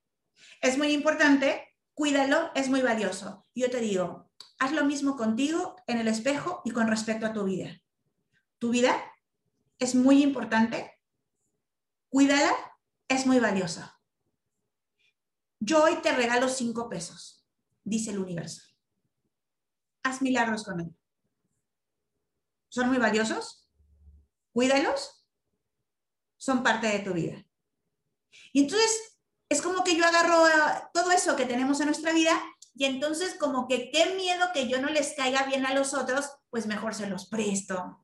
Es 0.61 0.77
muy 0.77 0.91
importante, 0.91 1.69
cuídalo, 1.93 2.51
es 2.53 2.67
muy 2.67 2.81
valioso. 2.81 3.45
Yo 3.55 3.69
te 3.69 3.79
digo, 3.79 4.29
haz 4.59 4.73
lo 4.73 4.83
mismo 4.83 5.15
contigo 5.15 5.77
en 5.87 5.99
el 5.99 6.07
espejo 6.09 6.61
y 6.65 6.71
con 6.71 6.87
respecto 6.87 7.25
a 7.25 7.33
tu 7.33 7.45
vida. 7.45 7.79
Tu 8.59 8.71
vida 8.71 9.01
es 9.79 9.95
muy 9.95 10.21
importante, 10.21 10.99
cuídala, 12.09 12.53
es 13.07 13.25
muy 13.25 13.39
valiosa. 13.39 14.00
Yo 15.61 15.83
hoy 15.83 15.95
te 16.01 16.11
regalo 16.11 16.49
cinco 16.49 16.89
pesos, 16.89 17.45
dice 17.83 18.11
el 18.11 18.19
universo. 18.19 18.63
Haz 20.03 20.21
milagros 20.21 20.65
con 20.65 20.81
él. 20.81 20.93
¿Son 22.67 22.89
muy 22.89 22.97
valiosos? 22.97 23.69
Cuídalos. 24.51 25.25
Son 26.37 26.63
parte 26.63 26.87
de 26.87 26.99
tu 26.99 27.13
vida. 27.13 27.45
Y 28.51 28.63
entonces 28.63 29.19
es 29.47 29.61
como 29.61 29.83
que 29.83 29.95
yo 29.95 30.05
agarro 30.05 30.47
eh, 30.47 30.51
todo 30.93 31.11
eso 31.11 31.35
que 31.35 31.45
tenemos 31.45 31.79
en 31.79 31.85
nuestra 31.85 32.11
vida 32.11 32.41
y 32.73 32.85
entonces 32.85 33.35
como 33.35 33.67
que 33.67 33.91
qué 33.91 34.15
miedo 34.15 34.47
que 34.53 34.67
yo 34.67 34.81
no 34.81 34.89
les 34.89 35.13
caiga 35.13 35.43
bien 35.43 35.65
a 35.65 35.73
los 35.73 35.93
otros, 35.93 36.29
pues 36.49 36.65
mejor 36.65 36.95
se 36.95 37.07
los 37.07 37.27
presto, 37.27 38.03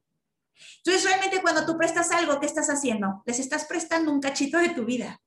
entonces, 0.78 1.04
realmente 1.04 1.42
cuando 1.42 1.66
tú 1.66 1.78
prestas 1.78 2.12
algo, 2.12 2.40
¿qué 2.40 2.46
estás 2.46 2.70
haciendo? 2.70 3.24
Les 3.26 3.40
estás 3.40 3.66
prestando 3.66 4.12
un 4.12 4.22
cachito 4.22 4.58
de 4.58 4.70
tu 4.70 4.86
vida. 4.86 5.22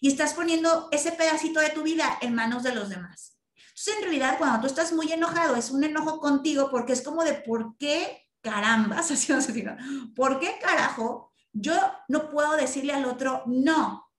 Y 0.00 0.08
estás 0.08 0.34
poniendo 0.34 0.88
ese 0.92 1.12
pedacito 1.12 1.60
de 1.60 1.70
tu 1.70 1.82
vida 1.82 2.18
en 2.20 2.34
manos 2.34 2.62
de 2.62 2.74
los 2.74 2.88
demás. 2.88 3.38
Entonces, 3.56 3.96
en 3.96 4.02
realidad, 4.02 4.38
cuando 4.38 4.60
tú 4.60 4.66
estás 4.66 4.92
muy 4.92 5.12
enojado, 5.12 5.56
es 5.56 5.70
un 5.70 5.84
enojo 5.84 6.18
contigo 6.20 6.70
porque 6.70 6.92
es 6.92 7.02
como 7.02 7.24
de 7.24 7.34
por 7.34 7.76
qué 7.78 8.26
carambas, 8.40 9.10
así 9.10 9.32
decirlo, 9.32 9.76
¿por 10.14 10.38
qué 10.38 10.58
carajo 10.60 11.32
yo 11.52 11.74
no 12.08 12.30
puedo 12.30 12.56
decirle 12.56 12.92
al 12.92 13.04
otro 13.04 13.42
no? 13.46 14.10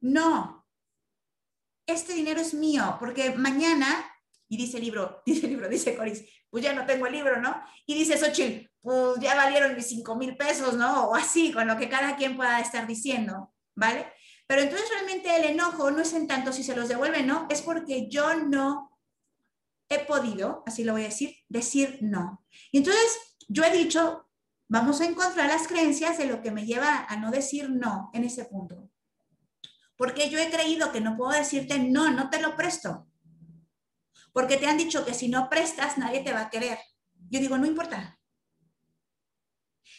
No. 0.00 0.66
Este 1.86 2.12
dinero 2.14 2.40
es 2.40 2.54
mío 2.54 2.96
porque 2.98 3.34
mañana 3.34 4.04
y 4.48 4.56
dice 4.56 4.78
el 4.78 4.84
libro, 4.84 5.22
dice 5.26 5.46
el 5.46 5.52
libro, 5.52 5.68
dice 5.68 5.96
Coris, 5.96 6.24
pues 6.50 6.62
ya 6.64 6.72
no 6.72 6.86
tengo 6.86 7.06
el 7.06 7.12
libro, 7.12 7.40
¿no? 7.40 7.62
Y 7.86 7.94
dice 7.94 8.16
Xochitl, 8.16 8.70
pues 8.80 9.18
ya 9.20 9.34
valieron 9.34 9.74
mis 9.74 9.88
cinco 9.88 10.16
mil 10.16 10.36
pesos, 10.36 10.74
¿no? 10.74 11.08
O 11.08 11.14
así, 11.14 11.52
con 11.52 11.66
lo 11.66 11.76
que 11.76 11.88
cada 11.88 12.16
quien 12.16 12.36
pueda 12.36 12.60
estar 12.60 12.86
diciendo, 12.86 13.52
¿vale? 13.74 14.12
Pero 14.46 14.62
entonces 14.62 14.88
realmente 14.90 15.34
el 15.36 15.44
enojo 15.44 15.90
no 15.90 16.00
es 16.00 16.12
en 16.12 16.26
tanto 16.26 16.52
si 16.52 16.62
se 16.62 16.76
los 16.76 16.88
devuelven, 16.88 17.26
¿no? 17.26 17.46
Es 17.50 17.62
porque 17.62 18.08
yo 18.08 18.34
no 18.34 18.98
he 19.88 20.00
podido, 20.00 20.62
así 20.66 20.84
lo 20.84 20.92
voy 20.92 21.02
a 21.02 21.06
decir, 21.06 21.36
decir 21.48 21.98
no. 22.00 22.44
Y 22.70 22.78
entonces 22.78 23.36
yo 23.48 23.64
he 23.64 23.76
dicho, 23.76 24.28
vamos 24.68 25.00
a 25.00 25.04
encontrar 25.04 25.48
las 25.48 25.66
creencias 25.66 26.18
de 26.18 26.26
lo 26.26 26.42
que 26.42 26.50
me 26.50 26.66
lleva 26.66 27.06
a 27.08 27.16
no 27.16 27.30
decir 27.30 27.70
no 27.70 28.10
en 28.12 28.24
ese 28.24 28.44
punto. 28.44 28.88
Porque 29.96 30.28
yo 30.28 30.38
he 30.38 30.50
creído 30.50 30.92
que 30.92 31.00
no 31.00 31.16
puedo 31.16 31.32
decirte 31.32 31.78
no, 31.78 32.10
no 32.10 32.30
te 32.30 32.40
lo 32.40 32.56
presto 32.56 33.06
porque 34.36 34.58
te 34.58 34.66
han 34.66 34.76
dicho 34.76 35.02
que 35.06 35.14
si 35.14 35.28
no 35.28 35.48
prestas 35.48 35.96
nadie 35.96 36.20
te 36.20 36.34
va 36.34 36.42
a 36.42 36.50
querer. 36.50 36.78
Yo 37.30 37.40
digo, 37.40 37.56
no 37.56 37.64
importa. 37.64 38.20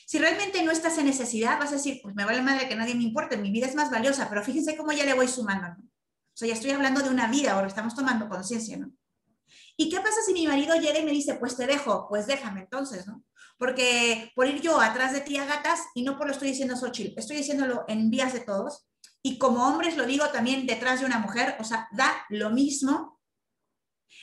Si 0.07 0.19
realmente 0.19 0.63
no 0.63 0.71
estás 0.71 0.97
en 0.99 1.05
necesidad, 1.05 1.59
vas 1.59 1.71
a 1.71 1.75
decir, 1.75 1.99
pues 2.01 2.15
me 2.15 2.23
vale 2.23 2.41
madre 2.41 2.69
que 2.69 2.77
nadie 2.77 2.95
me 2.95 3.03
importe, 3.03 3.35
mi 3.35 3.51
vida 3.51 3.67
es 3.67 3.75
más 3.75 3.91
valiosa, 3.91 4.29
pero 4.29 4.41
fíjense 4.41 4.77
cómo 4.77 4.93
ya 4.93 5.03
le 5.03 5.13
voy 5.13 5.27
sumando, 5.27 5.67
¿no? 5.67 5.83
O 5.83 6.33
sea, 6.33 6.47
ya 6.47 6.53
estoy 6.53 6.71
hablando 6.71 7.01
de 7.01 7.09
una 7.09 7.27
vida, 7.27 7.51
ahora 7.51 7.67
estamos 7.67 7.93
tomando 7.93 8.29
conciencia, 8.29 8.77
¿no? 8.77 8.89
¿Y 9.75 9.89
qué 9.89 9.97
pasa 9.97 10.21
si 10.25 10.31
mi 10.31 10.47
marido 10.47 10.77
llega 10.77 10.99
y 10.99 11.03
me 11.03 11.11
dice, 11.11 11.33
pues 11.33 11.57
te 11.57 11.67
dejo? 11.67 12.07
Pues 12.07 12.25
déjame 12.25 12.61
entonces, 12.61 13.05
¿no? 13.05 13.25
Porque 13.57 14.31
por 14.33 14.47
ir 14.47 14.61
yo 14.61 14.79
atrás 14.79 15.11
de 15.11 15.19
ti 15.19 15.35
a 15.35 15.45
gatas, 15.45 15.81
y 15.93 16.03
no 16.03 16.17
por 16.17 16.27
lo 16.27 16.31
estoy 16.31 16.47
diciendo 16.47 16.77
Xochitl, 16.77 17.19
estoy 17.19 17.35
diciéndolo 17.35 17.83
en 17.89 18.09
vías 18.09 18.31
de 18.31 18.39
todos, 18.39 18.87
y 19.21 19.37
como 19.37 19.67
hombres 19.67 19.97
lo 19.97 20.05
digo 20.05 20.29
también 20.29 20.65
detrás 20.65 21.01
de 21.01 21.05
una 21.05 21.19
mujer, 21.19 21.57
o 21.59 21.65
sea, 21.65 21.89
da 21.91 22.25
lo 22.29 22.49
mismo. 22.49 23.19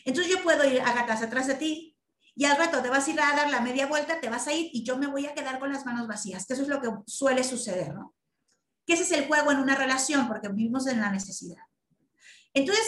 Entonces 0.06 0.32
yo 0.32 0.42
puedo 0.42 0.64
ir 0.64 0.80
a 0.80 0.94
gatas 0.94 1.20
atrás 1.20 1.46
de 1.46 1.56
ti, 1.56 1.93
y 2.36 2.44
al 2.46 2.56
rato 2.56 2.82
te 2.82 2.90
vas 2.90 3.06
a 3.06 3.10
ir 3.10 3.20
a 3.20 3.36
dar 3.36 3.50
la 3.50 3.60
media 3.60 3.86
vuelta, 3.86 4.20
te 4.20 4.28
vas 4.28 4.46
a 4.48 4.52
ir 4.52 4.70
y 4.72 4.84
yo 4.84 4.96
me 4.96 5.06
voy 5.06 5.26
a 5.26 5.34
quedar 5.34 5.58
con 5.60 5.72
las 5.72 5.86
manos 5.86 6.08
vacías, 6.08 6.46
que 6.46 6.54
eso 6.54 6.62
es 6.62 6.68
lo 6.68 6.80
que 6.80 6.90
suele 7.06 7.44
suceder, 7.44 7.94
¿no? 7.94 8.14
Que 8.86 8.94
ese 8.94 9.04
es 9.04 9.12
el 9.12 9.26
juego 9.26 9.52
en 9.52 9.58
una 9.58 9.76
relación, 9.76 10.28
porque 10.28 10.48
vivimos 10.48 10.86
en 10.86 11.00
la 11.00 11.10
necesidad. 11.10 11.62
Entonces, 12.52 12.84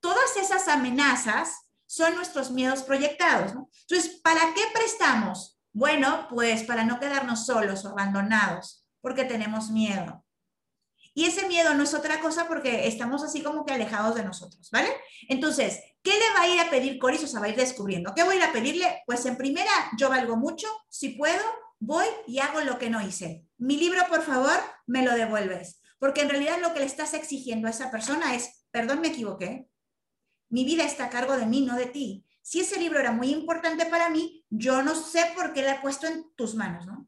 todas 0.00 0.36
esas 0.36 0.68
amenazas 0.68 1.68
son 1.86 2.14
nuestros 2.14 2.50
miedos 2.50 2.82
proyectados. 2.82 3.54
¿no? 3.54 3.68
Entonces, 3.88 4.20
¿para 4.22 4.54
qué 4.54 4.62
prestamos? 4.74 5.58
Bueno, 5.72 6.26
pues 6.30 6.64
para 6.64 6.84
no 6.84 7.00
quedarnos 7.00 7.46
solos 7.46 7.84
o 7.84 7.90
abandonados, 7.90 8.86
porque 9.00 9.24
tenemos 9.24 9.70
miedo. 9.70 10.24
Y 11.14 11.24
ese 11.24 11.48
miedo 11.48 11.74
no 11.74 11.82
es 11.82 11.94
otra 11.94 12.20
cosa 12.20 12.46
porque 12.46 12.86
estamos 12.86 13.24
así 13.24 13.42
como 13.42 13.64
que 13.64 13.72
alejados 13.72 14.14
de 14.14 14.24
nosotros, 14.24 14.70
¿vale? 14.70 14.88
Entonces, 15.28 15.80
¿qué 16.08 16.14
le 16.18 16.32
va 16.32 16.40
a 16.40 16.48
ir 16.48 16.60
a 16.60 16.70
pedir 16.70 16.98
Coris? 16.98 17.22
O 17.24 17.26
sea, 17.26 17.40
va 17.40 17.46
a 17.46 17.50
ir 17.50 17.56
descubriendo. 17.56 18.14
¿Qué 18.14 18.22
voy 18.22 18.36
a 18.36 18.38
ir 18.38 18.44
a 18.44 18.52
pedirle? 18.52 19.02
Pues 19.04 19.26
en 19.26 19.36
primera, 19.36 19.70
yo 19.98 20.08
valgo 20.08 20.36
mucho, 20.36 20.66
si 20.88 21.10
puedo, 21.10 21.42
voy 21.80 22.06
y 22.26 22.38
hago 22.38 22.62
lo 22.62 22.78
que 22.78 22.88
no 22.88 23.06
hice. 23.06 23.46
Mi 23.58 23.76
libro, 23.76 24.00
por 24.08 24.22
favor, 24.22 24.58
me 24.86 25.04
lo 25.04 25.14
devuelves. 25.14 25.82
Porque 25.98 26.22
en 26.22 26.30
realidad 26.30 26.60
lo 26.62 26.72
que 26.72 26.80
le 26.80 26.86
estás 26.86 27.12
exigiendo 27.12 27.68
a 27.68 27.72
esa 27.72 27.90
persona 27.90 28.34
es, 28.34 28.64
perdón, 28.70 29.02
me 29.02 29.08
equivoqué, 29.08 29.68
mi 30.48 30.64
vida 30.64 30.84
está 30.84 31.06
a 31.06 31.10
cargo 31.10 31.36
de 31.36 31.44
mí, 31.44 31.60
no 31.60 31.76
de 31.76 31.86
ti. 31.86 32.24
Si 32.40 32.60
ese 32.60 32.80
libro 32.80 33.00
era 33.00 33.12
muy 33.12 33.30
importante 33.30 33.84
para 33.84 34.08
mí, 34.08 34.46
yo 34.48 34.82
no 34.82 34.94
sé 34.94 35.32
por 35.34 35.52
qué 35.52 35.60
lo 35.60 35.68
he 35.68 35.80
puesto 35.80 36.06
en 36.06 36.32
tus 36.36 36.54
manos, 36.54 36.86
¿no? 36.86 37.06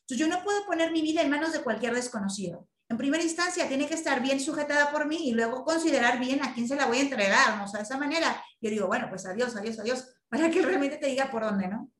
Entonces 0.00 0.18
yo 0.18 0.28
no 0.28 0.44
puedo 0.44 0.66
poner 0.66 0.92
mi 0.92 1.00
vida 1.00 1.22
en 1.22 1.30
manos 1.30 1.54
de 1.54 1.62
cualquier 1.62 1.94
desconocido. 1.94 2.68
En 2.88 2.96
primera 2.96 3.22
instancia 3.22 3.66
tiene 3.68 3.88
que 3.88 3.94
estar 3.94 4.22
bien 4.22 4.40
sujetada 4.40 4.92
por 4.92 5.06
mí 5.06 5.28
y 5.28 5.32
luego 5.32 5.64
considerar 5.64 6.20
bien 6.20 6.42
a 6.44 6.54
quién 6.54 6.68
se 6.68 6.76
la 6.76 6.86
voy 6.86 6.98
a 6.98 7.02
entregar, 7.02 7.56
¿no? 7.56 7.64
O 7.64 7.68
sea, 7.68 7.78
de 7.78 7.84
esa 7.84 7.98
manera 7.98 8.42
yo 8.60 8.70
digo, 8.70 8.86
bueno, 8.86 9.08
pues 9.08 9.26
adiós, 9.26 9.56
adiós, 9.56 9.78
adiós, 9.78 10.06
para 10.28 10.50
que 10.50 10.62
realmente 10.62 10.96
te 10.96 11.06
diga 11.06 11.30
por 11.30 11.42
dónde, 11.42 11.68
¿no? 11.68 11.90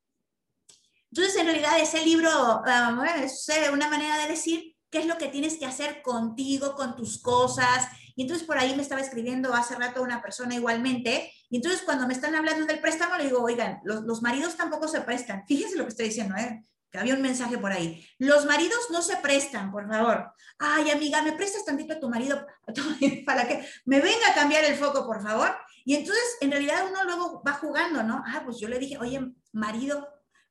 Entonces, 1.10 1.36
en 1.36 1.46
realidad, 1.46 1.80
ese 1.80 2.04
libro 2.04 2.30
um, 2.60 3.04
es 3.04 3.48
una 3.72 3.88
manera 3.88 4.18
de 4.18 4.28
decir 4.28 4.76
qué 4.90 4.98
es 4.98 5.06
lo 5.06 5.18
que 5.18 5.28
tienes 5.28 5.56
que 5.56 5.66
hacer 5.66 6.02
contigo, 6.02 6.74
con 6.74 6.94
tus 6.94 7.20
cosas, 7.20 7.88
y 8.16 8.22
entonces 8.22 8.46
por 8.46 8.58
ahí 8.58 8.74
me 8.74 8.82
estaba 8.82 9.02
escribiendo 9.02 9.54
hace 9.54 9.76
rato 9.76 10.02
una 10.02 10.22
persona 10.22 10.54
igualmente. 10.54 11.30
Y 11.50 11.56
entonces 11.56 11.82
cuando 11.82 12.06
me 12.06 12.14
están 12.14 12.34
hablando 12.34 12.64
del 12.64 12.80
préstamo, 12.80 13.16
le 13.16 13.24
digo, 13.24 13.42
oigan, 13.42 13.80
los, 13.84 14.22
maridos 14.22 14.56
tampoco 14.56 14.88
se 14.88 15.02
prestan. 15.02 15.44
Fíjense 15.46 15.76
lo 15.76 15.84
que 15.84 15.90
estoy 15.90 16.06
diciendo, 16.06 16.34
¿eh? 16.36 16.64
Que 16.90 16.98
había 16.98 17.14
un 17.14 17.22
mensaje 17.22 17.58
por 17.58 17.72
ahí. 17.72 18.06
Los 18.18 18.46
maridos 18.46 18.88
no 18.90 19.02
se 19.02 19.16
prestan, 19.16 19.70
por 19.70 19.88
favor. 19.88 20.32
Ay, 20.58 20.90
amiga, 20.90 21.22
¿me 21.22 21.32
prestas 21.32 21.64
tantito 21.64 21.94
a 21.94 22.00
tu 22.00 22.08
marido 22.08 22.46
para 23.26 23.46
que 23.46 23.66
me 23.84 24.00
venga 24.00 24.30
a 24.30 24.34
cambiar 24.34 24.64
el 24.64 24.76
foco, 24.76 25.06
por 25.06 25.22
favor? 25.22 25.54
Y 25.84 25.94
entonces, 25.94 26.24
en 26.40 26.50
realidad, 26.50 26.84
uno 26.88 27.04
luego 27.04 27.42
va 27.46 27.54
jugando, 27.54 28.02
¿no? 28.02 28.22
Ah, 28.26 28.42
pues 28.44 28.58
yo 28.58 28.68
le 28.68 28.78
dije, 28.78 28.98
oye, 28.98 29.20
marido, 29.52 30.08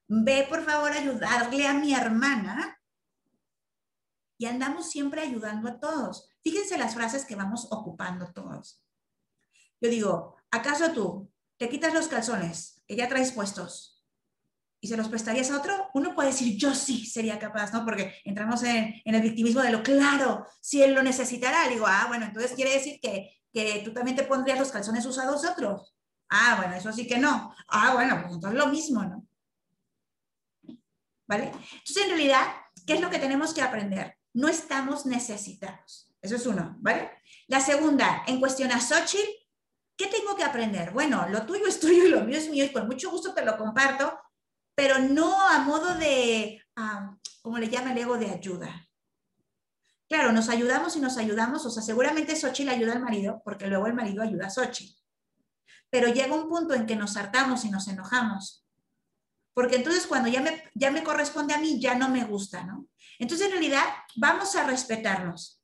ve 0.07 0.45
por 0.49 0.63
favor 0.63 0.91
a 0.91 0.99
ayudarle 0.99 1.67
a 1.67 1.73
mi 1.73 1.93
hermana. 1.93 2.79
Y 4.37 4.45
andamos 4.45 4.89
siempre 4.89 5.21
ayudando 5.21 5.69
a 5.69 5.79
todos. 5.79 6.29
Fíjense 6.43 6.77
las 6.77 6.93
frases 6.93 7.25
que 7.25 7.35
vamos 7.35 7.67
ocupando 7.71 8.31
todos. 8.33 8.81
Yo 9.81 9.89
digo, 9.89 10.35
¿acaso 10.51 10.91
tú 10.91 11.31
te 11.57 11.69
quitas 11.69 11.93
los 11.93 12.07
calzones 12.07 12.83
que 12.87 12.95
ya 12.95 13.07
traes 13.07 13.31
puestos 13.31 13.94
y 14.85 14.87
se 14.87 14.95
los 14.95 15.09
prestarías 15.09 15.49
a 15.49 15.57
otro? 15.57 15.89
Uno 15.95 16.13
puede 16.13 16.29
decir, 16.29 16.55
yo 16.57 16.75
sí 16.75 17.07
sería 17.07 17.39
capaz, 17.39 17.73
¿no? 17.73 17.83
Porque 17.83 18.13
entramos 18.23 18.61
en, 18.61 19.01
el 19.03 19.21
victimismo 19.21 19.61
de 19.61 19.71
lo 19.71 19.81
claro, 19.81 20.45
si 20.61 20.83
él 20.83 20.93
lo 20.93 21.01
necesitará. 21.01 21.67
Digo, 21.67 21.85
ah, 21.87 22.05
bueno, 22.07 22.25
entonces 22.25 22.51
quiere 22.53 22.71
decir 22.71 22.99
que, 23.01 23.41
que 23.51 23.81
tú 23.83 23.93
también 23.93 24.15
te 24.15 24.25
pondrías 24.25 24.59
los 24.59 24.71
calzones 24.71 25.03
usados 25.07 25.41
de 25.41 25.49
otros. 25.49 25.95
Ah, 26.29 26.57
bueno, 26.59 26.75
eso 26.75 26.93
sí 26.93 27.07
que 27.07 27.17
no. 27.17 27.55
Ah, 27.67 27.93
bueno, 27.95 28.21
pues 28.21 28.35
entonces 28.35 28.59
lo 28.59 28.67
mismo, 28.67 29.03
¿no? 29.03 29.27
¿Vale? 31.27 31.45
Entonces, 31.45 32.03
en 32.03 32.09
realidad, 32.09 32.45
¿qué 32.85 32.93
es 32.93 33.01
lo 33.01 33.09
que 33.09 33.17
tenemos 33.17 33.55
que 33.55 33.63
aprender? 33.63 34.19
No 34.33 34.47
estamos 34.47 35.07
necesitados. 35.07 36.13
Eso 36.21 36.35
es 36.35 36.45
uno, 36.45 36.75
¿vale? 36.79 37.09
La 37.47 37.59
segunda, 37.59 38.23
en 38.27 38.39
cuestión 38.39 38.71
a 38.71 38.79
Xochitl, 38.79 39.27
¿qué 39.97 40.05
tengo 40.07 40.35
que 40.35 40.43
aprender? 40.43 40.91
Bueno, 40.91 41.27
lo 41.29 41.43
tuyo 41.47 41.65
es 41.65 41.79
tuyo 41.79 42.05
y 42.05 42.09
lo 42.09 42.21
mío 42.21 42.37
es 42.37 42.49
mío 42.51 42.65
y 42.65 42.71
con 42.71 42.85
mucho 42.85 43.09
gusto 43.09 43.33
te 43.33 43.43
lo 43.43 43.57
comparto, 43.57 44.19
pero 44.75 44.99
no 44.99 45.47
a 45.49 45.59
modo 45.59 45.95
de, 45.95 46.61
ah, 46.75 47.15
como 47.41 47.57
le 47.57 47.69
llama 47.69 47.93
el 47.93 47.97
ego, 47.97 48.17
de 48.17 48.29
ayuda. 48.29 48.87
Claro, 50.07 50.31
nos 50.31 50.49
ayudamos 50.49 50.95
y 50.95 50.99
nos 50.99 51.17
ayudamos, 51.17 51.65
o 51.65 51.71
sea, 51.71 51.81
seguramente 51.81 52.35
Xochitl 52.35 52.69
ayuda 52.69 52.93
al 52.93 53.01
marido, 53.01 53.41
porque 53.43 53.67
luego 53.67 53.87
el 53.87 53.93
marido 53.93 54.21
ayuda 54.21 54.47
a 54.47 54.51
Xochitl. 54.51 54.93
Pero 55.89 56.09
llega 56.09 56.35
un 56.35 56.47
punto 56.47 56.73
en 56.73 56.85
que 56.85 56.95
nos 56.95 57.17
hartamos 57.17 57.65
y 57.65 57.71
nos 57.71 57.87
enojamos. 57.87 58.65
Porque 59.53 59.77
entonces 59.77 60.05
cuando 60.05 60.27
ya 60.27 60.41
me, 60.41 60.63
ya 60.73 60.91
me 60.91 61.03
corresponde 61.03 61.53
a 61.53 61.59
mí, 61.59 61.79
ya 61.79 61.95
no 61.95 62.09
me 62.09 62.25
gusta, 62.25 62.63
¿no? 62.63 62.87
Entonces, 63.17 63.47
en 63.47 63.53
realidad, 63.53 63.85
vamos 64.17 64.55
a 64.55 64.65
respetarnos 64.65 65.61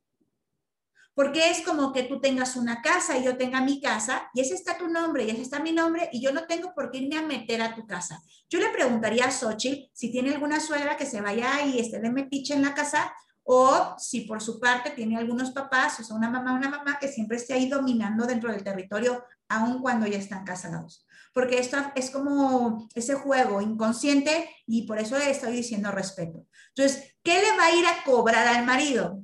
porque 1.21 1.51
es 1.51 1.61
como 1.61 1.93
que 1.93 2.01
tú 2.01 2.19
tengas 2.19 2.55
una 2.55 2.81
casa 2.81 3.15
y 3.15 3.23
yo 3.23 3.37
tenga 3.37 3.61
mi 3.61 3.79
casa, 3.79 4.27
y 4.33 4.41
ese 4.41 4.55
está 4.55 4.75
tu 4.75 4.87
nombre 4.87 5.23
y 5.23 5.29
ese 5.29 5.43
está 5.43 5.59
mi 5.59 5.71
nombre, 5.71 6.09
y 6.11 6.19
yo 6.19 6.31
no 6.31 6.47
tengo 6.47 6.73
por 6.73 6.89
qué 6.89 6.97
irme 6.97 7.15
a 7.15 7.21
meter 7.21 7.61
a 7.61 7.75
tu 7.75 7.85
casa. 7.85 8.23
Yo 8.49 8.57
le 8.57 8.69
preguntaría 8.69 9.25
a 9.25 9.31
Xochitl 9.31 9.87
si 9.93 10.11
tiene 10.11 10.31
alguna 10.31 10.59
suegra 10.59 10.97
que 10.97 11.05
se 11.05 11.21
vaya 11.21 11.61
y 11.63 11.77
esté 11.77 11.99
de 11.99 12.09
metiche 12.09 12.55
en 12.55 12.63
la 12.63 12.73
casa, 12.73 13.13
o 13.43 13.93
si 13.99 14.21
por 14.21 14.41
su 14.41 14.59
parte 14.59 14.89
tiene 14.89 15.15
algunos 15.15 15.51
papás, 15.51 15.99
o 15.99 16.03
sea, 16.03 16.15
una 16.15 16.27
mamá, 16.27 16.53
una 16.53 16.69
mamá 16.69 16.97
que 16.99 17.07
siempre 17.07 17.37
esté 17.37 17.53
ahí 17.53 17.69
dominando 17.69 18.25
dentro 18.25 18.51
del 18.51 18.63
territorio, 18.63 19.23
aun 19.47 19.79
cuando 19.79 20.07
ya 20.07 20.17
están 20.17 20.43
casados. 20.43 21.05
Porque 21.35 21.59
esto 21.59 21.77
es 21.93 22.09
como 22.09 22.89
ese 22.95 23.13
juego 23.13 23.61
inconsciente 23.61 24.49
y 24.65 24.87
por 24.87 24.97
eso 24.97 25.17
estoy 25.17 25.53
diciendo 25.53 25.91
respeto. 25.91 26.47
Entonces, 26.75 27.13
¿qué 27.21 27.35
le 27.41 27.57
va 27.59 27.65
a 27.65 27.75
ir 27.75 27.85
a 27.85 28.03
cobrar 28.05 28.47
al 28.47 28.65
marido? 28.65 29.21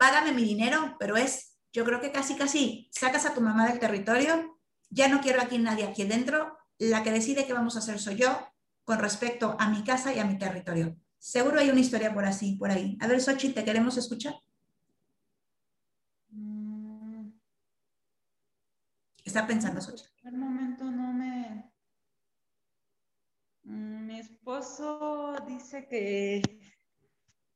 Págame 0.00 0.32
mi 0.32 0.44
dinero, 0.44 0.96
pero 0.98 1.18
es, 1.18 1.58
yo 1.74 1.84
creo 1.84 2.00
que 2.00 2.10
casi, 2.10 2.34
casi, 2.34 2.88
sacas 2.90 3.26
a 3.26 3.34
tu 3.34 3.42
mamá 3.42 3.68
del 3.68 3.78
territorio, 3.78 4.58
ya 4.88 5.08
no 5.08 5.20
quiero 5.20 5.42
aquí 5.42 5.58
nadie 5.58 5.84
aquí 5.84 6.04
dentro, 6.04 6.56
la 6.78 7.02
que 7.02 7.10
decide 7.10 7.46
qué 7.46 7.52
vamos 7.52 7.76
a 7.76 7.80
hacer 7.80 7.98
soy 7.98 8.16
yo 8.16 8.50
con 8.84 8.98
respecto 8.98 9.56
a 9.58 9.68
mi 9.68 9.84
casa 9.84 10.14
y 10.14 10.18
a 10.18 10.24
mi 10.24 10.38
territorio. 10.38 10.96
Seguro 11.18 11.60
hay 11.60 11.68
una 11.68 11.80
historia 11.80 12.14
por 12.14 12.24
así, 12.24 12.56
por 12.56 12.70
ahí. 12.70 12.96
A 12.98 13.08
ver, 13.08 13.20
Sochi, 13.20 13.52
¿te 13.52 13.62
queremos 13.62 13.98
escuchar? 13.98 14.36
Está 19.22 19.46
pensando, 19.46 19.82
Sochi. 19.82 20.04
En 20.22 20.28
el 20.28 20.40
momento 20.40 20.84
no 20.84 21.12
me... 21.12 21.70
Mi 23.64 24.18
esposo 24.18 25.36
dice 25.46 25.86
que 25.88 26.40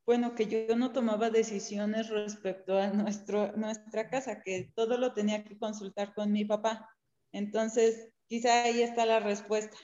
bueno, 0.07 0.35
que 0.35 0.47
yo 0.47 0.77
no 0.77 0.93
tomaba 0.93 1.31
decisiones 1.31 2.11
respecto 2.11 2.79
a 2.79 2.89
nuestro, 2.89 3.53
nuestra 3.57 4.11
casa, 4.11 4.43
que 4.43 4.71
todo 4.75 4.99
lo 4.99 5.15
tenía 5.15 5.45
que 5.45 5.59
consultar 5.59 6.15
con 6.15 6.31
mi 6.31 6.45
papá. 6.45 6.91
Entonces, 7.33 8.13
quizá 8.27 8.65
ahí 8.65 8.83
está 8.83 9.07
la 9.07 9.21
respuesta. 9.21 9.77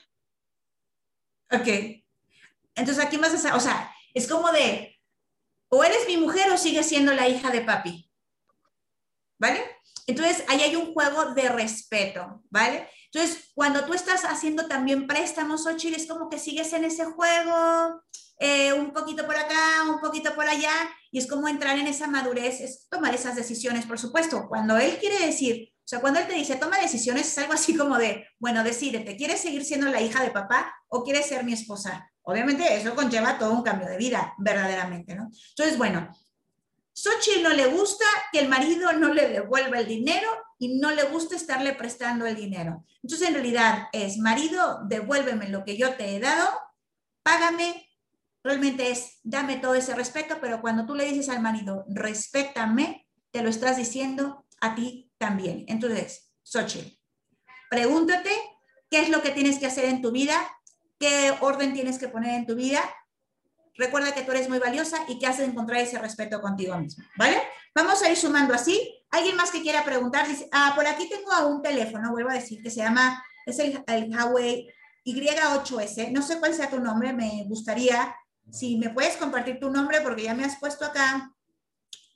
Ok. 1.51 1.67
Entonces, 2.75 3.03
aquí 3.03 3.17
más, 3.17 3.33
o 3.33 3.59
sea, 3.59 3.93
es 4.13 4.27
como 4.27 4.51
de, 4.51 4.99
o 5.69 5.83
eres 5.83 6.07
mi 6.07 6.17
mujer 6.17 6.51
o 6.51 6.57
sigues 6.57 6.87
siendo 6.87 7.13
la 7.13 7.27
hija 7.27 7.49
de 7.49 7.61
papi. 7.61 8.09
¿Vale? 9.39 9.63
Entonces, 10.05 10.43
ahí 10.47 10.61
hay 10.61 10.75
un 10.75 10.93
juego 10.93 11.33
de 11.33 11.49
respeto, 11.49 12.43
¿vale? 12.49 12.87
Entonces, 13.11 13.51
cuando 13.55 13.85
tú 13.85 13.93
estás 13.93 14.23
haciendo 14.23 14.67
también 14.67 15.07
préstamos, 15.07 15.65
Ochil, 15.65 15.95
es 15.95 16.07
como 16.07 16.29
que 16.29 16.37
sigues 16.37 16.71
en 16.73 16.85
ese 16.85 17.05
juego, 17.05 18.01
eh, 18.43 18.73
un 18.73 18.91
poquito 18.91 19.23
por 19.27 19.37
acá, 19.37 19.83
un 19.87 20.01
poquito 20.01 20.33
por 20.33 20.47
allá, 20.47 20.73
y 21.11 21.19
es 21.19 21.27
como 21.27 21.47
entrar 21.47 21.77
en 21.77 21.85
esa 21.85 22.07
madurez, 22.07 22.59
es 22.59 22.87
tomar 22.89 23.13
esas 23.13 23.35
decisiones, 23.35 23.85
por 23.85 23.99
supuesto. 23.99 24.47
Cuando 24.49 24.77
él 24.79 24.97
quiere 24.99 25.23
decir, 25.23 25.71
o 25.77 25.87
sea, 25.87 26.01
cuando 26.01 26.19
él 26.19 26.27
te 26.27 26.33
dice 26.33 26.55
toma 26.55 26.79
decisiones, 26.79 27.27
es 27.27 27.37
algo 27.37 27.53
así 27.53 27.77
como 27.77 27.99
de, 27.99 28.25
bueno, 28.39 28.63
decídete, 28.63 29.15
¿quieres 29.15 29.41
seguir 29.41 29.63
siendo 29.63 29.89
la 29.89 30.01
hija 30.01 30.23
de 30.23 30.31
papá 30.31 30.73
o 30.87 31.03
quieres 31.03 31.27
ser 31.27 31.43
mi 31.43 31.53
esposa? 31.53 32.11
Obviamente 32.23 32.75
eso 32.75 32.95
conlleva 32.95 33.37
todo 33.37 33.53
un 33.53 33.61
cambio 33.61 33.87
de 33.87 33.97
vida, 33.97 34.33
verdaderamente, 34.39 35.13
¿no? 35.13 35.29
Entonces, 35.49 35.77
bueno, 35.77 36.09
Xochitl 36.93 37.43
no 37.43 37.49
le 37.49 37.67
gusta 37.67 38.05
que 38.31 38.39
el 38.39 38.49
marido 38.49 38.91
no 38.93 39.13
le 39.13 39.29
devuelva 39.29 39.77
el 39.77 39.87
dinero 39.87 40.29
y 40.57 40.79
no 40.79 40.89
le 40.89 41.03
gusta 41.03 41.35
estarle 41.35 41.73
prestando 41.73 42.25
el 42.25 42.35
dinero. 42.35 42.83
Entonces, 43.03 43.27
en 43.27 43.35
realidad 43.35 43.87
es, 43.93 44.17
marido, 44.17 44.81
devuélveme 44.87 45.49
lo 45.49 45.63
que 45.63 45.77
yo 45.77 45.93
te 45.93 46.15
he 46.15 46.19
dado, 46.19 46.49
págame 47.21 47.90
realmente 48.43 48.89
es 48.89 49.19
dame 49.23 49.57
todo 49.57 49.75
ese 49.75 49.93
respeto, 49.95 50.37
pero 50.41 50.61
cuando 50.61 50.85
tú 50.85 50.95
le 50.95 51.05
dices 51.05 51.29
al 51.29 51.41
marido, 51.41 51.85
respétame, 51.87 53.07
te 53.31 53.41
lo 53.43 53.49
estás 53.49 53.77
diciendo 53.77 54.45
a 54.59 54.75
ti 54.75 55.11
también. 55.17 55.65
Entonces, 55.67 56.31
Xochitl, 56.43 56.97
pregúntate 57.69 58.31
qué 58.89 59.01
es 59.01 59.09
lo 59.09 59.21
que 59.21 59.31
tienes 59.31 59.59
que 59.59 59.67
hacer 59.67 59.85
en 59.85 60.01
tu 60.01 60.11
vida, 60.11 60.35
qué 60.99 61.33
orden 61.39 61.73
tienes 61.73 61.97
que 61.97 62.09
poner 62.09 62.35
en 62.35 62.45
tu 62.45 62.55
vida. 62.55 62.81
Recuerda 63.75 64.13
que 64.13 64.23
tú 64.23 64.31
eres 64.31 64.49
muy 64.49 64.59
valiosa 64.59 64.97
y 65.07 65.17
que 65.17 65.27
has 65.27 65.37
de 65.37 65.45
encontrar 65.45 65.79
ese 65.79 65.97
respeto 65.97 66.41
contigo 66.41 66.77
mismo, 66.77 67.03
¿vale? 67.15 67.41
Vamos 67.73 68.01
a 68.03 68.09
ir 68.09 68.17
sumando 68.17 68.53
así. 68.53 68.97
¿Alguien 69.11 69.35
más 69.35 69.51
que 69.51 69.61
quiera 69.61 69.83
preguntar? 69.83 70.25
Ah, 70.51 70.73
por 70.75 70.85
aquí 70.85 71.07
tengo 71.09 71.31
a 71.31 71.45
un 71.45 71.61
teléfono, 71.61 72.11
vuelvo 72.11 72.29
a 72.29 72.35
decir, 72.35 72.61
que 72.61 72.69
se 72.69 72.81
llama, 72.81 73.23
es 73.45 73.59
el, 73.59 73.83
el 73.87 74.09
Huawei 74.09 74.67
Y8S. 75.05 76.11
No 76.11 76.21
sé 76.21 76.39
cuál 76.39 76.53
sea 76.53 76.69
tu 76.69 76.79
nombre, 76.79 77.13
me 77.13 77.45
gustaría, 77.47 78.13
si 78.49 78.77
me 78.77 78.89
puedes 78.89 79.17
compartir 79.17 79.59
tu 79.59 79.69
nombre, 79.69 80.01
porque 80.01 80.23
ya 80.23 80.33
me 80.33 80.43
has 80.43 80.57
puesto 80.59 80.85
acá 80.85 81.33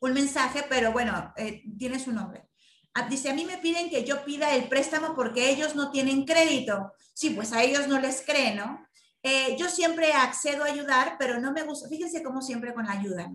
un 0.02 0.14
mensaje, 0.14 0.66
pero 0.70 0.92
bueno, 0.92 1.34
eh, 1.38 1.64
tiene 1.78 2.00
su 2.00 2.12
nombre. 2.12 2.48
Ah, 2.94 3.08
dice, 3.10 3.30
a 3.30 3.34
mí 3.34 3.44
me 3.44 3.58
piden 3.58 3.90
que 3.90 4.06
yo 4.06 4.24
pida 4.24 4.56
el 4.56 4.70
préstamo 4.70 5.16
porque 5.16 5.50
ellos 5.50 5.76
no 5.76 5.92
tienen 5.92 6.26
crédito. 6.26 6.94
Sí, 7.14 7.32
pues 7.32 7.52
a 7.52 7.62
ellos 7.62 7.88
no 7.88 8.00
les 8.00 8.22
creen, 8.22 8.58
¿no? 8.58 8.88
Eh, 9.22 9.56
yo 9.58 9.70
siempre 9.70 10.14
accedo 10.14 10.64
a 10.64 10.68
ayudar, 10.68 11.16
pero 11.18 11.40
no 11.40 11.52
me 11.52 11.64
gusta, 11.64 11.90
fíjense 11.90 12.24
cómo 12.24 12.42
siempre 12.42 12.74
con 12.74 12.86
la 12.86 12.94
ayuda. 12.94 13.32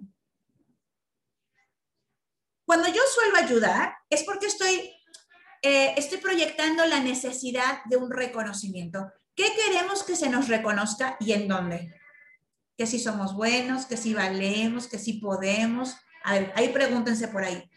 Cuando 2.65 2.89
yo 2.89 3.03
suelo 3.13 3.37
ayudar 3.37 3.95
es 4.09 4.23
porque 4.23 4.47
estoy, 4.47 4.93
eh, 5.63 5.95
estoy 5.97 6.19
proyectando 6.19 6.87
la 6.87 7.01
necesidad 7.01 7.83
de 7.87 7.97
un 7.97 8.11
reconocimiento. 8.11 9.13
¿Qué 9.35 9.53
queremos 9.57 10.05
que 10.05 10.15
se 10.15 10.29
nos 10.29 10.49
reconozca 10.49 11.17
y 11.19 11.33
en 11.33 11.49
dónde? 11.49 11.93
Que 12.81 12.87
si 12.87 12.99
somos 12.99 13.35
buenos, 13.35 13.85
que 13.85 13.99
si 13.99 14.15
valemos, 14.15 14.87
que 14.87 14.99
si 14.99 15.21
podemos. 15.21 15.97
A 16.25 16.33
ver, 16.33 16.51
ahí 16.57 16.71
pregúntense 16.71 17.29
por 17.29 17.45
ahí. 17.45 17.71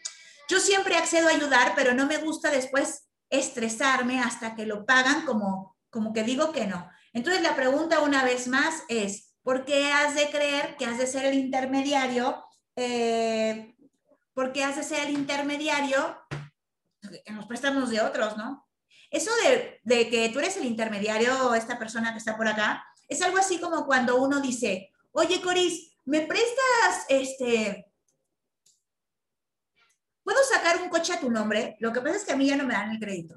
Yo 0.48 0.58
siempre 0.58 0.96
accedo 0.96 1.28
a 1.28 1.32
ayudar, 1.32 1.74
pero 1.76 1.92
no 1.92 2.06
me 2.06 2.16
gusta 2.16 2.50
después 2.50 3.06
estresarme 3.28 4.20
hasta 4.20 4.54
que 4.54 4.64
lo 4.64 4.86
pagan 4.86 5.26
como, 5.26 5.76
como 5.90 6.14
que 6.14 6.22
digo 6.22 6.52
que 6.52 6.66
no. 6.66 6.88
Entonces 7.12 7.42
la 7.42 7.54
pregunta 7.54 8.00
una 8.00 8.24
vez 8.24 8.48
más 8.48 8.82
es, 8.88 9.34
¿por 9.42 9.66
qué 9.66 9.92
has 9.92 10.14
de 10.14 10.30
creer 10.30 10.74
que 10.78 10.86
has 10.86 10.96
de 10.96 11.06
ser 11.06 11.26
el 11.26 11.34
intermediario? 11.34 12.42
Eh, 12.74 13.76
¿Por 14.32 14.54
qué 14.54 14.64
has 14.64 14.76
de 14.76 14.84
ser 14.84 15.06
el 15.06 15.10
intermediario 15.10 16.18
en 17.26 17.36
los 17.36 17.44
préstamos 17.44 17.90
de 17.90 18.00
otros, 18.00 18.38
no? 18.38 18.66
Eso 19.10 19.30
de, 19.44 19.82
de 19.82 20.08
que 20.08 20.30
tú 20.30 20.38
eres 20.38 20.56
el 20.56 20.64
intermediario, 20.64 21.54
esta 21.54 21.78
persona 21.78 22.12
que 22.12 22.18
está 22.20 22.38
por 22.38 22.48
acá, 22.48 22.82
es 23.06 23.20
algo 23.20 23.36
así 23.36 23.58
como 23.60 23.84
cuando 23.84 24.16
uno 24.16 24.40
dice, 24.40 24.92
oye 25.14 25.40
Coris, 25.40 25.96
¿me 26.04 26.20
prestas 26.20 27.06
este, 27.08 27.86
¿Puedo 30.24 30.38
sacar 30.42 30.80
un 30.82 30.88
coche 30.88 31.12
a 31.12 31.20
tu 31.20 31.30
nombre? 31.30 31.76
Lo 31.80 31.92
que 31.92 32.00
pasa 32.00 32.16
es 32.16 32.24
que 32.24 32.32
a 32.32 32.36
mí 32.36 32.46
ya 32.46 32.56
no 32.56 32.64
me 32.64 32.72
dan 32.72 32.90
el 32.90 32.98
crédito. 32.98 33.36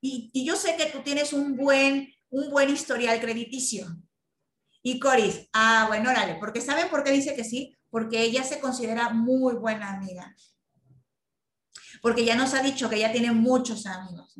Y, 0.00 0.30
yo 0.46 0.56
sé 0.56 0.76
que 0.76 0.86
tú 0.86 1.00
tienes 1.00 1.32
un 1.32 1.56
buen, 1.56 2.14
un 2.30 2.48
buen 2.48 2.70
historial 2.70 3.20
crediticio. 3.20 3.86
Y 4.82 4.98
Coris, 5.00 5.48
ah, 5.52 5.86
bueno, 5.88 6.10
órale, 6.10 6.36
porque 6.36 6.60
¿saben 6.60 6.88
por 6.88 7.02
qué 7.02 7.10
dice 7.10 7.34
que 7.34 7.44
sí? 7.44 7.76
Porque 7.90 8.22
ella 8.22 8.44
se 8.44 8.60
considera 8.60 9.10
muy 9.10 9.54
buena 9.54 9.90
amiga. 9.90 10.34
Porque 12.00 12.24
ya 12.24 12.36
nos 12.36 12.54
ha 12.54 12.62
dicho 12.62 12.88
que 12.88 12.96
ella 12.96 13.12
tiene 13.12 13.32
muchos 13.32 13.84
amigos. 13.86 14.32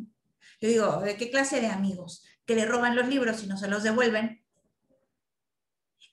Yo 0.60 0.68
digo, 0.68 1.00
¿de 1.00 1.16
qué 1.16 1.30
clase 1.30 1.60
de 1.60 1.66
amigos? 1.66 2.24
Que 2.46 2.54
le 2.54 2.64
roban 2.64 2.94
los 2.94 3.08
libros 3.08 3.42
y 3.42 3.48
no 3.48 3.58
se 3.58 3.68
los 3.68 3.82
devuelven. 3.82 4.39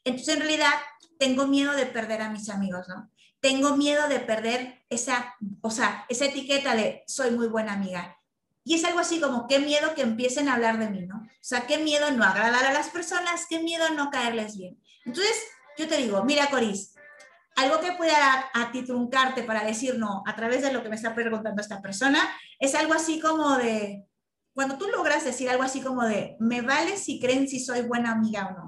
Entonces, 0.08 0.36
en 0.36 0.42
realidad, 0.42 0.74
tengo 1.20 1.48
miedo 1.48 1.74
de 1.74 1.86
perder 1.86 2.22
a 2.22 2.30
mis 2.30 2.50
amigos, 2.50 2.88
¿no? 2.88 3.10
tengo 3.40 3.76
miedo 3.78 4.08
de 4.08 4.20
perder 4.20 4.84
esa, 4.90 5.36
o 5.62 5.72
sea, 5.72 6.06
esa 6.10 6.26
etiqueta 6.26 6.76
de 6.76 7.04
soy 7.08 7.32
muy 7.32 7.48
buena 7.48 7.74
amiga. 7.74 8.18
Y 8.64 8.76
es 8.76 8.84
algo 8.84 9.00
así 9.00 9.22
como, 9.22 9.48
qué 9.48 9.60
miedo 9.60 9.96
que 9.96 10.02
empiecen 10.02 10.50
a 10.50 10.56
hablar 10.56 10.78
de 10.78 10.90
mí, 10.90 11.06
¿no? 11.06 11.18
O 11.18 11.30
sea, 11.40 11.66
qué 11.68 11.78
miedo 11.78 12.12
no 12.12 12.26
agradar 12.26 12.66
a 12.66 12.74
las 12.74 12.90
personas, 12.90 13.46
qué 13.50 13.62
miedo 13.62 13.90
no 13.92 14.10
caerles 14.10 14.58
bien. 14.58 14.78
Entonces, 15.06 15.38
yo 15.78 15.88
te 15.88 15.98
digo, 15.98 16.24
mira, 16.26 16.50
Coris, 16.50 16.94
algo 17.56 17.80
que 17.80 17.94
pueda 17.94 18.50
a 18.54 18.72
ti 18.72 18.84
truncarte 18.84 19.44
para 19.44 19.64
decir 19.64 19.98
no 19.98 20.24
a 20.28 20.36
través 20.36 20.62
de 20.62 20.74
lo 20.74 20.84
que 20.84 20.90
me 20.90 20.98
está 20.98 21.16
preguntando 21.16 21.62
esta 21.62 21.82
persona, 21.82 22.20
es 22.60 22.76
algo 22.76 22.94
así 22.94 23.22
como 23.22 23.56
de, 23.56 24.06
cuando 24.54 24.78
tú 24.78 24.88
logras 24.90 25.24
decir 25.24 25.50
algo 25.50 25.64
así 25.64 25.80
como 25.80 26.04
de, 26.04 26.36
me 26.40 26.62
vale 26.62 26.98
si 26.98 27.22
creen 27.22 27.48
si 27.48 27.62
soy 27.62 27.84
buena 27.84 28.12
amiga 28.12 28.48
o 28.48 28.58
no. 28.58 28.67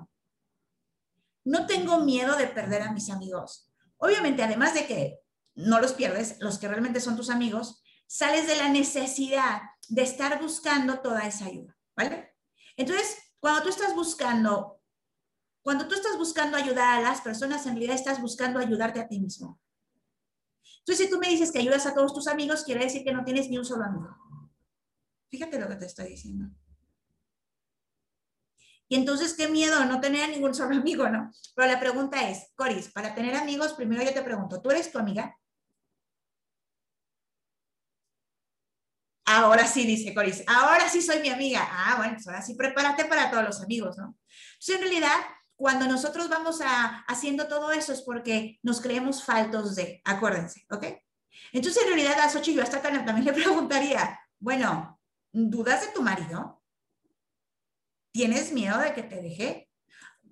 No 1.49 1.65
tengo 1.65 1.97
miedo 2.01 2.35
de 2.35 2.45
perder 2.45 2.83
a 2.83 2.91
mis 2.91 3.09
amigos. 3.09 3.71
Obviamente, 3.97 4.43
además 4.43 4.75
de 4.75 4.85
que 4.85 5.19
no 5.55 5.81
los 5.81 5.93
pierdes, 5.93 6.37
los 6.39 6.59
que 6.59 6.67
realmente 6.67 6.99
son 6.99 7.15
tus 7.15 7.31
amigos, 7.31 7.81
sales 8.05 8.45
de 8.45 8.55
la 8.55 8.69
necesidad 8.69 9.61
de 9.87 10.03
estar 10.03 10.39
buscando 10.39 10.99
toda 10.99 11.25
esa 11.25 11.45
ayuda, 11.45 11.75
¿vale? 11.95 12.35
Entonces, 12.77 13.17
cuando 13.39 13.63
tú 13.63 13.69
estás 13.69 13.95
buscando, 13.95 14.79
cuando 15.63 15.87
tú 15.87 15.95
estás 15.95 16.19
buscando 16.19 16.55
ayudar 16.55 16.99
a 16.99 17.01
las 17.01 17.21
personas, 17.21 17.65
en 17.65 17.71
realidad 17.71 17.95
estás 17.95 18.21
buscando 18.21 18.59
ayudarte 18.59 18.99
a 18.99 19.07
ti 19.07 19.19
mismo. 19.19 19.59
Entonces, 20.81 21.07
si 21.07 21.11
tú 21.11 21.17
me 21.17 21.29
dices 21.29 21.51
que 21.51 21.57
ayudas 21.57 21.87
a 21.87 21.95
todos 21.95 22.13
tus 22.13 22.27
amigos, 22.27 22.63
quiere 22.63 22.83
decir 22.83 23.03
que 23.03 23.11
no 23.11 23.23
tienes 23.23 23.49
ni 23.49 23.57
un 23.57 23.65
solo 23.65 23.85
amigo. 23.85 24.15
Fíjate 25.29 25.59
lo 25.59 25.67
que 25.67 25.77
te 25.77 25.87
estoy 25.87 26.09
diciendo. 26.09 26.51
Y 28.89 28.95
entonces, 28.95 29.35
qué 29.35 29.47
miedo 29.47 29.85
no 29.85 30.01
tener 30.01 30.23
a 30.23 30.27
ningún 30.27 30.53
solo 30.53 30.75
amigo, 30.75 31.07
¿no? 31.07 31.31
Pero 31.55 31.71
la 31.71 31.79
pregunta 31.79 32.27
es, 32.29 32.51
Coris, 32.55 32.91
para 32.91 33.15
tener 33.15 33.35
amigos, 33.35 33.73
primero 33.73 34.03
yo 34.03 34.13
te 34.13 34.23
pregunto, 34.23 34.61
¿tú 34.61 34.71
eres 34.71 34.91
tu 34.91 34.99
amiga? 34.99 35.37
Ahora 39.25 39.67
sí, 39.67 39.85
dice 39.85 40.11
Coris, 40.15 40.43
ahora 40.47 40.89
sí 40.89 41.03
soy 41.03 41.19
mi 41.19 41.29
amiga. 41.29 41.61
Ah, 41.71 41.97
bueno, 41.97 42.13
pues 42.13 42.27
ahora 42.27 42.41
sí 42.41 42.55
prepárate 42.55 43.05
para 43.05 43.29
todos 43.29 43.43
los 43.43 43.61
amigos, 43.61 43.95
¿no? 43.99 44.17
Entonces, 44.53 44.75
en 44.75 44.81
realidad, 44.81 45.13
cuando 45.55 45.85
nosotros 45.85 46.29
vamos 46.29 46.61
a, 46.61 47.05
haciendo 47.07 47.47
todo 47.47 47.71
eso 47.71 47.93
es 47.93 48.01
porque 48.01 48.57
nos 48.63 48.81
creemos 48.81 49.23
faltos 49.23 49.75
de, 49.75 50.01
acuérdense, 50.03 50.65
¿ok? 50.71 50.85
Entonces, 51.51 51.83
en 51.83 51.89
realidad, 51.89 52.19
a 52.19 52.29
Sochi 52.29 52.55
yo 52.55 52.63
hasta 52.63 52.81
también 52.81 53.23
le 53.23 53.33
preguntaría, 53.43 54.19
bueno, 54.39 54.99
¿dudas 55.31 55.81
de 55.81 55.93
tu 55.93 56.01
marido? 56.01 56.58
¿Tienes 58.19 58.51
miedo 58.51 58.77
de 58.79 58.93
que 58.93 59.03
te 59.03 59.21
deje? 59.21 59.69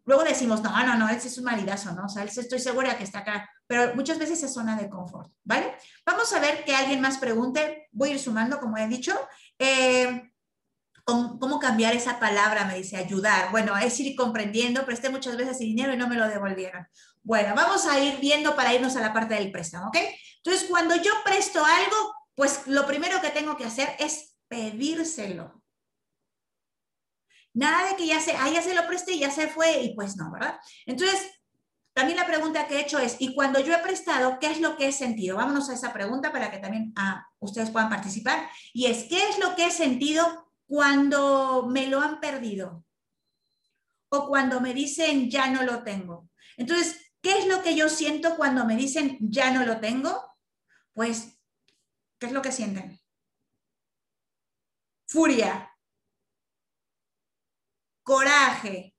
Luego 0.03 0.25
decimos, 0.25 0.61
no, 0.61 0.71
no, 0.85 0.97
no, 0.97 1.07
él 1.07 1.15
es 1.15 1.37
un 1.37 1.45
maridazo, 1.45 1.93
¿no? 1.93 2.03
O 2.03 2.09
sea, 2.09 2.21
él 2.21 2.27
estoy 2.27 2.59
segura 2.59 2.97
que 2.97 3.05
está 3.05 3.19
acá, 3.19 3.49
pero 3.65 3.95
muchas 3.95 4.19
veces 4.19 4.43
es 4.43 4.53
zona 4.53 4.75
de 4.75 4.89
confort, 4.89 5.31
¿vale? 5.45 5.73
Vamos 6.05 6.33
a 6.33 6.41
ver 6.41 6.65
que 6.65 6.75
alguien 6.75 6.99
más 6.99 7.17
pregunte, 7.17 7.87
voy 7.93 8.09
a 8.09 8.13
ir 8.15 8.19
sumando, 8.19 8.59
como 8.59 8.77
he 8.77 8.89
dicho. 8.89 9.17
Eh, 9.57 10.33
¿Cómo 11.05 11.59
cambiar 11.59 11.95
esa 11.95 12.19
palabra? 12.19 12.65
Me 12.65 12.75
dice, 12.75 12.97
ayudar. 12.97 13.51
Bueno, 13.51 13.77
es 13.77 13.97
ir 14.01 14.17
comprendiendo, 14.17 14.85
presté 14.85 15.09
muchas 15.09 15.37
veces 15.37 15.59
dinero 15.59 15.93
y 15.93 15.97
no 15.97 16.09
me 16.09 16.17
lo 16.17 16.27
devolvieron. 16.27 16.85
Bueno, 17.23 17.55
vamos 17.55 17.85
a 17.85 17.97
ir 18.01 18.19
viendo 18.19 18.53
para 18.57 18.73
irnos 18.73 18.97
a 18.97 19.01
la 19.01 19.13
parte 19.13 19.35
del 19.35 19.49
préstamo, 19.49 19.87
¿ok? 19.87 19.97
Entonces, 20.43 20.67
cuando 20.69 20.93
yo 20.97 21.13
presto 21.23 21.63
algo, 21.63 22.13
pues 22.35 22.67
lo 22.67 22.85
primero 22.85 23.21
que 23.21 23.29
tengo 23.29 23.55
que 23.55 23.63
hacer 23.63 23.95
es 23.97 24.35
pedírselo. 24.49 25.63
Nada 27.57 27.89
de 27.89 27.95
que 27.95 28.05
ya 28.05 28.19
se, 28.21 28.33
ah, 28.33 28.51
ya 28.53 28.61
se 28.61 28.75
lo 28.75 28.85
presté 28.85 29.13
y 29.13 29.19
ya 29.19 29.31
se 29.31 29.47
fue 29.47 29.81
y 29.81 29.95
pues 29.95 30.15
no, 30.15 30.31
¿verdad? 30.31 30.59
Entonces, 30.85 31.27
también 31.91 32.19
la 32.19 32.27
pregunta 32.27 32.67
que 32.67 32.75
he 32.75 32.81
hecho 32.81 32.99
es, 32.99 33.15
¿y 33.17 33.33
cuando 33.33 33.59
yo 33.59 33.73
he 33.73 33.79
prestado, 33.79 34.37
qué 34.39 34.51
es 34.51 34.61
lo 34.61 34.77
que 34.77 34.89
he 34.89 34.91
sentido? 34.91 35.37
Vámonos 35.37 35.67
a 35.67 35.73
esa 35.73 35.91
pregunta 35.91 36.31
para 36.31 36.51
que 36.51 36.59
también 36.59 36.93
ah, 36.95 37.25
ustedes 37.39 37.71
puedan 37.71 37.89
participar. 37.89 38.47
Y 38.73 38.85
es, 38.85 39.05
¿qué 39.05 39.27
es 39.29 39.39
lo 39.39 39.55
que 39.55 39.65
he 39.65 39.71
sentido 39.71 40.51
cuando 40.67 41.65
me 41.67 41.87
lo 41.87 41.99
han 41.99 42.19
perdido? 42.19 42.85
O 44.09 44.27
cuando 44.27 44.61
me 44.61 44.75
dicen, 44.75 45.31
ya 45.31 45.49
no 45.49 45.63
lo 45.63 45.81
tengo. 45.81 46.29
Entonces, 46.57 47.11
¿qué 47.23 47.39
es 47.39 47.47
lo 47.47 47.63
que 47.63 47.75
yo 47.75 47.89
siento 47.89 48.37
cuando 48.37 48.65
me 48.65 48.75
dicen, 48.75 49.17
ya 49.19 49.49
no 49.49 49.65
lo 49.65 49.79
tengo? 49.79 50.23
Pues, 50.93 51.39
¿qué 52.19 52.27
es 52.27 52.33
lo 52.33 52.43
que 52.43 52.51
sienten? 52.51 52.99
Furia, 55.07 55.66
coraje, 58.07 58.95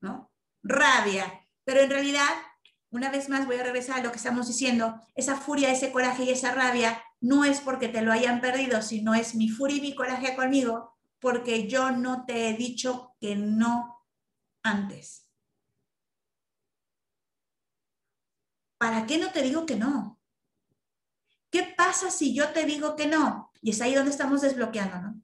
¿no? 0.00 0.32
Rabia. 0.64 1.46
Pero 1.62 1.80
en 1.80 1.90
realidad, 1.90 2.28
una 2.90 3.08
vez 3.08 3.28
más 3.28 3.46
voy 3.46 3.54
a 3.54 3.62
regresar 3.62 4.00
a 4.00 4.02
lo 4.02 4.10
que 4.10 4.16
estamos 4.16 4.48
diciendo, 4.48 5.00
esa 5.14 5.36
furia, 5.36 5.70
ese 5.70 5.92
coraje 5.92 6.24
y 6.24 6.30
esa 6.30 6.52
rabia 6.52 7.00
no 7.20 7.44
es 7.44 7.60
porque 7.60 7.86
te 7.86 8.02
lo 8.02 8.10
hayan 8.10 8.40
perdido, 8.40 8.82
sino 8.82 9.14
es 9.14 9.36
mi 9.36 9.48
furia 9.48 9.76
y 9.76 9.80
mi 9.80 9.94
coraje 9.94 10.34
conmigo 10.34 10.98
porque 11.20 11.68
yo 11.68 11.92
no 11.92 12.24
te 12.26 12.48
he 12.48 12.54
dicho 12.54 13.14
que 13.20 13.36
no 13.36 14.04
antes. 14.64 15.28
¿Para 18.76 19.06
qué 19.06 19.18
no 19.18 19.30
te 19.30 19.42
digo 19.42 19.66
que 19.66 19.76
no? 19.76 20.18
¿Qué 21.48 21.62
pasa 21.76 22.10
si 22.10 22.34
yo 22.34 22.52
te 22.52 22.64
digo 22.64 22.96
que 22.96 23.06
no? 23.06 23.52
Y 23.62 23.70
es 23.70 23.80
ahí 23.80 23.94
donde 23.94 24.10
estamos 24.10 24.40
desbloqueando, 24.40 24.98
¿no? 25.00 25.22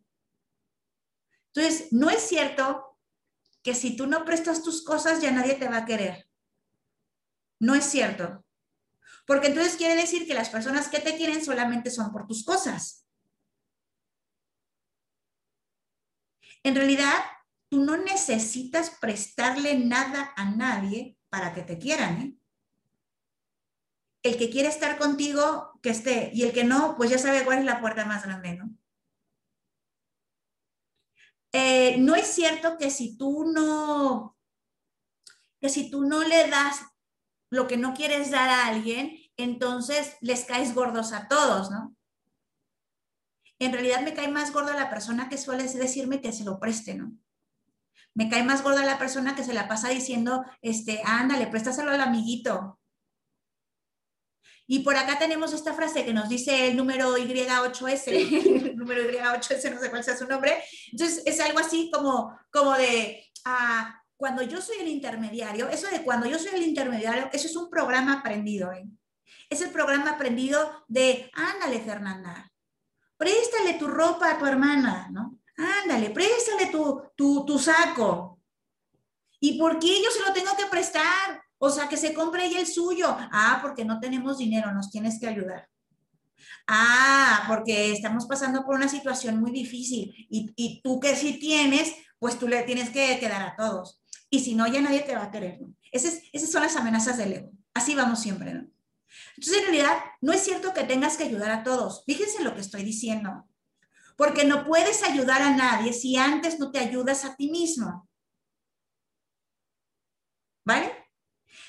Entonces, 1.56 1.90
no 1.90 2.10
es 2.10 2.20
cierto 2.20 2.98
que 3.62 3.74
si 3.74 3.96
tú 3.96 4.06
no 4.06 4.26
prestas 4.26 4.62
tus 4.62 4.84
cosas 4.84 5.22
ya 5.22 5.32
nadie 5.32 5.54
te 5.54 5.68
va 5.68 5.78
a 5.78 5.84
querer. 5.86 6.28
No 7.58 7.74
es 7.74 7.84
cierto. 7.84 8.44
Porque 9.26 9.48
entonces 9.48 9.76
quiere 9.76 9.96
decir 9.96 10.26
que 10.26 10.34
las 10.34 10.50
personas 10.50 10.88
que 10.88 11.00
te 11.00 11.16
quieren 11.16 11.42
solamente 11.42 11.90
son 11.90 12.12
por 12.12 12.26
tus 12.26 12.44
cosas. 12.44 13.06
En 16.62 16.74
realidad, 16.74 17.14
tú 17.70 17.82
no 17.82 17.96
necesitas 17.96 18.90
prestarle 18.90 19.78
nada 19.78 20.34
a 20.36 20.50
nadie 20.50 21.16
para 21.30 21.54
que 21.54 21.62
te 21.62 21.78
quieran. 21.78 22.20
¿eh? 22.20 22.36
El 24.22 24.36
que 24.36 24.50
quiere 24.50 24.68
estar 24.68 24.98
contigo, 24.98 25.78
que 25.82 25.90
esté. 25.90 26.30
Y 26.34 26.42
el 26.42 26.52
que 26.52 26.64
no, 26.64 26.96
pues 26.96 27.08
ya 27.08 27.18
sabe 27.18 27.44
cuál 27.44 27.60
es 27.60 27.64
la 27.64 27.80
puerta 27.80 28.04
más 28.04 28.24
grande, 28.24 28.56
¿no? 28.56 28.76
Eh, 31.58 31.96
no 31.96 32.14
es 32.14 32.26
cierto 32.26 32.76
que 32.76 32.90
si 32.90 33.16
tú 33.16 33.46
no, 33.50 34.36
que 35.58 35.70
si 35.70 35.90
tú 35.90 36.02
no 36.02 36.22
le 36.22 36.48
das 36.48 36.82
lo 37.48 37.66
que 37.66 37.78
no 37.78 37.94
quieres 37.94 38.30
dar 38.30 38.50
a 38.50 38.66
alguien, 38.66 39.16
entonces 39.38 40.18
les 40.20 40.44
caes 40.44 40.74
gordos 40.74 41.14
a 41.14 41.28
todos, 41.28 41.70
¿no? 41.70 41.96
En 43.58 43.72
realidad 43.72 44.02
me 44.02 44.12
cae 44.12 44.28
más 44.28 44.52
gorda 44.52 44.74
la 44.74 44.90
persona 44.90 45.30
que 45.30 45.38
suele 45.38 45.64
decirme 45.64 46.20
que 46.20 46.30
se 46.30 46.44
lo 46.44 46.60
preste, 46.60 46.92
¿no? 46.92 47.16
Me 48.12 48.28
cae 48.28 48.42
más 48.42 48.62
gorda 48.62 48.84
la 48.84 48.98
persona 48.98 49.34
que 49.34 49.42
se 49.42 49.54
la 49.54 49.66
pasa 49.66 49.88
diciendo, 49.88 50.44
este, 50.60 51.00
ándale, 51.06 51.46
préstaselo 51.46 51.90
al 51.90 52.02
amiguito. 52.02 52.78
Y 54.66 54.80
por 54.80 54.96
acá 54.96 55.18
tenemos 55.18 55.52
esta 55.52 55.74
frase 55.74 56.04
que 56.04 56.12
nos 56.12 56.28
dice 56.28 56.68
el 56.68 56.76
número 56.76 57.16
Y8S, 57.16 58.08
el 58.08 58.76
número 58.76 59.02
Y8S, 59.02 59.72
no 59.72 59.80
sé 59.80 59.90
cuál 59.90 60.02
sea 60.02 60.16
su 60.16 60.26
nombre. 60.26 60.62
Entonces 60.90 61.22
es 61.24 61.40
algo 61.40 61.60
así 61.60 61.90
como, 61.92 62.36
como 62.50 62.72
de, 62.72 63.24
ah, 63.44 64.02
cuando 64.16 64.42
yo 64.42 64.60
soy 64.60 64.78
el 64.80 64.88
intermediario, 64.88 65.68
eso 65.68 65.88
de 65.88 66.02
cuando 66.02 66.26
yo 66.26 66.38
soy 66.38 66.54
el 66.54 66.62
intermediario, 66.62 67.28
eso 67.32 67.46
es 67.46 67.56
un 67.56 67.70
programa 67.70 68.14
aprendido. 68.14 68.72
¿eh? 68.72 68.86
Es 69.48 69.60
el 69.60 69.70
programa 69.70 70.12
aprendido 70.12 70.84
de, 70.88 71.30
ándale 71.34 71.80
Fernanda, 71.80 72.50
préstale 73.16 73.74
tu 73.74 73.86
ropa 73.86 74.32
a 74.32 74.38
tu 74.38 74.46
hermana, 74.46 75.08
¿no? 75.10 75.38
Ándale, 75.56 76.10
préstale 76.10 76.66
tu, 76.66 77.02
tu, 77.14 77.46
tu 77.46 77.58
saco. 77.58 78.40
¿Y 79.40 79.58
por 79.58 79.78
qué 79.78 80.02
yo 80.02 80.10
se 80.10 80.20
lo 80.20 80.32
tengo 80.32 80.56
que 80.56 80.66
prestar? 80.66 81.45
O 81.58 81.70
sea, 81.70 81.88
que 81.88 81.96
se 81.96 82.12
compre 82.12 82.46
ella 82.46 82.60
el 82.60 82.66
suyo. 82.66 83.16
Ah, 83.32 83.60
porque 83.62 83.84
no 83.84 84.00
tenemos 84.00 84.38
dinero, 84.38 84.72
nos 84.72 84.90
tienes 84.90 85.18
que 85.18 85.26
ayudar. 85.26 85.68
Ah, 86.66 87.44
porque 87.48 87.92
estamos 87.92 88.26
pasando 88.26 88.64
por 88.64 88.74
una 88.74 88.88
situación 88.88 89.40
muy 89.40 89.52
difícil 89.52 90.14
y, 90.28 90.52
y 90.56 90.82
tú 90.82 90.98
que 91.00 91.14
sí 91.14 91.38
tienes, 91.38 91.94
pues 92.18 92.38
tú 92.38 92.48
le 92.48 92.62
tienes 92.62 92.90
que 92.90 93.18
quedar 93.18 93.42
a 93.42 93.56
todos. 93.56 94.02
Y 94.30 94.40
si 94.40 94.54
no, 94.54 94.66
ya 94.66 94.80
nadie 94.80 95.00
te 95.00 95.14
va 95.14 95.24
a 95.24 95.30
querer. 95.30 95.60
Esas, 95.92 96.20
esas 96.32 96.50
son 96.50 96.62
las 96.62 96.76
amenazas 96.76 97.18
del 97.18 97.32
ego. 97.32 97.52
Así 97.74 97.94
vamos 97.94 98.20
siempre. 98.20 98.52
¿no? 98.52 98.66
Entonces, 99.36 99.58
en 99.58 99.64
realidad, 99.64 99.98
no 100.20 100.32
es 100.32 100.42
cierto 100.42 100.72
que 100.72 100.84
tengas 100.84 101.16
que 101.16 101.24
ayudar 101.24 101.50
a 101.50 101.62
todos. 101.62 102.04
Fíjense 102.04 102.42
lo 102.42 102.54
que 102.54 102.60
estoy 102.60 102.82
diciendo. 102.82 103.46
Porque 104.16 104.44
no 104.44 104.64
puedes 104.64 105.02
ayudar 105.02 105.42
a 105.42 105.54
nadie 105.54 105.92
si 105.92 106.16
antes 106.16 106.58
no 106.58 106.70
te 106.70 106.78
ayudas 106.78 107.24
a 107.24 107.36
ti 107.36 107.50
mismo. 107.50 108.08
¿Vale? 110.64 110.95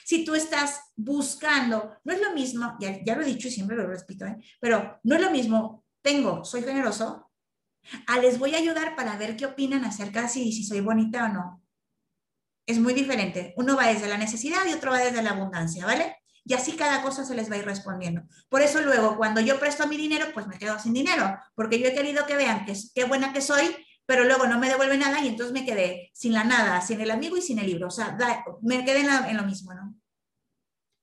Si 0.07 0.23
tú 0.23 0.35
estás 0.35 0.93
buscando, 0.95 1.97
no 2.05 2.13
es 2.13 2.21
lo 2.21 2.31
mismo, 2.31 2.77
ya, 2.79 3.03
ya 3.03 3.13
lo 3.13 3.23
he 3.23 3.25
dicho 3.25 3.49
y 3.49 3.51
siempre 3.51 3.75
lo 3.75 3.85
repito, 3.85 4.25
¿eh? 4.25 4.37
pero 4.57 5.01
no 5.03 5.15
es 5.15 5.21
lo 5.21 5.31
mismo, 5.31 5.83
tengo, 6.01 6.45
soy 6.45 6.63
generoso, 6.63 7.29
a 8.07 8.17
les 8.17 8.39
voy 8.39 8.55
a 8.55 8.59
ayudar 8.59 8.95
para 8.95 9.17
ver 9.17 9.35
qué 9.35 9.45
opinan 9.45 9.83
acerca 9.83 10.21
de 10.21 10.29
si, 10.29 10.53
si 10.53 10.63
soy 10.63 10.79
bonita 10.79 11.25
o 11.25 11.27
no. 11.27 11.61
Es 12.65 12.79
muy 12.79 12.93
diferente. 12.93 13.53
Uno 13.57 13.75
va 13.75 13.87
desde 13.87 14.07
la 14.07 14.17
necesidad 14.17 14.65
y 14.65 14.71
otro 14.71 14.91
va 14.91 14.99
desde 14.99 15.21
la 15.21 15.31
abundancia, 15.31 15.85
¿vale? 15.85 16.15
y 16.45 16.53
así 16.53 16.77
cada 16.77 17.01
cosa 17.01 17.25
se 17.25 17.35
les 17.35 17.51
va 17.51 17.55
a 17.55 17.57
ir 17.57 17.65
respondiendo. 17.65 18.21
Por 18.47 18.61
eso 18.61 18.79
luego, 18.79 19.17
cuando 19.17 19.41
yo 19.41 19.59
presto 19.59 19.85
mi 19.87 19.97
dinero, 19.97 20.27
pues 20.33 20.47
me 20.47 20.57
quedo 20.57 20.79
sin 20.79 20.93
dinero, 20.93 21.37
porque 21.53 21.77
yo 21.77 21.87
he 21.87 21.93
querido 21.93 22.25
que 22.25 22.37
vean 22.37 22.65
que, 22.65 22.73
qué 22.95 23.03
buena 23.03 23.33
que 23.33 23.41
soy, 23.41 23.75
pero 24.07 24.23
luego 24.23 24.47
no 24.47 24.57
me 24.57 24.69
devuelve 24.69 24.97
nada 24.97 25.19
y 25.19 25.27
entonces 25.27 25.53
me 25.53 25.65
quedé 25.65 26.09
sin 26.13 26.33
la 26.33 26.43
nada, 26.43 26.81
sin 26.81 26.99
el 27.01 27.11
amigo 27.11 27.37
y 27.37 27.41
sin 27.41 27.59
el 27.59 27.67
libro. 27.67 27.87
O 27.87 27.91
sea, 27.91 28.17
me 28.63 28.83
quedé 28.83 29.01
en, 29.01 29.37
lo 29.37 29.43
mismo, 29.43 29.73
¿no? 29.73 29.93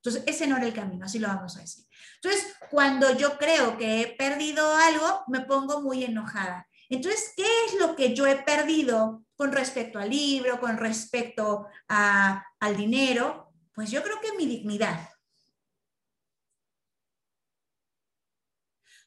Entonces, 0.02 0.24
ese 0.26 0.46
no 0.48 0.56
era 0.56 0.66
el 0.66 0.74
camino, 0.74 1.04
así 1.04 1.18
lo 1.18 1.28
vamos 1.28 1.56
a 1.56 1.60
decir. 1.60 1.84
Entonces, 2.16 2.56
cuando 2.70 3.16
yo 3.16 3.38
creo 3.38 3.78
que 3.78 4.00
he 4.00 4.16
perdido 4.16 4.74
algo, 4.74 5.22
me 5.28 5.42
pongo 5.42 5.82
muy 5.82 6.02
enojada. 6.02 6.66
Entonces, 6.88 7.34
¿qué 7.36 7.46
es 7.68 7.78
lo 7.78 7.94
que 7.94 8.14
yo 8.14 8.26
he 8.26 8.36
perdido 8.36 9.24
con 9.36 9.52
respecto 9.52 9.98
al 9.98 10.10
libro, 10.10 10.58
con 10.58 10.78
respecto 10.78 11.68
al 11.88 12.76
dinero? 12.76 13.52
Pues 13.74 13.90
yo 13.90 14.02
creo 14.02 14.20
que 14.20 14.32
mi 14.36 14.46
dignidad. 14.46 15.10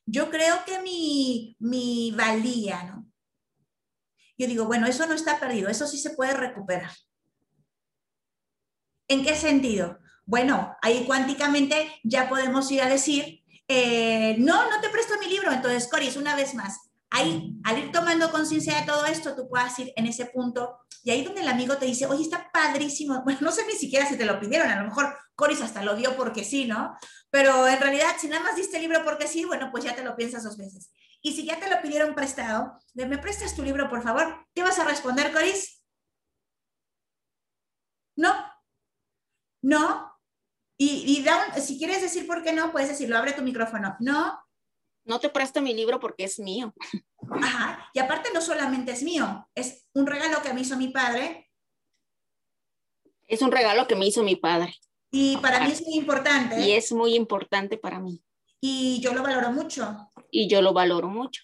yo 0.08 0.30
creo 0.30 0.64
que 0.66 0.80
mi, 0.82 1.56
mi 1.60 2.12
valía, 2.16 2.84
¿no? 2.84 3.07
Yo 4.38 4.48
digo, 4.48 4.66
bueno, 4.66 4.88
eso 4.88 5.06
no 5.06 5.14
está 5.14 5.40
perdido, 5.40 5.70
eso 5.70 5.88
sí 5.88 5.98
se 5.98 6.12
puede 6.12 6.34
recuperar. 6.34 6.92
¿En 9.08 9.24
qué 9.24 9.36
sentido? 9.36 10.00
Bueno, 10.26 10.76
ahí 10.82 11.06
cuánticamente 11.06 11.90
ya 12.04 12.28
podemos 12.30 12.70
ir 12.72 12.82
a 12.82 12.90
decir, 12.90 13.44
eh, 13.68 14.36
no, 14.40 14.70
no 14.70 14.82
te 14.82 14.90
presto 14.90 15.18
mi 15.20 15.28
libro. 15.28 15.52
Entonces, 15.52 15.88
Coris, 15.90 16.18
una 16.18 16.36
vez 16.36 16.54
más, 16.54 16.92
ahí, 17.10 17.56
al 17.64 17.80
ir 17.80 17.92
tomando 17.92 18.32
conciencia 18.32 18.80
de 18.80 18.86
todo 18.86 19.06
esto, 19.06 19.36
tú 19.36 19.48
puedas 19.48 19.78
ir 19.80 19.94
en 19.96 20.06
ese 20.06 20.26
punto 20.26 20.80
y 21.04 21.12
ahí 21.12 21.24
donde 21.24 21.40
el 21.40 21.48
amigo 21.48 21.78
te 21.78 21.86
dice, 21.86 22.06
oye, 22.06 22.24
está 22.24 22.50
padrísimo. 22.52 23.22
Bueno, 23.26 23.40
no 23.42 23.52
sé 23.52 23.66
ni 23.66 23.74
siquiera 23.74 24.06
si 24.06 24.18
te 24.18 24.26
lo 24.26 24.40
pidieron, 24.40 24.70
a 24.70 24.82
lo 24.82 24.90
mejor 24.90 25.16
Coris 25.36 25.62
hasta 25.62 25.84
lo 25.84 25.96
dio 25.96 26.18
porque 26.18 26.44
sí, 26.44 26.66
¿no? 26.66 26.98
Pero 27.30 27.68
en 27.68 27.80
realidad, 27.80 28.16
si 28.20 28.28
nada 28.28 28.44
más 28.44 28.56
diste 28.56 28.78
el 28.78 28.84
libro 28.84 29.04
porque 29.06 29.28
sí, 29.28 29.46
bueno, 29.46 29.70
pues 29.72 29.84
ya 29.84 29.96
te 29.96 30.04
lo 30.04 30.16
piensas 30.16 30.44
dos 30.44 30.58
veces. 30.58 30.90
Y 31.22 31.34
si 31.34 31.46
ya 31.46 31.60
te 31.60 31.70
lo 31.70 31.82
pidieron 31.82 32.16
prestado, 32.16 32.78
¿me 32.94 33.18
prestas 33.18 33.56
tu 33.56 33.64
libro, 33.64 33.90
por 33.90 34.02
favor? 34.02 34.48
¿Qué 34.54 34.62
vas 34.64 34.80
a 34.80 34.86
responder, 34.86 35.32
Coris? 35.32 35.84
No. 38.16 38.34
No. 39.62 40.14
Y, 40.78 41.26
y 41.26 41.62
si 41.62 41.78
quieres 41.78 42.02
decir 42.02 42.28
por 42.28 42.44
qué 42.44 42.54
no, 42.54 42.72
puedes 42.72 42.90
decirlo, 42.90 43.18
abre 43.18 43.34
tu 43.34 43.42
micrófono. 43.42 43.96
No. 44.00 44.40
No 45.06 45.20
te 45.20 45.30
presto 45.30 45.62
mi 45.62 45.74
libro 45.74 46.00
porque 46.00 46.26
es 46.26 46.38
mío. 46.40 46.74
Ajá. 47.42 47.90
Y 47.94 48.00
aparte 48.00 48.30
no 48.34 48.42
solamente 48.42 48.92
es 48.92 49.04
mío, 49.04 49.50
es 49.56 49.88
un 49.94 50.06
regalo 50.06 50.42
que 50.42 50.54
me 50.54 50.62
hizo 50.62 50.78
mi 50.78 50.90
padre. 50.90 51.50
Es 53.26 53.42
un 53.42 53.52
regalo 53.52 53.88
que 53.88 53.96
me 53.96 54.06
hizo 54.06 54.24
mi 54.24 54.36
padre. 54.36 54.76
Y 55.12 55.38
para 55.38 55.62
mí 55.62 55.72
es 55.72 55.82
muy 55.82 55.96
importante. 55.96 56.60
Y 56.62 56.74
es 56.74 56.92
muy 56.92 57.16
importante 57.16 57.78
para 57.78 58.00
mí. 58.00 58.24
Y 58.60 59.00
yo 59.02 59.14
lo 59.14 59.24
valoro 59.24 59.52
mucho. 59.52 60.12
Y 60.32 60.48
yo 60.48 60.62
lo 60.62 60.74
valoro 60.74 61.10
mucho. 61.10 61.44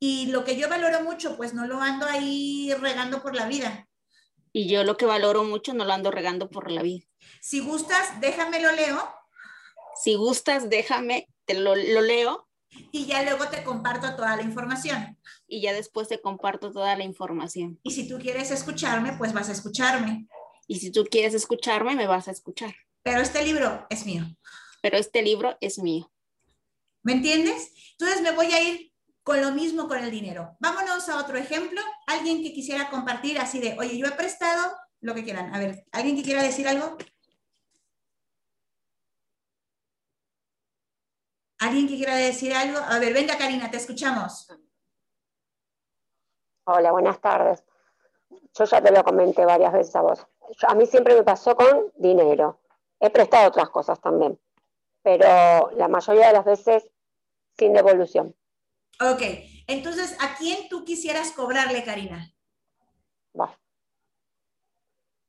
Y 0.00 0.26
lo 0.26 0.44
que 0.44 0.56
yo 0.56 0.68
valoro 0.68 1.02
mucho, 1.02 1.36
pues 1.36 1.54
no 1.54 1.66
lo 1.66 1.80
ando 1.80 2.06
ahí 2.06 2.72
regando 2.80 3.22
por 3.22 3.34
la 3.34 3.46
vida. 3.46 3.88
Y 4.52 4.68
yo 4.68 4.84
lo 4.84 4.96
que 4.96 5.06
valoro 5.06 5.44
mucho 5.44 5.74
no 5.74 5.84
lo 5.84 5.92
ando 5.92 6.10
regando 6.10 6.50
por 6.50 6.70
la 6.70 6.82
vida. 6.82 7.04
Si 7.40 7.60
gustas, 7.60 8.20
déjame 8.20 8.60
lo 8.60 8.70
leo. 8.72 9.02
Si 10.02 10.14
gustas, 10.14 10.68
déjame, 10.68 11.28
te 11.44 11.54
lo, 11.54 11.74
lo 11.74 12.00
leo. 12.00 12.48
Y 12.92 13.06
ya 13.06 13.22
luego 13.22 13.48
te 13.48 13.64
comparto 13.64 14.14
toda 14.16 14.36
la 14.36 14.42
información. 14.42 15.18
Y 15.46 15.60
ya 15.60 15.72
después 15.72 16.08
te 16.08 16.20
comparto 16.20 16.72
toda 16.72 16.96
la 16.96 17.04
información. 17.04 17.80
Y 17.82 17.92
si 17.92 18.08
tú 18.08 18.18
quieres 18.18 18.50
escucharme, 18.50 19.16
pues 19.16 19.32
vas 19.32 19.48
a 19.48 19.52
escucharme. 19.52 20.26
Y 20.66 20.80
si 20.80 20.90
tú 20.90 21.04
quieres 21.10 21.34
escucharme, 21.34 21.94
me 21.94 22.06
vas 22.06 22.28
a 22.28 22.30
escuchar. 22.30 22.74
Pero 23.02 23.20
este 23.20 23.44
libro 23.44 23.86
es 23.90 24.06
mío. 24.06 24.24
Pero 24.82 24.96
este 24.98 25.22
libro 25.22 25.56
es 25.60 25.78
mío. 25.78 26.10
¿Me 27.04 27.12
entiendes? 27.12 27.72
Entonces 27.92 28.22
me 28.22 28.32
voy 28.32 28.46
a 28.46 28.62
ir 28.62 28.92
con 29.22 29.40
lo 29.40 29.52
mismo 29.52 29.86
con 29.86 29.98
el 29.98 30.10
dinero. 30.10 30.56
Vámonos 30.58 31.08
a 31.08 31.18
otro 31.18 31.36
ejemplo. 31.36 31.80
Alguien 32.06 32.42
que 32.42 32.52
quisiera 32.52 32.90
compartir 32.90 33.38
así 33.38 33.60
de, 33.60 33.76
oye, 33.78 33.96
yo 33.96 34.06
he 34.06 34.12
prestado 34.12 34.74
lo 35.00 35.14
que 35.14 35.22
quieran. 35.22 35.54
A 35.54 35.58
ver, 35.58 35.84
¿alguien 35.92 36.16
que 36.16 36.22
quiera 36.22 36.42
decir 36.42 36.66
algo? 36.66 36.96
¿Alguien 41.58 41.88
que 41.88 41.96
quiera 41.96 42.16
decir 42.16 42.52
algo? 42.54 42.78
A 42.78 42.98
ver, 42.98 43.12
venga 43.12 43.38
Karina, 43.38 43.70
te 43.70 43.76
escuchamos. 43.76 44.48
Hola, 46.66 46.92
buenas 46.92 47.20
tardes. 47.20 47.62
Yo 48.54 48.64
ya 48.64 48.82
te 48.82 48.90
lo 48.90 49.04
comenté 49.04 49.44
varias 49.44 49.72
veces 49.72 49.94
a 49.96 50.00
vos. 50.00 50.26
A 50.66 50.74
mí 50.74 50.86
siempre 50.86 51.14
me 51.14 51.22
pasó 51.22 51.54
con 51.54 51.92
dinero. 51.96 52.60
He 52.98 53.10
prestado 53.10 53.48
otras 53.48 53.68
cosas 53.68 54.00
también, 54.00 54.40
pero 55.02 55.70
la 55.72 55.88
mayoría 55.88 56.28
de 56.28 56.32
las 56.32 56.44
veces 56.44 56.90
sin 57.58 57.72
devolución. 57.72 58.34
Ok, 59.00 59.22
entonces, 59.66 60.16
¿a 60.20 60.36
quién 60.36 60.68
tú 60.68 60.84
quisieras 60.84 61.32
cobrarle, 61.32 61.84
Karina? 61.84 62.32
Va. 63.38 63.58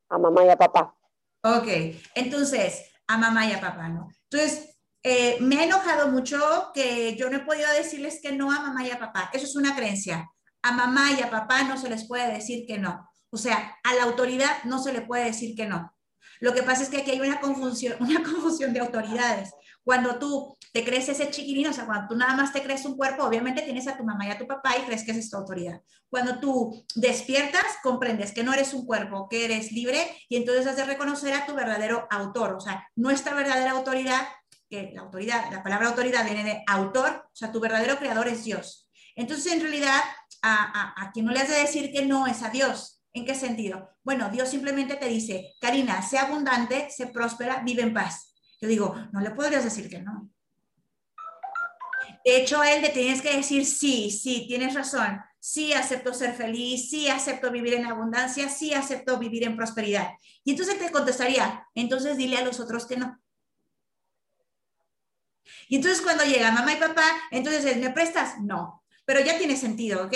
A 0.10 0.18
mamá 0.18 0.46
y 0.46 0.50
a 0.50 0.58
papá. 0.58 0.96
Ok, 1.44 1.68
entonces, 2.16 2.92
a 3.08 3.18
mamá 3.18 3.46
y 3.48 3.54
a 3.54 3.62
papá, 3.62 3.90
¿no? 3.90 4.10
Entonces, 4.30 4.76
eh, 5.04 5.38
me 5.40 5.60
ha 5.60 5.64
enojado 5.66 6.08
mucho 6.10 6.72
que 6.74 7.16
yo 7.16 7.30
no 7.30 7.38
he 7.38 7.46
podido 7.46 7.72
decirles 7.74 8.20
que 8.22 8.32
no 8.32 8.52
a 8.52 8.62
mamá 8.62 8.86
y 8.86 8.92
a 8.92 9.00
papá. 9.00 9.30
Eso 9.34 9.46
es 9.46 9.56
una 9.56 9.76
creencia. 9.76 10.28
A 10.64 10.72
mamá 10.72 11.12
y 11.12 11.22
a 11.22 11.30
papá 11.30 11.64
no 11.64 11.78
se 11.78 11.90
les 11.90 12.08
puede 12.08 12.34
decir 12.34 12.66
que 12.66 12.80
no. 12.80 13.08
O 13.30 13.38
sea, 13.38 13.78
a 13.84 13.94
la 13.94 14.04
autoridad 14.04 14.64
no 14.64 14.80
se 14.80 14.94
le 14.94 15.02
puede 15.02 15.26
decir 15.26 15.56
que 15.56 15.68
no. 15.68 15.95
Lo 16.46 16.54
que 16.54 16.62
pasa 16.62 16.84
es 16.84 16.90
que 16.90 16.98
aquí 16.98 17.10
hay 17.10 17.22
una 17.22 17.42
confusión, 17.42 17.98
una 18.00 18.22
confusión 18.22 18.72
de 18.72 18.80
autoridades. 18.80 19.52
Cuando 19.84 20.20
tú 20.20 20.56
te 20.72 20.86
crees 20.86 21.10
ese 21.10 21.32
chiquilín, 21.32 21.70
o 21.70 21.74
sea, 21.74 21.88
cuando 21.88 22.10
tú 22.10 22.16
nada 22.16 22.36
más 22.36 22.54
te 22.54 22.62
crees 22.62 22.86
un 22.86 22.96
cuerpo, 22.96 23.24
obviamente 23.24 23.64
tienes 23.64 23.88
a 23.88 23.98
tu 23.98 24.04
mamá 24.04 24.28
y 24.28 24.30
a 24.30 24.38
tu 24.38 24.46
papá 24.46 24.78
y 24.78 24.84
crees 24.84 25.04
que 25.04 25.10
es 25.10 25.28
tu 25.28 25.38
autoridad. 25.38 25.82
Cuando 26.08 26.40
tú 26.40 26.86
despiertas, 26.94 27.64
comprendes 27.82 28.32
que 28.32 28.44
no 28.44 28.54
eres 28.54 28.76
un 28.76 28.86
cuerpo, 28.86 29.28
que 29.28 29.46
eres 29.46 29.72
libre 29.72 30.08
y 30.30 30.36
entonces 30.36 30.68
has 30.68 30.76
de 30.76 30.86
reconocer 30.86 31.34
a 31.34 31.48
tu 31.48 31.56
verdadero 31.56 32.08
autor. 32.12 32.54
O 32.54 32.60
sea, 32.60 32.88
nuestra 32.96 33.34
verdadera 33.34 33.72
autoridad, 33.72 34.28
que 34.70 34.92
la 34.94 35.02
autoridad, 35.02 35.52
la 35.52 35.64
palabra 35.64 35.88
autoridad 35.88 36.26
viene 36.26 36.44
de 36.44 36.64
autor, 36.68 37.24
o 37.26 37.36
sea, 37.36 37.52
tu 37.52 37.60
verdadero 37.60 37.98
creador 37.98 38.28
es 38.28 38.44
Dios. 38.44 38.88
Entonces, 39.16 39.52
en 39.52 39.62
realidad, 39.62 40.00
a, 40.44 40.94
a, 40.94 41.06
a 41.08 41.12
quien 41.12 41.26
no 41.26 41.32
le 41.32 41.40
has 41.40 41.50
de 41.50 41.58
decir 41.58 41.92
que 41.92 42.06
no 42.06 42.28
es 42.28 42.44
a 42.44 42.52
Dios, 42.52 42.95
¿En 43.16 43.26
qué 43.26 43.34
sentido? 43.34 43.98
Bueno, 44.04 44.30
Dios 44.30 44.50
simplemente 44.50 44.98
te 44.98 45.08
dice, 45.08 45.54
Karina, 45.62 46.02
sé 46.02 46.18
abundante, 46.18 46.90
sé 46.90 47.08
próspera, 47.08 47.64
vive 47.64 47.82
en 47.82 47.94
paz. 47.94 48.34
Yo 48.60 48.68
digo, 48.68 48.94
no 49.14 49.22
le 49.22 49.32
podrías 49.32 49.64
decir 49.64 49.90
que 49.90 50.02
no. 50.02 50.30
De 52.26 52.36
hecho, 52.36 52.62
él 52.62 52.82
le 52.82 52.90
tienes 52.90 53.22
que 53.22 53.38
decir, 53.38 53.66
sí, 53.66 54.12
sí, 54.12 54.46
tienes 54.50 54.74
razón, 54.74 55.22
sí 55.40 55.72
acepto 55.72 56.14
ser 56.14 56.34
feliz, 56.34 56.90
sí 56.90 57.08
acepto 57.08 57.52
vivir 57.52 57.76
en 57.76 57.86
abundancia, 57.86 58.50
sí 58.50 58.74
acepto 58.74 59.18
vivir 59.18 59.46
en 59.46 59.56
prosperidad. 59.56 60.10
Y 60.44 60.52
entonces 60.52 60.78
te 60.78 60.92
contestaría, 60.92 61.66
entonces 61.74 62.18
dile 62.18 62.38
a 62.38 62.44
los 62.44 62.60
otros 62.60 62.86
que 62.86 62.98
no. 62.98 63.18
Y 65.70 65.78
entonces 65.78 66.02
cuando 66.02 66.26
llega 66.26 66.52
mamá 66.52 66.74
y 66.74 66.78
papá, 66.78 67.10
entonces, 67.32 67.78
¿me 67.78 67.92
prestas? 67.92 68.42
No, 68.42 68.84
pero 69.06 69.22
ya 69.22 69.38
tiene 69.38 69.56
sentido, 69.56 70.06
¿ok? 70.06 70.16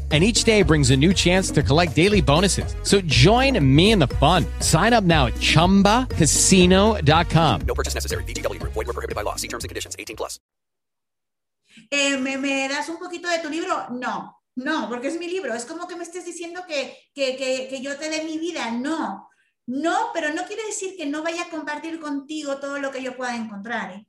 and 0.11 0.23
each 0.23 0.43
day 0.43 0.61
brings 0.61 0.91
a 0.91 0.97
new 0.97 1.13
chance 1.13 1.49
to 1.51 1.63
collect 1.63 1.95
daily 1.95 2.19
bonuses. 2.19 2.75
So 2.83 2.99
join 3.01 3.57
me 3.63 3.91
in 3.91 3.99
the 3.99 4.09
fun. 4.19 4.45
Sign 4.59 4.91
up 4.91 5.05
now 5.05 5.27
at 5.27 5.35
chumbacasino.com. 5.35 7.61
No 7.61 7.73
purchase 7.73 7.95
necessary. 7.95 8.25
VGW, 8.25 8.61
void, 8.63 8.75
were 8.75 8.83
prohibited 8.91 9.15
by 9.15 9.21
law. 9.21 9.37
See 9.37 9.47
terms 9.47 9.63
and 9.63 9.69
conditions 9.69 9.95
18 9.97 10.17
plus. 10.17 10.41
Eh, 11.89 12.17
¿me, 12.17 12.37
¿Me 12.37 12.67
das 12.67 12.89
un 12.89 12.97
poquito 12.97 13.29
de 13.29 13.39
tu 13.39 13.49
libro? 13.49 13.87
No, 13.91 14.41
no, 14.55 14.89
porque 14.89 15.07
es 15.07 15.17
mi 15.17 15.29
libro. 15.29 15.53
Es 15.53 15.65
como 15.65 15.87
que 15.87 15.95
me 15.95 16.03
estés 16.03 16.25
diciendo 16.25 16.63
que, 16.67 16.97
que, 17.13 17.37
que, 17.37 17.67
que 17.69 17.81
yo 17.81 17.97
te 17.97 18.09
dé 18.09 18.23
mi 18.23 18.37
vida. 18.37 18.71
No, 18.71 19.29
no, 19.67 20.09
pero 20.13 20.33
no 20.33 20.45
quiere 20.45 20.65
decir 20.65 20.95
que 20.97 21.05
no 21.05 21.23
vaya 21.23 21.43
a 21.43 21.49
compartir 21.49 21.99
contigo 21.99 22.57
todo 22.57 22.79
lo 22.79 22.91
que 22.91 23.01
yo 23.01 23.15
pueda 23.15 23.35
encontrar. 23.35 23.93
¿eh? 23.93 24.07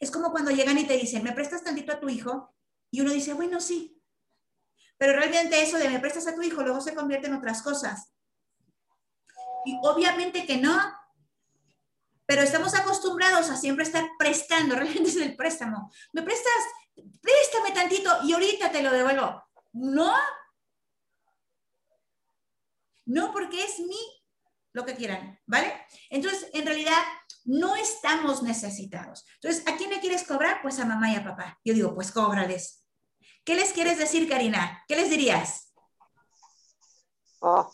Es 0.00 0.10
como 0.10 0.30
cuando 0.30 0.50
llegan 0.50 0.78
y 0.78 0.84
te 0.84 0.96
dicen, 0.96 1.22
¿me 1.22 1.32
prestas 1.32 1.64
tantito 1.64 1.92
a 1.92 2.00
tu 2.00 2.08
hijo? 2.08 2.54
Y 2.90 3.00
uno 3.00 3.12
dice, 3.12 3.34
bueno, 3.34 3.60
sí. 3.60 3.97
Pero 4.98 5.14
realmente 5.14 5.62
eso 5.62 5.78
de 5.78 5.88
me 5.88 6.00
prestas 6.00 6.26
a 6.26 6.34
tu 6.34 6.42
hijo 6.42 6.62
luego 6.62 6.80
se 6.80 6.94
convierte 6.94 7.28
en 7.28 7.34
otras 7.34 7.62
cosas. 7.62 8.12
Y 9.64 9.78
obviamente 9.82 10.44
que 10.44 10.58
no. 10.58 10.76
Pero 12.26 12.42
estamos 12.42 12.74
acostumbrados 12.74 13.48
a 13.48 13.56
siempre 13.56 13.84
estar 13.84 14.04
prestando, 14.18 14.74
realmente 14.76 15.08
es 15.08 15.16
el 15.16 15.36
préstamo. 15.36 15.90
¿Me 16.12 16.22
prestas? 16.22 16.52
Préstame 17.22 17.72
tantito 17.72 18.18
y 18.24 18.32
ahorita 18.32 18.70
te 18.70 18.82
lo 18.82 18.92
devuelvo. 18.92 19.42
No. 19.72 20.14
No, 23.06 23.32
porque 23.32 23.64
es 23.64 23.78
mi 23.78 23.96
lo 24.72 24.84
que 24.84 24.94
quieran, 24.94 25.40
¿vale? 25.46 25.74
Entonces, 26.10 26.50
en 26.52 26.66
realidad, 26.66 27.02
no 27.44 27.74
estamos 27.76 28.42
necesitados. 28.42 29.24
Entonces, 29.40 29.66
¿a 29.66 29.76
quién 29.76 29.90
le 29.90 30.00
quieres 30.00 30.24
cobrar? 30.24 30.60
Pues 30.60 30.78
a 30.78 30.84
mamá 30.84 31.10
y 31.10 31.16
a 31.16 31.24
papá. 31.24 31.58
Yo 31.64 31.72
digo, 31.72 31.94
pues 31.94 32.12
cóbrales. 32.12 32.84
¿Qué 33.48 33.54
les 33.54 33.72
quieres 33.72 33.96
decir, 33.96 34.28
Karina? 34.28 34.84
¿Qué 34.86 34.94
les 34.94 35.08
dirías? 35.08 35.72
Oh. 37.38 37.72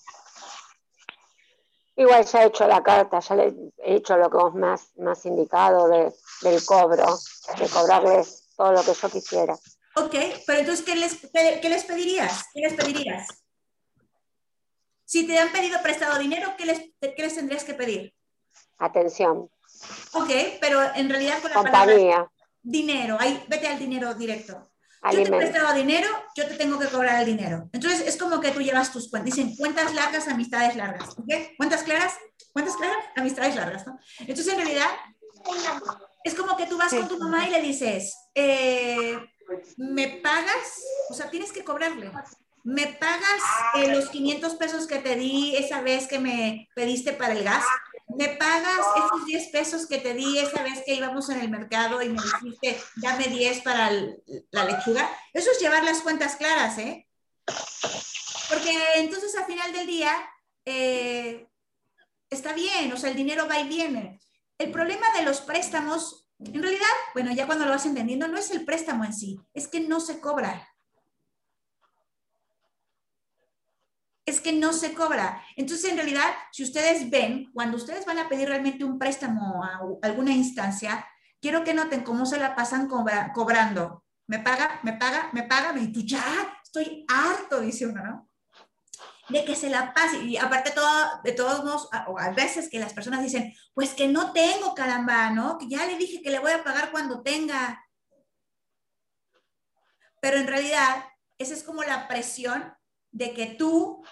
Igual 1.96 2.24
ya 2.24 2.44
he 2.44 2.46
hecho 2.46 2.68
la 2.68 2.80
carta, 2.80 3.18
ya 3.18 3.34
le 3.34 3.72
he 3.78 3.96
hecho 3.96 4.16
lo 4.16 4.30
que 4.30 4.36
vos 4.36 4.54
me 4.54 4.68
has, 4.68 4.94
me 4.94 5.10
has 5.10 5.26
indicado 5.26 5.88
de, 5.88 6.14
del 6.42 6.64
cobro, 6.64 7.18
de 7.58 7.68
cobrarles 7.68 8.50
todo 8.56 8.70
lo 8.70 8.84
que 8.84 8.94
yo 8.94 9.10
quisiera. 9.10 9.54
Ok, 9.96 10.14
pero 10.46 10.60
entonces, 10.60 10.84
¿qué 10.84 10.94
les, 10.94 11.16
qué 11.60 11.68
les 11.68 11.84
pedirías? 11.84 12.44
¿Qué 12.54 12.60
les 12.60 12.74
pedirías? 12.74 13.26
Si 15.04 15.26
te 15.26 15.36
han 15.40 15.50
pedido 15.50 15.82
prestado 15.82 16.20
dinero, 16.20 16.54
¿qué 16.56 16.66
les, 16.66 16.78
qué 17.00 17.16
les 17.18 17.34
tendrías 17.34 17.64
que 17.64 17.74
pedir? 17.74 18.14
Atención. 18.78 19.50
Ok, 20.12 20.30
pero 20.60 20.80
en 20.94 21.10
realidad 21.10 21.42
con 21.42 21.50
la 21.50 21.56
Compañía. 21.56 21.86
palabra 21.86 22.32
dinero, 22.62 23.16
ahí 23.18 23.44
vete 23.48 23.66
al 23.66 23.80
dinero 23.80 24.14
directo. 24.14 24.70
Yo 25.12 25.22
te 25.22 25.28
he 25.28 25.36
prestado 25.36 25.74
dinero, 25.74 26.08
yo 26.34 26.46
te 26.46 26.54
tengo 26.54 26.78
que 26.78 26.88
cobrar 26.88 27.20
el 27.20 27.26
dinero. 27.26 27.68
Entonces 27.72 28.02
es 28.06 28.16
como 28.16 28.40
que 28.40 28.50
tú 28.52 28.60
llevas 28.60 28.92
tus 28.92 29.10
cuentas. 29.10 29.34
Dicen 29.34 29.54
cuentas 29.56 29.94
largas, 29.94 30.28
amistades 30.28 30.76
largas. 30.76 31.10
¿ok? 31.10 31.56
¿Cuentas 31.56 31.82
claras? 31.82 32.14
¿Cuentas 32.52 32.76
claras? 32.76 33.04
Amistades 33.16 33.54
largas. 33.54 33.86
¿no? 33.86 33.98
Entonces 34.20 34.48
en 34.48 34.60
realidad 34.60 34.88
es 36.24 36.34
como 36.34 36.56
que 36.56 36.66
tú 36.66 36.78
vas 36.78 36.92
con 36.92 37.08
tu 37.08 37.18
mamá 37.18 37.46
y 37.46 37.50
le 37.50 37.60
dices, 37.60 38.16
eh, 38.34 39.18
¿me 39.76 40.08
pagas? 40.08 40.82
O 41.10 41.14
sea, 41.14 41.30
tienes 41.30 41.52
que 41.52 41.64
cobrarle. 41.64 42.10
¿Me 42.62 42.86
pagas 42.86 43.42
eh, 43.74 43.88
los 43.88 44.08
500 44.08 44.54
pesos 44.54 44.86
que 44.86 44.98
te 44.98 45.16
di 45.16 45.54
esa 45.54 45.82
vez 45.82 46.08
que 46.08 46.18
me 46.18 46.68
pediste 46.74 47.12
para 47.12 47.34
el 47.34 47.44
gas? 47.44 47.64
¿Me 48.16 48.28
pagas 48.28 48.86
esos 48.96 49.26
10 49.26 49.48
pesos 49.48 49.86
que 49.86 49.98
te 49.98 50.14
di 50.14 50.38
esa 50.38 50.62
vez 50.62 50.82
que 50.84 50.94
íbamos 50.94 51.28
en 51.30 51.40
el 51.40 51.50
mercado 51.50 52.02
y 52.02 52.08
me 52.08 52.22
dijiste, 52.22 52.80
dame 52.96 53.24
10 53.24 53.60
para 53.62 53.90
la 53.90 54.64
lechuga? 54.64 55.10
Eso 55.32 55.50
es 55.50 55.60
llevar 55.60 55.84
las 55.84 56.00
cuentas 56.00 56.36
claras, 56.36 56.78
¿eh? 56.78 57.08
Porque 58.48 58.76
entonces 58.96 59.34
al 59.36 59.46
final 59.46 59.72
del 59.72 59.86
día 59.86 60.12
eh, 60.64 61.46
está 62.30 62.52
bien, 62.52 62.92
o 62.92 62.96
sea, 62.96 63.10
el 63.10 63.16
dinero 63.16 63.48
va 63.48 63.58
y 63.58 63.68
viene. 63.68 64.20
El 64.58 64.70
problema 64.70 65.06
de 65.16 65.22
los 65.22 65.40
préstamos, 65.40 66.28
en 66.38 66.62
realidad, 66.62 66.86
bueno, 67.14 67.32
ya 67.32 67.46
cuando 67.46 67.64
lo 67.64 67.72
vas 67.72 67.86
entendiendo, 67.86 68.28
no 68.28 68.38
es 68.38 68.50
el 68.50 68.64
préstamo 68.64 69.04
en 69.04 69.12
sí, 69.12 69.40
es 69.52 69.68
que 69.68 69.80
no 69.80 70.00
se 70.00 70.20
cobra. 70.20 70.73
Es 74.34 74.40
que 74.40 74.52
no 74.52 74.72
se 74.72 74.92
cobra. 74.94 75.42
Entonces, 75.56 75.90
en 75.90 75.96
realidad, 75.96 76.34
si 76.52 76.62
ustedes 76.62 77.08
ven, 77.10 77.50
cuando 77.52 77.76
ustedes 77.76 78.04
van 78.04 78.18
a 78.18 78.28
pedir 78.28 78.48
realmente 78.48 78.84
un 78.84 78.98
préstamo 78.98 79.64
a 79.64 79.80
alguna 80.02 80.32
instancia, 80.32 81.06
quiero 81.40 81.64
que 81.64 81.74
noten 81.74 82.02
cómo 82.02 82.26
se 82.26 82.38
la 82.38 82.54
pasan 82.54 82.88
cobra- 82.88 83.32
cobrando. 83.32 84.04
Me 84.26 84.38
paga, 84.38 84.80
me 84.82 84.94
paga, 84.94 85.30
me 85.32 85.42
paga, 85.42 85.78
y 85.78 85.92
tú 85.92 86.00
ya, 86.00 86.22
estoy 86.62 87.04
harto, 87.08 87.60
dice 87.60 87.86
uno, 87.86 88.02
¿no? 88.02 88.30
De 89.28 89.44
que 89.44 89.54
se 89.54 89.70
la 89.70 89.92
pase. 89.94 90.22
Y 90.24 90.36
aparte 90.36 90.70
todo, 90.70 91.20
de 91.22 91.32
todos 91.32 91.64
modos, 91.64 91.88
o 92.08 92.18
a 92.18 92.30
veces 92.30 92.68
que 92.70 92.78
las 92.78 92.92
personas 92.92 93.22
dicen, 93.22 93.54
pues 93.74 93.94
que 93.94 94.08
no 94.08 94.32
tengo, 94.32 94.74
caramba, 94.74 95.30
¿no? 95.30 95.58
Que 95.58 95.68
ya 95.68 95.86
le 95.86 95.96
dije 95.96 96.22
que 96.22 96.30
le 96.30 96.38
voy 96.38 96.52
a 96.52 96.64
pagar 96.64 96.90
cuando 96.90 97.22
tenga. 97.22 97.82
Pero 100.20 100.38
en 100.38 100.46
realidad, 100.46 101.04
esa 101.38 101.52
es 101.54 101.62
como 101.62 101.82
la 101.82 102.08
presión 102.08 102.74
de 103.12 103.32
que 103.34 103.46
tú 103.46 104.02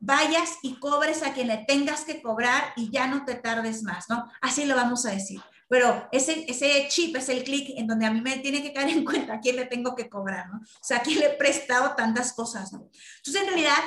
vayas 0.00 0.58
y 0.62 0.78
cobres 0.78 1.22
a 1.22 1.32
quien 1.32 1.48
le 1.48 1.64
tengas 1.66 2.04
que 2.04 2.22
cobrar 2.22 2.72
y 2.76 2.90
ya 2.90 3.06
no 3.06 3.24
te 3.24 3.34
tardes 3.34 3.82
más, 3.82 4.08
¿no? 4.08 4.30
Así 4.40 4.64
lo 4.64 4.76
vamos 4.76 5.06
a 5.06 5.10
decir. 5.10 5.40
Pero 5.68 6.08
ese, 6.12 6.44
ese 6.48 6.86
chip 6.88 7.16
es 7.16 7.28
el 7.28 7.42
clic 7.42 7.70
en 7.76 7.86
donde 7.86 8.06
a 8.06 8.10
mí 8.10 8.20
me 8.20 8.38
tiene 8.38 8.62
que 8.62 8.72
caer 8.72 8.90
en 8.90 9.04
cuenta 9.04 9.34
a 9.34 9.40
quién 9.40 9.56
le 9.56 9.66
tengo 9.66 9.96
que 9.96 10.08
cobrar, 10.08 10.48
¿no? 10.48 10.58
O 10.58 10.84
sea, 10.84 10.98
a 10.98 11.02
quién 11.02 11.18
le 11.18 11.26
he 11.26 11.36
prestado 11.36 11.94
tantas 11.96 12.32
cosas, 12.32 12.72
¿no? 12.72 12.88
Entonces, 13.16 13.42
en 13.42 13.48
realidad, 13.48 13.78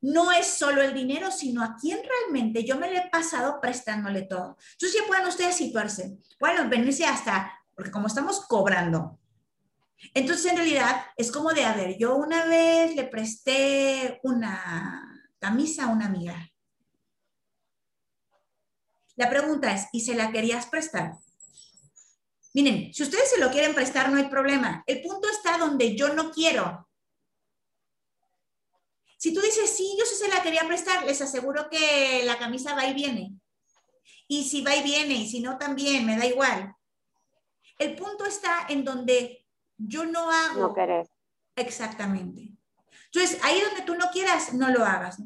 no 0.00 0.30
es 0.32 0.46
solo 0.46 0.82
el 0.82 0.94
dinero, 0.94 1.30
sino 1.30 1.64
a 1.64 1.76
quién 1.80 1.98
realmente 2.02 2.62
yo 2.62 2.78
me 2.78 2.90
le 2.90 2.98
he 2.98 3.10
pasado 3.10 3.60
prestándole 3.60 4.22
todo. 4.22 4.56
Entonces, 4.72 5.00
ya 5.00 5.06
pueden 5.08 5.26
ustedes 5.26 5.56
situarse. 5.56 6.18
Bueno, 6.38 6.68
venirse 6.68 7.04
hasta 7.04 7.52
porque 7.74 7.90
como 7.90 8.06
estamos 8.06 8.46
cobrando, 8.46 9.18
entonces 10.12 10.50
en 10.50 10.58
realidad 10.58 11.06
es 11.16 11.32
como 11.32 11.52
de, 11.52 11.64
a 11.64 11.74
ver, 11.74 11.96
yo 11.98 12.16
una 12.16 12.44
vez 12.44 12.94
le 12.94 13.04
presté 13.04 14.20
una 14.22 15.13
camisa 15.44 15.84
a 15.84 15.88
una 15.88 16.06
amiga. 16.06 16.50
La 19.16 19.28
pregunta 19.28 19.74
es, 19.74 19.86
¿y 19.92 20.00
se 20.00 20.14
la 20.14 20.32
querías 20.32 20.66
prestar? 20.66 21.18
Miren, 22.54 22.94
si 22.94 23.02
ustedes 23.02 23.28
se 23.30 23.38
lo 23.38 23.50
quieren 23.50 23.74
prestar, 23.74 24.10
no 24.10 24.16
hay 24.16 24.28
problema. 24.28 24.82
El 24.86 25.02
punto 25.02 25.28
está 25.28 25.58
donde 25.58 25.94
yo 25.96 26.14
no 26.14 26.30
quiero. 26.30 26.88
Si 29.18 29.34
tú 29.34 29.40
dices, 29.42 29.68
sí, 29.68 29.94
yo 29.98 30.06
sí 30.06 30.14
se 30.14 30.28
la 30.28 30.42
quería 30.42 30.66
prestar, 30.66 31.04
les 31.04 31.20
aseguro 31.20 31.68
que 31.68 32.22
la 32.24 32.38
camisa 32.38 32.74
va 32.74 32.86
y 32.86 32.94
viene. 32.94 33.34
Y 34.26 34.44
si 34.44 34.62
va 34.62 34.74
y 34.74 34.82
viene, 34.82 35.14
y 35.14 35.28
si 35.28 35.40
no 35.40 35.58
también, 35.58 36.06
me 36.06 36.16
da 36.16 36.24
igual. 36.24 36.74
El 37.78 37.96
punto 37.96 38.24
está 38.24 38.66
en 38.70 38.82
donde 38.82 39.46
yo 39.76 40.06
no 40.06 40.30
hago. 40.30 40.68
No 40.68 40.74
querés. 40.74 41.10
Exactamente. 41.54 42.53
Entonces, 43.14 43.38
ahí 43.44 43.60
donde 43.60 43.82
tú 43.82 43.94
no 43.94 44.10
quieras, 44.10 44.52
no 44.54 44.70
lo 44.70 44.84
hagas. 44.84 45.22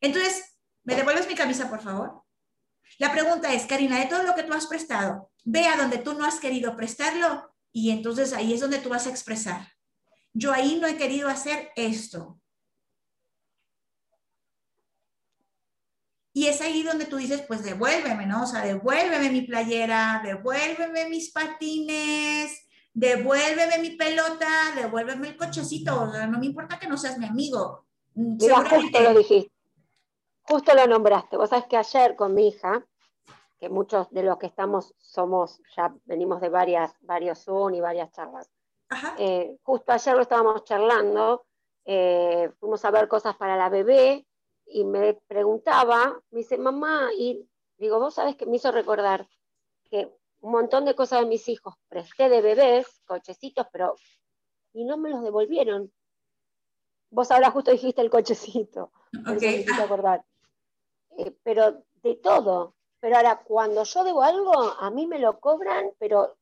Entonces, 0.00 0.58
¿me 0.82 0.96
devuelves 0.96 1.28
mi 1.28 1.36
camisa, 1.36 1.70
por 1.70 1.80
favor? 1.80 2.24
La 2.98 3.12
pregunta 3.12 3.52
es, 3.54 3.66
Karina, 3.66 4.00
de 4.00 4.06
todo 4.06 4.24
lo 4.24 4.34
que 4.34 4.42
tú 4.42 4.52
has 4.52 4.66
prestado, 4.66 5.30
ve 5.44 5.66
a 5.66 5.76
donde 5.76 5.98
tú 5.98 6.14
no 6.14 6.24
has 6.24 6.40
querido 6.40 6.76
prestarlo 6.76 7.54
y 7.70 7.90
entonces 7.90 8.32
ahí 8.32 8.52
es 8.52 8.60
donde 8.60 8.78
tú 8.78 8.88
vas 8.88 9.06
a 9.06 9.10
expresar. 9.10 9.68
Yo 10.32 10.52
ahí 10.52 10.78
no 10.80 10.88
he 10.88 10.96
querido 10.96 11.28
hacer 11.28 11.70
esto. 11.76 12.40
Y 16.32 16.46
es 16.46 16.60
ahí 16.60 16.82
donde 16.82 17.06
tú 17.06 17.16
dices, 17.16 17.42
pues 17.46 17.62
devuélveme, 17.62 18.26
¿no? 18.26 18.42
O 18.42 18.46
sea, 18.46 18.62
devuélveme 18.62 19.30
mi 19.30 19.42
playera, 19.42 20.20
devuélveme 20.24 21.08
mis 21.08 21.30
patines, 21.30 22.67
devuélveme 22.98 23.78
mi 23.78 23.90
pelota, 23.90 24.48
devuélveme 24.74 25.28
el 25.28 25.36
cochecito. 25.36 26.02
O 26.02 26.10
sea, 26.10 26.26
no 26.26 26.38
me 26.38 26.46
importa 26.46 26.78
que 26.78 26.88
no 26.88 26.96
seas 26.96 27.18
mi 27.18 27.26
amigo. 27.26 27.84
Mm, 28.14 28.36
Mira, 28.38 28.68
justo 28.68 29.00
lo 29.00 29.14
dijiste. 29.14 29.52
Justo 30.42 30.74
lo 30.74 30.86
nombraste. 30.86 31.36
Vos 31.36 31.50
sabés 31.50 31.66
que 31.66 31.76
ayer 31.76 32.16
con 32.16 32.34
mi 32.34 32.48
hija, 32.48 32.84
que 33.60 33.68
muchos 33.68 34.10
de 34.10 34.22
los 34.22 34.38
que 34.38 34.46
estamos 34.46 34.94
somos, 34.98 35.60
ya 35.76 35.94
venimos 36.06 36.40
de 36.40 36.48
varias, 36.48 36.92
varios 37.00 37.44
Zoom 37.44 37.74
y 37.74 37.80
varias 37.80 38.10
charlas. 38.10 38.50
Eh, 39.18 39.58
justo 39.62 39.92
ayer 39.92 40.16
lo 40.16 40.22
estábamos 40.22 40.64
charlando, 40.64 41.44
eh, 41.84 42.50
fuimos 42.58 42.84
a 42.84 42.90
ver 42.90 43.06
cosas 43.06 43.36
para 43.36 43.56
la 43.56 43.68
bebé 43.68 44.26
y 44.66 44.84
me 44.84 45.14
preguntaba, 45.26 46.18
me 46.30 46.38
dice, 46.38 46.56
mamá, 46.56 47.10
y 47.16 47.46
digo, 47.76 48.00
vos 48.00 48.14
sabés 48.14 48.34
que 48.36 48.46
me 48.46 48.56
hizo 48.56 48.72
recordar 48.72 49.28
que 49.84 50.10
un 50.48 50.52
montón 50.52 50.86
de 50.86 50.94
cosas 50.94 51.20
de 51.20 51.26
mis 51.26 51.46
hijos 51.50 51.74
presté 51.90 52.30
de 52.30 52.40
bebés, 52.40 52.86
cochecitos, 53.04 53.66
pero, 53.70 53.96
y 54.72 54.82
no 54.84 54.96
me 54.96 55.10
los 55.10 55.22
devolvieron. 55.22 55.92
Vos 57.10 57.30
ahora 57.30 57.50
justo 57.50 57.70
dijiste 57.70 58.00
el 58.00 58.08
cochecito, 58.08 58.90
ok 59.26 59.42
me 59.42 59.82
acordar. 59.82 60.24
Eh, 61.18 61.36
pero 61.42 61.84
de 62.02 62.14
todo. 62.16 62.74
Pero 62.98 63.16
ahora, 63.16 63.42
cuando 63.44 63.84
yo 63.84 64.04
debo 64.04 64.22
algo, 64.22 64.54
a 64.54 64.90
mí 64.90 65.06
me 65.06 65.18
lo 65.18 65.38
cobran, 65.38 65.90
pero 65.98 66.38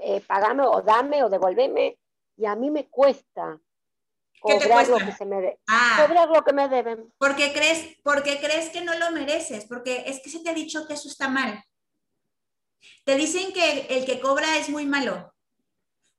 eh, 0.00 0.20
pagame 0.20 0.64
o 0.64 0.82
dame 0.82 1.24
o 1.24 1.30
devolveme, 1.30 1.98
y 2.36 2.44
a 2.44 2.54
mí 2.54 2.70
me 2.70 2.86
cuesta. 2.88 3.58
¿Qué 4.44 4.58
te 4.58 4.68
cuesta? 4.68 4.98
Lo 4.98 5.06
que 5.06 5.12
se 5.12 5.24
me 5.24 5.58
ah, 5.68 6.04
cobrar 6.06 6.28
lo 6.28 6.44
que 6.44 6.52
me 6.52 6.68
deben. 6.68 7.12
Porque 7.16 7.50
crees, 7.54 7.96
porque 8.04 8.38
crees 8.38 8.68
que 8.68 8.82
no 8.82 8.94
lo 8.98 9.10
mereces, 9.10 9.64
porque 9.64 10.04
es 10.06 10.20
que 10.22 10.28
se 10.28 10.40
te 10.40 10.50
ha 10.50 10.54
dicho 10.54 10.86
que 10.86 10.92
eso 10.92 11.08
está 11.08 11.28
mal. 11.28 11.64
Te 13.04 13.16
dicen 13.16 13.52
que 13.52 13.86
el 13.88 14.04
que 14.04 14.20
cobra 14.20 14.58
es 14.58 14.68
muy 14.68 14.86
malo. 14.86 15.34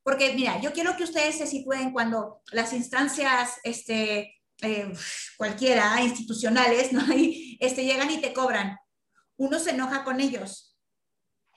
Porque 0.03 0.33
mira, 0.33 0.59
yo 0.61 0.73
quiero 0.73 0.95
que 0.97 1.03
ustedes 1.03 1.37
se 1.37 1.47
sitúen 1.47 1.91
cuando 1.91 2.41
las 2.51 2.73
instancias, 2.73 3.57
este, 3.63 4.41
eh, 4.61 4.91
cualquiera, 5.37 6.01
institucionales, 6.01 6.91
¿no? 6.93 7.01
Y, 7.15 7.57
este, 7.59 7.85
llegan 7.85 8.09
y 8.11 8.21
te 8.21 8.33
cobran. 8.33 8.77
Uno 9.37 9.59
se 9.59 9.71
enoja 9.71 10.03
con 10.03 10.19
ellos. 10.19 10.77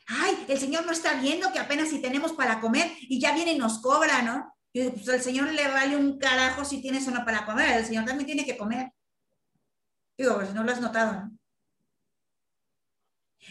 Ay, 0.06 0.44
el 0.48 0.58
Señor 0.58 0.84
no 0.84 0.92
está 0.92 1.14
viendo 1.14 1.52
que 1.52 1.58
apenas 1.58 1.88
si 1.88 2.00
tenemos 2.00 2.32
para 2.32 2.60
comer 2.60 2.92
y 3.00 3.20
ya 3.20 3.34
viene 3.34 3.52
y 3.52 3.58
nos 3.58 3.80
cobra, 3.80 4.22
¿no? 4.22 4.52
Y 4.72 4.88
pues 4.90 5.08
al 5.08 5.22
Señor 5.22 5.52
le 5.52 5.68
vale 5.68 5.96
un 5.96 6.18
carajo 6.18 6.64
si 6.64 6.80
tienes 6.80 7.06
o 7.08 7.10
no 7.10 7.24
para 7.24 7.46
comer, 7.46 7.78
el 7.78 7.86
Señor 7.86 8.04
también 8.04 8.26
tiene 8.26 8.44
que 8.44 8.56
comer. 8.56 8.92
Digo, 10.16 10.34
pues 10.36 10.52
no 10.54 10.64
lo 10.64 10.72
has 10.72 10.80
notado, 10.80 11.12
¿no? 11.12 11.38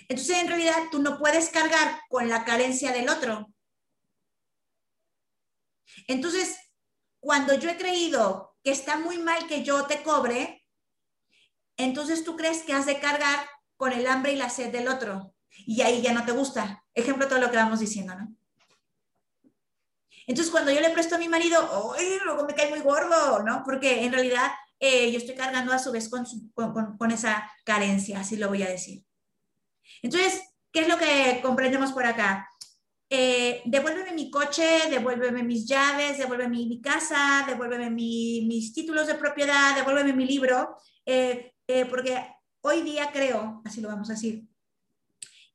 Entonces, 0.07 0.37
en 0.37 0.47
realidad, 0.47 0.75
tú 0.91 1.01
no 1.01 1.17
puedes 1.17 1.49
cargar 1.49 1.99
con 2.09 2.29
la 2.29 2.43
carencia 2.45 2.91
del 2.91 3.09
otro. 3.09 3.53
Entonces, 6.07 6.57
cuando 7.19 7.53
yo 7.53 7.69
he 7.69 7.77
creído 7.77 8.55
que 8.63 8.71
está 8.71 8.97
muy 8.97 9.17
mal 9.17 9.47
que 9.47 9.63
yo 9.63 9.85
te 9.85 10.03
cobre, 10.03 10.65
entonces 11.77 12.23
tú 12.23 12.35
crees 12.35 12.63
que 12.63 12.73
has 12.73 12.85
de 12.85 12.99
cargar 12.99 13.47
con 13.75 13.91
el 13.91 14.07
hambre 14.07 14.33
y 14.33 14.35
la 14.35 14.49
sed 14.49 14.71
del 14.71 14.87
otro. 14.87 15.33
Y 15.49 15.81
ahí 15.81 16.01
ya 16.01 16.13
no 16.13 16.25
te 16.25 16.31
gusta. 16.31 16.83
Ejemplo, 16.93 17.27
todo 17.27 17.39
lo 17.39 17.51
que 17.51 17.57
vamos 17.57 17.79
diciendo, 17.79 18.15
¿no? 18.15 18.35
Entonces, 20.27 20.51
cuando 20.51 20.71
yo 20.71 20.79
le 20.79 20.91
presto 20.91 21.15
a 21.15 21.19
mi 21.19 21.27
marido, 21.27 21.93
¡ay, 21.97 22.19
luego 22.23 22.45
me 22.45 22.53
cae 22.53 22.69
muy 22.69 22.79
gordo! 22.79 23.43
¿no? 23.43 23.63
Porque 23.65 24.03
en 24.03 24.13
realidad 24.13 24.51
eh, 24.79 25.11
yo 25.11 25.17
estoy 25.17 25.35
cargando 25.35 25.73
a 25.73 25.79
su 25.79 25.91
vez 25.91 26.09
con, 26.09 27.11
esa 27.11 27.51
carencia, 27.63 28.19
así 28.19 28.37
lo 28.37 28.47
voy 28.47 28.63
a 28.63 28.69
decir. 28.69 29.03
Entonces, 30.01 30.41
¿qué 30.71 30.81
es 30.81 30.87
lo 30.87 30.97
que 30.97 31.39
comprendemos 31.41 31.91
por 31.91 32.05
acá? 32.05 32.47
Eh, 33.09 33.61
devuélveme 33.65 34.13
mi 34.13 34.31
coche, 34.31 34.89
devuélveme 34.89 35.43
mis 35.43 35.67
llaves, 35.67 36.17
devuélveme 36.17 36.57
mi, 36.65 36.81
casa, 36.81 37.43
devuélveme 37.45 37.89
mis 37.89 38.73
títulos 38.73 39.07
de 39.07 39.15
propiedad, 39.15 39.75
devuélveme 39.75 40.13
mi 40.13 40.25
libro, 40.25 40.77
eh, 41.05 41.53
porque 41.89 42.25
hoy 42.61 42.81
día 42.83 43.11
creo, 43.11 43.61
así 43.65 43.81
lo 43.81 43.89
vamos 43.89 44.09
a 44.09 44.13
decir, 44.13 44.47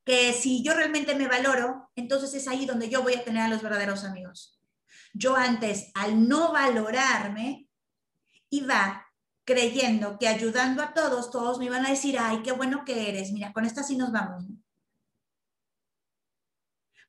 que 0.04 0.32
si 0.32 0.62
yo 0.62 0.74
realmente 0.74 1.14
me 1.14 1.28
valoro, 1.28 1.90
entonces 1.96 2.34
es 2.34 2.46
ahí 2.46 2.66
donde 2.66 2.88
yo 2.88 3.02
voy 3.02 3.14
a 3.14 3.24
tener 3.24 3.42
a 3.42 3.48
los 3.48 3.62
verdaderos 3.62 4.04
amigos. 4.04 4.60
Yo 5.14 5.34
antes, 5.34 5.90
al 5.94 6.28
no 6.28 6.52
valorarme, 6.52 7.68
iba 8.50 9.05
creyendo 9.46 10.18
que 10.18 10.28
ayudando 10.28 10.82
a 10.82 10.92
todos, 10.92 11.30
todos 11.30 11.58
me 11.58 11.64
iban 11.64 11.86
a 11.86 11.90
decir, 11.90 12.18
ay, 12.18 12.42
qué 12.42 12.52
bueno 12.52 12.84
que 12.84 13.08
eres, 13.08 13.32
mira, 13.32 13.52
con 13.54 13.64
esta 13.64 13.82
sí 13.82 13.96
nos 13.96 14.12
vamos. 14.12 14.44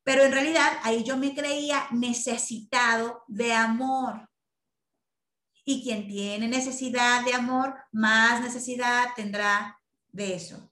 Pero 0.03 0.23
en 0.23 0.31
realidad 0.31 0.71
ahí 0.83 1.03
yo 1.03 1.17
me 1.17 1.35
creía 1.35 1.88
necesitado 1.91 3.23
de 3.27 3.53
amor. 3.53 4.29
Y 5.65 5.83
quien 5.83 6.07
tiene 6.07 6.47
necesidad 6.47 7.25
de 7.25 7.33
amor, 7.33 7.75
más 7.91 8.39
necesidad 8.41 9.07
tendrá 9.17 9.81
de 10.13 10.35
eso. 10.35 10.71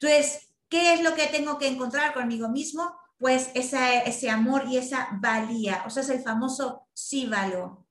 Entonces, 0.00 0.48
¿qué 0.68 0.94
es 0.94 1.02
lo 1.04 1.14
que 1.14 1.28
tengo 1.28 1.56
que 1.56 1.68
encontrar 1.68 2.12
conmigo 2.12 2.48
mismo? 2.48 3.00
pues 3.20 3.50
ese 3.54 4.30
amor 4.30 4.64
y 4.66 4.78
esa 4.78 5.10
valía, 5.20 5.84
o 5.86 5.90
sea, 5.90 6.02
es 6.02 6.08
el 6.08 6.22
famoso 6.22 6.88
sí 6.94 7.26
valor. 7.26 7.84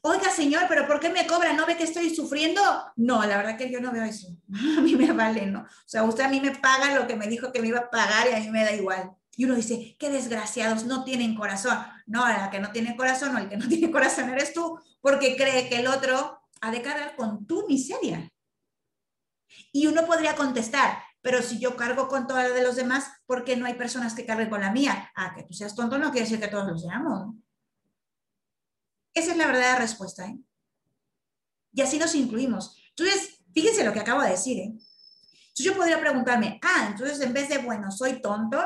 Oiga, 0.00 0.30
señor, 0.30 0.62
pero 0.68 0.86
¿por 0.86 0.98
qué 0.98 1.10
me 1.10 1.26
cobra? 1.26 1.52
¿No 1.52 1.66
ve 1.66 1.76
que 1.76 1.84
estoy 1.84 2.14
sufriendo? 2.14 2.60
No, 2.96 3.24
la 3.24 3.36
verdad 3.36 3.56
que 3.56 3.70
yo 3.70 3.80
no 3.80 3.92
veo 3.92 4.04
eso. 4.04 4.28
A 4.78 4.80
mí 4.80 4.96
me 4.96 5.12
vale, 5.12 5.46
¿no? 5.46 5.60
O 5.60 5.86
sea, 5.86 6.02
usted 6.04 6.24
a 6.24 6.28
mí 6.28 6.40
me 6.40 6.52
paga 6.52 6.94
lo 6.94 7.06
que 7.06 7.16
me 7.16 7.26
dijo 7.26 7.52
que 7.52 7.60
me 7.60 7.68
iba 7.68 7.80
a 7.80 7.90
pagar 7.90 8.28
y 8.28 8.34
a 8.34 8.40
mí 8.40 8.50
me 8.50 8.64
da 8.64 8.72
igual. 8.72 9.12
Y 9.36 9.44
uno 9.44 9.54
dice, 9.54 9.96
qué 9.98 10.10
desgraciados, 10.10 10.84
no 10.84 11.04
tienen 11.04 11.34
corazón. 11.34 11.78
No, 12.06 12.26
la 12.26 12.50
que 12.50 12.60
no 12.60 12.70
tiene 12.70 12.96
corazón 12.96 13.34
o 13.34 13.38
el 13.38 13.48
que 13.48 13.56
no 13.56 13.68
tiene 13.68 13.90
corazón 13.90 14.30
eres 14.30 14.52
tú, 14.52 14.78
porque 15.00 15.36
cree 15.36 15.68
que 15.68 15.80
el 15.80 15.86
otro 15.86 16.40
ha 16.60 16.70
de 16.70 16.82
cargar 16.82 17.16
con 17.16 17.46
tu 17.46 17.66
miseria. 17.66 18.28
Y 19.72 19.86
uno 19.86 20.06
podría 20.06 20.34
contestar, 20.34 20.98
pero 21.20 21.42
si 21.42 21.58
yo 21.58 21.76
cargo 21.76 22.08
con 22.08 22.26
toda 22.26 22.44
la 22.44 22.54
de 22.54 22.62
los 22.62 22.76
demás, 22.76 23.10
¿por 23.26 23.44
qué 23.44 23.56
no 23.56 23.66
hay 23.66 23.74
personas 23.74 24.14
que 24.14 24.26
carguen 24.26 24.50
con 24.50 24.60
la 24.60 24.72
mía? 24.72 25.10
Ah, 25.14 25.32
que 25.34 25.44
tú 25.44 25.54
seas 25.54 25.74
tonto 25.74 25.98
no 25.98 26.10
quiere 26.10 26.26
decir 26.26 26.40
que 26.40 26.48
todos 26.48 26.66
lo 26.66 26.78
seamos. 26.78 27.34
Esa 29.14 29.32
es 29.32 29.36
la 29.36 29.46
verdadera 29.46 29.78
respuesta. 29.78 30.26
¿eh? 30.26 30.38
Y 31.72 31.82
así 31.82 31.98
nos 31.98 32.14
incluimos. 32.14 32.76
Entonces, 32.90 33.42
fíjense 33.52 33.84
lo 33.84 33.92
que 33.92 34.00
acabo 34.00 34.22
de 34.22 34.30
decir. 34.30 34.58
¿eh? 34.58 34.72
Entonces 34.72 35.66
yo 35.66 35.76
podría 35.76 36.00
preguntarme, 36.00 36.58
ah, 36.62 36.88
entonces 36.90 37.20
en 37.20 37.32
vez 37.32 37.48
de, 37.48 37.58
bueno, 37.58 37.90
soy 37.90 38.20
tonto, 38.22 38.58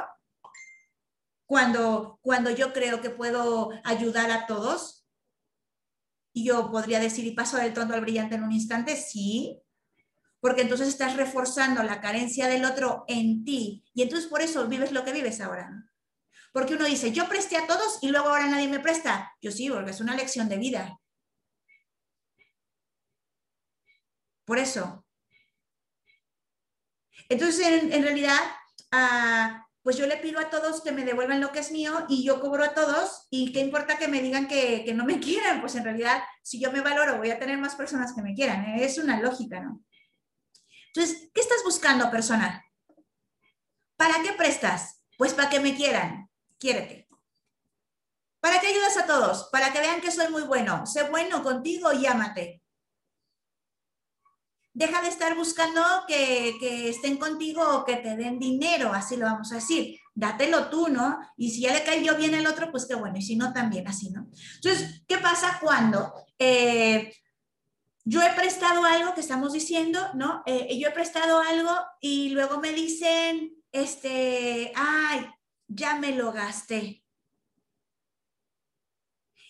cuando, 1.46 2.18
cuando 2.22 2.50
yo 2.50 2.72
creo 2.72 3.00
que 3.00 3.10
puedo 3.10 3.70
ayudar 3.84 4.30
a 4.30 4.46
todos, 4.46 5.06
y 6.32 6.44
yo 6.44 6.70
podría 6.70 7.00
decir, 7.00 7.24
y 7.24 7.30
paso 7.30 7.56
del 7.56 7.72
tonto 7.72 7.94
al 7.94 8.02
brillante 8.02 8.34
en 8.34 8.44
un 8.44 8.52
instante, 8.52 8.94
sí, 8.94 9.62
porque 10.38 10.62
entonces 10.62 10.88
estás 10.88 11.16
reforzando 11.16 11.82
la 11.82 12.00
carencia 12.00 12.46
del 12.46 12.64
otro 12.64 13.04
en 13.08 13.42
ti 13.42 13.84
y 13.94 14.02
entonces 14.02 14.28
por 14.28 14.42
eso 14.42 14.66
vives 14.68 14.92
lo 14.92 15.02
que 15.02 15.12
vives 15.12 15.40
ahora. 15.40 15.90
Porque 16.52 16.74
uno 16.74 16.84
dice, 16.84 17.12
yo 17.12 17.28
presté 17.28 17.56
a 17.56 17.66
todos 17.66 17.98
y 18.02 18.08
luego 18.08 18.28
ahora 18.28 18.46
nadie 18.46 18.68
me 18.68 18.80
presta. 18.80 19.32
Yo 19.40 19.50
sí, 19.50 19.68
porque 19.70 19.90
es 19.90 20.00
una 20.00 20.14
lección 20.16 20.48
de 20.48 20.58
vida. 20.58 20.98
Por 24.44 24.58
eso. 24.58 25.04
Entonces, 27.28 27.66
en, 27.66 28.02
realidad, 28.02 28.38
ah, 28.92 29.66
pues 29.82 29.96
yo 29.96 30.06
le 30.06 30.16
pido 30.16 30.38
a 30.38 30.50
todos 30.50 30.82
que 30.82 30.92
me 30.92 31.04
devuelvan 31.04 31.40
lo 31.40 31.52
que 31.52 31.58
es 31.58 31.72
mío 31.72 32.06
y 32.08 32.24
yo 32.24 32.40
cobro 32.40 32.64
a 32.64 32.74
todos 32.74 33.26
y 33.30 33.52
qué 33.52 33.60
importa 33.60 33.98
que 33.98 34.08
me 34.08 34.22
digan 34.22 34.46
que, 34.46 34.84
que 34.84 34.94
no 34.94 35.04
me 35.04 35.20
quieran, 35.20 35.60
pues 35.60 35.74
en 35.74 35.84
realidad, 35.84 36.22
si 36.42 36.60
yo 36.60 36.72
me 36.72 36.80
valoro, 36.80 37.18
voy 37.18 37.30
a 37.30 37.38
tener 37.38 37.58
más 37.58 37.74
personas 37.74 38.12
que 38.14 38.22
me 38.22 38.34
quieran. 38.34 38.64
¿eh? 38.64 38.84
Es 38.84 38.98
una 38.98 39.20
lógica, 39.20 39.60
¿no? 39.60 39.82
Entonces, 40.94 41.30
¿qué 41.34 41.40
estás 41.40 41.62
buscando, 41.64 42.10
persona? 42.10 42.64
¿Para 43.96 44.22
qué 44.22 44.32
prestas? 44.32 45.02
Pues 45.18 45.34
para 45.34 45.50
que 45.50 45.60
me 45.60 45.74
quieran. 45.74 46.30
Quiérete. 46.58 47.08
¿Para 48.40 48.60
qué 48.60 48.68
ayudas 48.68 48.96
a 48.96 49.06
todos? 49.06 49.48
Para 49.50 49.72
que 49.72 49.80
vean 49.80 50.00
que 50.00 50.10
soy 50.10 50.28
muy 50.28 50.42
bueno. 50.42 50.86
Sé 50.86 51.04
bueno 51.10 51.42
contigo 51.42 51.92
y 51.92 52.06
ámate. 52.06 52.62
Deja 54.72 55.02
de 55.02 55.08
estar 55.08 55.34
buscando 55.34 55.82
que, 56.06 56.54
que, 56.60 56.90
estén 56.90 57.16
contigo 57.16 57.62
o 57.62 57.84
que 57.84 57.96
te 57.96 58.14
den 58.14 58.38
dinero, 58.38 58.92
así 58.92 59.16
lo 59.16 59.24
vamos 59.24 59.50
a 59.50 59.56
decir. 59.56 59.98
Dátelo 60.14 60.68
tú, 60.68 60.88
¿no? 60.88 61.18
Y 61.36 61.50
si 61.50 61.62
ya 61.62 61.72
le 61.72 61.82
cayó 61.82 62.14
bien 62.16 62.34
el 62.34 62.46
otro, 62.46 62.70
pues 62.70 62.86
qué 62.86 62.94
bueno. 62.94 63.16
Y 63.16 63.22
si 63.22 63.36
no, 63.36 63.52
también 63.52 63.88
así, 63.88 64.10
¿no? 64.10 64.28
Entonces, 64.56 65.02
¿qué 65.08 65.18
pasa 65.18 65.58
cuando 65.60 66.12
eh, 66.38 67.12
yo 68.04 68.22
he 68.22 68.30
prestado 68.34 68.84
algo 68.84 69.14
que 69.14 69.22
estamos 69.22 69.52
diciendo, 69.54 69.98
¿no? 70.14 70.44
Eh, 70.46 70.78
yo 70.78 70.88
he 70.88 70.92
prestado 70.92 71.40
algo 71.40 71.72
y 72.00 72.28
luego 72.30 72.60
me 72.60 72.72
dicen, 72.72 73.56
este, 73.72 74.72
ay, 74.76 75.26
ya 75.68 75.98
me 75.98 76.12
lo 76.12 76.32
gasté. 76.32 77.04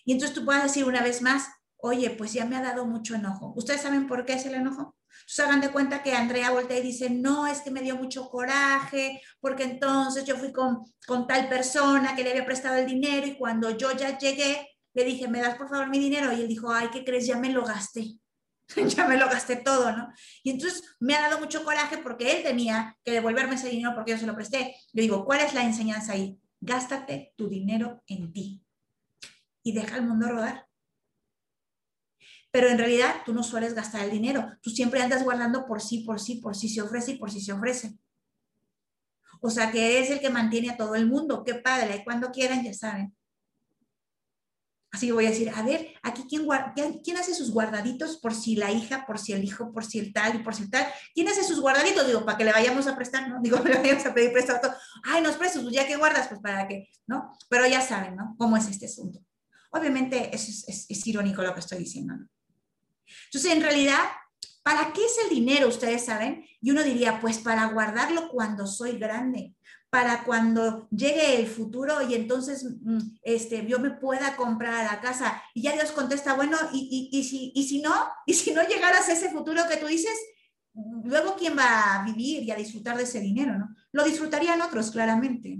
Y 0.05 0.13
entonces 0.13 0.35
tú 0.35 0.45
puedes 0.45 0.63
decir 0.63 0.85
una 0.85 1.03
vez 1.03 1.21
más, 1.21 1.47
oye, 1.77 2.09
pues 2.11 2.33
ya 2.33 2.45
me 2.45 2.55
ha 2.55 2.61
dado 2.61 2.85
mucho 2.85 3.15
enojo. 3.15 3.53
¿Ustedes 3.55 3.81
saben 3.81 4.07
por 4.07 4.25
qué 4.25 4.33
es 4.33 4.45
el 4.45 4.55
enojo? 4.55 4.95
Entonces 5.21 5.45
hagan 5.45 5.61
de 5.61 5.71
cuenta 5.71 6.03
que 6.03 6.13
Andrea 6.13 6.51
voltea 6.51 6.79
y 6.79 6.83
dice, 6.83 7.09
no, 7.09 7.47
es 7.47 7.61
que 7.61 7.71
me 7.71 7.81
dio 7.81 7.97
mucho 7.97 8.29
coraje, 8.29 9.21
porque 9.39 9.63
entonces 9.63 10.25
yo 10.25 10.37
fui 10.37 10.53
con, 10.53 10.85
con 11.05 11.27
tal 11.27 11.49
persona 11.49 12.15
que 12.15 12.23
le 12.23 12.31
había 12.31 12.45
prestado 12.45 12.77
el 12.77 12.85
dinero 12.85 13.27
y 13.27 13.37
cuando 13.37 13.71
yo 13.71 13.91
ya 13.91 14.17
llegué, 14.17 14.69
le 14.93 15.03
dije, 15.03 15.27
¿me 15.27 15.41
das 15.41 15.57
por 15.57 15.69
favor 15.69 15.89
mi 15.89 15.99
dinero? 15.99 16.31
Y 16.31 16.41
él 16.41 16.47
dijo, 16.47 16.71
ay, 16.71 16.89
¿qué 16.91 17.03
crees? 17.03 17.27
Ya 17.27 17.37
me 17.37 17.51
lo 17.51 17.65
gasté. 17.65 18.19
ya 18.95 19.07
me 19.07 19.17
lo 19.17 19.27
gasté 19.27 19.55
todo, 19.57 19.95
¿no? 19.95 20.11
Y 20.43 20.51
entonces 20.51 20.83
me 20.99 21.15
ha 21.15 21.21
dado 21.21 21.39
mucho 21.39 21.63
coraje 21.63 21.97
porque 21.97 22.37
él 22.37 22.43
tenía 22.43 22.97
que 23.03 23.11
devolverme 23.11 23.55
ese 23.55 23.69
dinero 23.69 23.93
porque 23.95 24.11
yo 24.11 24.17
se 24.17 24.27
lo 24.27 24.35
presté. 24.35 24.75
Le 24.93 25.01
digo, 25.03 25.25
¿cuál 25.25 25.41
es 25.41 25.53
la 25.53 25.63
enseñanza 25.63 26.13
ahí? 26.13 26.39
Gástate 26.59 27.33
tu 27.37 27.47
dinero 27.47 28.03
en 28.07 28.33
ti 28.33 28.63
y 29.63 29.73
deja 29.73 29.97
el 29.97 30.03
mundo 30.03 30.27
rodar. 30.27 30.67
Pero 32.51 32.69
en 32.69 32.77
realidad 32.77 33.21
tú 33.25 33.33
no 33.33 33.43
sueles 33.43 33.73
gastar 33.73 34.03
el 34.03 34.11
dinero, 34.11 34.53
tú 34.61 34.69
siempre 34.69 35.01
andas 35.01 35.23
guardando 35.23 35.67
por 35.67 35.81
sí, 35.81 35.99
por 35.99 36.19
sí, 36.19 36.35
por 36.35 36.55
sí 36.55 36.69
se 36.69 36.81
ofrece 36.81 37.11
y 37.11 37.17
por 37.17 37.29
sí 37.31 37.41
se 37.41 37.53
ofrece. 37.53 37.97
O 39.41 39.49
sea 39.49 39.71
que 39.71 39.99
es 39.99 40.09
el 40.09 40.19
que 40.19 40.29
mantiene 40.29 40.71
a 40.71 40.77
todo 40.77 40.95
el 40.95 41.05
mundo. 41.05 41.43
Qué 41.43 41.55
padre, 41.55 42.01
cuando 42.03 42.31
quieran 42.31 42.63
ya 42.63 42.73
saben. 42.73 43.15
Así 44.97 45.11
voy 45.11 45.27
a 45.27 45.29
decir, 45.29 45.51
a 45.53 45.61
ver, 45.61 45.93
aquí 46.01 46.23
quién, 46.27 47.17
hace 47.19 47.35
sus 47.35 47.51
guardaditos 47.51 48.17
por 48.17 48.33
si 48.33 48.55
la 48.55 48.71
hija, 48.71 49.05
por 49.05 49.19
si 49.19 49.31
el 49.31 49.43
hijo, 49.43 49.71
por 49.71 49.85
si 49.85 49.99
el 49.99 50.11
tal 50.11 50.37
y 50.37 50.39
por 50.39 50.55
si 50.55 50.63
el 50.63 50.71
tal. 50.71 50.87
¿Quién 51.13 51.27
hace 51.27 51.43
sus 51.43 51.61
guardaditos? 51.61 52.07
Digo, 52.07 52.25
para 52.25 52.35
que 52.35 52.43
le 52.43 52.51
vayamos 52.51 52.87
a 52.87 52.95
prestar, 52.95 53.29
¿no? 53.29 53.39
Digo, 53.39 53.59
le 53.63 53.75
vayamos 53.75 54.03
a 54.07 54.13
pedir 54.15 54.33
prestado 54.33 54.59
todo. 54.59 54.73
Ay, 55.03 55.21
nos 55.21 55.35
prestas, 55.35 55.61
pues 55.61 55.75
ya 55.75 55.85
que 55.85 55.97
guardas, 55.97 56.27
pues 56.29 56.41
para 56.41 56.67
qué, 56.67 56.89
¿no? 57.05 57.31
Pero 57.47 57.67
ya 57.67 57.79
saben, 57.79 58.15
¿no? 58.15 58.33
Cómo 58.39 58.57
es 58.57 58.67
este 58.67 58.87
asunto. 58.87 59.19
Obviamente 59.69 60.35
es, 60.35 60.67
es, 60.67 61.05
irónico 61.05 61.43
lo 61.43 61.53
que 61.53 61.59
estoy 61.59 61.77
diciendo, 61.77 62.15
¿no? 62.15 62.27
Entonces, 63.25 63.51
en 63.51 63.61
realidad, 63.61 64.01
¿para 64.63 64.91
qué 64.93 65.05
es 65.05 65.15
el 65.25 65.29
dinero? 65.29 65.67
Ustedes 65.67 66.05
saben. 66.05 66.43
Y 66.59 66.71
uno 66.71 66.81
diría, 66.81 67.19
pues 67.19 67.37
para 67.37 67.65
guardarlo 67.65 68.29
cuando 68.29 68.65
soy 68.65 68.97
grande, 68.97 69.53
para 69.89 70.23
cuando 70.23 70.87
llegue 70.89 71.39
el 71.39 71.47
futuro 71.47 72.01
y 72.01 72.13
entonces 72.13 72.65
mm, 72.81 72.99
este, 73.21 73.65
yo 73.67 73.79
me 73.79 73.91
pueda 73.91 74.35
comprar 74.35 74.85
la 74.85 74.99
casa. 74.99 75.41
Y 75.53 75.61
ya 75.61 75.73
Dios 75.73 75.91
contesta, 75.91 76.33
bueno, 76.33 76.57
y, 76.73 77.09
y, 77.11 77.23
si, 77.23 77.51
y 77.55 77.67
si 77.67 77.81
no, 77.81 77.93
y 78.25 78.33
si 78.33 78.51
no 78.51 78.63
llegaras 78.63 79.07
a 79.07 79.13
ese 79.13 79.31
futuro 79.31 79.63
que 79.69 79.77
tú 79.77 79.87
dices, 79.87 80.17
luego 80.73 81.35
quién 81.37 81.57
va 81.57 81.95
a 81.95 82.05
vivir 82.05 82.43
y 82.43 82.51
a 82.51 82.55
disfrutar 82.55 82.97
de 82.97 83.03
ese 83.03 83.19
dinero, 83.19 83.57
¿no? 83.57 83.75
Lo 83.91 84.03
disfrutarían 84.03 84.61
otros, 84.61 84.91
claramente. 84.91 85.57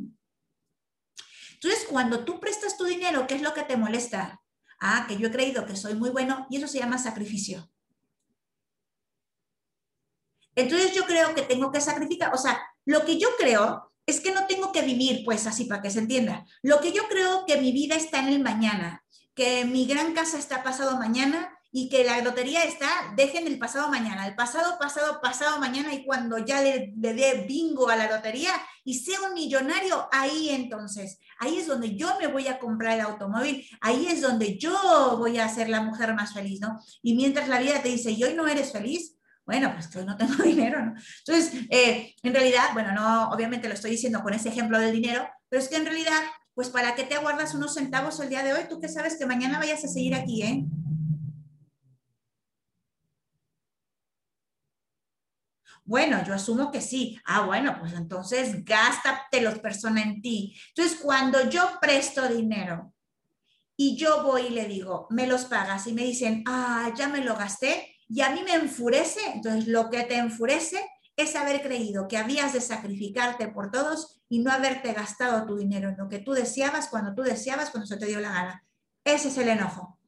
Entonces, 1.53 1.87
cuando 1.89 2.23
tú 2.23 2.39
prestas 2.39 2.77
tu 2.77 2.83
dinero, 2.83 3.25
¿qué 3.25 3.35
es 3.35 3.41
lo 3.41 3.53
que 3.53 3.63
te 3.63 3.77
molesta? 3.77 4.41
Ah, 4.79 5.05
que 5.07 5.17
yo 5.17 5.27
he 5.27 5.31
creído 5.31 5.65
que 5.65 5.75
soy 5.75 5.95
muy 5.95 6.11
bueno 6.11 6.45
y 6.51 6.57
eso 6.57 6.67
se 6.67 6.77
llama 6.77 6.99
sacrificio. 6.99 7.71
Entonces 10.53 10.93
yo 10.93 11.05
creo 11.05 11.33
que 11.33 11.43
tengo 11.43 11.71
que 11.71 11.81
sacrificar, 11.81 12.33
o 12.33 12.37
sea, 12.37 12.59
lo 12.85 13.05
que 13.05 13.19
yo 13.19 13.29
creo 13.37 13.86
es 14.07 14.21
que 14.21 14.31
no 14.31 14.47
tengo 14.47 14.71
que 14.71 14.81
vivir 14.81 15.23
pues 15.23 15.45
así 15.45 15.65
para 15.65 15.81
que 15.81 15.91
se 15.91 15.99
entienda. 15.99 16.45
Lo 16.63 16.79
que 16.79 16.93
yo 16.93 17.07
creo 17.09 17.45
que 17.45 17.57
mi 17.57 17.71
vida 17.71 17.95
está 17.95 18.19
en 18.19 18.29
el 18.29 18.39
mañana, 18.41 19.03
que 19.35 19.65
mi 19.65 19.85
gran 19.85 20.13
casa 20.13 20.39
está 20.39 20.63
pasado 20.63 20.97
mañana 20.97 21.53
y 21.71 21.89
que 21.89 22.05
la 22.05 22.21
lotería 22.21 22.63
está, 22.63 22.87
dejen 23.17 23.45
el 23.45 23.59
pasado 23.59 23.89
mañana, 23.89 24.25
el 24.25 24.35
pasado, 24.35 24.79
pasado, 24.79 25.19
pasado 25.21 25.59
mañana 25.59 25.93
y 25.93 26.05
cuando 26.05 26.37
ya 26.37 26.61
le, 26.61 26.93
le 26.97 27.13
dé 27.13 27.45
bingo 27.47 27.89
a 27.89 27.97
la 27.97 28.09
lotería 28.09 28.51
y 28.85 28.95
sea 28.95 29.21
un 29.21 29.33
millonario, 29.33 30.07
ahí 30.13 30.49
entonces, 30.49 31.19
ahí 31.39 31.57
es 31.57 31.67
donde 31.67 31.95
yo 31.95 32.17
me 32.19 32.27
voy 32.27 32.47
a 32.47 32.57
comprar 32.57 32.93
el 32.93 33.01
automóvil, 33.01 33.67
ahí 33.81 34.07
es 34.07 34.21
donde 34.21 34.57
yo 34.57 35.17
voy 35.17 35.37
a 35.37 35.49
ser 35.49 35.67
la 35.67 35.81
mujer 35.81 36.15
más 36.15 36.33
feliz, 36.33 36.61
¿no? 36.61 36.79
Y 37.03 37.15
mientras 37.15 37.49
la 37.49 37.59
vida 37.59 37.81
te 37.83 37.89
dice, 37.89 38.11
y 38.11 38.23
hoy 38.23 38.33
no 38.33 38.47
eres 38.47 38.71
feliz, 38.71 39.16
bueno, 39.47 39.71
pues 39.73 39.87
que 39.87 40.03
no 40.03 40.17
tengo 40.17 40.35
dinero, 40.43 40.85
¿no? 40.85 40.93
Entonces, 41.25 41.53
eh, 41.69 42.13
en 42.21 42.33
realidad, 42.33 42.65
bueno, 42.73 42.91
no, 42.91 43.29
obviamente 43.29 43.69
lo 43.69 43.73
estoy 43.73 43.91
diciendo 43.91 44.21
con 44.21 44.33
ese 44.33 44.49
ejemplo 44.49 44.77
del 44.77 44.91
dinero, 44.91 45.27
pero 45.47 45.63
es 45.63 45.69
que 45.69 45.77
en 45.77 45.85
realidad, 45.85 46.21
pues 46.53 46.69
¿para 46.69 46.95
qué 46.95 47.05
te 47.05 47.15
aguardas 47.15 47.55
unos 47.55 47.73
centavos 47.73 48.19
el 48.19 48.27
día 48.27 48.43
de 48.43 48.53
hoy? 48.53 48.65
Tú 48.69 48.81
que 48.81 48.89
sabes 48.89 49.17
que 49.17 49.25
mañana 49.25 49.57
vayas 49.57 49.85
a 49.85 49.87
seguir 49.87 50.15
aquí, 50.15 50.43
¿eh? 50.43 50.65
Bueno, 55.85 56.21
yo 56.25 56.33
asumo 56.33 56.69
que 56.69 56.81
sí. 56.81 57.17
Ah, 57.23 57.45
bueno, 57.45 57.77
pues 57.79 57.93
entonces 57.93 58.65
gástate 58.65 59.39
los 59.39 59.59
personas 59.59 60.05
en 60.05 60.21
ti. 60.21 60.59
Entonces, 60.75 60.99
cuando 61.01 61.49
yo 61.49 61.77
presto 61.79 62.27
dinero 62.27 62.93
y 63.77 63.95
yo 63.95 64.23
voy 64.23 64.47
y 64.47 64.49
le 64.49 64.65
digo, 64.65 65.07
me 65.09 65.25
los 65.25 65.45
pagas 65.45 65.87
y 65.87 65.93
me 65.93 66.03
dicen, 66.03 66.43
ah, 66.45 66.91
ya 66.97 67.07
me 67.07 67.23
lo 67.23 67.37
gasté, 67.37 67.96
y 68.09 68.21
a 68.21 68.29
mí 68.29 68.41
me 68.43 68.53
enfurece, 68.53 69.19
entonces 69.33 69.67
lo 69.67 69.89
que 69.89 70.03
te 70.03 70.17
enfurece 70.17 70.79
es 71.15 71.35
haber 71.35 71.61
creído 71.61 72.07
que 72.07 72.17
habías 72.17 72.53
de 72.53 72.61
sacrificarte 72.61 73.47
por 73.47 73.71
todos 73.71 74.21
y 74.29 74.39
no 74.39 74.51
haberte 74.51 74.93
gastado 74.93 75.45
tu 75.45 75.57
dinero 75.57 75.89
en 75.89 75.97
lo 75.97 76.07
que 76.07 76.19
tú 76.19 76.33
deseabas, 76.33 76.89
cuando 76.89 77.13
tú 77.13 77.23
deseabas, 77.23 77.71
cuando 77.71 77.87
se 77.87 77.97
te 77.97 78.05
dio 78.05 78.19
la 78.19 78.31
gana. 78.31 78.63
Ese 79.03 79.29
es 79.29 79.37
el 79.37 79.49
enojo. 79.49 79.99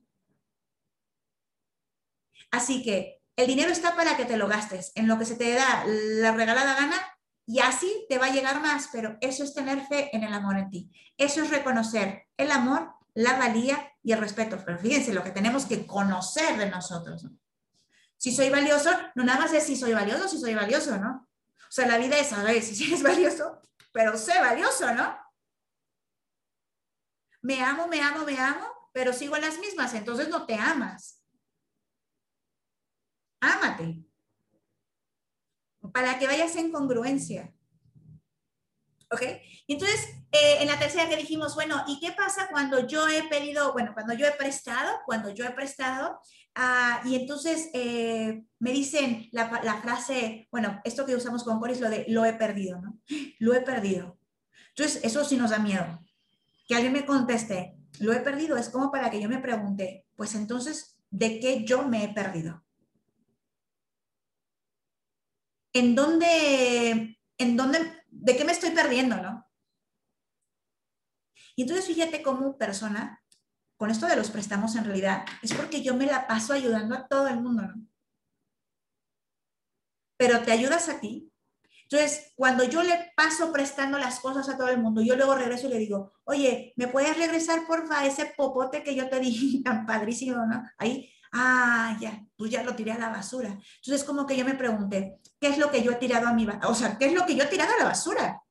Así 2.52 2.84
que 2.84 3.22
el 3.36 3.48
dinero 3.48 3.72
está 3.72 3.96
para 3.96 4.18
que 4.18 4.26
te 4.26 4.38
lo 4.38 4.48
gastes 4.48 4.92
en 4.96 5.08
lo 5.08 5.18
que 5.18 5.26
se 5.26 5.36
te 5.36 5.54
da 5.54 5.84
la 5.86 6.32
regalada 6.32 6.76
gana 6.76 6.98
y 7.46 7.60
así 7.60 8.06
te 8.08 8.18
va 8.18 8.28
a 8.28 8.32
llegar 8.32 8.62
más, 8.62 8.90
pero 8.92 9.18
eso 9.22 9.44
es 9.44 9.54
tener 9.54 9.82
fe 9.88 10.16
en 10.16 10.24
el 10.24 10.34
amor 10.34 10.58
en 10.58 10.70
ti. 10.70 10.92
Eso 11.18 11.42
es 11.42 11.50
reconocer 11.50 12.28
el 12.38 12.52
amor, 12.52 12.94
la 13.14 13.38
valía 13.38 13.92
y 14.04 14.12
el 14.12 14.20
respeto. 14.20 14.62
Pero 14.64 14.78
fíjense 14.78 15.14
lo 15.14 15.24
que 15.24 15.32
tenemos 15.32 15.66
que 15.66 15.88
conocer 15.88 16.58
de 16.58 16.70
nosotros. 16.70 17.26
Si 18.20 18.36
soy 18.36 18.50
valioso, 18.50 18.92
no 19.16 19.24
nada 19.24 19.40
más 19.40 19.54
es 19.54 19.64
si 19.64 19.78
soy 19.78 19.94
valioso, 19.94 20.28
si 20.28 20.38
soy 20.38 20.54
valioso, 20.54 20.98
¿no? 20.98 21.30
O 21.58 21.72
sea, 21.72 21.88
la 21.88 21.98
vida 21.98 22.20
es 22.20 22.28
saber 22.28 22.62
si 22.62 22.84
eres 22.84 23.02
valioso, 23.02 23.62
pero 23.94 24.18
sé 24.18 24.38
valioso, 24.40 24.94
¿no? 24.94 25.18
Me 27.42 27.64
amo, 27.64 27.88
me 27.88 28.02
amo, 28.02 28.26
me 28.26 28.38
amo, 28.38 28.68
pero 28.92 29.14
sigo 29.14 29.38
en 29.38 29.44
las 29.44 29.58
mismas, 29.60 29.94
entonces 29.94 30.28
no 30.28 30.46
te 30.46 30.56
amas. 30.56 31.24
Ámate. 33.40 34.04
Para 35.94 36.20
que 36.20 36.28
vayas 36.28 36.58
en 36.58 36.74
congruencia. 36.74 37.54
¿Ok? 39.12 39.22
Entonces, 39.70 40.10
eh, 40.34 40.58
en 40.60 40.68
la 40.68 40.78
tercera 40.78 41.08
que 41.08 41.16
dijimos, 41.16 41.56
bueno, 41.56 41.86
¿y 41.88 42.02
qué 42.02 42.12
pasa 42.12 42.50
cuando 42.50 42.86
yo 42.86 43.08
he 43.08 43.24
pedido, 43.30 43.72
bueno, 43.72 43.94
cuando 43.94 44.14
yo 44.14 44.28
he 44.28 44.32
prestado, 44.34 45.00
cuando 45.06 45.30
yo 45.30 45.46
he 45.46 45.52
prestado, 45.52 46.20
Ah, 46.56 47.02
y 47.06 47.16
entonces 47.16 47.70
eh, 47.74 48.44
me 48.60 48.72
dicen 48.72 49.30
la, 49.32 49.80
frase, 49.82 50.48
bueno, 50.52 50.82
esto 50.84 51.06
que 51.06 51.16
usamos 51.16 51.44
con 51.44 51.60
Coris, 51.60 51.80
lo 51.80 51.90
de 51.90 52.06
lo 52.08 52.26
he 52.26 52.34
perdido, 52.34 52.82
¿no? 52.82 53.00
Lo 53.40 53.54
he 53.54 53.62
perdido. 53.62 54.20
Entonces, 54.70 55.04
eso 55.04 55.24
sí 55.24 55.38
nos 55.38 55.52
da 55.52 55.60
miedo. 55.60 56.00
Que 56.68 56.76
alguien 56.76 56.94
me 56.94 57.06
conteste, 57.06 57.76
lo 58.00 58.14
he 58.14 58.20
perdido, 58.20 58.58
es 58.58 58.70
como 58.70 58.92
para 58.92 59.10
que 59.10 59.22
yo 59.22 59.30
me 59.30 59.40
pregunte, 59.40 60.06
pues 60.16 60.36
entonces, 60.36 60.98
¿de 61.10 61.40
qué 61.40 61.64
yo 61.66 61.88
me 61.88 62.04
he 62.04 62.10
perdido? 62.10 62.64
¿En 65.74 65.96
dónde, 65.96 67.20
en 67.38 67.58
dónde, 67.58 67.80
de 68.10 68.38
qué 68.38 68.46
me 68.46 68.52
estoy 68.52 68.72
perdiendo, 68.72 69.18
no? 69.18 69.46
Y 71.56 71.64
entonces 71.64 71.88
fíjate 71.88 72.22
cómo 72.22 72.58
persona 72.58 73.22
con 73.80 73.90
esto 73.90 74.08
de 74.08 74.18
los 74.18 74.30
préstamos 74.30 74.76
en 74.76 74.84
realidad, 74.84 75.24
es 75.42 75.54
porque 75.54 75.82
yo 75.82 75.96
me 75.96 76.06
la 76.06 76.28
paso 76.28 76.52
ayudando 76.52 76.96
a 76.96 77.08
todo 77.08 77.30
el 77.30 77.40
mundo, 77.40 77.62
¿no? 77.62 77.76
Pero 80.18 80.42
te 80.42 80.52
ayudas 80.52 80.90
a 80.90 81.00
ti, 81.00 81.32
Entonces, 81.84 82.34
cuando 82.36 82.66
yo 82.66 82.84
le 82.84 83.14
paso 83.16 83.54
prestando 83.54 83.98
las 83.98 84.20
cosas 84.20 84.50
a 84.50 84.58
todo 84.58 84.68
el 84.68 84.80
mundo, 84.80 85.02
yo 85.02 85.16
luego 85.16 85.34
regreso 85.34 85.68
y 85.68 85.70
le 85.70 85.78
digo, 85.78 86.12
oye, 86.26 86.74
¿me 86.76 86.90
puedes 86.90 87.18
regresar, 87.18 87.66
porfa, 87.66 88.06
ese 88.06 88.34
popote 88.36 88.84
que 88.84 88.94
yo 88.94 89.10
te 89.10 89.22
di 89.22 89.64
tan 89.64 89.86
padrísimo, 89.86 90.46
¿no? 90.46 90.62
Ahí, 90.78 91.10
ah, 91.32 91.98
ya, 92.02 92.22
pues 92.36 92.52
ya 92.52 92.64
lo 92.64 92.76
tiré 92.76 92.92
a 92.92 93.00
la 93.00 93.10
basura. 93.10 93.58
Entonces, 93.78 94.04
como 94.04 94.28
que 94.28 94.36
yo 94.36 94.44
me 94.44 94.56
pregunté, 94.56 95.22
¿qué 95.40 95.48
es 95.48 95.58
lo 95.58 95.72
que 95.72 95.82
yo 95.82 95.94
he 95.94 95.96
tirado 95.96 96.28
a 96.28 96.34
mi, 96.34 96.46
o 96.64 96.76
sea, 96.76 96.98
qué 96.98 97.06
es 97.06 97.14
lo 97.14 97.26
que 97.26 97.36
yo 97.38 97.46
he 97.46 97.48
tirado 97.48 97.74
a 97.74 97.78
la 97.78 97.86
basura? 97.86 98.44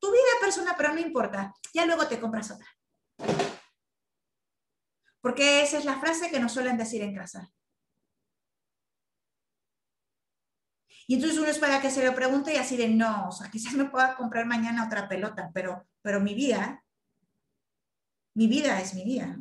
Tu 0.00 0.10
vida 0.10 0.40
persona, 0.40 0.74
pero 0.74 0.94
no 0.94 1.00
importa, 1.00 1.52
ya 1.74 1.84
luego 1.84 2.06
te 2.06 2.18
compras 2.18 2.50
otra. 2.50 2.66
Porque 5.20 5.62
esa 5.62 5.78
es 5.78 5.84
la 5.84 5.98
frase 5.98 6.30
que 6.30 6.40
nos 6.40 6.52
suelen 6.52 6.76
decir 6.76 7.02
en 7.02 7.14
casa. 7.14 7.52
Y 11.06 11.14
entonces 11.14 11.38
uno 11.38 11.48
es 11.48 11.58
para 11.58 11.80
que 11.80 11.90
se 11.90 12.04
lo 12.04 12.14
pregunte 12.14 12.52
y 12.52 12.56
así 12.56 12.76
de, 12.76 12.88
no, 12.88 13.28
o 13.28 13.32
sea, 13.32 13.50
quizás 13.50 13.72
me 13.72 13.86
pueda 13.86 14.14
comprar 14.14 14.44
mañana 14.44 14.84
otra 14.84 15.08
pelota, 15.08 15.50
pero, 15.54 15.86
pero 16.02 16.20
mi 16.20 16.34
vida, 16.34 16.84
mi 18.34 18.46
vida 18.46 18.78
es 18.78 18.94
mi 18.94 19.04
vida. 19.04 19.38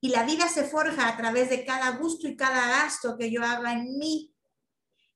Y 0.00 0.08
la 0.08 0.24
vida 0.24 0.48
se 0.48 0.64
forja 0.64 1.08
a 1.08 1.16
través 1.16 1.50
de 1.50 1.64
cada 1.64 1.90
gusto 1.90 2.26
y 2.26 2.36
cada 2.36 2.66
gasto 2.66 3.16
que 3.16 3.30
yo 3.30 3.44
haga 3.44 3.72
en 3.72 3.96
mí, 3.96 4.34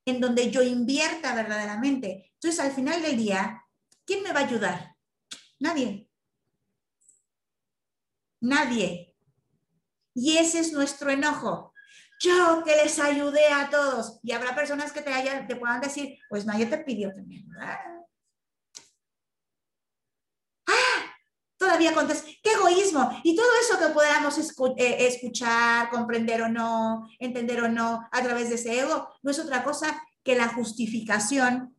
en 0.05 0.21
donde 0.21 0.53
yo 0.53 0.63
invierta 0.63 1.35
verdaderamente. 1.35 2.31
Entonces, 2.35 2.61
al 2.61 2.71
final 2.71 3.03
del 3.03 3.17
día, 3.17 3.65
¿quién 4.05 4.23
me 4.23 4.33
va 4.33 4.41
a 4.41 4.45
ayudar? 4.45 4.97
Nadie. 5.59 6.09
Nadie. 8.41 9.06
Y 10.17 10.39
ese 10.39 10.59
es 10.59 10.73
nuestro 10.73 11.11
enojo 11.11 11.73
yo 12.19 12.63
que 12.65 12.77
les 12.77 12.99
ayudé 12.99 13.47
a 13.49 13.69
todos. 13.71 14.19
Y 14.23 14.33
habrá 14.33 14.55
personas 14.55 14.93
que 14.93 15.03
te, 15.03 15.13
hayan, 15.13 15.47
te 15.47 15.57
puedan 15.57 15.81
decir, 15.81 16.19
pues 16.29 16.47
nadie 16.47 16.67
te 16.67 16.79
pidió 16.79 17.13
me 17.27 17.45
Ah, 20.69 21.05
todavía 21.57 21.95
contestas, 21.95 22.29
qué 22.43 22.53
egoísmo. 22.53 23.21
Y 23.23 23.37
todo 23.37 23.47
eso 23.61 23.79
que 23.79 23.93
podamos 23.93 24.39
eh, 24.39 25.07
escuchar, 25.07 25.91
comprender 25.91 26.43
o 26.43 26.49
no, 26.49 27.09
entender 27.19 27.63
o 27.63 27.69
no 27.69 28.09
a 28.11 28.23
través 28.23 28.49
de 28.49 28.57
ese 28.57 28.81
ego, 28.81 29.09
no 29.23 29.31
es 29.31 29.39
otra 29.39 29.63
cosa 29.63 30.03
que 30.25 30.37
la 30.37 30.49
justificación 30.49 31.77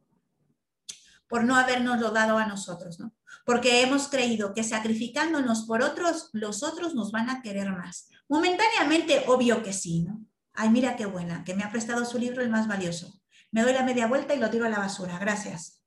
por 1.28 1.44
no 1.44 1.56
habernos 1.58 2.00
lo 2.00 2.12
dado 2.12 2.38
a 2.38 2.46
nosotros, 2.46 3.00
¿no? 3.00 3.14
Porque 3.46 3.82
hemos 3.82 4.08
creído 4.08 4.54
que 4.54 4.64
sacrificándonos 4.64 5.66
por 5.66 5.82
otros, 5.82 6.30
los 6.32 6.64
otros 6.64 6.96
nos 6.96 7.12
van 7.12 7.30
a 7.30 7.42
querer 7.42 7.70
más. 7.72 8.10
Momentáneamente, 8.30 9.24
obvio 9.28 9.64
que 9.64 9.74
sí, 9.74 10.04
¿no? 10.04 10.26
Ay, 10.54 10.70
mira 10.70 10.96
qué 10.96 11.06
buena, 11.06 11.44
que 11.44 11.56
me 11.56 11.64
ha 11.64 11.72
prestado 11.72 12.04
su 12.04 12.18
libro 12.18 12.42
el 12.42 12.50
más 12.50 12.68
valioso. 12.68 13.14
Me 13.52 13.62
doy 13.62 13.74
la 13.74 13.84
media 13.84 14.08
vuelta 14.08 14.34
y 14.34 14.40
lo 14.40 14.50
tiro 14.50 14.66
a 14.66 14.70
la 14.70 14.80
basura. 14.80 15.18
Gracias. 15.20 15.82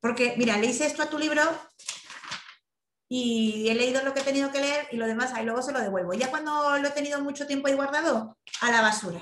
Porque, 0.00 0.34
mira, 0.38 0.56
le 0.56 0.66
hice 0.66 0.86
esto 0.86 1.02
a 1.02 1.10
tu 1.10 1.18
libro 1.18 1.42
y 3.08 3.68
he 3.68 3.74
leído 3.74 4.02
lo 4.02 4.14
que 4.14 4.20
he 4.20 4.24
tenido 4.24 4.50
que 4.50 4.60
leer 4.60 4.88
y 4.90 4.96
lo 4.96 5.06
demás, 5.06 5.32
ahí 5.32 5.44
luego 5.44 5.62
se 5.62 5.72
lo 5.72 5.80
devuelvo. 5.80 6.14
Ya 6.14 6.30
cuando 6.30 6.78
lo 6.78 6.88
he 6.88 6.92
tenido 6.92 7.20
mucho 7.20 7.46
tiempo 7.46 7.68
ahí 7.68 7.74
guardado, 7.74 8.38
a 8.60 8.70
la 8.70 8.82
basura. 8.82 9.20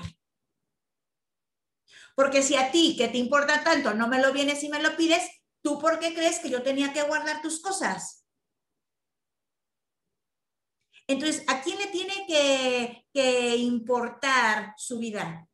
Porque 2.15 2.41
si 2.41 2.55
a 2.55 2.71
ti, 2.71 2.95
que 2.97 3.09
te 3.09 3.17
importa 3.17 3.63
tanto, 3.63 3.93
no 3.93 4.07
me 4.07 4.21
lo 4.21 4.31
vienes 4.31 4.63
y 4.63 4.69
me 4.69 4.81
lo 4.81 4.95
pides, 4.95 5.29
¿tú 5.61 5.79
por 5.79 5.99
qué 5.99 6.13
crees 6.13 6.39
que 6.39 6.49
yo 6.49 6.63
tenía 6.63 6.93
que 6.93 7.03
guardar 7.03 7.41
tus 7.41 7.61
cosas? 7.61 8.24
Entonces, 11.07 11.43
¿a 11.47 11.61
quién 11.61 11.77
le 11.77 11.87
tiene 11.87 13.03
que, 13.13 13.55
importar 13.57 14.73
su 14.77 14.97
vida? 14.97 15.47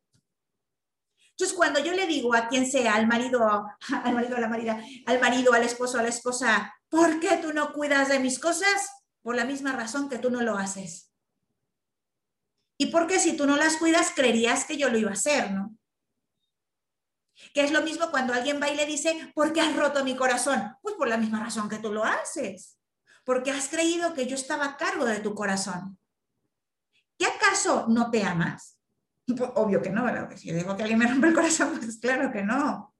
Entonces, 1.30 1.56
cuando 1.56 1.80
yo 1.80 1.92
le 1.92 2.06
digo 2.06 2.34
a 2.34 2.48
quien 2.48 2.70
sea, 2.70 2.94
al 2.94 3.06
marido, 3.06 3.66
al 4.04 4.14
marido, 4.14 4.36
a 4.36 4.40
la 4.40 4.48
marida, 4.48 4.82
al 5.06 5.20
marido, 5.20 5.52
al 5.52 5.62
esposo, 5.62 5.98
a 5.98 6.02
la 6.02 6.08
esposa, 6.08 6.74
¿por 6.88 7.20
qué 7.20 7.38
tú 7.38 7.52
no 7.52 7.72
cuidas 7.72 8.08
de 8.08 8.18
mis 8.18 8.38
cosas? 8.38 8.90
Por 9.22 9.36
la 9.36 9.44
misma 9.44 9.72
razón 9.72 10.08
que 10.08 10.18
tú 10.18 10.30
no 10.30 10.40
lo 10.40 10.56
haces. 10.56 11.10
Y 12.78 12.86
porque 12.86 13.20
si 13.20 13.36
tú 13.36 13.46
no 13.46 13.56
las 13.56 13.76
cuidas, 13.76 14.12
creerías 14.14 14.64
que 14.64 14.76
yo 14.76 14.88
lo 14.88 14.98
iba 14.98 15.10
a 15.10 15.14
hacer, 15.14 15.52
¿no? 15.52 15.76
Que 17.54 17.62
es 17.62 17.70
lo 17.70 17.82
mismo 17.82 18.10
cuando 18.10 18.32
alguien 18.32 18.60
va 18.60 18.70
y 18.70 18.76
le 18.76 18.86
dice, 18.86 19.32
¿por 19.34 19.52
qué 19.52 19.60
has 19.60 19.76
roto 19.76 20.04
mi 20.04 20.16
corazón? 20.16 20.76
Pues 20.80 20.94
por 20.96 21.08
la 21.08 21.16
misma 21.16 21.40
razón 21.40 21.68
que 21.68 21.78
tú 21.78 21.92
lo 21.92 22.04
haces 22.04 22.78
porque 23.24 23.50
has 23.50 23.68
creído 23.68 24.14
que 24.14 24.26
yo 24.26 24.34
estaba 24.34 24.64
a 24.64 24.76
cargo 24.76 25.04
de 25.04 25.20
tu 25.20 25.34
corazón. 25.34 25.98
¿Qué 27.18 27.26
acaso 27.26 27.86
no 27.88 28.10
te 28.10 28.24
amas? 28.24 28.78
Pues, 29.26 29.50
obvio 29.54 29.80
que 29.80 29.90
no, 29.90 30.04
¿verdad? 30.04 30.28
si 30.36 30.48
yo 30.48 30.56
digo 30.56 30.76
que 30.76 30.82
alguien 30.82 30.98
me 30.98 31.06
rompe 31.06 31.28
el 31.28 31.34
corazón, 31.34 31.78
pues 31.78 31.98
claro 31.98 32.32
que 32.32 32.42
no. 32.42 32.94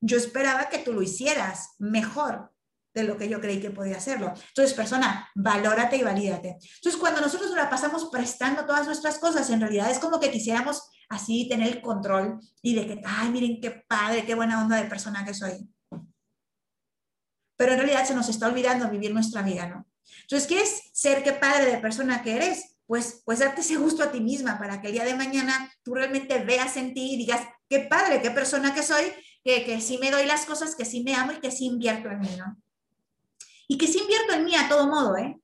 Yo 0.00 0.18
esperaba 0.18 0.68
que 0.68 0.78
tú 0.78 0.92
lo 0.92 1.02
hicieras 1.02 1.70
mejor 1.78 2.52
de 2.92 3.04
lo 3.04 3.16
que 3.16 3.28
yo 3.28 3.40
creí 3.40 3.60
que 3.60 3.70
podía 3.70 3.96
hacerlo. 3.96 4.32
Entonces, 4.48 4.74
persona, 4.74 5.28
valórate 5.34 5.96
y 5.96 6.02
valídate. 6.02 6.58
Entonces, 6.76 6.96
cuando 6.96 7.20
nosotros 7.20 7.50
nos 7.50 7.58
la 7.58 7.70
pasamos 7.70 8.08
prestando 8.10 8.64
todas 8.64 8.86
nuestras 8.86 9.18
cosas, 9.18 9.50
en 9.50 9.60
realidad 9.60 9.90
es 9.90 9.98
como 9.98 10.20
que 10.20 10.30
quisiéramos 10.30 10.90
así 11.08 11.48
tener 11.48 11.68
el 11.68 11.82
control 11.82 12.38
y 12.62 12.74
de 12.74 12.86
que, 12.86 13.02
ay, 13.04 13.30
miren 13.30 13.60
qué 13.60 13.84
padre, 13.88 14.24
qué 14.24 14.34
buena 14.34 14.62
onda 14.62 14.76
de 14.76 14.88
persona 14.88 15.24
que 15.24 15.34
soy 15.34 15.68
pero 17.56 17.72
en 17.72 17.78
realidad 17.78 18.06
se 18.06 18.14
nos 18.14 18.28
está 18.28 18.48
olvidando 18.48 18.90
vivir 18.90 19.12
nuestra 19.12 19.42
vida, 19.42 19.68
¿no? 19.68 19.86
Entonces, 20.22 20.46
¿quieres 20.48 20.90
ser 20.92 21.22
qué 21.22 21.32
padre 21.32 21.70
de 21.70 21.78
persona 21.78 22.22
que 22.22 22.36
eres? 22.36 22.76
Pues, 22.86 23.22
pues 23.24 23.38
darte 23.38 23.62
ese 23.62 23.76
gusto 23.76 24.02
a 24.02 24.12
ti 24.12 24.20
misma 24.20 24.58
para 24.58 24.80
que 24.80 24.88
el 24.88 24.92
día 24.92 25.04
de 25.04 25.14
mañana 25.14 25.72
tú 25.82 25.94
realmente 25.94 26.38
veas 26.44 26.76
en 26.76 26.92
ti 26.92 27.14
y 27.14 27.16
digas, 27.16 27.40
qué 27.68 27.80
padre, 27.80 28.20
qué 28.20 28.30
persona 28.30 28.74
que 28.74 28.82
soy, 28.82 29.04
que, 29.42 29.64
que 29.64 29.80
sí 29.80 29.98
me 29.98 30.10
doy 30.10 30.26
las 30.26 30.44
cosas, 30.44 30.74
que 30.74 30.84
sí 30.84 31.02
me 31.02 31.14
amo 31.14 31.32
y 31.32 31.40
que 31.40 31.50
sí 31.50 31.66
invierto 31.66 32.10
en 32.10 32.20
mí, 32.20 32.28
¿no? 32.36 32.56
Y 33.66 33.78
que 33.78 33.86
sí 33.86 33.98
invierto 33.98 34.34
en 34.34 34.44
mí 34.44 34.54
a 34.54 34.68
todo 34.68 34.86
modo, 34.86 35.16
¿eh? 35.16 35.38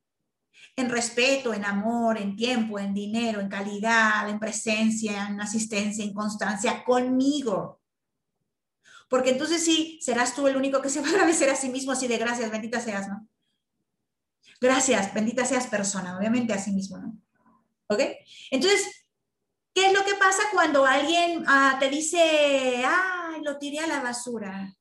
En 0.77 0.91
respeto, 0.91 1.53
en 1.55 1.65
amor, 1.65 2.19
en 2.19 2.37
tiempo, 2.37 2.79
en 2.79 2.95
dinero, 2.95 3.41
en 3.41 3.49
calidad, 3.49 4.29
en 4.29 4.39
presencia, 4.39 5.27
en 5.29 5.41
asistencia, 5.41 6.05
en 6.05 6.15
constancia, 6.15 6.85
conmigo 6.85 7.80
porque 9.11 9.31
entonces 9.31 9.63
sí, 9.63 9.99
serás 10.01 10.35
tú 10.37 10.47
el 10.47 10.57
único 10.57 10.81
que 10.81 10.89
se 10.89 11.01
va 11.01 11.09
a 11.09 11.11
agradecer 11.11 11.51
a 11.51 11.57
sí 11.57 11.69
mismo 11.69 11.91
así 11.93 12.07
de 12.07 12.17
gracias, 12.17 12.51
bendita 12.51 12.81
seas, 12.81 13.09
¿no? 13.09 13.29
Gracias, 14.61 15.13
bendita 15.13 15.45
seas 15.45 15.67
persona, 15.67 16.17
obviamente 16.17 16.53
a 16.53 16.59
sí 16.59 16.71
mismo, 16.71 16.97
¿no? 16.97 17.19
¿Ok? 17.89 18.01
Entonces, 18.53 19.07
¿qué 19.75 19.87
es 19.87 19.93
lo 19.93 20.05
que 20.05 20.15
pasa 20.15 20.45
cuando 20.53 20.87
alguien 20.87 21.45
ah, 21.49 21.77
te 21.81 21.91
dice, 21.91 22.85
ah, 22.87 23.37
lo 23.43 23.59
tiré 23.59 23.81
a 23.81 23.89
la 23.89 24.01
basura? 24.01 24.77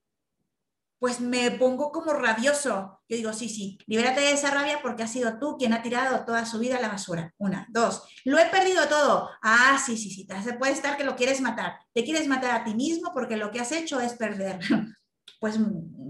Pues 1.00 1.22
me 1.22 1.50
pongo 1.52 1.92
como 1.92 2.14
rabioso. 2.14 3.02
Yo 3.08 3.18
digo, 3.18 3.34
sí, 3.34 3.48
sí, 3.48 3.80
libérate 3.88 4.20
de 4.20 4.34
esa 4.34 4.52
rabia 4.52 4.80
porque 4.82 5.04
has 5.04 5.12
sido 5.12 5.40
tú 5.40 5.58
quien 5.58 5.74
ha 5.74 5.82
tirado 5.82 6.26
toda 6.26 6.46
su 6.46 6.60
vida 6.60 6.78
a 6.78 6.82
la 6.82 6.90
basura. 6.90 7.34
Una, 7.38 7.68
dos, 7.70 8.04
lo 8.26 8.38
he 8.38 8.46
perdido 8.48 8.88
todo. 8.88 9.30
Ah, 9.42 9.82
sí, 9.84 9.98
sí, 9.98 10.12
sí, 10.12 10.28
se 10.44 10.54
puede 10.54 10.74
estar 10.74 10.98
que 10.98 11.06
lo 11.06 11.16
quieres 11.16 11.40
matar. 11.40 11.80
Te 11.94 12.04
quieres 12.04 12.28
matar 12.28 12.52
a 12.52 12.64
ti 12.66 12.76
mismo 12.76 13.12
porque 13.14 13.38
lo 13.38 13.50
que 13.50 13.62
has 13.62 13.72
hecho 13.72 14.02
es 14.02 14.14
perder, 14.14 14.60
pues, 15.40 15.58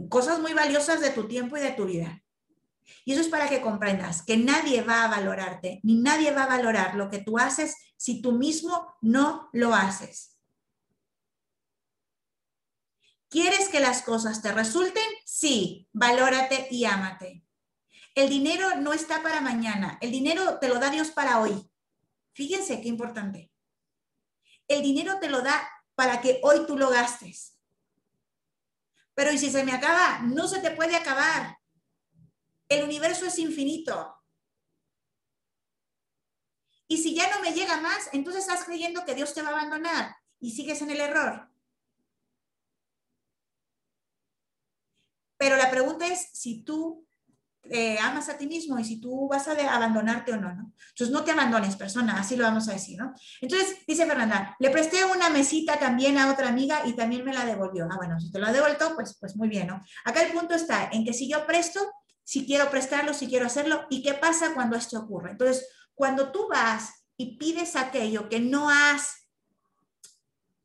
cosas 0.10 0.40
muy 0.40 0.54
valiosas 0.54 1.02
de 1.02 1.12
tu 1.12 1.28
tiempo 1.28 1.56
y 1.56 1.62
de 1.62 1.72
tu 1.72 1.86
vida. 1.86 2.24
Y 3.06 3.14
eso 3.14 3.22
es 3.22 3.28
para 3.28 3.48
que 3.48 3.62
comprendas 3.62 4.24
que 4.24 4.38
nadie 4.38 4.82
va 4.82 5.04
a 5.04 5.08
valorarte, 5.08 5.80
ni 5.84 6.02
nadie 6.02 6.32
va 6.32 6.44
a 6.44 6.58
valorar 6.58 6.96
lo 6.96 7.10
que 7.10 7.20
tú 7.20 7.38
haces 7.38 7.76
si 7.96 8.22
tú 8.22 8.32
mismo 8.32 8.96
no 9.02 9.50
lo 9.54 9.76
haces. 9.76 10.39
¿Quieres 13.30 13.70
que 13.70 13.80
las 13.80 14.02
cosas 14.02 14.42
te 14.42 14.52
resulten? 14.52 15.04
Sí, 15.24 15.88
valórate 15.94 16.68
y 16.72 16.86
ámate. 16.86 17.46
El 18.16 18.28
dinero 18.28 18.76
no 18.78 18.92
está 18.92 19.22
para 19.22 19.40
mañana, 19.40 19.98
el 20.02 20.12
dinero 20.12 20.58
te 20.60 20.68
lo 20.68 20.80
da 20.80 20.90
Dios 20.90 21.12
para 21.12 21.40
hoy. 21.40 21.70
Fíjense 22.34 22.82
qué 22.82 22.88
importante. 22.88 23.52
El 24.68 24.82
dinero 24.82 25.20
te 25.20 25.30
lo 25.30 25.42
da 25.42 25.70
para 25.94 26.22
que 26.22 26.40
hoy 26.44 26.66
tú 26.66 26.78
lo 26.78 26.90
gastes. 26.90 27.58
Pero 29.14 29.32
¿y 29.32 29.38
si 29.38 29.52
se 29.52 29.64
me 29.64 29.74
acaba? 29.74 30.20
No 30.20 30.48
se 30.48 30.60
te 30.60 30.72
puede 30.72 30.96
acabar. 30.96 31.60
El 32.68 32.84
universo 32.84 33.26
es 33.26 33.38
infinito. 33.38 34.16
Y 36.88 36.98
si 36.98 37.14
ya 37.14 37.30
no 37.36 37.42
me 37.42 37.52
llega 37.52 37.80
más, 37.82 38.10
entonces 38.14 38.42
estás 38.42 38.64
creyendo 38.64 39.06
que 39.06 39.14
Dios 39.14 39.34
te 39.34 39.44
va 39.44 39.50
a 39.50 39.52
abandonar 39.52 40.16
y 40.40 40.52
sigues 40.52 40.82
en 40.82 40.90
el 40.90 41.02
error. 41.02 41.49
Pero 45.40 45.56
la 45.56 45.72
pregunta 45.72 46.06
es 46.06 46.30
si 46.34 46.64
tú 46.64 47.08
eh, 47.64 47.98
amas 48.00 48.28
a 48.30 48.38
ti 48.38 48.46
mismo 48.46 48.78
y 48.78 48.84
si 48.84 49.00
tú 49.00 49.28
vas 49.30 49.48
a 49.48 49.52
abandonarte 49.74 50.34
o 50.34 50.38
no, 50.38 50.54
¿no? 50.54 50.74
Entonces 50.90 51.12
no 51.12 51.24
te 51.24 51.32
abandones, 51.32 51.76
persona, 51.76 52.20
así 52.20 52.36
lo 52.36 52.44
vamos 52.44 52.68
a 52.68 52.74
decir, 52.74 52.98
¿no? 53.00 53.14
Entonces, 53.42 53.78
dice 53.88 54.06
Fernanda, 54.06 54.56
le 54.60 54.70
presté 54.70 55.06
una 55.06 55.30
mesita 55.30 55.80
también 55.80 56.18
a 56.18 56.32
otra 56.32 56.50
amiga 56.50 56.82
y 56.86 56.94
también 56.94 57.24
me 57.24 57.34
la 57.34 57.46
devolvió. 57.46 57.88
Ah, 57.90 57.96
bueno, 57.96 58.20
si 58.20 58.32
te 58.32 58.40
lo 58.40 58.48
ha 58.48 58.52
devuelto, 58.52 58.96
pues, 58.96 59.18
pues 59.18 59.36
muy 59.38 59.48
bien, 59.48 59.68
¿no? 59.68 59.82
Acá 60.04 60.24
el 60.24 60.34
punto 60.34 60.56
está 60.56 60.90
en 60.92 61.06
que 61.06 61.14
si 61.14 61.30
yo 61.30 61.48
presto, 61.48 61.80
si 62.26 62.46
quiero 62.46 62.70
prestarlo, 62.70 63.14
si 63.14 63.28
quiero 63.28 63.46
hacerlo, 63.46 63.86
¿y 63.90 64.02
qué 64.02 64.14
pasa 64.14 64.54
cuando 64.54 64.76
esto 64.76 65.00
ocurre? 65.00 65.32
Entonces, 65.32 65.68
cuando 65.94 66.32
tú 66.32 66.48
vas 66.50 67.06
y 67.16 67.38
pides 67.38 67.78
aquello 67.78 68.28
que 68.28 68.42
no 68.42 68.70
has 68.70 69.30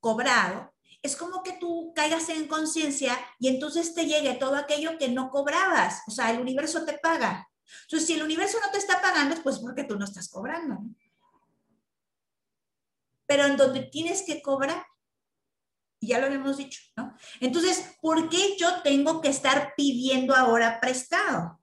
cobrado, 0.01 0.74
es 1.05 1.17
como 1.17 1.43
que 1.43 1.53
tú 1.53 1.93
caigas 1.95 2.31
en 2.31 2.49
conciencia 2.49 3.19
y 3.39 3.49
entonces 3.49 3.95
te 3.95 4.07
llegue 4.07 4.35
todo 4.35 4.57
aquello 4.57 4.97
que 4.99 5.11
no 5.11 5.29
cobrabas. 5.29 6.03
O 6.07 6.11
sea, 6.11 6.31
el 6.31 6.41
universo 6.41 6.87
te 6.87 6.97
paga. 6.97 7.47
Entonces, 7.83 8.07
si 8.07 8.15
el 8.15 8.23
universo 8.23 8.59
no 8.65 8.71
te 8.71 8.79
está 8.79 9.03
pagando, 9.03 9.35
es 9.35 9.41
pues 9.43 9.59
porque 9.59 9.85
tú 9.85 9.99
no 9.99 10.07
estás 10.07 10.31
cobrando. 10.31 10.81
Pero 13.27 13.45
en 13.45 13.59
donde 13.59 13.83
tienes 13.83 14.23
que 14.23 14.41
cobrar, 14.41 14.83
ya 16.01 16.21
lo 16.21 16.27
habíamos 16.27 16.57
dicho, 16.57 16.81
¿no? 16.97 17.15
Entonces, 17.39 17.97
¿por 18.01 18.31
qué 18.31 18.57
yo 18.57 18.81
tengo 18.81 19.21
que 19.21 19.29
estar 19.29 19.75
pidiendo 19.77 20.35
ahora 20.35 20.81
prestado? 20.81 21.61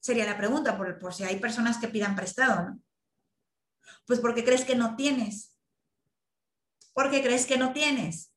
Sería 0.00 0.24
la 0.24 0.38
pregunta, 0.38 0.78
por, 0.78 0.98
por 0.98 1.12
si 1.12 1.24
hay 1.24 1.38
personas 1.38 1.76
que 1.76 1.88
pidan 1.88 2.16
prestado, 2.16 2.62
¿no? 2.66 2.80
Pues 4.06 4.20
porque 4.20 4.42
crees 4.42 4.64
que 4.64 4.74
no 4.74 4.96
tienes. 4.96 5.53
Porque 6.94 7.22
crees 7.22 7.44
que 7.44 7.58
no 7.58 7.72
tienes. 7.72 8.32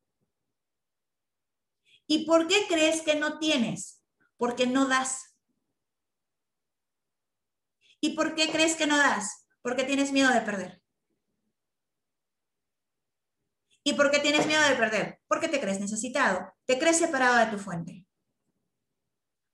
¿Y 2.08 2.26
por 2.26 2.48
qué 2.48 2.66
crees 2.68 3.02
que 3.02 3.16
no 3.16 3.38
tienes? 3.40 4.04
Porque 4.38 4.68
no 4.68 4.88
das. 4.88 5.36
¿Y 8.00 8.16
por 8.16 8.36
qué 8.36 8.50
crees 8.52 8.76
que 8.76 8.88
no 8.88 8.98
das? 8.98 9.48
Porque 9.62 9.84
tienes 9.84 10.12
miedo 10.12 10.32
de 10.32 10.42
perder. 10.42 10.82
¿Y 13.84 13.94
por 13.94 14.12
qué 14.12 14.20
tienes 14.20 14.48
miedo 14.48 14.62
de 14.68 14.76
perder? 14.76 15.20
Porque 15.28 15.48
te 15.48 15.60
crees 15.60 15.80
necesitado, 15.80 16.54
te 16.66 16.78
crees 16.78 16.98
separado 16.98 17.38
de 17.38 17.46
tu 17.46 17.58
fuente. 17.58 18.07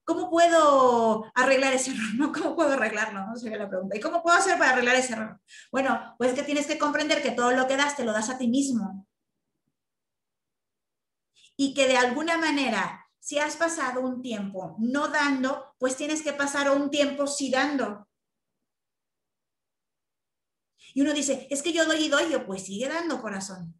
¿Cómo 0.05 0.30
puedo 0.30 1.31
arreglar 1.34 1.73
ese 1.73 1.91
error? 1.91 2.31
¿Cómo 2.34 2.55
puedo 2.55 2.73
arreglarlo? 2.73 3.25
No 3.25 3.35
sería 3.35 3.57
la 3.57 3.69
pregunta. 3.69 3.95
¿Y 3.95 4.01
cómo 4.01 4.21
puedo 4.21 4.38
hacer 4.38 4.57
para 4.57 4.71
arreglar 4.71 4.95
ese 4.95 5.13
error? 5.13 5.39
Bueno, 5.71 6.15
pues 6.17 6.34
que 6.34 6.43
tienes 6.43 6.67
que 6.67 6.77
comprender 6.77 7.21
que 7.21 7.31
todo 7.31 7.51
lo 7.51 7.67
que 7.67 7.77
das 7.77 7.95
te 7.95 8.03
lo 8.03 8.11
das 8.11 8.30
a 8.30 8.38
ti 8.38 8.47
mismo. 8.47 9.07
Y 11.55 11.73
que 11.73 11.88
de 11.88 11.97
alguna 11.97 12.38
manera, 12.38 13.07
si 13.19 13.39
has 13.39 13.55
pasado 13.55 14.01
un 14.01 14.21
tiempo 14.21 14.75
no 14.80 15.07
dando, 15.07 15.73
pues 15.77 15.95
tienes 15.95 16.21
que 16.21 16.34
pasar 16.34 16.69
un 16.71 16.89
tiempo 16.89 17.27
sí 17.27 17.49
dando. 17.49 18.07
Y 20.93 21.01
uno 21.01 21.13
dice, 21.13 21.47
es 21.49 21.61
que 21.61 21.71
yo 21.71 21.85
doy 21.85 22.05
y 22.05 22.09
doy, 22.09 22.30
yo 22.30 22.45
pues 22.45 22.63
sigue 22.65 22.89
dando 22.89 23.21
corazón. 23.21 23.80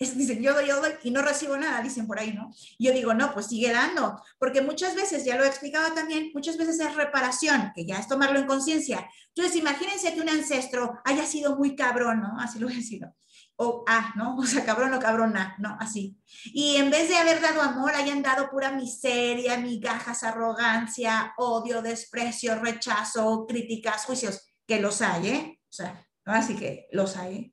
Es, 0.00 0.16
dicen, 0.18 0.42
yo 0.42 0.54
doy, 0.54 0.66
yo 0.66 0.80
doy 0.80 0.92
y 1.04 1.10
no 1.10 1.22
recibo 1.22 1.56
nada, 1.56 1.80
dicen 1.82 2.06
por 2.06 2.18
ahí, 2.18 2.32
¿no? 2.32 2.50
Yo 2.78 2.92
digo, 2.92 3.14
no, 3.14 3.32
pues 3.32 3.46
sigue 3.46 3.70
dando, 3.70 4.20
porque 4.38 4.62
muchas 4.62 4.94
veces, 4.94 5.24
ya 5.24 5.36
lo 5.36 5.44
he 5.44 5.48
explicado 5.48 5.92
también, 5.92 6.30
muchas 6.34 6.56
veces 6.56 6.80
es 6.80 6.94
reparación, 6.96 7.72
que 7.74 7.84
ya 7.84 7.98
es 7.98 8.08
tomarlo 8.08 8.38
en 8.38 8.46
conciencia. 8.46 9.08
Entonces, 9.28 9.56
imagínense 9.56 10.12
que 10.14 10.20
un 10.20 10.28
ancestro 10.28 10.98
haya 11.04 11.24
sido 11.26 11.56
muy 11.56 11.76
cabrón, 11.76 12.22
¿no? 12.22 12.40
Así 12.40 12.58
lo 12.58 12.68
decir, 12.68 13.02
¿no? 13.02 13.14
O, 13.56 13.84
ah, 13.86 14.12
¿no? 14.16 14.36
O 14.38 14.46
sea, 14.46 14.64
cabrón 14.64 14.94
o 14.94 14.98
cabrona, 14.98 15.54
¿no? 15.58 15.76
Así. 15.78 16.18
Y 16.46 16.76
en 16.76 16.90
vez 16.90 17.08
de 17.08 17.18
haber 17.18 17.42
dado 17.42 17.60
amor, 17.60 17.94
hayan 17.94 18.22
dado 18.22 18.48
pura 18.48 18.72
miseria, 18.72 19.58
migajas, 19.58 20.24
arrogancia, 20.24 21.34
odio, 21.36 21.82
desprecio, 21.82 22.58
rechazo, 22.58 23.46
críticas, 23.46 24.06
juicios 24.06 24.46
que 24.66 24.80
los 24.80 25.02
hay, 25.02 25.28
¿eh? 25.28 25.60
O 25.68 25.72
sea, 25.72 26.06
así 26.24 26.56
que 26.56 26.88
los 26.92 27.16
hay. 27.16 27.52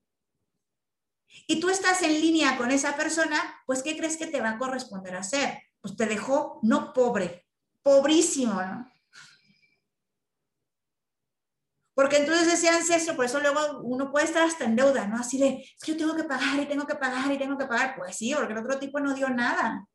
Y 1.46 1.60
tú 1.60 1.70
estás 1.70 2.02
en 2.02 2.14
línea 2.14 2.58
con 2.58 2.72
esa 2.72 2.96
persona, 2.96 3.62
pues 3.66 3.84
¿qué 3.84 3.96
crees 3.96 4.18
que 4.18 4.28
te 4.28 4.42
va 4.42 4.52
a 4.52 4.58
corresponder 4.58 5.16
hacer? 5.16 5.62
Pues 5.82 5.96
te 5.96 6.06
dejó 6.06 6.60
no 6.64 6.94
pobre, 6.94 7.46
pobrísimo, 7.84 8.54
¿no? 8.54 8.92
Porque 11.94 12.18
entonces 12.18 12.54
ese 12.54 12.70
ancestro, 12.70 13.16
por 13.16 13.26
eso 13.26 13.40
luego 13.40 13.82
uno 13.82 14.12
puede 14.12 14.26
estar 14.26 14.44
hasta 14.44 14.66
en 14.66 14.76
deuda, 14.76 15.08
¿no? 15.08 15.18
Así 15.18 15.40
de, 15.40 15.64
es 15.64 15.84
que 15.84 15.94
yo 15.94 15.98
tengo 15.98 16.16
que 16.16 16.26
pagar 16.26 16.60
y 16.60 16.68
tengo 16.68 16.86
que 16.86 16.94
pagar 16.94 17.32
y 17.32 17.40
tengo 17.40 17.58
que 17.58 17.66
pagar. 17.66 17.96
Pues 17.98 18.16
sí, 18.16 18.36
porque 18.36 18.54
el 18.54 18.60
otro 18.60 18.78
tipo 18.78 19.00
no 19.00 19.16
dio 19.16 19.30
nada. 19.30 19.88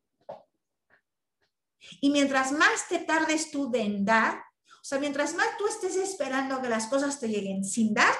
Y 2.00 2.10
mientras 2.10 2.50
más 2.50 2.88
te 2.88 2.98
tardes 2.98 3.52
tú 3.52 3.70
en 3.74 4.04
dar, 4.04 4.34
o 4.34 4.84
sea, 4.84 4.98
mientras 4.98 5.34
más 5.36 5.46
tú 5.56 5.68
estés 5.68 5.94
esperando 5.94 6.60
que 6.60 6.68
las 6.68 6.86
cosas 6.88 7.20
te 7.20 7.28
lleguen 7.28 7.64
sin 7.64 7.94
dar, 7.94 8.12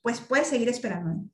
pues 0.00 0.20
puedes 0.20 0.46
seguir 0.46 0.68
esperando. 0.68 1.28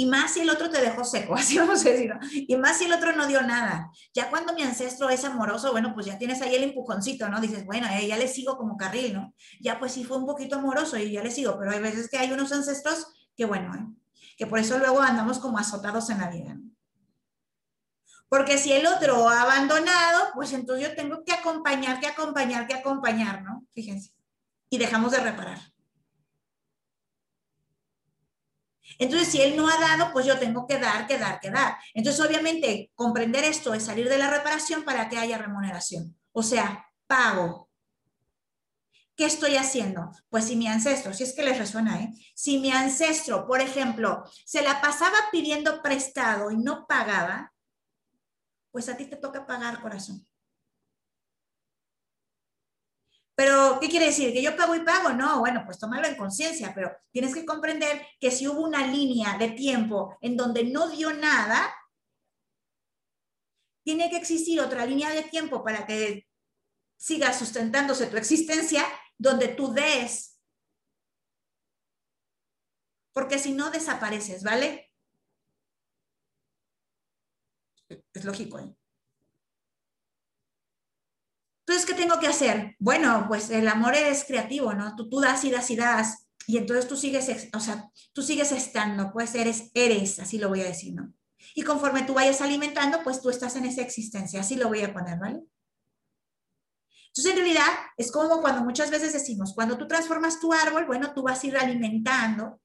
Y 0.00 0.06
más 0.06 0.32
si 0.32 0.40
el 0.40 0.48
otro 0.48 0.70
te 0.70 0.80
dejó 0.80 1.04
seco, 1.04 1.34
así 1.36 1.58
vamos 1.58 1.84
a 1.84 1.90
decirlo. 1.90 2.18
Y 2.32 2.56
más 2.56 2.78
si 2.78 2.86
el 2.86 2.92
otro 2.94 3.14
no 3.14 3.26
dio 3.26 3.42
nada. 3.42 3.90
Ya 4.14 4.30
cuando 4.30 4.54
mi 4.54 4.62
ancestro 4.62 5.10
es 5.10 5.26
amoroso, 5.26 5.72
bueno, 5.72 5.92
pues 5.92 6.06
ya 6.06 6.16
tienes 6.16 6.40
ahí 6.40 6.54
el 6.54 6.62
empujoncito, 6.62 7.28
¿no? 7.28 7.38
Dices, 7.38 7.66
bueno, 7.66 7.86
eh, 7.92 8.06
ya 8.06 8.16
le 8.16 8.26
sigo 8.26 8.56
como 8.56 8.78
carril, 8.78 9.12
¿no? 9.12 9.34
Ya 9.60 9.78
pues 9.78 9.92
sí 9.92 10.04
fue 10.04 10.16
un 10.16 10.24
poquito 10.24 10.56
amoroso 10.56 10.96
y 10.96 11.12
ya 11.12 11.22
le 11.22 11.30
sigo, 11.30 11.58
pero 11.58 11.72
hay 11.72 11.80
veces 11.80 12.08
que 12.08 12.16
hay 12.16 12.32
unos 12.32 12.50
ancestros 12.50 13.08
que, 13.36 13.44
bueno, 13.44 13.74
¿eh? 13.74 13.86
que 14.38 14.46
por 14.46 14.58
eso 14.58 14.78
luego 14.78 15.02
andamos 15.02 15.38
como 15.38 15.58
azotados 15.58 16.08
en 16.08 16.18
la 16.18 16.30
vida. 16.30 16.54
¿no? 16.54 16.62
Porque 18.30 18.56
si 18.56 18.72
el 18.72 18.86
otro 18.86 19.28
ha 19.28 19.42
abandonado, 19.42 20.30
pues 20.32 20.54
entonces 20.54 20.88
yo 20.88 20.96
tengo 20.96 21.24
que 21.26 21.32
acompañar, 21.32 22.00
que 22.00 22.06
acompañar, 22.06 22.66
que 22.66 22.74
acompañar, 22.74 23.42
¿no? 23.42 23.66
Fíjense. 23.74 24.14
Y 24.70 24.78
dejamos 24.78 25.12
de 25.12 25.18
reparar. 25.18 25.58
Entonces, 29.00 29.28
si 29.28 29.40
él 29.40 29.56
no 29.56 29.66
ha 29.66 29.78
dado, 29.80 30.12
pues 30.12 30.26
yo 30.26 30.38
tengo 30.38 30.66
que 30.66 30.78
dar, 30.78 31.06
que 31.06 31.16
dar, 31.16 31.40
que 31.40 31.50
dar. 31.50 31.78
Entonces, 31.94 32.20
obviamente, 32.24 32.92
comprender 32.94 33.44
esto 33.44 33.72
es 33.72 33.84
salir 33.84 34.10
de 34.10 34.18
la 34.18 34.28
reparación 34.30 34.84
para 34.84 35.08
que 35.08 35.16
haya 35.16 35.38
remuneración. 35.38 36.16
O 36.32 36.42
sea, 36.42 36.86
pago. 37.06 37.70
¿Qué 39.16 39.24
estoy 39.24 39.56
haciendo? 39.56 40.12
Pues 40.28 40.44
si 40.44 40.56
mi 40.56 40.68
ancestro, 40.68 41.14
si 41.14 41.24
es 41.24 41.34
que 41.34 41.42
les 41.42 41.58
resuena, 41.58 41.98
¿eh? 42.02 42.12
Si 42.34 42.58
mi 42.58 42.70
ancestro, 42.70 43.46
por 43.46 43.62
ejemplo, 43.62 44.22
se 44.44 44.60
la 44.60 44.82
pasaba 44.82 45.16
pidiendo 45.32 45.80
prestado 45.82 46.50
y 46.50 46.58
no 46.58 46.86
pagaba, 46.86 47.54
pues 48.70 48.90
a 48.90 48.98
ti 48.98 49.06
te 49.06 49.16
toca 49.16 49.46
pagar, 49.46 49.80
corazón. 49.80 50.26
Pero, 53.34 53.78
¿qué 53.80 53.88
quiere 53.88 54.06
decir? 54.06 54.32
¿Que 54.32 54.42
yo 54.42 54.56
pago 54.56 54.74
y 54.74 54.80
pago? 54.80 55.10
No, 55.10 55.40
bueno, 55.40 55.62
pues 55.64 55.78
tómalo 55.78 56.06
en 56.06 56.16
conciencia, 56.16 56.72
pero 56.74 56.94
tienes 57.10 57.34
que 57.34 57.46
comprender 57.46 58.06
que 58.20 58.30
si 58.30 58.46
hubo 58.46 58.60
una 58.60 58.86
línea 58.86 59.38
de 59.38 59.50
tiempo 59.50 60.18
en 60.20 60.36
donde 60.36 60.64
no 60.64 60.88
dio 60.90 61.12
nada, 61.12 61.74
tiene 63.82 64.10
que 64.10 64.16
existir 64.16 64.60
otra 64.60 64.84
línea 64.84 65.10
de 65.10 65.22
tiempo 65.22 65.64
para 65.64 65.86
que 65.86 66.28
siga 66.98 67.32
sustentándose 67.32 68.06
tu 68.06 68.16
existencia 68.18 68.84
donde 69.16 69.48
tú 69.48 69.72
des. 69.72 70.38
Porque 73.12 73.38
si 73.38 73.52
no, 73.52 73.70
desapareces, 73.70 74.42
¿vale? 74.44 74.92
Es 78.12 78.24
lógico. 78.24 78.58
¿eh? 78.58 78.76
Entonces, 81.70 81.86
¿qué 81.88 81.94
tengo 81.94 82.18
que 82.18 82.26
hacer? 82.26 82.74
Bueno, 82.80 83.26
pues 83.28 83.48
el 83.48 83.68
amor 83.68 83.94
es 83.94 84.24
creativo, 84.24 84.74
¿no? 84.74 84.96
Tú, 84.96 85.08
tú 85.08 85.20
das 85.20 85.44
y 85.44 85.52
das 85.52 85.70
y 85.70 85.76
das. 85.76 86.26
Y 86.48 86.58
entonces 86.58 86.88
tú 86.88 86.96
sigues, 86.96 87.30
o 87.54 87.60
sea, 87.60 87.88
tú 88.12 88.22
sigues 88.22 88.50
estando, 88.50 89.12
pues 89.12 89.36
eres, 89.36 89.70
eres, 89.72 90.18
así 90.18 90.38
lo 90.38 90.48
voy 90.48 90.62
a 90.62 90.64
decir, 90.64 90.94
¿no? 90.94 91.14
Y 91.54 91.62
conforme 91.62 92.02
tú 92.02 92.12
vayas 92.12 92.40
alimentando, 92.40 93.04
pues 93.04 93.22
tú 93.22 93.30
estás 93.30 93.54
en 93.54 93.66
esa 93.66 93.82
existencia, 93.82 94.40
así 94.40 94.56
lo 94.56 94.66
voy 94.66 94.82
a 94.82 94.92
poner, 94.92 95.16
¿vale? 95.20 95.44
Entonces, 97.06 97.34
en 97.34 97.36
realidad, 97.36 97.70
es 97.96 98.10
como 98.10 98.40
cuando 98.40 98.64
muchas 98.64 98.90
veces 98.90 99.12
decimos, 99.12 99.54
cuando 99.54 99.78
tú 99.78 99.86
transformas 99.86 100.40
tu 100.40 100.52
árbol, 100.52 100.86
bueno, 100.86 101.14
tú 101.14 101.22
vas 101.22 101.44
a 101.44 101.46
ir 101.46 101.56
alimentando 101.56 102.60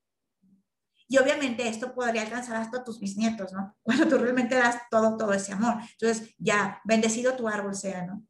y 1.07 1.19
obviamente 1.19 1.68
esto 1.68 1.94
podría 1.94 2.23
alcanzar 2.23 2.56
hasta 2.56 2.84
tus 2.84 2.99
bisnietos, 2.99 3.53
¿no? 3.53 3.77
Cuando 3.84 4.07
tú 4.07 4.18
realmente 4.18 4.56
das 4.56 4.82
todo, 4.90 5.15
todo 5.15 5.32
ese 5.32 5.53
amor. 5.53 5.76
Entonces, 5.91 6.34
ya, 6.40 6.82
bendecido 6.86 7.36
tu 7.36 7.48
árbol 7.48 7.76
sea, 7.76 8.03
¿no? 8.03 8.26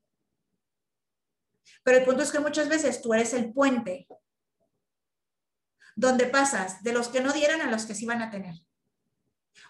Pero 1.86 2.00
el 2.00 2.04
punto 2.04 2.24
es 2.24 2.32
que 2.32 2.40
muchas 2.40 2.68
veces 2.68 3.02
tú 3.02 3.14
eres 3.14 3.34
el 3.34 3.54
puente 3.54 4.08
donde 5.96 6.26
pasas 6.26 6.84
de 6.84 6.92
los 6.92 7.08
que 7.08 7.22
no 7.22 7.32
dieron 7.32 7.62
a 7.62 7.70
los 7.72 7.86
que 7.86 7.96
sí 7.96 8.06
van 8.06 8.22
a 8.22 8.30
tener. 8.30 8.56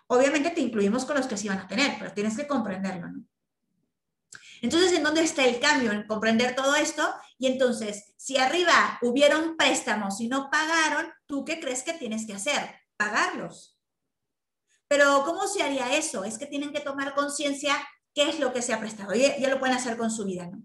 Obviamente 0.08 0.50
te 0.50 0.62
incluimos 0.62 1.06
con 1.06 1.18
los 1.18 1.28
que 1.28 1.38
sí 1.38 1.48
van 1.50 1.60
a 1.60 1.68
tener, 1.68 1.98
pero 2.00 2.14
tienes 2.14 2.36
que 2.36 2.48
comprenderlo, 2.48 3.10
¿no? 3.10 3.24
Entonces, 4.62 4.94
¿en 4.94 5.04
dónde 5.04 5.22
está 5.22 5.46
el 5.46 5.60
cambio? 5.60 5.92
En 5.92 6.08
comprender 6.08 6.56
todo 6.56 6.76
esto. 6.76 7.14
Y 7.38 7.48
entonces, 7.48 8.14
si 8.16 8.38
arriba 8.38 8.98
hubieron 9.02 9.58
préstamos 9.58 10.22
y 10.22 10.28
no 10.28 10.50
pagaron, 10.50 11.12
¿tú 11.28 11.44
qué 11.46 11.60
crees 11.60 11.84
que 11.84 11.94
tienes 11.94 12.26
que 12.26 12.34
hacer? 12.34 12.86
pagarlos. 12.98 13.78
Pero 14.88 15.24
¿cómo 15.26 15.48
se 15.48 15.64
haría 15.64 15.96
eso? 15.98 16.24
Es 16.24 16.38
que 16.38 16.46
tienen 16.46 16.72
que 16.72 16.80
tomar 16.80 17.14
conciencia 17.14 17.76
qué 18.14 18.30
es 18.30 18.40
lo 18.40 18.54
que 18.54 18.62
se 18.62 18.74
ha 18.74 18.80
prestado. 18.80 19.14
Ya, 19.14 19.38
ya 19.38 19.50
lo 19.50 19.60
pueden 19.60 19.76
hacer 19.76 19.98
con 19.98 20.12
su 20.12 20.26
vida, 20.26 20.48
¿no? 20.48 20.64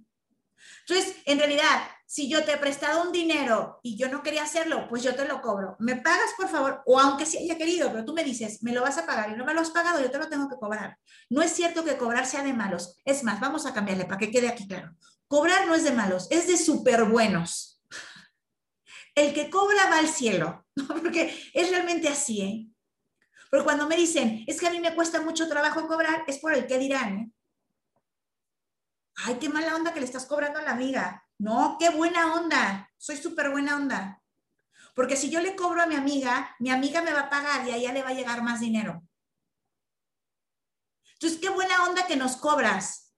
Entonces, 0.86 1.16
en 1.24 1.38
realidad, 1.38 1.82
si 2.06 2.28
yo 2.28 2.44
te 2.44 2.52
he 2.52 2.56
prestado 2.56 3.02
un 3.02 3.12
dinero 3.12 3.80
y 3.82 3.96
yo 3.96 4.08
no 4.08 4.22
quería 4.22 4.42
hacerlo, 4.42 4.86
pues 4.88 5.02
yo 5.02 5.14
te 5.14 5.26
lo 5.26 5.40
cobro. 5.40 5.76
¿Me 5.78 5.96
pagas, 5.96 6.30
por 6.36 6.48
favor? 6.48 6.82
O 6.86 6.98
aunque 6.98 7.26
sí 7.26 7.38
haya 7.38 7.56
querido, 7.56 7.90
pero 7.90 8.04
tú 8.04 8.12
me 8.12 8.24
dices, 8.24 8.62
me 8.62 8.72
lo 8.72 8.82
vas 8.82 8.98
a 8.98 9.06
pagar 9.06 9.30
y 9.30 9.36
no 9.36 9.44
me 9.44 9.54
lo 9.54 9.60
has 9.60 9.70
pagado, 9.70 10.00
yo 10.00 10.10
te 10.10 10.18
lo 10.18 10.28
tengo 10.28 10.48
que 10.48 10.56
cobrar. 10.56 10.98
No 11.28 11.42
es 11.42 11.52
cierto 11.52 11.84
que 11.84 11.96
cobrar 11.96 12.26
sea 12.26 12.42
de 12.42 12.52
malos. 12.52 12.96
Es 13.04 13.24
más, 13.24 13.40
vamos 13.40 13.66
a 13.66 13.74
cambiarle 13.74 14.04
para 14.04 14.18
que 14.18 14.30
quede 14.30 14.48
aquí 14.48 14.66
claro. 14.66 14.94
Cobrar 15.28 15.66
no 15.66 15.74
es 15.74 15.84
de 15.84 15.92
malos, 15.92 16.26
es 16.30 16.48
de 16.48 16.56
súper 16.56 17.04
buenos 17.04 17.80
el 19.14 19.34
que 19.34 19.50
cobra 19.50 19.88
va 19.90 19.98
al 19.98 20.08
cielo, 20.08 20.66
porque 20.88 21.34
es 21.52 21.70
realmente 21.70 22.08
así, 22.08 22.42
¿eh? 22.42 22.66
Porque 23.50 23.64
cuando 23.64 23.88
me 23.88 23.96
dicen, 23.96 24.44
es 24.46 24.60
que 24.60 24.68
a 24.68 24.70
mí 24.70 24.80
me 24.80 24.94
cuesta 24.94 25.20
mucho 25.20 25.48
trabajo 25.48 25.86
cobrar, 25.88 26.24
es 26.26 26.38
por 26.38 26.54
el 26.54 26.66
que 26.66 26.78
dirán, 26.78 27.18
¿eh? 27.18 27.30
Ay, 29.24 29.38
qué 29.38 29.48
mala 29.48 29.74
onda 29.74 29.92
que 29.92 30.00
le 30.00 30.06
estás 30.06 30.26
cobrando 30.26 30.58
a 30.58 30.62
la 30.62 30.72
amiga. 30.72 31.26
No, 31.38 31.76
qué 31.78 31.90
buena 31.90 32.34
onda. 32.34 32.90
Soy 32.96 33.16
súper 33.16 33.50
buena 33.50 33.76
onda. 33.76 34.22
Porque 34.94 35.16
si 35.16 35.30
yo 35.30 35.40
le 35.40 35.56
cobro 35.56 35.82
a 35.82 35.86
mi 35.86 35.94
amiga, 35.94 36.54
mi 36.58 36.70
amiga 36.70 37.02
me 37.02 37.12
va 37.12 37.20
a 37.20 37.30
pagar 37.30 37.66
y 37.66 37.70
a 37.70 37.76
ella 37.76 37.92
le 37.92 38.02
va 38.02 38.10
a 38.10 38.14
llegar 38.14 38.42
más 38.42 38.60
dinero. 38.60 39.02
Entonces, 41.14 41.38
qué 41.38 41.50
buena 41.50 41.84
onda 41.84 42.06
que 42.06 42.16
nos 42.16 42.36
cobras. 42.36 43.14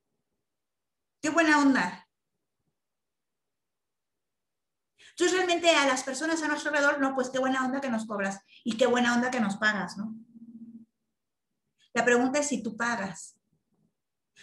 Qué 1.21 1.31
buena 1.31 1.59
onda. 1.59 2.09
Entonces, 5.11 5.37
realmente 5.37 5.71
a 5.71 5.87
las 5.87 6.03
personas 6.03 6.43
a 6.43 6.49
nuestro 6.49 6.71
alrededor, 6.71 7.01
no, 7.01 7.15
pues 7.15 7.31
qué 7.31 7.39
buena 7.39 7.65
onda 7.65 7.81
que 7.81 7.91
nos 7.91 8.07
cobras 8.07 8.41
y 8.65 8.77
qué 8.77 8.87
buena 8.87 9.15
onda 9.15 9.31
que 9.31 9.41
nos 9.41 9.57
pagas, 9.57 9.97
¿no? 9.97 10.15
La 11.95 12.05
pregunta 12.05 12.39
es 12.39 12.49
si 12.49 12.63
tú 12.63 12.77
pagas. 12.77 13.39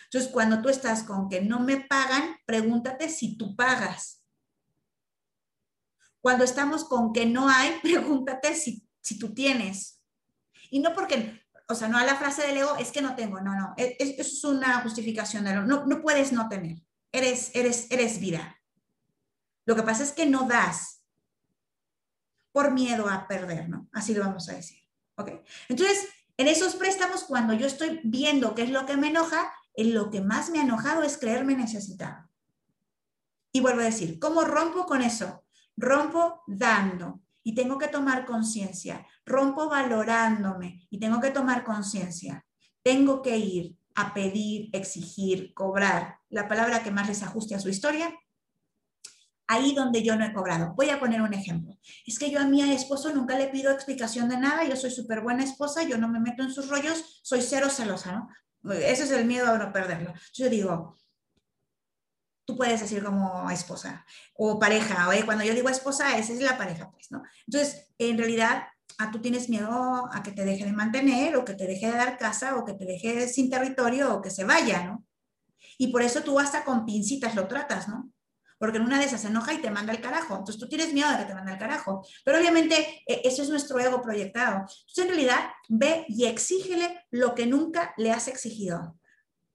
Entonces, 0.06 0.32
cuando 0.32 0.62
tú 0.62 0.70
estás 0.70 1.04
con 1.04 1.30
que 1.30 1.42
no 1.42 1.60
me 1.60 1.78
pagan, 1.78 2.38
pregúntate 2.46 3.10
si 3.10 3.38
tú 3.38 3.56
pagas. 3.56 4.24
Cuando 6.22 6.44
estamos 6.44 6.84
con 6.86 7.14
que 7.14 7.26
no 7.26 7.50
hay, 7.50 7.80
pregúntate 7.84 8.56
si, 8.56 8.88
si 9.02 9.18
tú 9.18 9.34
tienes. 9.34 10.02
Y 10.70 10.80
no 10.80 10.94
porque, 10.94 11.42
o 11.68 11.76
sea, 11.76 11.88
no 11.88 11.98
a 11.98 12.06
la 12.06 12.16
frase 12.16 12.46
del 12.46 12.58
ego, 12.58 12.76
es 12.78 12.92
que 12.92 13.02
no 13.02 13.16
tengo, 13.16 13.42
no, 13.42 13.56
no, 13.56 13.74
es, 13.78 13.96
es 14.00 14.44
una 14.44 14.82
justificación 14.82 15.44
de 15.44 15.56
no, 15.56 15.86
no 15.86 16.02
puedes 16.02 16.32
no 16.32 16.48
tener, 16.50 16.78
eres, 17.12 17.52
eres, 17.56 17.88
eres 17.90 18.20
vida. 18.20 18.60
Lo 19.66 19.76
que 19.76 19.84
pasa 19.84 20.04
es 20.04 20.12
que 20.12 20.26
no 20.26 20.48
das 20.48 21.04
por 22.52 22.72
miedo 22.72 23.08
a 23.08 23.28
perder, 23.28 23.70
¿no? 23.70 23.88
Así 23.94 24.14
lo 24.14 24.22
vamos 24.22 24.50
a 24.50 24.54
decir, 24.54 24.80
¿ok? 25.16 25.32
Entonces, 25.68 26.10
en 26.38 26.48
esos 26.48 26.76
préstamos, 26.76 27.24
cuando 27.24 27.54
yo 27.54 27.68
estoy 27.68 28.02
viendo 28.04 28.56
qué 28.56 28.64
es 28.64 28.70
lo 28.70 28.86
que 28.86 28.98
me 28.98 29.10
enoja, 29.10 29.38
en 29.38 29.59
lo 29.78 30.10
que 30.10 30.22
más 30.22 30.50
me 30.50 30.60
ha 30.60 30.64
enojado 30.64 31.04
es 31.04 31.18
creerme 31.18 31.56
necesitado. 31.56 32.30
Y 33.52 33.62
vuelvo 33.62 33.82
a 33.82 33.86
decir, 33.86 34.20
¿cómo 34.20 34.42
rompo 34.42 34.86
con 34.86 35.02
eso? 35.02 35.44
Rompo 35.76 36.44
dando 36.48 37.22
y 37.44 37.56
tengo 37.56 37.78
que 37.78 37.88
tomar 37.88 38.26
conciencia. 38.26 39.06
Rompo 39.26 39.70
valorándome 39.70 40.88
y 40.90 41.00
tengo 41.00 41.20
que 41.20 41.32
tomar 41.32 41.64
conciencia. 41.64 42.46
Tengo 42.84 43.22
que 43.22 43.38
ir 43.38 43.78
a 43.96 44.14
pedir, 44.14 44.70
exigir, 44.74 45.54
cobrar. 45.54 46.18
La 46.30 46.48
palabra 46.48 46.84
que 46.84 46.92
más 46.92 47.08
les 47.08 47.24
ajuste 47.24 47.56
a 47.56 47.60
su 47.60 47.70
historia. 47.70 48.14
Ahí 49.48 49.74
donde 49.74 50.04
yo 50.04 50.16
no 50.16 50.26
he 50.26 50.34
cobrado. 50.34 50.76
Voy 50.76 50.90
a 50.90 51.00
poner 51.00 51.22
un 51.22 51.34
ejemplo. 51.34 51.76
Es 52.06 52.20
que 52.20 52.30
yo 52.30 52.40
a 52.40 52.46
mi 52.46 52.62
esposo 52.62 53.12
nunca 53.14 53.36
le 53.36 53.48
pido 53.48 53.72
explicación 53.72 54.30
de 54.30 54.38
nada. 54.38 54.64
Yo 54.64 54.76
soy 54.76 54.92
súper 54.92 55.22
buena 55.22 55.44
esposa. 55.44 55.82
Yo 55.84 55.98
no 55.98 56.08
me 56.08 56.20
meto 56.20 56.44
en 56.44 56.52
sus 56.52 56.70
rollos. 56.70 57.20
Soy 57.24 57.42
cero 57.42 57.68
celosa, 57.70 58.12
¿no? 58.12 58.30
Ese 58.64 59.04
es 59.04 59.12
el 59.12 59.26
miedo 59.26 59.52
a 59.52 59.58
no 59.58 59.72
perderlo. 59.72 60.14
Yo 60.34 60.50
digo, 60.50 60.96
tú 62.46 62.58
puedes 62.58 62.82
decir 62.82 63.04
como 63.04 63.50
esposa 63.52 64.06
o 64.34 64.58
pareja, 64.58 65.08
oye, 65.08 65.24
cuando 65.26 65.44
yo 65.44 65.54
digo 65.54 65.70
esposa, 65.70 66.18
esa 66.18 66.34
es 66.34 66.42
la 66.42 66.58
pareja, 66.58 66.90
pues, 66.92 67.12
¿no? 67.12 67.22
Entonces, 67.46 67.94
en 67.98 68.18
realidad, 68.18 68.64
ah, 68.98 69.12
tú 69.12 69.22
tienes 69.22 69.50
miedo 69.50 70.10
a 70.12 70.24
que 70.24 70.32
te 70.32 70.46
deje 70.46 70.66
de 70.66 70.74
mantener 70.74 71.38
o 71.38 71.46
que 71.46 71.54
te 71.54 71.68
deje 71.68 71.88
de 71.88 71.98
dar 71.98 72.18
casa 72.18 72.58
o 72.58 72.66
que 72.66 72.74
te 72.74 72.86
deje 72.86 73.28
sin 73.28 73.50
territorio 73.50 74.16
o 74.16 74.22
que 74.22 74.32
se 74.32 74.46
vaya, 74.46 74.84
¿no? 74.84 75.06
Y 75.78 75.92
por 75.92 76.02
eso 76.02 76.24
tú 76.24 76.40
hasta 76.40 76.66
con 76.66 76.86
pincitas 76.86 77.36
lo 77.36 77.48
tratas, 77.48 77.88
¿no? 77.88 78.12
Porque 78.60 78.78
en 78.78 78.84
una 78.84 79.00
de 79.00 79.06
esas 79.06 79.22
se 79.22 79.28
enoja 79.28 79.54
y 79.54 79.62
te 79.62 79.72
manda 79.72 79.94
el 79.94 80.02
carajo. 80.02 80.36
Entonces 80.36 80.60
tú 80.60 80.68
tienes 80.68 80.94
miedo 80.94 81.10
de 81.10 81.18
que 81.18 81.26
te 81.26 81.34
mande 81.34 81.54
el 81.54 81.58
carajo. 81.58 82.06
Pero 82.26 82.38
obviamente 82.38 83.04
e, 83.08 83.22
eso 83.24 83.42
es 83.42 83.50
nuestro 83.50 83.80
ego 83.80 84.02
proyectado. 84.02 84.58
Entonces 84.58 84.98
en 84.98 85.08
realidad 85.08 85.50
ve 85.70 86.06
y 86.10 86.26
exígele 86.26 87.06
lo 87.10 87.34
que 87.34 87.46
nunca 87.46 87.94
le 87.98 88.12
has 88.12 88.28
exigido. 88.28 89.00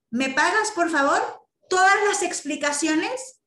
¿Me 0.09 0.29
pagas, 0.29 0.71
por 0.71 0.89
favor, 0.89 1.21
todas 1.69 1.95
las 2.07 2.23
explicaciones? 2.23 3.41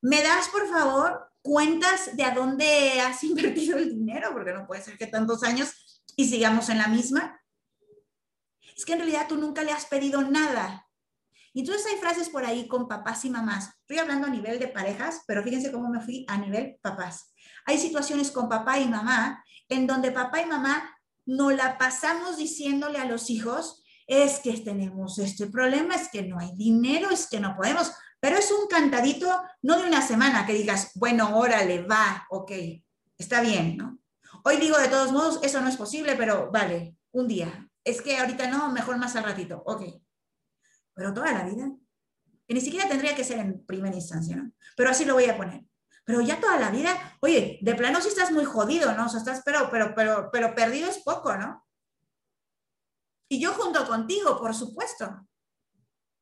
¿Me 0.00 0.22
das, 0.22 0.48
por 0.48 0.68
favor, 0.68 1.32
cuentas 1.42 2.16
de 2.16 2.24
a 2.24 2.34
dónde 2.34 3.00
has 3.00 3.24
invertido 3.24 3.76
el 3.76 3.90
dinero? 3.90 4.30
Porque 4.32 4.52
no 4.52 4.66
puede 4.66 4.82
ser 4.82 4.96
que 4.96 5.08
tantos 5.08 5.42
años 5.42 6.02
y 6.16 6.28
sigamos 6.28 6.68
en 6.68 6.78
la 6.78 6.86
misma. 6.86 7.40
Es 8.76 8.84
que 8.84 8.92
en 8.92 9.00
realidad 9.00 9.26
tú 9.28 9.36
nunca 9.36 9.64
le 9.64 9.72
has 9.72 9.86
pedido 9.86 10.22
nada. 10.22 10.88
Y 11.54 11.60
entonces 11.60 11.86
hay 11.86 11.98
frases 11.98 12.30
por 12.30 12.44
ahí 12.44 12.66
con 12.66 12.88
papás 12.88 13.24
y 13.24 13.30
mamás. 13.30 13.70
Estoy 13.80 13.98
hablando 13.98 14.26
a 14.26 14.30
nivel 14.30 14.58
de 14.58 14.68
parejas, 14.68 15.22
pero 15.26 15.42
fíjense 15.42 15.70
cómo 15.70 15.88
me 15.90 16.00
fui 16.00 16.24
a 16.28 16.38
nivel 16.38 16.78
papás. 16.80 17.34
Hay 17.66 17.78
situaciones 17.78 18.30
con 18.30 18.48
papá 18.48 18.78
y 18.78 18.88
mamá 18.88 19.44
en 19.68 19.86
donde 19.86 20.12
papá 20.12 20.40
y 20.40 20.46
mamá 20.46 20.90
no 21.26 21.50
la 21.50 21.78
pasamos 21.78 22.36
diciéndole 22.36 22.98
a 22.98 23.04
los 23.04 23.30
hijos, 23.30 23.84
es 24.06 24.40
que 24.40 24.52
tenemos 24.58 25.18
este 25.18 25.46
problema, 25.46 25.94
es 25.94 26.08
que 26.08 26.22
no 26.22 26.38
hay 26.38 26.52
dinero, 26.56 27.10
es 27.10 27.28
que 27.28 27.38
no 27.38 27.56
podemos, 27.56 27.92
pero 28.18 28.36
es 28.36 28.50
un 28.50 28.66
cantadito, 28.66 29.42
no 29.62 29.78
de 29.78 29.86
una 29.86 30.02
semana, 30.02 30.44
que 30.44 30.54
digas, 30.54 30.90
bueno, 30.96 31.38
órale, 31.38 31.82
va, 31.82 32.26
ok, 32.30 32.50
está 33.16 33.40
bien, 33.40 33.76
¿no? 33.76 33.98
Hoy 34.44 34.56
digo 34.56 34.76
de 34.78 34.88
todos 34.88 35.12
modos, 35.12 35.38
eso 35.42 35.60
no 35.60 35.68
es 35.68 35.76
posible, 35.76 36.16
pero 36.16 36.50
vale, 36.50 36.96
un 37.12 37.28
día. 37.28 37.68
Es 37.84 38.02
que 38.02 38.18
ahorita 38.18 38.48
no, 38.48 38.70
mejor 38.70 38.98
más 38.98 39.14
al 39.14 39.24
ratito, 39.24 39.62
ok 39.64 39.82
pero 40.94 41.12
toda 41.12 41.32
la 41.32 41.44
vida. 41.44 41.70
Que 42.46 42.54
ni 42.54 42.60
siquiera 42.60 42.88
tendría 42.88 43.14
que 43.14 43.24
ser 43.24 43.38
en 43.38 43.64
primera 43.64 43.94
instancia, 43.94 44.36
¿no? 44.36 44.52
Pero 44.76 44.90
así 44.90 45.04
lo 45.04 45.14
voy 45.14 45.26
a 45.26 45.36
poner. 45.36 45.64
Pero 46.04 46.20
ya 46.20 46.40
toda 46.40 46.58
la 46.58 46.70
vida, 46.70 47.16
oye, 47.20 47.58
de 47.62 47.74
plano 47.74 48.00
si 48.00 48.08
estás 48.08 48.32
muy 48.32 48.44
jodido, 48.44 48.92
¿no? 48.94 49.06
O 49.06 49.08
sea, 49.08 49.20
estás, 49.20 49.42
pero, 49.44 49.70
pero, 49.70 49.94
pero, 49.94 50.30
pero 50.32 50.54
perdido 50.54 50.88
es 50.90 50.98
poco, 50.98 51.36
¿no? 51.36 51.64
Y 53.28 53.40
yo 53.40 53.52
junto 53.52 53.86
contigo, 53.86 54.38
por 54.38 54.54
supuesto. 54.54 55.26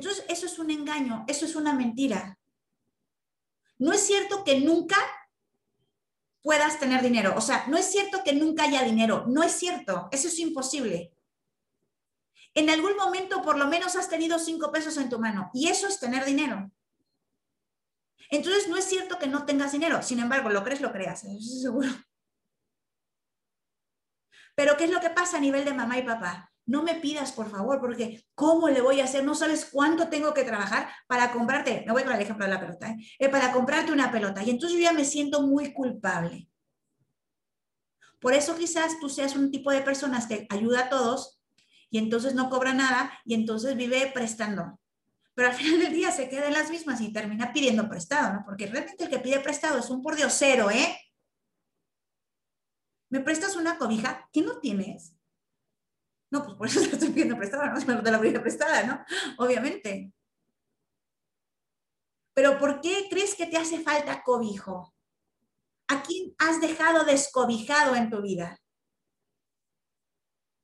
Entonces, 0.00 0.24
eso 0.30 0.46
es 0.46 0.58
un 0.58 0.70
engaño, 0.70 1.26
eso 1.28 1.44
es 1.44 1.54
una 1.54 1.74
mentira. 1.74 2.38
No 3.76 3.92
es 3.92 4.00
cierto 4.00 4.44
que 4.44 4.58
nunca 4.58 4.96
puedas 6.40 6.80
tener 6.80 7.02
dinero. 7.02 7.34
O 7.36 7.42
sea, 7.42 7.66
no 7.66 7.76
es 7.76 7.84
cierto 7.84 8.24
que 8.24 8.32
nunca 8.32 8.62
haya 8.62 8.82
dinero. 8.82 9.26
No 9.28 9.42
es 9.42 9.52
cierto. 9.52 10.08
Eso 10.10 10.28
es 10.28 10.38
imposible. 10.38 11.12
En 12.54 12.70
algún 12.70 12.96
momento 12.96 13.42
por 13.42 13.58
lo 13.58 13.66
menos 13.66 13.94
has 13.94 14.08
tenido 14.08 14.38
cinco 14.38 14.72
pesos 14.72 14.96
en 14.96 15.10
tu 15.10 15.18
mano 15.18 15.50
y 15.52 15.68
eso 15.68 15.86
es 15.86 16.00
tener 16.00 16.24
dinero. 16.24 16.70
Entonces 18.30 18.68
no 18.68 18.78
es 18.78 18.86
cierto 18.86 19.18
que 19.18 19.26
no 19.26 19.44
tengas 19.44 19.72
dinero. 19.72 20.02
Sin 20.02 20.18
embargo, 20.18 20.48
lo 20.48 20.64
crees, 20.64 20.80
lo 20.80 20.92
creas. 20.92 21.24
Eso 21.24 21.36
es 21.36 21.60
seguro. 21.60 21.90
Pero 24.54 24.78
¿qué 24.78 24.84
es 24.84 24.90
lo 24.90 25.00
que 25.00 25.10
pasa 25.10 25.36
a 25.36 25.40
nivel 25.40 25.66
de 25.66 25.74
mamá 25.74 25.98
y 25.98 26.04
papá? 26.04 26.49
No 26.66 26.82
me 26.82 26.94
pidas, 26.94 27.32
por 27.32 27.50
favor, 27.50 27.80
porque 27.80 28.24
¿cómo 28.34 28.68
le 28.68 28.80
voy 28.80 29.00
a 29.00 29.04
hacer? 29.04 29.24
No 29.24 29.34
sabes 29.34 29.68
cuánto 29.72 30.08
tengo 30.08 30.32
que 30.34 30.44
trabajar 30.44 30.88
para 31.06 31.32
comprarte, 31.32 31.82
me 31.86 31.92
voy 31.92 32.04
con 32.04 32.12
el 32.12 32.20
ejemplo 32.20 32.44
de 32.44 32.52
la 32.52 32.60
pelota, 32.60 32.90
¿eh? 32.90 32.96
Eh, 33.18 33.28
para 33.28 33.52
comprarte 33.52 33.92
una 33.92 34.12
pelota. 34.12 34.42
Y 34.42 34.50
entonces 34.50 34.78
yo 34.78 34.84
ya 34.84 34.92
me 34.92 35.04
siento 35.04 35.42
muy 35.42 35.72
culpable. 35.72 36.48
Por 38.20 38.34
eso 38.34 38.56
quizás 38.56 39.00
tú 39.00 39.08
seas 39.08 39.34
un 39.34 39.50
tipo 39.50 39.70
de 39.72 39.80
personas 39.80 40.26
que 40.26 40.46
ayuda 40.50 40.80
a 40.82 40.88
todos 40.90 41.40
y 41.90 41.98
entonces 41.98 42.34
no 42.34 42.50
cobra 42.50 42.74
nada 42.74 43.12
y 43.24 43.34
entonces 43.34 43.76
vive 43.76 44.10
prestando. 44.14 44.78
pero 45.34 45.48
al 45.48 45.54
final 45.56 45.80
del 45.80 45.92
día 45.92 46.12
se 46.12 46.28
queda 46.28 46.46
en 46.46 46.54
las 46.54 46.70
mismas 46.70 47.00
y 47.00 47.12
termina 47.12 47.52
pidiendo 47.52 47.88
prestado, 47.88 48.34
¿no? 48.34 48.44
Porque 48.44 48.66
realmente 48.66 49.04
el 49.04 49.10
que 49.10 49.18
pide 49.18 49.40
prestado 49.40 49.78
es 49.78 49.90
un 49.90 50.02
por 50.02 50.16
Dios 50.16 50.34
cero, 50.38 50.70
¿eh? 50.70 50.96
¿Me 53.08 53.20
prestas 53.20 53.56
una 53.56 53.76
cobija? 53.76 54.28
¿Qué 54.32 54.42
no 54.42 54.58
tienes? 54.60 55.16
No, 56.30 56.44
pues 56.44 56.56
por 56.56 56.66
eso 56.66 56.80
te 56.88 56.94
estoy 56.94 57.10
pidiendo 57.10 57.36
prestada, 57.36 57.74
no 57.74 58.02
te 58.02 58.10
la 58.10 58.20
pido 58.20 58.40
prestada, 58.40 58.84
¿no? 58.84 59.04
Obviamente. 59.44 60.12
Pero 62.34 62.58
¿por 62.58 62.80
qué 62.80 63.08
crees 63.10 63.34
que 63.34 63.46
te 63.46 63.56
hace 63.56 63.80
falta 63.80 64.22
cobijo? 64.22 64.94
¿A 65.88 66.02
quién 66.02 66.34
has 66.38 66.60
dejado 66.60 67.04
descobijado 67.04 67.96
en 67.96 68.08
tu 68.08 68.22
vida? 68.22 68.56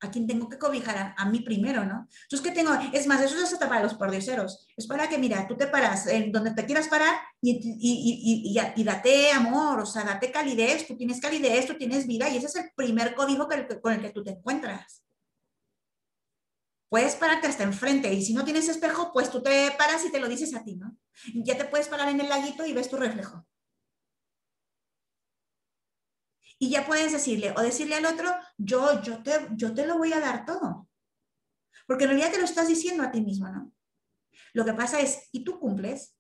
¿A 0.01 0.11
quién 0.11 0.27
tengo 0.27 0.49
que 0.49 0.59
cobijar? 0.59 1.15
A, 1.17 1.25
mí 1.25 1.41
primero, 1.41 1.85
¿no? 1.85 2.07
Entonces, 2.23 2.41
¿qué 2.43 2.53
tengo? 2.53 2.71
Es 2.93 3.07
más, 3.09 3.21
eso 3.23 3.37
es 3.37 3.53
hasta 3.53 3.69
para 3.69 3.83
los 3.83 3.95
pordioseros. 3.95 4.69
Es 4.77 4.87
para 4.87 5.09
que, 5.09 5.19
mira, 5.19 5.49
tú 5.49 5.57
te 5.57 5.67
paras 5.67 6.07
en 6.07 6.31
donde 6.31 6.53
te 6.53 6.65
quieras 6.65 6.87
parar 6.87 7.17
y, 7.41 7.53
y, 7.53 8.53
y, 8.55 8.81
y, 8.81 8.85
date 8.85 9.33
amor, 9.33 9.81
o 9.81 9.87
sea, 9.87 10.05
date 10.05 10.31
calidez, 10.31 10.87
tú 10.87 10.97
tienes 10.97 11.21
calidez, 11.21 11.67
tú 11.67 11.75
tienes 11.75 12.07
vida 12.07 12.29
y 12.29 12.37
ese 12.37 12.47
es 12.47 12.57
el 12.57 12.71
primer 12.77 13.15
cobijo 13.15 13.49
con 13.83 13.95
el 13.95 14.01
que 14.01 14.11
tú 14.11 14.23
te 14.23 14.31
encuentras. 14.31 15.06
Puedes 16.89 17.17
pararte 17.17 17.49
hasta 17.49 17.65
enfrente 17.65 18.13
y 18.13 18.25
si 18.25 18.33
no 18.33 18.45
tienes 18.45 18.69
espejo, 18.69 19.13
pues 19.13 19.31
tú 19.31 19.43
te 19.43 19.73
paras 19.73 20.05
y 20.05 20.13
te 20.13 20.21
lo 20.21 20.29
dices 20.29 20.55
a 20.55 20.63
ti, 20.63 20.77
¿no? 20.77 20.97
Ya 21.35 21.57
te 21.57 21.65
puedes 21.65 21.89
parar 21.89 22.09
en 22.09 22.21
el 22.21 22.29
laguito 22.29 22.65
y 22.65 22.73
ves 22.73 22.89
tu 22.89 22.97
reflejo. 22.97 23.47
Y 26.59 26.71
ya 26.71 26.87
puedes 26.87 27.13
decirle 27.13 27.53
o 27.57 27.61
decirle 27.61 27.97
al 27.97 28.07
otro, 28.07 28.35
yo, 28.57 29.03
yo, 29.03 29.23
te, 29.23 29.49
yo 29.53 29.75
te 29.75 29.87
lo 29.87 29.99
voy 29.99 30.13
a 30.13 30.21
dar 30.21 30.47
todo. 30.47 30.89
Porque 31.87 32.05
en 32.05 32.11
realidad 32.11 32.33
te 32.33 32.39
lo 32.39 32.45
estás 32.45 32.69
diciendo 32.69 33.03
a 33.03 33.11
ti 33.11 33.21
mismo, 33.21 33.49
¿no? 33.49 33.73
Lo 34.53 34.65
que 34.65 34.73
pasa 34.73 35.01
es, 35.01 35.29
¿y 35.33 35.45
tú 35.45 35.59
cumples? 35.59 36.17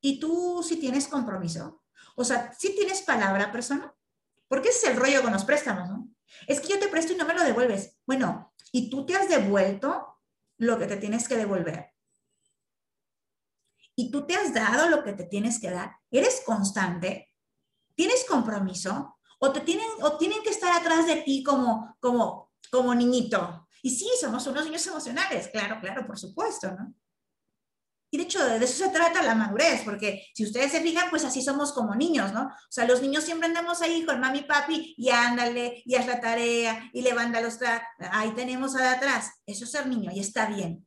¿Y 0.00 0.18
tú 0.18 0.62
si 0.66 0.76
tienes 0.76 1.08
compromiso? 1.08 1.82
O 2.14 2.24
sea, 2.24 2.52
si 2.54 2.74
tienes 2.74 3.02
palabra, 3.02 3.52
persona? 3.52 3.94
Porque 4.48 4.70
ese 4.70 4.86
es 4.86 4.92
el 4.92 5.00
rollo 5.00 5.22
con 5.22 5.32
los 5.32 5.44
préstamos, 5.44 5.88
¿no? 5.88 6.08
Es 6.46 6.60
que 6.60 6.68
yo 6.68 6.78
te 6.78 6.88
presto 6.88 7.12
y 7.12 7.16
no 7.16 7.26
me 7.26 7.34
lo 7.34 7.42
devuelves. 7.42 7.98
Bueno, 8.06 8.54
¿y 8.76 8.90
tú 8.90 9.06
te 9.06 9.16
has 9.16 9.26
devuelto 9.26 10.18
lo 10.58 10.78
que 10.78 10.86
te 10.86 10.98
tienes 10.98 11.26
que 11.26 11.38
devolver? 11.38 11.94
¿Y 13.94 14.10
tú 14.10 14.26
te 14.26 14.36
has 14.36 14.52
dado 14.52 14.90
lo 14.90 15.02
que 15.02 15.14
te 15.14 15.24
tienes 15.24 15.58
que 15.58 15.70
dar? 15.70 15.96
¿Eres 16.10 16.42
constante? 16.44 17.32
¿Tienes 17.94 18.26
compromiso? 18.28 19.16
¿O, 19.38 19.50
te 19.50 19.60
tienen, 19.60 19.86
o 20.02 20.18
tienen 20.18 20.42
que 20.42 20.50
estar 20.50 20.78
atrás 20.78 21.06
de 21.06 21.22
ti 21.22 21.42
como, 21.42 21.96
como, 22.00 22.52
como 22.70 22.94
niñito? 22.94 23.66
Y 23.80 23.96
sí, 23.96 24.10
somos 24.20 24.46
unos 24.46 24.66
niños 24.66 24.86
emocionales, 24.86 25.48
claro, 25.48 25.80
claro, 25.80 26.06
por 26.06 26.18
supuesto, 26.18 26.70
¿no? 26.72 26.92
De 28.16 28.22
hecho, 28.22 28.44
de 28.44 28.64
eso 28.64 28.84
se 28.84 28.90
trata 28.90 29.22
la 29.22 29.34
madurez, 29.34 29.82
porque 29.84 30.26
si 30.34 30.44
ustedes 30.44 30.72
se 30.72 30.80
fijan, 30.80 31.10
pues 31.10 31.24
así 31.24 31.42
somos 31.42 31.72
como 31.72 31.94
niños, 31.94 32.32
¿no? 32.32 32.46
O 32.46 32.70
sea, 32.70 32.86
los 32.86 33.02
niños 33.02 33.24
siempre 33.24 33.48
andamos 33.48 33.82
ahí 33.82 34.04
con 34.04 34.20
mami 34.20 34.42
papi 34.42 34.94
y 34.96 35.10
ándale, 35.10 35.82
y 35.84 35.94
haz 35.94 36.06
la 36.06 36.20
tarea, 36.20 36.90
y 36.92 37.02
levanta 37.02 37.40
los 37.40 37.58
Ahí 38.12 38.30
tenemos 38.34 38.76
a 38.76 38.92
atrás. 38.92 39.32
Eso 39.46 39.64
es 39.64 39.70
ser 39.70 39.86
niño 39.86 40.10
y 40.14 40.20
está 40.20 40.46
bien. 40.46 40.86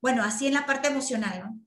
Bueno, 0.00 0.22
así 0.22 0.46
en 0.46 0.54
la 0.54 0.66
parte 0.66 0.88
emocional, 0.88 1.40
¿no? 1.44 1.62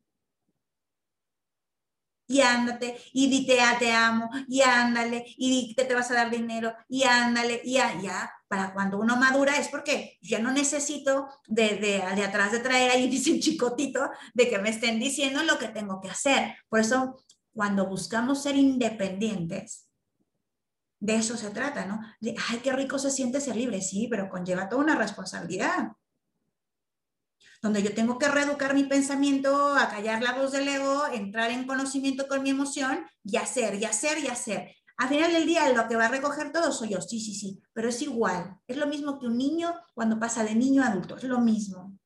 y 2.28 2.42
ándate, 2.42 2.98
y 3.14 3.30
dite, 3.30 3.62
ah, 3.62 3.78
te 3.78 3.92
amo, 3.92 4.30
y 4.48 4.62
ándale, 4.62 5.26
y 5.38 5.76
te, 5.76 5.86
te 5.86 5.94
vas 5.94 6.10
a 6.12 6.16
dar 6.16 6.30
dinero, 6.32 6.74
y 6.88 7.04
ándale, 7.04 7.62
y 7.64 7.74
ya, 7.74 8.02
ya, 8.02 8.32
para 8.48 8.74
cuando 8.74 9.00
uno 9.00 9.16
madura 9.18 9.58
es 9.58 9.68
porque 9.70 10.18
ya 10.22 10.40
no 10.40 10.52
necesito 10.52 11.28
de, 11.48 11.76
de, 11.78 12.16
de 12.16 12.24
atrás 12.24 12.52
de 12.52 12.60
traer 12.60 12.92
ahí 12.92 13.10
ese 13.16 13.40
chicotito 13.40 14.10
de 14.34 14.50
que 14.50 14.60
me 14.60 14.70
estén 14.70 15.00
diciendo 15.00 15.44
lo 15.44 15.58
que 15.58 15.70
tengo 15.70 16.00
que 16.02 16.10
hacer. 16.10 16.56
Por 16.70 16.80
eso, 16.80 17.24
cuando 17.54 17.88
buscamos 17.88 18.44
ser 18.44 18.56
independientes, 18.56 19.88
de 21.00 21.16
eso 21.16 21.38
se 21.38 21.52
trata, 21.52 21.86
¿no? 21.86 22.00
De, 22.20 22.36
ay, 22.50 22.60
qué 22.60 22.72
rico 22.74 22.98
se 22.98 23.12
siente 23.12 23.42
ser 23.42 23.56
libre, 23.56 23.82
sí, 23.82 24.08
pero 24.10 24.30
conlleva 24.30 24.70
toda 24.70 24.82
una 24.84 24.96
responsabilidad 24.96 25.92
donde 27.66 27.82
yo 27.82 27.96
tengo 27.96 28.20
que 28.20 28.28
reeducar 28.28 28.76
mi 28.76 28.84
pensamiento, 28.84 29.74
acallar 29.74 30.22
la 30.22 30.34
voz 30.34 30.52
del 30.52 30.68
ego, 30.68 31.08
entrar 31.12 31.50
en 31.50 31.66
conocimiento 31.66 32.28
con 32.28 32.44
mi 32.44 32.52
emoción 32.52 33.06
y 33.24 33.38
hacer, 33.38 33.74
y 33.76 33.86
hacer, 33.86 34.20
y 34.20 34.28
hacer. 34.28 34.76
Al 34.98 35.10
final 35.10 35.34
del 35.34 35.46
día 35.46 35.70
lo 35.74 35.88
que 35.88 35.96
va 35.96 36.06
a 36.06 36.10
recoger 36.10 36.52
todo 36.52 36.72
soy 36.72 36.90
yo, 36.90 37.02
sí, 37.02 37.20
sí, 37.20 37.34
sí, 37.34 37.62
pero 37.74 37.90
es 37.90 38.02
igual. 38.02 38.60
Es 38.68 38.78
lo 38.78 38.88
mismo 38.88 39.20
que 39.20 39.28
un 39.28 39.38
niño 39.38 39.74
cuando 39.94 40.20
pasa 40.20 40.44
de 40.44 40.56
niño 40.56 40.84
a 40.84 40.88
adulto, 40.88 41.18
es 41.18 41.24
lo 41.24 41.40
mismo. 41.40 41.98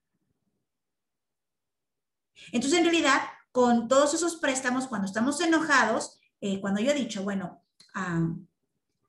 Entonces, 2.51 2.79
en 2.79 2.85
realidad, 2.85 3.21
con 3.51 3.87
todos 3.87 4.13
esos 4.13 4.37
préstamos, 4.37 4.87
cuando 4.87 5.05
estamos 5.05 5.39
enojados, 5.41 6.19
eh, 6.41 6.59
cuando 6.61 6.81
yo 6.81 6.91
he 6.91 6.95
dicho, 6.95 7.23
bueno, 7.23 7.63
ah, 7.93 8.27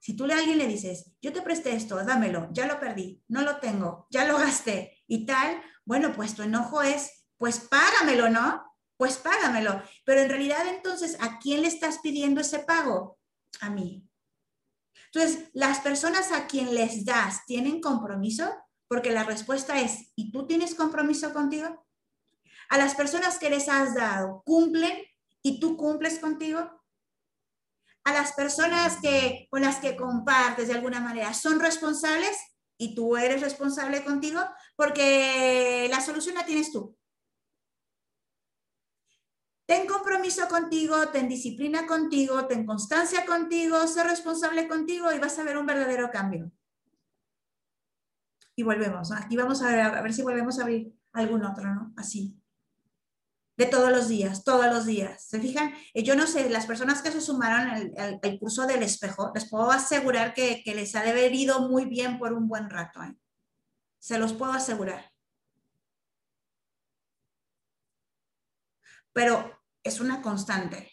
si 0.00 0.16
tú 0.16 0.24
a 0.24 0.34
alguien 0.34 0.58
le 0.58 0.66
dices, 0.66 1.12
yo 1.20 1.32
te 1.32 1.42
presté 1.42 1.74
esto, 1.74 1.96
dámelo, 2.04 2.48
ya 2.52 2.66
lo 2.66 2.80
perdí, 2.80 3.22
no 3.28 3.42
lo 3.42 3.58
tengo, 3.58 4.06
ya 4.10 4.24
lo 4.24 4.38
gasté 4.38 5.02
y 5.06 5.26
tal, 5.26 5.62
bueno, 5.84 6.12
pues 6.14 6.34
tu 6.34 6.42
enojo 6.42 6.82
es, 6.82 7.26
pues 7.36 7.60
págamelo, 7.60 8.30
¿no? 8.30 8.64
Pues 8.96 9.18
págamelo. 9.18 9.82
Pero 10.04 10.22
en 10.22 10.28
realidad 10.30 10.66
entonces, 10.66 11.16
¿a 11.20 11.38
quién 11.38 11.62
le 11.62 11.68
estás 11.68 11.98
pidiendo 11.98 12.40
ese 12.40 12.60
pago? 12.60 13.19
A 13.60 13.70
mí. 13.70 14.08
Entonces, 15.12 15.50
las 15.52 15.80
personas 15.80 16.32
a 16.32 16.46
quien 16.46 16.74
les 16.74 17.04
das, 17.04 17.44
¿tienen 17.46 17.80
compromiso? 17.80 18.48
Porque 18.88 19.10
la 19.10 19.24
respuesta 19.24 19.80
es, 19.80 20.12
¿y 20.14 20.32
tú 20.32 20.46
tienes 20.46 20.74
compromiso 20.74 21.32
contigo? 21.32 21.86
A 22.68 22.78
las 22.78 22.94
personas 22.94 23.38
que 23.38 23.50
les 23.50 23.68
has 23.68 23.94
dado, 23.94 24.42
¿cumplen 24.44 25.02
y 25.42 25.58
tú 25.58 25.76
cumples 25.76 26.18
contigo? 26.18 26.60
A 28.04 28.12
las 28.12 28.32
personas 28.32 28.98
que, 29.02 29.48
con 29.50 29.62
las 29.62 29.78
que 29.78 29.96
compartes 29.96 30.68
de 30.68 30.74
alguna 30.74 31.00
manera, 31.00 31.34
¿son 31.34 31.58
responsables? 31.60 32.36
y 32.80 32.94
tú 32.94 33.14
eres 33.18 33.42
responsable 33.42 34.02
contigo 34.02 34.40
porque 34.74 35.86
la 35.90 36.00
solución 36.00 36.34
la 36.34 36.46
tienes 36.46 36.72
tú. 36.72 36.96
Ten 39.70 39.86
compromiso 39.86 40.48
contigo, 40.48 40.96
ten 41.14 41.28
disciplina 41.28 41.86
contigo, 41.86 42.44
ten 42.50 42.66
constancia 42.66 43.24
contigo, 43.24 43.86
sé 43.86 44.02
responsable 44.02 44.66
contigo 44.66 45.12
y 45.12 45.20
vas 45.20 45.38
a 45.38 45.44
ver 45.44 45.56
un 45.56 45.64
verdadero 45.64 46.10
cambio. 46.10 46.50
Y 48.56 48.64
volvemos, 48.64 49.12
aquí 49.12 49.36
vamos 49.36 49.62
a 49.62 49.68
ver, 49.68 49.80
a 49.80 50.02
ver 50.02 50.12
si 50.12 50.22
volvemos 50.22 50.58
a 50.58 50.62
abrir 50.62 50.92
algún 51.12 51.44
otro, 51.44 51.72
¿no? 51.72 51.92
Así 51.96 52.36
de 53.56 53.66
todos 53.66 53.90
los 53.90 54.08
días, 54.08 54.42
todos 54.42 54.66
los 54.66 54.86
días. 54.86 55.22
¿Se 55.22 55.38
fijan? 55.38 55.72
Eh, 55.94 56.02
yo 56.02 56.16
no 56.16 56.26
sé, 56.26 56.50
las 56.50 56.66
personas 56.66 57.00
que 57.00 57.12
se 57.12 57.20
sumaron 57.20 57.92
al, 57.96 58.38
curso 58.40 58.66
del 58.66 58.82
espejo, 58.82 59.30
les 59.34 59.48
puedo 59.48 59.70
asegurar 59.70 60.34
que, 60.34 60.64
les 60.66 60.96
ha 60.96 61.02
de 61.04 61.10
haber 61.10 61.32
ido 61.32 61.68
muy 61.68 61.84
bien 61.84 62.18
por 62.18 62.32
un 62.32 62.48
buen 62.48 62.70
rato. 62.70 63.00
¿eh? 63.04 63.14
Se 64.00 64.18
los 64.18 64.32
puedo 64.32 64.52
asegurar. 64.52 65.12
Pero 69.12 69.59
es 69.82 70.00
una 70.00 70.22
constante. 70.22 70.92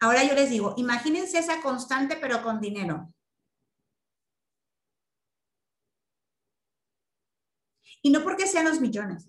Ahora 0.00 0.24
yo 0.24 0.34
les 0.34 0.50
digo, 0.50 0.74
imagínense 0.76 1.38
esa 1.38 1.60
constante 1.62 2.16
pero 2.16 2.42
con 2.42 2.60
dinero. 2.60 3.12
Y 8.02 8.10
no 8.10 8.22
porque 8.22 8.46
sean 8.46 8.66
los 8.66 8.80
millones. 8.80 9.26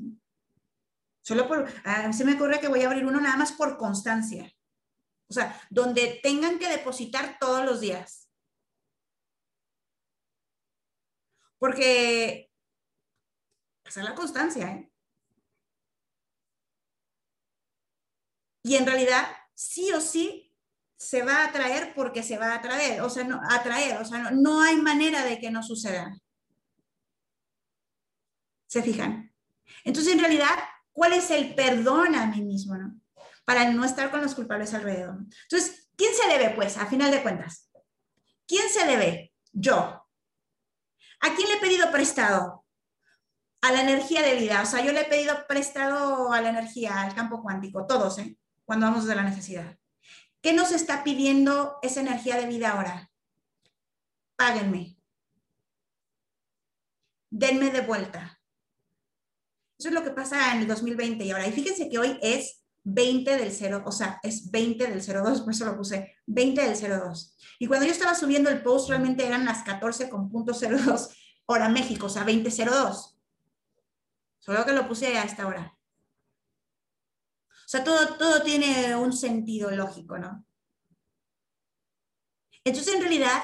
Solo 1.22 1.48
por, 1.48 1.68
ah, 1.86 2.12
se 2.14 2.26
me 2.26 2.36
ocurre 2.36 2.60
que 2.60 2.68
voy 2.68 2.82
a 2.82 2.88
abrir 2.88 3.06
uno 3.06 3.20
nada 3.20 3.38
más 3.38 3.52
por 3.52 3.78
constancia. 3.78 4.52
O 5.30 5.34
sea, 5.34 5.62
donde 5.70 6.20
tengan 6.24 6.58
que 6.58 6.70
depositar 6.70 7.38
todos 7.40 7.66
los 7.66 7.80
días. 7.80 8.30
Porque 11.58 12.52
esa 13.86 14.00
es 14.02 14.10
la 14.10 14.16
constancia, 14.16 14.72
¿eh? 14.72 14.91
Y 18.64 18.76
en 18.76 18.86
realidad, 18.86 19.28
sí 19.54 19.92
o 19.92 20.02
sí, 20.02 20.54
se 20.98 21.24
va 21.24 21.38
a 21.38 21.46
atraer 21.48 21.94
porque 21.96 22.22
se 22.22 22.38
va 22.38 22.54
a 22.54 22.56
atraer, 22.56 23.02
o 23.02 23.10
sea, 23.10 23.24
no, 23.24 23.42
atraer, 23.50 24.00
o 24.00 24.06
sea, 24.06 24.20
no, 24.20 24.32
no 24.32 24.62
hay 24.62 24.76
manera 24.76 25.24
de 25.26 25.40
que 25.40 25.50
no 25.50 25.64
suceda. 25.64 26.16
¿Se 28.68 28.84
fijan? 28.84 29.34
Entonces, 29.84 30.14
en 30.14 30.20
realidad, 30.20 30.56
¿Cuál 30.94 31.14
es 31.14 31.32
el 31.32 31.56
perdón 31.56 32.16
a 32.16 32.28
mí 32.28 32.42
mismo, 32.42 32.76
no? 32.76 33.00
Para 33.46 33.72
no 33.72 33.84
estar 33.86 34.12
con 34.12 34.22
los 34.22 34.36
culpables 34.36 34.74
alrededor. 34.74 35.18
Entonces, 35.44 35.90
¿quién 35.96 36.14
se 36.14 36.28
debe, 36.28 36.54
pues, 36.56 36.78
a 36.78 36.86
final 36.86 37.12
de 37.12 37.22
cuentas? 37.22 37.70
¿Quién 38.48 38.70
se 38.70 38.86
debe? 38.86 39.34
Yo. 39.52 40.06
¿A 41.22 41.36
quién 41.36 41.48
le 41.48 41.56
he 41.56 41.60
pedido 41.60 41.92
prestado? 41.92 42.66
A 43.62 43.72
la 43.72 43.82
energía 43.82 44.22
de 44.22 44.36
vida. 44.36 44.62
O 44.62 44.66
sea, 44.66 44.84
yo 44.84 44.92
le 44.92 45.02
he 45.02 45.06
pedido 45.06 45.46
prestado 45.48 46.32
a 46.32 46.42
la 46.42 46.50
energía, 46.50 47.02
al 47.02 47.16
campo 47.16 47.42
cuántico, 47.42 47.86
todos, 47.86 48.18
¿eh? 48.20 48.38
Cuando 48.72 48.88
vamos 48.88 49.06
de 49.06 49.16
la 49.16 49.24
necesidad. 49.24 49.78
¿Qué 50.42 50.54
nos 50.54 50.72
está 50.72 51.04
pidiendo 51.04 51.78
esa 51.82 52.00
energía 52.00 52.38
de 52.38 52.46
vida 52.46 52.72
ahora? 52.72 53.12
Páguenme. 54.38 54.98
Denme 57.30 57.70
de 57.70 57.82
vuelta 57.82 58.40
Eso 59.78 59.90
es 59.90 59.94
lo 59.94 60.06
que 60.06 60.12
pasa 60.12 60.56
en 60.56 60.62
el 60.62 60.68
2020 60.70 61.22
y 61.22 61.32
ahora. 61.32 61.48
Y 61.48 61.52
fíjense 61.52 61.90
que 61.90 62.00
hoy 62.00 62.18
es 62.22 62.64
20 62.86 63.36
del 63.36 63.52
0, 63.52 63.84
o 63.86 63.92
sea, 63.92 64.22
es 64.24 64.50
20 64.50 64.88
del 64.88 65.02
02, 65.06 65.42
por 65.44 65.52
eso 65.52 65.66
lo 65.66 65.76
puse, 65.76 66.16
20 66.28 66.62
del 66.62 67.02
02. 67.02 67.38
Y 67.60 67.68
cuando 67.68 67.86
yo 67.86 67.92
estaba 67.92 68.16
subiendo 68.16 68.50
el 68.50 68.64
post, 68.64 68.88
realmente 68.88 69.28
eran 69.28 69.44
las 69.44 69.66
14.02 69.66 71.14
hora 71.46 71.68
México, 71.68 72.06
o 72.06 72.10
sea, 72.10 72.26
20.02. 72.26 73.18
Solo 74.40 74.66
que 74.66 74.72
lo 74.72 74.88
puse 74.88 75.18
a 75.18 75.26
esta 75.26 75.46
hora. 75.46 75.78
O 77.72 77.78
sea, 77.78 77.86
todo, 77.86 78.18
todo 78.18 78.44
tiene 78.44 78.98
un 78.98 79.14
sentido 79.14 79.72
lógico, 79.72 80.18
¿no? 80.18 80.46
Entonces, 82.66 82.94
en 82.94 83.00
realidad, 83.00 83.44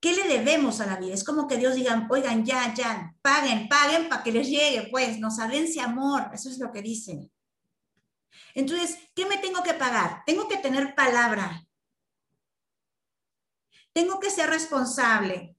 ¿qué 0.00 0.12
le 0.12 0.28
debemos 0.28 0.82
a 0.82 0.86
la 0.86 0.96
vida? 0.96 1.14
Es 1.14 1.24
como 1.24 1.48
que 1.48 1.56
Dios 1.56 1.74
diga, 1.74 2.06
oigan, 2.10 2.44
ya, 2.44 2.74
ya, 2.74 3.16
paguen, 3.22 3.66
paguen 3.66 4.10
para 4.10 4.22
que 4.22 4.32
les 4.32 4.50
llegue, 4.50 4.88
pues, 4.90 5.18
nos 5.18 5.38
adense 5.38 5.80
amor. 5.80 6.28
Eso 6.34 6.50
es 6.50 6.58
lo 6.58 6.70
que 6.72 6.82
dice. 6.82 7.30
Entonces, 8.54 8.98
¿qué 9.14 9.24
me 9.24 9.38
tengo 9.38 9.62
que 9.62 9.72
pagar? 9.72 10.24
Tengo 10.26 10.46
que 10.46 10.58
tener 10.58 10.94
palabra. 10.94 11.66
Tengo 13.94 14.20
que 14.20 14.28
ser 14.28 14.50
responsable. 14.50 15.56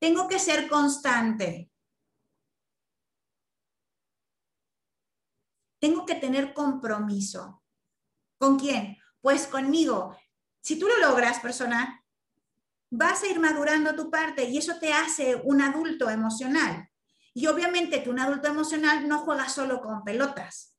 Tengo 0.00 0.26
que 0.26 0.40
ser 0.40 0.68
constante. 0.68 1.67
Tengo 5.78 6.06
que 6.06 6.14
tener 6.14 6.52
compromiso. 6.54 7.62
¿Con 8.38 8.58
quién? 8.58 8.98
Pues 9.20 9.46
conmigo. 9.46 10.16
Si 10.60 10.78
tú 10.78 10.86
lo 10.86 10.98
logras, 10.98 11.40
persona, 11.40 12.04
vas 12.90 13.22
a 13.22 13.26
ir 13.26 13.40
madurando 13.40 13.94
tu 13.94 14.10
parte 14.10 14.44
y 14.44 14.58
eso 14.58 14.78
te 14.78 14.92
hace 14.92 15.40
un 15.44 15.60
adulto 15.60 16.08
emocional. 16.10 16.88
Y 17.34 17.46
obviamente 17.46 18.02
que 18.02 18.10
un 18.10 18.18
adulto 18.18 18.48
emocional 18.48 19.06
no 19.06 19.20
juega 19.20 19.48
solo 19.48 19.80
con 19.80 20.02
pelotas, 20.04 20.76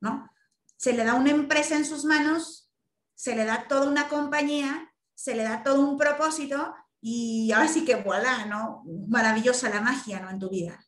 ¿no? 0.00 0.30
Se 0.76 0.92
le 0.92 1.04
da 1.04 1.14
una 1.14 1.30
empresa 1.30 1.76
en 1.76 1.84
sus 1.84 2.04
manos, 2.04 2.70
se 3.14 3.34
le 3.34 3.44
da 3.44 3.66
toda 3.66 3.88
una 3.88 4.08
compañía, 4.08 4.92
se 5.14 5.34
le 5.34 5.42
da 5.42 5.62
todo 5.62 5.80
un 5.80 5.96
propósito 5.96 6.74
y 7.00 7.50
ahora 7.52 7.68
sí 7.68 7.84
que 7.84 7.96
voilà, 7.96 8.44
¿no? 8.46 8.84
Maravillosa 9.08 9.70
la 9.70 9.80
magia, 9.80 10.20
¿no? 10.20 10.30
En 10.30 10.38
tu 10.38 10.50
vida. 10.50 10.84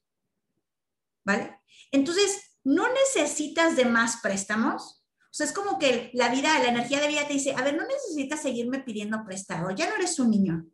¿Vale? 1.24 1.60
Entonces, 1.90 2.47
no 2.64 2.86
necesitas 2.92 3.76
de 3.76 3.84
más 3.84 4.18
préstamos, 4.22 4.98
o 5.30 5.34
sea, 5.34 5.46
es 5.46 5.52
como 5.52 5.78
que 5.78 6.10
la 6.14 6.30
vida, 6.30 6.58
la 6.58 6.68
energía 6.68 7.00
de 7.00 7.08
vida 7.08 7.26
te 7.26 7.34
dice, 7.34 7.54
a 7.56 7.62
ver, 7.62 7.76
no 7.76 7.86
necesitas 7.86 8.42
seguirme 8.42 8.80
pidiendo 8.80 9.24
prestado, 9.24 9.70
ya 9.70 9.88
no 9.88 9.96
eres 9.96 10.18
un 10.18 10.30
niño. 10.30 10.66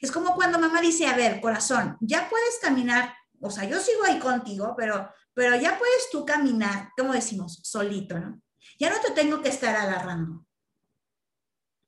Es 0.00 0.12
como 0.12 0.34
cuando 0.34 0.58
mamá 0.58 0.80
dice, 0.80 1.06
a 1.06 1.16
ver, 1.16 1.40
corazón, 1.40 1.96
ya 2.00 2.28
puedes 2.28 2.58
caminar, 2.60 3.14
o 3.40 3.50
sea, 3.50 3.64
yo 3.64 3.80
sigo 3.80 4.04
ahí 4.04 4.18
contigo, 4.18 4.74
pero, 4.76 5.10
pero 5.34 5.56
ya 5.56 5.78
puedes 5.78 6.10
tú 6.10 6.24
caminar, 6.24 6.90
como 6.96 7.12
decimos, 7.12 7.60
solito, 7.62 8.18
¿no? 8.18 8.40
Ya 8.78 8.90
no 8.90 9.00
te 9.00 9.10
tengo 9.10 9.42
que 9.42 9.48
estar 9.50 9.74
agarrando. 9.74 10.46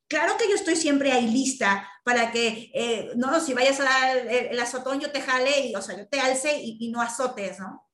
Claro 0.09 0.37
que 0.37 0.49
yo 0.49 0.55
estoy 0.55 0.77
siempre 0.77 1.13
ahí 1.13 1.29
lista 1.29 1.89
para 2.05 2.31
que, 2.31 2.71
eh, 2.75 3.13
no, 3.17 3.41
si 3.41 3.55
vayas 3.55 3.81
a 3.81 3.85
dar 3.85 4.17
el, 4.19 4.59
azotón, 4.61 5.01
yo 5.01 5.11
te 5.11 5.21
jale, 5.21 5.67
y, 5.67 5.75
o 5.75 5.83
sea, 5.83 5.97
yo 5.97 6.07
te 6.09 6.21
alce 6.21 6.61
y, 6.61 6.77
y 6.81 6.91
no 6.91 7.01
azotes, 7.01 7.59
¿no? 7.59 7.86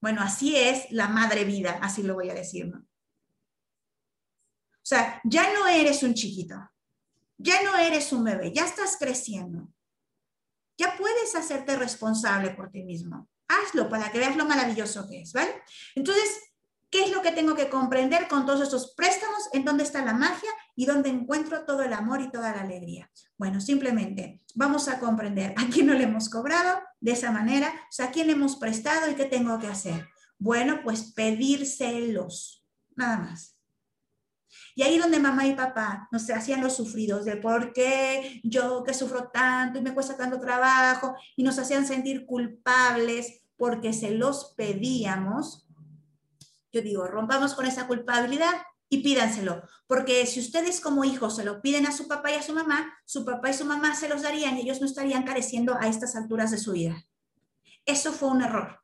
Bueno, 0.00 0.22
así 0.22 0.56
es 0.56 0.90
la 0.90 1.08
madre 1.08 1.44
vida, 1.44 1.78
así 1.82 2.02
lo 2.02 2.14
voy 2.14 2.30
a 2.30 2.34
decir. 2.34 2.72
O 2.74 2.82
sea, 4.82 5.20
ya 5.24 5.52
no 5.52 5.68
eres 5.68 6.02
un 6.02 6.14
chiquito, 6.14 6.56
ya 7.36 7.62
no 7.62 7.76
eres 7.76 8.12
un 8.12 8.24
bebé, 8.24 8.52
ya 8.52 8.64
estás 8.64 8.96
creciendo. 8.98 9.68
Ya 10.78 10.96
puedes 10.96 11.36
hacerte 11.36 11.76
responsable 11.76 12.50
por 12.50 12.70
ti 12.70 12.82
mismo. 12.82 13.28
Hazlo 13.48 13.90
para 13.90 14.10
que 14.10 14.18
veas 14.18 14.36
lo 14.36 14.46
maravilloso 14.46 15.06
que 15.06 15.20
es, 15.20 15.34
¿vale? 15.34 15.62
Entonces, 15.94 16.40
¿qué 16.88 17.04
es 17.04 17.12
lo 17.12 17.20
que 17.20 17.32
tengo 17.32 17.54
que 17.54 17.68
comprender 17.68 18.26
con 18.28 18.46
todos 18.46 18.62
estos 18.62 18.94
préstamos? 18.94 19.50
¿En 19.52 19.66
dónde 19.66 19.84
está 19.84 20.02
la 20.02 20.14
magia 20.14 20.50
y 20.74 20.86
dónde 20.86 21.10
encuentro 21.10 21.66
todo 21.66 21.82
el 21.82 21.92
amor 21.92 22.22
y 22.22 22.30
toda 22.30 22.56
la 22.56 22.62
alegría? 22.62 23.10
Bueno, 23.36 23.60
simplemente 23.60 24.40
vamos 24.54 24.88
a 24.88 24.98
comprender 24.98 25.52
a 25.58 25.66
quién 25.66 25.86
no 25.86 25.94
le 25.94 26.04
hemos 26.04 26.30
cobrado 26.30 26.80
de 27.00 27.12
esa 27.12 27.30
manera, 27.30 27.68
o 27.68 27.92
sea, 27.92 28.06
a 28.06 28.10
quién 28.10 28.30
hemos 28.30 28.56
prestado 28.56 29.10
y 29.10 29.14
qué 29.14 29.24
tengo 29.24 29.58
que 29.58 29.66
hacer. 29.66 30.08
Bueno, 30.38 30.80
pues 30.82 31.12
pedírselos, 31.12 32.64
nada 32.94 33.18
más. 33.18 33.56
Y 34.74 34.82
ahí 34.82 34.98
donde 34.98 35.18
mamá 35.18 35.46
y 35.46 35.54
papá 35.54 36.08
nos 36.10 36.28
hacían 36.30 36.62
los 36.62 36.76
sufridos 36.76 37.24
de 37.24 37.36
por 37.36 37.72
qué 37.72 38.40
yo 38.44 38.82
que 38.84 38.94
sufro 38.94 39.28
tanto 39.28 39.78
y 39.78 39.82
me 39.82 39.94
cuesta 39.94 40.16
tanto 40.16 40.40
trabajo 40.40 41.14
y 41.36 41.42
nos 41.42 41.58
hacían 41.58 41.86
sentir 41.86 42.26
culpables 42.26 43.42
porque 43.56 43.92
se 43.92 44.12
los 44.12 44.54
pedíamos, 44.56 45.68
yo 46.72 46.82
digo, 46.82 47.06
rompamos 47.06 47.54
con 47.54 47.66
esa 47.66 47.86
culpabilidad 47.86 48.54
y 48.92 48.98
pídanselo, 48.98 49.62
porque 49.86 50.26
si 50.26 50.40
ustedes 50.40 50.80
como 50.80 51.04
hijos 51.04 51.36
se 51.36 51.44
lo 51.44 51.62
piden 51.62 51.86
a 51.86 51.92
su 51.92 52.08
papá 52.08 52.32
y 52.32 52.34
a 52.34 52.42
su 52.42 52.52
mamá, 52.52 52.92
su 53.06 53.24
papá 53.24 53.50
y 53.50 53.54
su 53.54 53.64
mamá 53.64 53.94
se 53.94 54.08
los 54.08 54.22
darían 54.22 54.58
y 54.58 54.62
ellos 54.62 54.80
no 54.80 54.86
estarían 54.86 55.22
careciendo 55.22 55.76
a 55.80 55.86
estas 55.86 56.16
alturas 56.16 56.50
de 56.50 56.58
su 56.58 56.72
vida. 56.72 57.06
Eso 57.86 58.12
fue 58.12 58.28
un 58.28 58.42
error. 58.42 58.80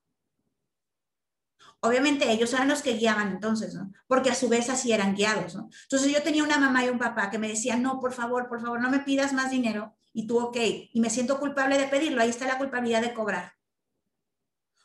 Obviamente 1.81 2.31
ellos 2.31 2.53
eran 2.55 2.69
los 2.69 2.83
que 2.83 2.95
guiaban 2.95 3.33
entonces, 3.33 3.75
¿no? 3.75 3.93
Porque 4.07 4.31
a 4.31 4.35
su 4.35 4.49
vez 4.49 4.71
así 4.71 4.93
eran 4.93 5.15
guiados. 5.15 5.57
Entonces 5.83 6.13
yo 6.13 6.23
tenía 6.23 6.45
una 6.45 6.59
mamá 6.59 6.85
y 6.85 6.89
un 6.89 6.99
papá 6.99 7.29
que 7.29 7.39
me 7.39 7.49
decían, 7.49 7.83
no, 7.83 8.01
por 8.01 8.13
favor, 8.13 8.49
por 8.49 8.61
favor, 8.61 8.81
no 8.81 8.89
me 8.89 9.01
pidas 9.01 9.33
más 9.33 9.51
dinero. 9.51 9.95
Y 10.13 10.27
tú, 10.27 10.39
ok, 10.39 10.57
y 10.93 11.01
me 11.01 11.11
siento 11.11 11.39
culpable 11.39 11.79
de 11.79 11.89
pedirlo, 11.89 12.23
ahí 12.23 12.31
está 12.31 12.47
la 12.47 12.59
culpabilidad 12.59 13.03
de 13.03 13.13
cobrar. 13.13 13.53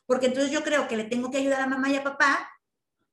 Porque 0.08 0.26
entonces 0.26 0.52
yo 0.52 0.64
creo 0.64 0.88
que 0.88 0.98
le 0.98 1.06
tengo 1.06 1.32
que 1.32 1.38
ayudar 1.38 1.62
a 1.62 1.68
mamá 1.68 1.90
y 1.90 1.96
a 1.96 2.04
papá 2.04 2.50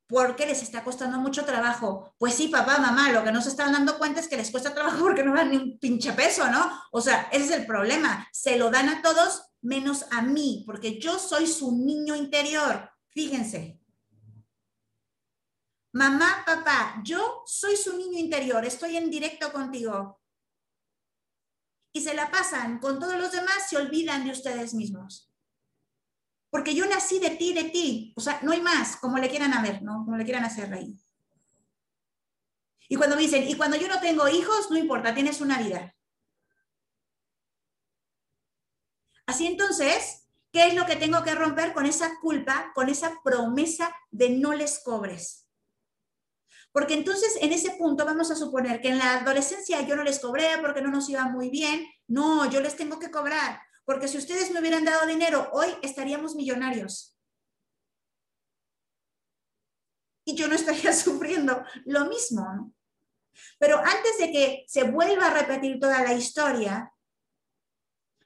porque 0.09 0.47
les 0.47 0.63
está 0.63 0.83
costando 0.83 1.19
mucho 1.19 1.45
trabajo. 1.45 2.15
Pues 2.19 2.35
sí, 2.35 2.49
papá, 2.49 2.79
mamá, 2.79 3.13
lo 3.13 3.23
que 3.23 3.31
no 3.31 3.43
se 3.43 3.51
están 3.51 3.73
dando 3.73 3.99
cuenta 3.99 4.21
es 4.21 4.29
que 4.29 4.39
les 4.39 4.51
cuesta 4.51 4.75
trabajo 4.75 5.01
porque 5.01 5.23
no 5.23 5.35
dan 5.35 5.51
ni 5.51 5.59
un 5.59 5.79
pinche 5.79 6.13
peso, 6.15 6.51
¿no? 6.51 6.83
O 6.91 7.01
sea, 7.01 7.29
ese 7.31 7.45
es 7.45 7.51
el 7.51 7.67
problema. 7.67 8.27
Se 8.33 8.57
lo 8.57 8.71
dan 8.71 8.89
a 8.89 9.03
todos 9.03 9.43
menos 9.61 10.07
a 10.11 10.23
mí, 10.23 10.65
porque 10.67 10.99
yo 10.99 11.19
soy 11.19 11.47
su 11.47 11.77
niño 11.77 12.17
interior. 12.17 12.91
Fíjense. 13.11 13.79
Mamá, 15.93 16.43
papá, 16.47 17.03
yo 17.05 17.43
soy 17.45 17.77
su 17.77 17.97
niño 17.97 18.19
interior, 18.19 18.65
estoy 18.65 18.97
en 18.97 19.11
directo 19.11 19.53
contigo. 19.53 20.23
Y 21.93 22.01
se 22.01 22.15
la 22.15 22.31
pasan 22.31 22.79
con 22.79 22.99
todos 22.99 23.17
los 23.17 23.33
demás, 23.33 23.69
se 23.69 23.77
olvidan 23.77 24.25
de 24.25 24.31
ustedes 24.31 24.73
mismos 24.73 25.28
porque 26.51 26.75
yo 26.75 26.87
nací 26.87 27.19
de 27.19 27.31
ti, 27.31 27.53
de 27.53 27.65
ti. 27.65 28.13
O 28.17 28.21
sea, 28.21 28.41
no 28.43 28.53
hay 28.53 28.61
más, 28.61 28.97
como 28.97 29.19
le 29.19 29.29
quieran 29.29 29.53
a 29.53 29.63
¿no? 29.83 30.05
Como 30.05 30.17
le 30.17 30.25
quieran 30.25 30.45
hacer 30.45 30.73
ahí. 30.73 30.99
Y 32.89 32.97
cuando 32.97 33.17
me 33.17 33.23
dicen, 33.23 33.47
y 33.47 33.55
cuando 33.55 33.77
yo 33.77 33.87
no 33.89 34.01
tengo 34.01 34.29
hijos, 34.29 34.71
no 34.71 34.79
importa, 34.79 35.15
tienes 35.15 35.41
una 35.41 35.59
vida. 35.59 35.95
Así 39.27 39.47
entonces, 39.47 40.27
¿qué 40.53 40.69
es 40.69 40.75
lo 40.75 40.87
que 40.87 40.97
tengo 40.97 41.23
que 41.23 41.35
romper 41.35 41.75
con 41.75 41.85
esa 41.85 42.19
culpa, 42.21 42.73
con 42.75 42.89
esa 42.89 43.21
promesa 43.23 43.95
de 44.11 44.31
no 44.31 44.55
les 44.55 44.79
cobres? 44.79 45.48
Porque 46.79 46.95
entonces 46.95 47.37
en 47.41 47.53
ese 47.53 47.73
punto 47.73 48.05
vamos 48.05 48.31
a 48.31 48.37
suponer 48.37 48.81
que 48.81 48.91
en 48.91 48.99
la 48.99 49.15
adolescencia 49.15 49.81
yo 49.81 49.97
no 49.97 50.05
les 50.05 50.21
cobré 50.21 50.47
porque 50.61 50.81
no 50.81 50.93
nos 50.93 51.09
iba 51.09 51.25
muy 51.25 51.51
bien. 51.51 51.85
No, 52.07 52.49
yo 52.49 52.61
les 52.61 52.77
tengo 52.77 53.01
que 53.01 53.11
cobrar. 53.11 53.61
Porque 53.85 54.07
si 54.07 54.17
ustedes 54.17 54.53
me 54.53 54.61
hubieran 54.61 54.85
dado 54.85 55.05
dinero, 55.05 55.51
hoy 55.55 55.67
estaríamos 55.83 56.37
millonarios. 56.37 57.19
Y 60.25 60.37
yo 60.37 60.47
no 60.47 60.55
estaría 60.55 60.93
sufriendo 60.93 61.65
lo 61.85 62.05
mismo. 62.05 62.73
Pero 63.59 63.79
antes 63.79 64.17
de 64.21 64.31
que 64.31 64.65
se 64.69 64.85
vuelva 64.85 65.27
a 65.27 65.35
repetir 65.35 65.81
toda 65.81 66.01
la 66.05 66.13
historia, 66.13 66.93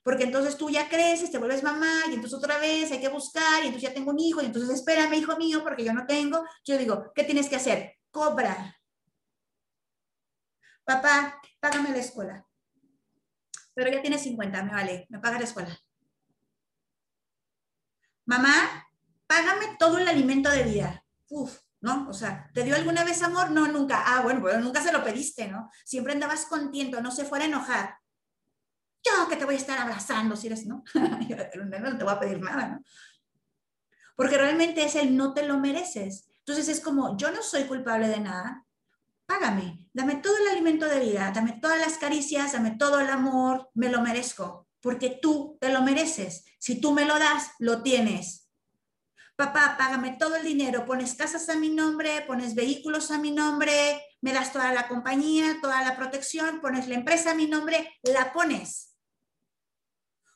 porque 0.03 0.25
entonces 0.25 0.59
tú 0.59 0.69
ya 0.69 0.91
creces, 0.91 1.31
te 1.31 1.39
vuelves 1.39 1.63
mamá, 1.63 2.03
y 2.11 2.17
entonces 2.17 2.35
otra 2.39 2.59
vez 2.59 2.93
hay 2.93 3.01
que 3.01 3.09
buscar, 3.09 3.63
y 3.63 3.69
entonces 3.69 3.89
ya 3.89 3.95
tengo 3.95 4.11
un 4.11 4.21
hijo, 4.21 4.43
y 4.43 4.45
entonces 4.45 4.69
espérame, 4.79 5.15
hijo 5.15 5.39
mío, 5.39 5.63
porque 5.63 5.85
yo 5.85 5.95
no 5.95 6.05
tengo. 6.05 6.45
Yo 6.67 6.77
digo, 6.77 7.13
¿qué 7.15 7.25
tienes 7.25 7.49
que 7.49 7.57
hacer? 7.57 8.02
Cobra. 8.13 8.79
Papá, 10.85 11.41
págame 11.61 11.91
la 11.91 11.99
escuela 11.99 12.47
pero 13.75 13.91
ya 13.91 14.01
tiene 14.01 14.19
50, 14.19 14.63
me 14.63 14.73
vale, 14.73 15.07
me 15.09 15.19
paga 15.19 15.39
la 15.39 15.45
escuela. 15.45 15.79
Mamá, 18.27 18.87
págame 19.27 19.77
todo 19.79 19.99
el 19.99 20.09
alimento 20.09 20.51
de 20.51 20.63
vida. 20.63 21.05
Uf, 21.29 21.59
¿no? 21.81 22.09
O 22.09 22.13
sea, 22.13 22.51
¿te 22.55 22.63
dio 22.63 22.77
alguna 22.77 23.05
vez 23.05 23.23
amor? 23.23 23.51
No, 23.51 23.67
nunca. 23.67 24.03
Ah, 24.07 24.23
bueno, 24.23 24.41
nunca 24.61 24.83
se 24.83 24.93
lo 24.93 25.03
pediste, 25.03 25.49
¿no? 25.49 25.71
Siempre 25.85 26.13
andabas 26.13 26.47
contento, 26.47 27.01
no 27.01 27.11
se 27.11 27.25
fuera 27.25 27.45
a 27.45 27.49
enojar. 27.49 27.97
Yo 29.05 29.29
que 29.29 29.37
te 29.37 29.45
voy 29.45 29.55
a 29.55 29.59
estar 29.59 29.79
abrazando 29.79 30.37
si 30.37 30.47
eres, 30.47 30.67
¿no? 30.67 30.85
no 30.95 31.99
te 31.99 32.05
voy 32.05 32.13
a 32.13 32.21
pedir 32.21 32.41
nada, 32.41 32.69
¿no? 32.69 32.83
Porque 34.15 34.39
realmente 34.39 34.85
es 34.85 34.95
el 34.95 35.17
no 35.17 35.35
te 35.35 35.45
lo 35.45 35.59
mereces. 35.59 36.29
Entonces 36.45 36.69
es 36.69 36.81
como, 36.81 37.17
yo 37.17 37.31
no 37.31 37.43
soy 37.43 37.65
culpable 37.65 38.09
de 38.09 38.21
nada, 38.21 38.67
págame, 39.27 39.89
dame 39.93 40.17
todo 40.17 40.37
el 40.39 40.49
alimento 40.49 40.87
de 40.87 41.01
vida, 41.01 41.31
dame 41.33 41.59
todas 41.61 41.79
las 41.79 41.99
caricias, 41.99 42.53
dame 42.53 42.73
todo 42.73 43.01
el 43.01 43.09
amor, 43.09 43.71
me 43.75 43.89
lo 43.89 44.01
merezco. 44.03 44.69
porque 44.81 45.11
tú 45.23 45.57
te 45.61 45.69
lo 45.69 45.81
mereces. 45.83 46.45
Si 46.59 46.81
tú 46.81 46.91
me 46.91 47.05
lo 47.05 47.17
das, 47.17 47.53
lo 47.61 47.85
tienes. 47.85 48.49
Papá, 49.37 49.77
págame 49.79 50.17
todo 50.19 50.35
el 50.35 50.43
dinero, 50.43 50.85
pones 50.85 51.15
casas 51.15 51.49
a 51.49 51.55
mi 51.55 51.71
nombre, 51.71 52.23
pones 52.27 52.57
vehículos 52.57 53.13
a 53.13 53.19
mi 53.19 53.31
nombre, 53.31 54.03
me 54.21 54.33
das 54.33 54.53
toda 54.53 54.73
la 54.73 54.89
compañía, 54.89 55.59
toda 55.63 55.83
la 55.83 55.97
protección, 55.97 56.61
pones 56.61 56.89
la 56.89 56.97
empresa 56.97 57.31
a 57.31 57.35
mi 57.37 57.47
nombre, 57.47 57.97
la 58.03 58.33
pones. 58.33 58.97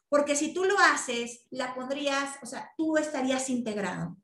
Porque 0.08 0.36
si 0.36 0.54
tú 0.54 0.64
lo 0.64 0.78
haces, 0.78 1.46
la 1.50 1.74
pondrías, 1.74 2.38
o 2.40 2.46
sea, 2.46 2.72
tú 2.76 2.96
estarías 2.96 3.50
integrado. 3.50 4.16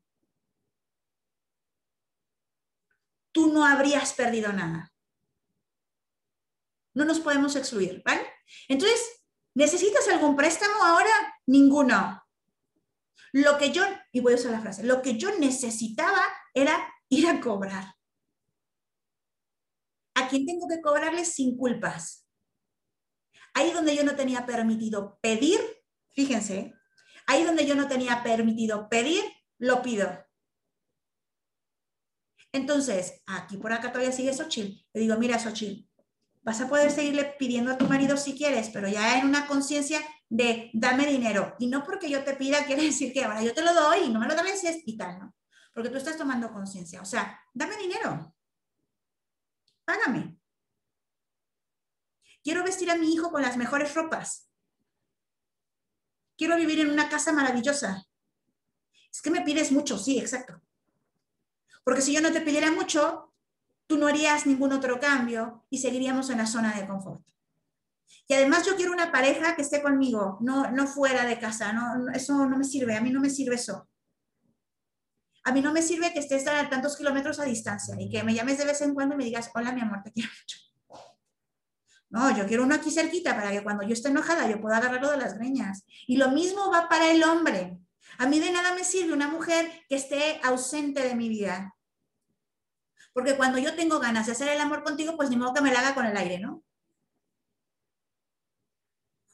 Tú 3.33 3.51
no 3.51 3.65
habrías 3.65 4.13
perdido 4.13 4.53
nada. 4.53 4.93
No 6.93 7.03
nos 7.03 7.19
podemos 7.19 7.55
excluir, 7.55 8.01
¿vale? 8.05 8.21
Entonces, 8.67 9.25
¿necesitas 9.55 10.07
algún 10.07 10.35
préstamo 10.35 10.83
ahora? 10.83 11.11
Ninguno. 11.47 12.23
Lo 13.33 13.57
que 13.57 13.71
yo, 13.71 13.83
y 14.11 14.19
voy 14.19 14.33
a 14.33 14.35
usar 14.35 14.51
la 14.51 14.61
frase, 14.61 14.83
lo 14.83 15.01
que 15.01 15.17
yo 15.17 15.37
necesitaba 15.39 16.21
era 16.53 16.87
ir 17.09 17.27
a 17.27 17.41
cobrar. 17.41 17.95
A 20.15 20.27
quien 20.27 20.45
tengo 20.45 20.67
que 20.67 20.81
cobrarle 20.81 21.25
sin 21.25 21.57
culpas. 21.57 22.27
Ahí 23.55 23.71
donde 23.71 23.95
yo 23.95 24.03
no 24.03 24.15
tenía 24.15 24.45
permitido 24.45 25.17
pedir, 25.21 25.59
fíjense, 26.11 26.75
ahí 27.25 27.43
donde 27.43 27.65
yo 27.65 27.73
no 27.73 27.87
tenía 27.87 28.21
permitido 28.21 28.87
pedir, 28.89 29.23
lo 29.57 29.81
pido. 29.81 30.23
Entonces, 32.53 33.21
aquí 33.25 33.57
por 33.57 33.73
acá 33.73 33.91
todavía 33.91 34.11
sigue 34.11 34.33
Xochitl. 34.33 34.85
Le 34.93 35.01
digo, 35.01 35.17
mira, 35.17 35.39
Xochitl, 35.39 35.89
vas 36.43 36.61
a 36.61 36.69
poder 36.69 36.91
seguirle 36.91 37.35
pidiendo 37.39 37.71
a 37.71 37.77
tu 37.77 37.87
marido 37.87 38.15
si 38.15 38.37
quieres, 38.37 38.69
pero 38.69 38.87
ya 38.87 39.19
en 39.19 39.25
una 39.25 39.47
conciencia 39.47 39.99
de 40.29 40.69
dame 40.73 41.07
dinero. 41.07 41.55
Y 41.59 41.67
no 41.67 41.83
porque 41.83 42.09
yo 42.09 42.23
te 42.23 42.35
pida 42.35 42.65
quiere 42.65 42.83
decir 42.91 43.11
que 43.11 43.23
ahora 43.23 43.41
yo 43.43 43.53
te 43.53 43.63
lo 43.63 43.73
doy 43.73 44.01
y 44.05 44.09
no 44.09 44.19
me 44.19 44.27
lo 44.27 44.35
das 44.35 44.63
y 44.85 44.97
tal, 44.97 45.19
¿no? 45.19 45.35
Porque 45.73 45.89
tú 45.89 45.97
estás 45.97 46.17
tomando 46.17 46.53
conciencia. 46.53 47.01
O 47.01 47.05
sea, 47.05 47.39
dame 47.53 47.75
dinero. 47.77 48.35
Págame. 49.83 50.37
Quiero 52.43 52.63
vestir 52.63 52.91
a 52.91 52.95
mi 52.95 53.11
hijo 53.13 53.31
con 53.31 53.41
las 53.41 53.57
mejores 53.57 53.95
ropas. 53.95 54.49
Quiero 56.37 56.55
vivir 56.55 56.81
en 56.81 56.91
una 56.91 57.09
casa 57.09 57.31
maravillosa. 57.31 58.05
Es 59.11 59.21
que 59.21 59.31
me 59.31 59.41
pides 59.41 59.71
mucho, 59.71 59.97
sí, 59.97 60.19
exacto. 60.19 60.62
Porque 61.83 62.01
si 62.01 62.13
yo 62.13 62.21
no 62.21 62.31
te 62.31 62.41
pidiera 62.41 62.71
mucho, 62.71 63.33
tú 63.87 63.97
no 63.97 64.07
harías 64.07 64.45
ningún 64.45 64.71
otro 64.71 64.99
cambio 64.99 65.65
y 65.69 65.79
seguiríamos 65.79 66.29
en 66.29 66.37
la 66.37 66.47
zona 66.47 66.73
de 66.73 66.87
confort. 66.87 67.21
Y 68.27 68.33
además 68.33 68.65
yo 68.65 68.75
quiero 68.75 68.93
una 68.93 69.11
pareja 69.11 69.55
que 69.55 69.61
esté 69.61 69.81
conmigo, 69.81 70.37
no, 70.41 70.71
no 70.71 70.87
fuera 70.87 71.25
de 71.25 71.39
casa, 71.39 71.73
no, 71.73 72.11
eso 72.13 72.45
no 72.45 72.57
me 72.57 72.63
sirve, 72.63 72.95
a 72.95 73.01
mí 73.01 73.11
no 73.11 73.19
me 73.19 73.29
sirve 73.29 73.55
eso. 73.55 73.89
A 75.45 75.51
mí 75.51 75.61
no 75.61 75.73
me 75.73 75.81
sirve 75.81 76.13
que 76.13 76.19
estés 76.19 76.47
a 76.47 76.69
tantos 76.69 76.95
kilómetros 76.95 77.39
a 77.39 77.43
distancia 77.43 77.95
y 77.99 78.09
que 78.09 78.23
me 78.23 78.33
llames 78.33 78.57
de 78.57 78.65
vez 78.65 78.81
en 78.81 78.93
cuando 78.93 79.15
y 79.15 79.17
me 79.17 79.25
digas, 79.25 79.51
hola 79.53 79.73
mi 79.73 79.81
amor, 79.81 80.01
te 80.03 80.11
quiero 80.13 80.29
mucho. 80.29 80.57
No, 82.09 82.37
yo 82.37 82.45
quiero 82.45 82.63
uno 82.63 82.75
aquí 82.75 82.91
cerquita 82.91 83.35
para 83.35 83.51
que 83.51 83.63
cuando 83.63 83.83
yo 83.83 83.93
esté 83.93 84.09
enojada 84.09 84.47
yo 84.47 84.61
pueda 84.61 84.77
agarrarlo 84.77 85.09
de 85.09 85.17
las 85.17 85.37
greñas. 85.37 85.83
Y 86.07 86.17
lo 86.17 86.29
mismo 86.29 86.71
va 86.71 86.87
para 86.87 87.11
el 87.11 87.23
hombre. 87.23 87.79
A 88.17 88.27
mí 88.27 88.39
de 88.39 88.51
nada 88.51 88.73
me 88.73 88.83
sirve 88.83 89.13
una 89.13 89.27
mujer 89.27 89.71
que 89.89 89.95
esté 89.95 90.39
ausente 90.43 91.01
de 91.01 91.15
mi 91.15 91.29
vida. 91.29 91.75
Porque 93.13 93.37
cuando 93.37 93.59
yo 93.59 93.75
tengo 93.75 93.99
ganas 93.99 94.25
de 94.25 94.31
hacer 94.31 94.47
el 94.49 94.59
amor 94.59 94.83
contigo, 94.83 95.15
pues 95.15 95.29
ni 95.29 95.35
modo 95.35 95.53
que 95.53 95.61
me 95.61 95.71
la 95.71 95.79
haga 95.79 95.95
con 95.95 96.05
el 96.05 96.17
aire, 96.17 96.39
¿no? 96.39 96.63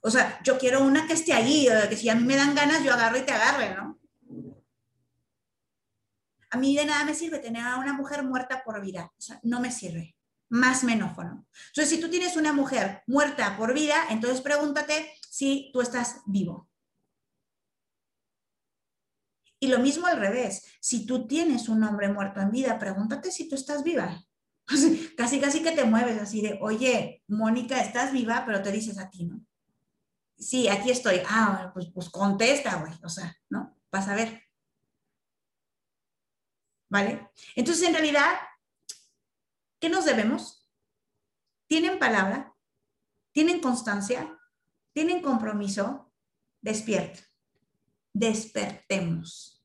O 0.01 0.09
sea, 0.09 0.41
yo 0.43 0.57
quiero 0.57 0.83
una 0.83 1.07
que 1.07 1.13
esté 1.13 1.33
allí, 1.33 1.67
que 1.89 1.97
si 1.97 2.09
a 2.09 2.15
mí 2.15 2.23
me 2.23 2.35
dan 2.35 2.55
ganas, 2.55 2.83
yo 2.83 2.93
agarro 2.93 3.17
y 3.17 3.25
te 3.25 3.33
agarre, 3.33 3.75
¿no? 3.75 3.99
A 6.51 6.57
mí 6.57 6.75
de 6.75 6.85
nada 6.85 7.05
me 7.05 7.13
sirve 7.13 7.39
tener 7.39 7.63
a 7.63 7.77
una 7.77 7.93
mujer 7.93 8.23
muerta 8.23 8.63
por 8.63 8.81
vida. 8.81 9.11
O 9.17 9.21
sea, 9.21 9.39
no 9.43 9.59
me 9.59 9.71
sirve. 9.71 10.15
Más 10.49 10.83
me 10.83 10.93
enojo, 10.93 11.23
¿no? 11.23 11.45
Entonces, 11.67 11.89
si 11.89 11.99
tú 11.99 12.09
tienes 12.09 12.35
una 12.35 12.53
mujer 12.53 13.03
muerta 13.07 13.55
por 13.55 13.73
vida, 13.73 14.05
entonces 14.09 14.41
pregúntate 14.41 15.13
si 15.29 15.69
tú 15.73 15.81
estás 15.81 16.21
vivo. 16.25 16.68
Y 19.59 19.67
lo 19.67 19.79
mismo 19.79 20.07
al 20.07 20.19
revés, 20.19 20.65
si 20.79 21.05
tú 21.05 21.27
tienes 21.27 21.67
un 21.67 21.83
hombre 21.83 22.07
muerto 22.07 22.39
en 22.39 22.51
vida, 22.51 22.79
pregúntate 22.79 23.31
si 23.31 23.49
tú 23.49 23.55
estás 23.55 23.83
viva. 23.83 24.23
casi, 25.17 25.39
casi 25.39 25.61
que 25.61 25.73
te 25.73 25.83
mueves 25.83 26.21
así 26.21 26.41
de, 26.41 26.57
oye, 26.61 27.23
Mónica, 27.27 27.81
estás 27.81 28.13
viva, 28.13 28.43
pero 28.45 28.61
te 28.61 28.71
dices 28.71 28.97
a 28.97 29.09
ti, 29.09 29.25
¿no? 29.25 29.45
Sí, 30.37 30.69
aquí 30.69 30.89
estoy. 30.89 31.21
Ah, 31.27 31.71
pues, 31.73 31.87
pues 31.93 32.09
contesta, 32.09 32.75
güey. 32.77 32.93
O 33.03 33.09
sea, 33.09 33.35
¿no? 33.49 33.77
Vas 33.91 34.07
a 34.07 34.15
ver. 34.15 34.43
¿Vale? 36.89 37.29
Entonces, 37.55 37.85
en 37.85 37.93
realidad, 37.93 38.35
¿qué 39.79 39.89
nos 39.89 40.05
debemos? 40.05 40.69
¿Tienen 41.67 41.99
palabra? 41.99 42.55
¿Tienen 43.33 43.59
constancia? 43.59 44.39
¿Tienen 44.93 45.21
compromiso? 45.21 46.13
Despierta 46.61 47.28
despertemos. 48.19 49.63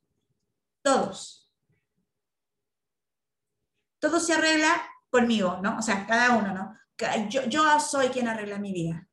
Todos. 0.82 1.52
Todo 3.98 4.20
se 4.20 4.32
arregla 4.32 4.82
conmigo, 5.10 5.58
¿no? 5.62 5.78
O 5.78 5.82
sea, 5.82 6.06
cada 6.06 6.36
uno, 6.36 6.54
¿no? 6.54 6.78
Yo, 7.28 7.80
soy 7.80 8.08
quien 8.08 8.28
arregla 8.28 8.58
mi 8.58 8.72
vida. 8.72 9.08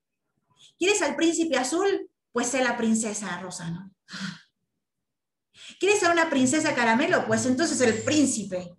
¿Quieres 0.78 1.02
al 1.02 1.16
príncipe 1.16 1.58
azul? 1.58 2.10
Pues 2.32 2.48
sé 2.48 2.64
la 2.64 2.78
princesa 2.78 3.40
rosa, 3.40 3.70
¿no? 3.70 3.92
¿Quieres 5.80 6.00
ser 6.00 6.12
una 6.12 6.30
princesa 6.30 6.76
caramelo? 6.76 7.26
Pues 7.26 7.46
entonces 7.46 7.82
el 7.82 8.04
príncipe. 8.04 8.76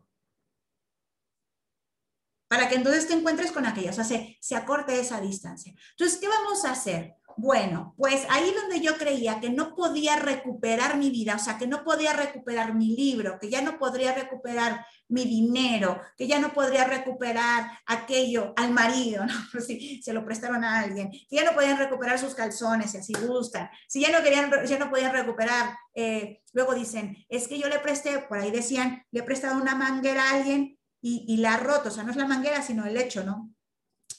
Para 2.48 2.68
que 2.68 2.76
entonces 2.76 3.08
te 3.08 3.14
encuentres 3.14 3.50
con 3.50 3.66
aquella, 3.66 3.90
o 3.90 3.94
sea, 3.94 4.04
se, 4.04 4.36
se 4.40 4.54
acorte 4.54 5.00
esa 5.00 5.20
distancia. 5.20 5.74
Entonces, 5.92 6.18
¿qué 6.20 6.28
vamos 6.28 6.64
a 6.64 6.72
hacer? 6.72 7.16
Bueno, 7.36 7.94
pues 7.96 8.26
ahí 8.30 8.52
donde 8.52 8.80
yo 8.80 8.96
creía 8.96 9.40
que 9.40 9.50
no 9.50 9.74
podía 9.74 10.16
recuperar 10.16 10.96
mi 10.96 11.10
vida, 11.10 11.36
o 11.36 11.38
sea, 11.38 11.58
que 11.58 11.66
no 11.66 11.84
podía 11.84 12.12
recuperar 12.12 12.74
mi 12.74 12.96
libro, 12.96 13.38
que 13.40 13.48
ya 13.48 13.62
no 13.62 13.78
podría 13.78 14.14
recuperar 14.14 14.84
mi 15.08 15.24
dinero, 15.24 16.00
que 16.16 16.26
ya 16.26 16.38
no 16.38 16.52
podría 16.52 16.84
recuperar 16.84 17.70
aquello 17.86 18.52
al 18.56 18.70
marido, 18.70 19.24
¿no? 19.26 19.34
Si 19.66 20.02
se 20.02 20.12
lo 20.12 20.24
prestaron 20.24 20.64
a 20.64 20.80
alguien, 20.80 21.10
que 21.10 21.36
ya 21.36 21.44
no 21.44 21.52
podían 21.52 21.78
recuperar 21.78 22.18
sus 22.18 22.34
calzones, 22.34 22.92
si 22.92 22.98
así 22.98 23.12
gustan, 23.26 23.70
si 23.88 24.00
ya 24.00 24.10
no, 24.10 24.22
querían, 24.22 24.50
ya 24.66 24.78
no 24.78 24.90
podían 24.90 25.12
recuperar, 25.12 25.76
eh, 25.94 26.40
luego 26.52 26.74
dicen, 26.74 27.16
es 27.28 27.48
que 27.48 27.58
yo 27.58 27.68
le 27.68 27.78
presté, 27.78 28.18
por 28.20 28.38
ahí 28.38 28.50
decían, 28.50 29.04
le 29.10 29.20
he 29.20 29.24
prestado 29.24 29.60
una 29.60 29.74
manguera 29.74 30.24
a 30.24 30.34
alguien 30.34 30.78
y, 31.00 31.24
y 31.28 31.36
la 31.38 31.54
ha 31.54 31.58
roto, 31.58 31.88
o 31.88 31.92
sea, 31.92 32.04
no 32.04 32.10
es 32.10 32.16
la 32.16 32.26
manguera, 32.26 32.62
sino 32.62 32.86
el 32.86 32.96
hecho, 32.96 33.24
¿no? 33.24 33.50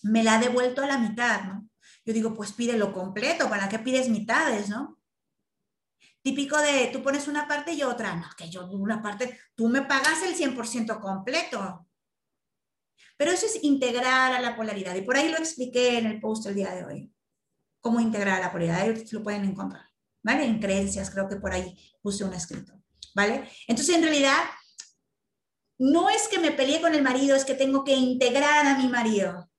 Me 0.02 0.24
la 0.24 0.36
ha 0.36 0.40
devuelto 0.40 0.84
a 0.84 0.88
la 0.88 0.98
mitad, 0.98 1.44
¿no? 1.44 1.68
Yo 2.06 2.14
digo, 2.14 2.34
pues 2.34 2.52
pídelo 2.52 2.94
completo, 2.94 3.50
¿para 3.50 3.70
qué 3.70 3.80
pides 3.80 4.10
mitades, 4.10 4.70
no? 4.70 5.00
Típico 6.22 6.58
de 6.58 6.90
tú 6.92 7.04
pones 7.04 7.28
una 7.28 7.48
parte 7.48 7.74
y 7.74 7.84
otra, 7.84 8.16
no, 8.16 8.28
que 8.38 8.50
yo 8.50 8.66
una 8.68 9.02
parte, 9.02 9.40
tú 9.56 9.68
me 9.68 9.82
pagas 9.82 10.24
el 10.24 10.36
100% 10.36 11.00
completo. 11.00 11.88
Pero 13.18 13.32
eso 13.32 13.46
es 13.46 13.64
integrar 13.64 14.34
a 14.34 14.42
la 14.42 14.56
polaridad 14.56 14.96
y 14.96 15.02
por 15.02 15.16
ahí 15.16 15.30
lo 15.30 15.38
expliqué 15.38 15.98
en 15.98 16.08
el 16.08 16.20
post 16.20 16.46
el 16.48 16.56
día 16.56 16.74
de 16.74 16.86
hoy. 16.86 17.14
Cómo 17.82 18.00
integrar 18.00 18.40
a 18.40 18.46
la 18.46 18.52
polaridad, 18.52 18.82
ahí 18.82 19.06
lo 19.12 19.24
pueden 19.24 19.46
encontrar, 19.46 19.86
¿vale? 20.24 20.46
En 20.46 20.60
creencias, 20.60 21.10
creo 21.10 21.28
que 21.28 21.36
por 21.36 21.52
ahí 21.52 21.78
puse 22.02 22.24
un 22.24 22.34
escrito, 22.34 22.74
¿vale? 23.14 23.50
Entonces, 23.68 23.96
en 23.96 24.04
realidad, 24.04 24.40
no 25.78 26.10
es 26.10 26.28
que 26.28 26.40
me 26.40 26.52
peleé 26.52 26.82
con 26.82 26.96
el 26.96 27.04
marido, 27.04 27.36
es 27.36 27.46
que 27.46 27.56
tengo 27.56 27.84
que 27.84 27.96
integrar 27.96 28.66
a 28.66 28.78
mi 28.78 28.88
marido. 28.88 29.50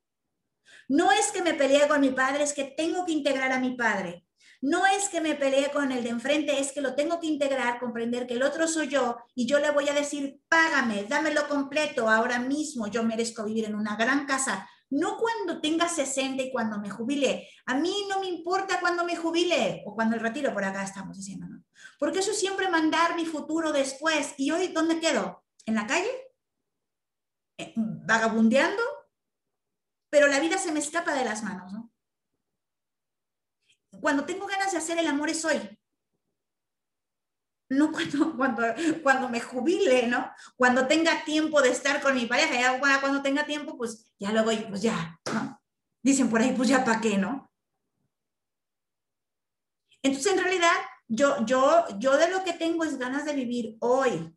No 0.89 1.11
es 1.13 1.33
que 1.33 1.43
me 1.43 1.55
peleé 1.55 1.89
con 1.89 2.01
mi 2.01 2.11
padre, 2.11 2.45
es 2.45 2.53
que 2.53 2.65
tengo 2.65 3.05
que 3.07 3.13
integrar 3.13 3.53
a 3.53 3.61
mi 3.61 3.77
padre. 3.77 4.25
No 4.61 4.87
es 4.87 5.11
que 5.11 5.21
me 5.21 5.35
peleé 5.35 5.71
con 5.71 5.93
el 5.93 6.03
de 6.03 6.09
enfrente, 6.09 6.59
es 6.59 6.73
que 6.73 6.81
lo 6.81 6.95
tengo 6.95 7.21
que 7.21 7.27
integrar, 7.27 7.79
comprender 7.79 8.27
que 8.27 8.33
el 8.33 8.43
otro 8.43 8.67
soy 8.67 8.89
yo 8.89 9.19
y 9.35 9.45
yo 9.47 9.59
le 9.59 9.71
voy 9.71 9.91
a 9.91 9.93
decir, 9.93 10.41
págame, 10.49 11.05
dámelo 11.05 11.47
completo 11.49 12.09
ahora 12.09 12.39
mismo, 12.39 12.87
yo 12.87 13.05
merezco 13.05 13.45
vivir 13.45 13.67
en 13.67 13.75
una 13.75 13.95
gran 13.97 14.25
casa. 14.25 14.67
No 14.89 15.19
cuando 15.19 15.61
tenga 15.61 15.87
60 15.87 16.45
y 16.45 16.51
cuando 16.51 16.79
me 16.79 16.89
jubile. 16.89 17.47
A 17.67 17.75
mí 17.75 18.07
no 18.09 18.21
me 18.21 18.27
importa 18.27 18.81
cuando 18.81 19.05
me 19.05 19.17
jubile 19.17 19.83
o 19.85 19.95
cuando 19.95 20.17
el 20.17 20.23
retiro, 20.23 20.55
por 20.55 20.65
acá 20.65 20.83
estamos 20.83 21.19
diciendo, 21.19 21.47
¿no? 21.47 21.63
Porque 21.99 22.21
eso 22.21 22.31
es 22.31 22.41
siempre 22.41 22.69
mandar 22.71 23.17
mi 23.17 23.27
futuro 23.27 23.71
después. 23.71 24.35
¿Y 24.39 24.51
hoy 24.51 24.69
dónde 24.69 24.99
quedo? 24.99 25.45
¿En 25.67 25.75
la 25.75 25.87
calle? 25.87 26.11
Eh, 27.59 27.75
¿Vagabundeando? 27.77 28.83
Pero 30.15 30.29
la 30.29 30.39
vida 30.39 30.59
se 30.59 30.71
me 30.71 30.79
escapa 30.79 31.13
de 31.13 31.25
las 31.25 31.43
manos, 31.43 31.73
¿no? 31.73 31.93
Cuando 34.01 34.25
tengo 34.25 34.47
ganas 34.47 34.71
de 34.71 34.79
hacer 34.79 34.97
el 34.97 35.09
amor 35.09 35.29
es 35.29 35.45
hoy. 35.45 35.77
No 37.69 37.91
cuando, 37.91 38.33
cuando, 38.37 38.63
cuando 39.03 39.29
me 39.29 39.41
jubile, 39.41 40.07
¿no? 40.07 40.33
Cuando 40.55 40.87
tenga 40.87 41.25
tiempo 41.25 41.61
de 41.61 41.71
estar 41.71 42.01
con 42.01 42.15
mi 42.15 42.27
pareja, 42.27 42.79
cuando 42.79 43.23
tenga 43.23 43.45
tiempo, 43.45 43.77
pues 43.77 44.15
ya 44.21 44.31
lo 44.31 44.45
voy, 44.45 44.59
pues 44.69 44.83
ya. 44.83 45.21
Dicen 46.01 46.31
por 46.31 46.41
ahí, 46.41 46.53
pues 46.53 46.69
ya 46.69 46.85
para 46.85 47.01
qué, 47.01 47.19
¿no? 47.19 47.51
Entonces, 50.01 50.33
en 50.33 50.39
realidad, 50.39 50.77
yo, 51.09 51.45
yo, 51.45 51.87
yo 51.99 52.17
de 52.17 52.31
lo 52.31 52.45
que 52.45 52.53
tengo 52.53 52.85
es 52.85 52.99
ganas 52.99 53.25
de 53.25 53.35
vivir 53.35 53.79
hoy, 53.81 54.33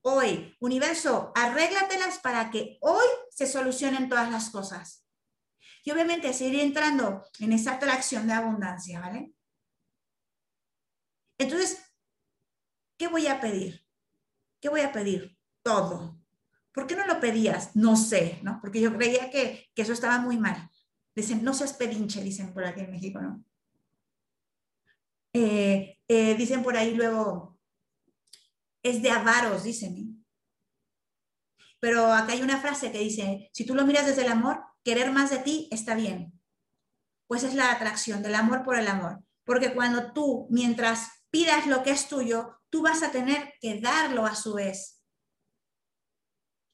hoy. 0.00 0.56
Universo, 0.58 1.30
arréglatelas 1.36 2.18
para 2.18 2.50
que 2.50 2.78
hoy 2.80 3.06
se 3.30 3.46
solucionen 3.46 4.08
todas 4.08 4.28
las 4.28 4.50
cosas. 4.50 5.01
Y 5.82 5.90
obviamente 5.90 6.32
seguir 6.32 6.60
entrando 6.60 7.24
en 7.40 7.52
esa 7.52 7.74
atracción 7.74 8.26
de 8.26 8.32
abundancia, 8.32 9.00
¿vale? 9.00 9.32
Entonces, 11.38 11.82
¿qué 12.96 13.08
voy 13.08 13.26
a 13.26 13.40
pedir? 13.40 13.84
¿Qué 14.60 14.68
voy 14.68 14.80
a 14.80 14.92
pedir? 14.92 15.36
Todo. 15.62 16.20
¿Por 16.72 16.86
qué 16.86 16.94
no 16.94 17.06
lo 17.06 17.20
pedías? 17.20 17.74
No 17.74 17.96
sé, 17.96 18.38
¿no? 18.42 18.60
Porque 18.60 18.80
yo 18.80 18.96
creía 18.96 19.30
que, 19.30 19.70
que 19.74 19.82
eso 19.82 19.92
estaba 19.92 20.18
muy 20.18 20.38
mal. 20.38 20.70
Dicen, 21.14 21.42
no 21.42 21.52
seas 21.52 21.74
pedinche, 21.74 22.22
dicen 22.22 22.54
por 22.54 22.64
aquí 22.64 22.80
en 22.80 22.90
México, 22.90 23.20
¿no? 23.20 23.44
Eh, 25.34 25.98
eh, 26.08 26.34
dicen 26.36 26.62
por 26.62 26.76
ahí 26.76 26.94
luego, 26.94 27.58
es 28.82 29.02
de 29.02 29.10
avaros, 29.10 29.64
dicen. 29.64 29.96
¿eh? 29.96 30.24
Pero 31.80 32.12
acá 32.12 32.32
hay 32.32 32.42
una 32.42 32.60
frase 32.60 32.92
que 32.92 32.98
dice, 32.98 33.50
si 33.52 33.66
tú 33.66 33.74
lo 33.74 33.84
miras 33.84 34.06
desde 34.06 34.22
el 34.22 34.32
amor, 34.32 34.62
querer 34.84 35.12
más 35.12 35.30
de 35.30 35.38
ti 35.38 35.68
está 35.70 35.94
bien. 35.94 36.38
Pues 37.26 37.42
es 37.42 37.54
la 37.54 37.72
atracción 37.72 38.22
del 38.22 38.34
amor 38.34 38.62
por 38.62 38.76
el 38.76 38.88
amor. 38.88 39.22
Porque 39.44 39.74
cuando 39.74 40.12
tú, 40.12 40.46
mientras 40.50 41.08
pidas 41.30 41.66
lo 41.66 41.82
que 41.82 41.90
es 41.90 42.08
tuyo, 42.08 42.58
tú 42.70 42.82
vas 42.82 43.02
a 43.02 43.10
tener 43.10 43.54
que 43.60 43.80
darlo 43.80 44.26
a 44.26 44.34
su 44.34 44.54
vez. 44.54 45.02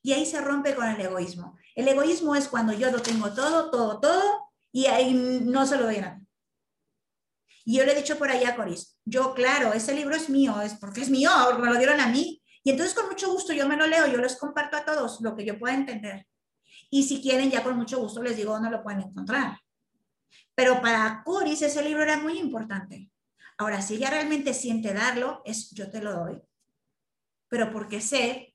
Y 0.03 0.13
ahí 0.13 0.27
se 0.27 0.41
rompe 0.41 0.75
con 0.75 0.87
el 0.87 1.01
egoísmo. 1.01 1.59
El 1.75 1.89
egoísmo 1.89 2.35
es 2.35 2.49
cuando 2.49 2.73
yo 2.73 2.91
lo 2.91 3.01
tengo 3.01 3.33
todo, 3.33 3.71
todo, 3.71 4.01
todo, 4.01 4.51
y 4.73 4.87
ahí 4.87 5.15
no 5.15 5.67
se 5.67 5.77
lo 5.77 5.85
doy 5.85 5.97
a 5.97 6.01
nadie. 6.03 6.27
Y 7.65 7.77
yo 7.77 7.85
le 7.85 7.93
he 7.93 7.97
dicho 7.97 8.17
por 8.17 8.31
ahí 8.31 8.45
a 8.45 8.57
Coris, 8.57 8.99
yo 9.05 9.35
claro, 9.35 9.75
ese 9.75 9.95
libro 9.95 10.17
es 10.17 10.31
mío, 10.31 10.59
es 10.63 10.75
porque 10.75 11.03
es 11.03 11.11
mío, 11.11 11.31
me 11.61 11.69
lo 11.69 11.77
dieron 11.77 12.01
a 12.01 12.07
mí. 12.07 12.43
Y 12.65 12.71
entonces 12.71 12.95
con 12.95 13.09
mucho 13.09 13.31
gusto 13.31 13.53
yo 13.53 13.69
me 13.69 13.77
lo 13.77 13.87
leo, 13.87 14.07
yo 14.07 14.19
les 14.19 14.39
comparto 14.39 14.79
a 14.79 14.85
todos 14.85 15.21
lo 15.21 15.37
que 15.37 15.45
yo 15.45 15.59
pueda 15.59 15.75
entender. 15.75 16.27
Y 16.91 17.03
si 17.03 17.21
quieren, 17.21 17.51
ya 17.51 17.63
con 17.63 17.77
mucho 17.77 17.99
gusto 17.99 18.23
les 18.23 18.37
digo 18.37 18.53
dónde 18.53 18.71
lo 18.71 18.83
pueden 18.83 19.03
encontrar. 19.03 19.59
Pero 20.55 20.81
para 20.81 21.23
Coris 21.25 21.63
ese 21.63 21.83
libro 21.83 22.03
era 22.03 22.19
muy 22.19 22.39
importante. 22.39 23.11
Ahora, 23.59 23.83
si 23.83 23.95
ella 23.95 24.11
realmente 24.11 24.55
siente 24.55 24.93
darlo, 24.95 25.43
es 25.45 25.71
yo 25.71 25.91
te 25.91 26.03
lo 26.03 26.13
doy. 26.13 26.41
Pero 27.49 27.71
porque 27.73 28.01
sé 28.01 28.55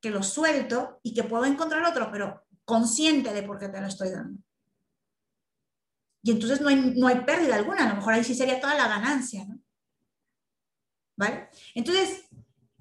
que 0.00 0.10
lo 0.10 0.22
suelto 0.22 1.00
y 1.02 1.14
que 1.14 1.24
puedo 1.24 1.44
encontrar 1.44 1.84
otro, 1.84 2.10
pero 2.10 2.44
consciente 2.64 3.32
de 3.32 3.42
por 3.42 3.58
qué 3.58 3.68
te 3.68 3.80
lo 3.80 3.86
estoy 3.86 4.10
dando. 4.10 4.40
Y 6.22 6.32
entonces 6.32 6.60
no 6.60 6.68
hay, 6.68 6.94
no 6.96 7.06
hay 7.06 7.20
pérdida 7.20 7.56
alguna, 7.56 7.84
a 7.84 7.88
lo 7.88 7.96
mejor 7.96 8.14
ahí 8.14 8.24
sí 8.24 8.34
sería 8.34 8.60
toda 8.60 8.74
la 8.74 8.88
ganancia, 8.88 9.44
¿no? 9.44 9.58
¿Vale? 11.16 11.48
Entonces, 11.74 12.27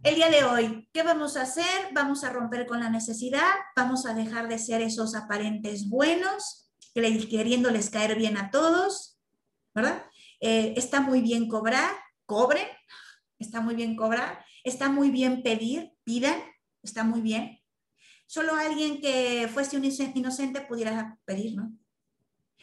el 0.07 0.15
día 0.15 0.29
de 0.29 0.45
hoy, 0.45 0.89
¿qué 0.93 1.03
vamos 1.03 1.35
a 1.35 1.41
hacer? 1.41 1.89
Vamos 1.91 2.23
a 2.23 2.29
romper 2.29 2.65
con 2.65 2.79
la 2.79 2.89
necesidad, 2.89 3.51
vamos 3.75 4.05
a 4.05 4.13
dejar 4.13 4.47
de 4.47 4.57
ser 4.57 4.81
esos 4.81 5.15
aparentes 5.15 5.89
buenos, 5.89 6.71
queriéndoles 6.93 7.89
caer 7.89 8.15
bien 8.15 8.37
a 8.37 8.49
todos, 8.49 9.19
¿verdad? 9.75 10.05
Eh, 10.39 10.73
está 10.77 11.01
muy 11.01 11.19
bien 11.19 11.49
cobrar, 11.49 11.91
cobren, 12.25 12.65
está 13.37 13.59
muy 13.59 13.75
bien 13.75 13.97
cobrar, 13.97 14.45
está 14.63 14.87
muy 14.87 15.11
bien 15.11 15.43
pedir, 15.43 15.91
pidan, 16.05 16.41
está 16.81 17.03
muy 17.03 17.19
bien. 17.19 17.59
Solo 18.27 18.55
alguien 18.55 19.01
que 19.01 19.49
fuese 19.53 19.75
un 19.75 19.83
inocente 19.83 20.61
pudiera 20.61 21.19
pedir, 21.25 21.57
¿no? 21.57 21.73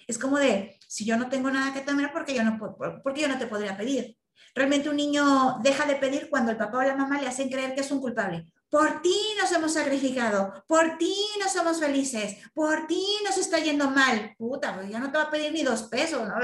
Es 0.07 0.17
como 0.17 0.39
de, 0.39 0.79
si 0.89 1.05
yo 1.05 1.19
no 1.19 1.29
tengo 1.29 1.51
nada 1.51 1.75
que 1.75 1.83
temer, 1.83 2.11
¿por 2.11 2.25
qué 2.25 2.35
yo 2.35 2.43
no, 2.43 2.59
porque 3.03 3.21
yo 3.21 3.29
no 3.29 3.39
te 3.39 3.47
podría 3.47 3.77
pedir? 3.77 4.17
Realmente 4.55 4.89
un 4.89 4.97
niño 4.97 5.59
deja 5.63 5.87
de 5.87 5.97
pedir 5.97 6.31
cuando 6.31 6.51
el 6.51 6.57
papá 6.57 6.79
o 6.79 6.83
la 6.83 6.97
mamá 6.97 7.21
le 7.21 7.27
hacen 7.27 7.49
creer 7.49 7.75
que 7.75 7.81
es 7.81 7.91
un 7.91 8.01
culpable. 8.01 8.47
Por 8.69 9.03
ti 9.03 9.17
nos 9.41 9.53
hemos 9.53 9.75
sacrificado, 9.75 10.65
por 10.67 10.99
ti 10.99 11.15
no 11.41 11.49
somos 11.49 11.79
felices, 11.79 12.37
por 12.55 12.87
ti 12.87 13.05
nos 13.25 13.39
está 13.39 13.59
yendo 13.59 13.91
mal. 13.91 14.35
Puta, 14.37 14.75
pues 14.75 14.91
ya 14.91 14.99
no 14.99 15.13
te 15.13 15.19
va 15.19 15.25
a 15.25 15.31
pedir 15.31 15.53
ni 15.53 15.63
dos 15.63 15.85
pesos, 15.85 16.29
¿no? 16.29 16.35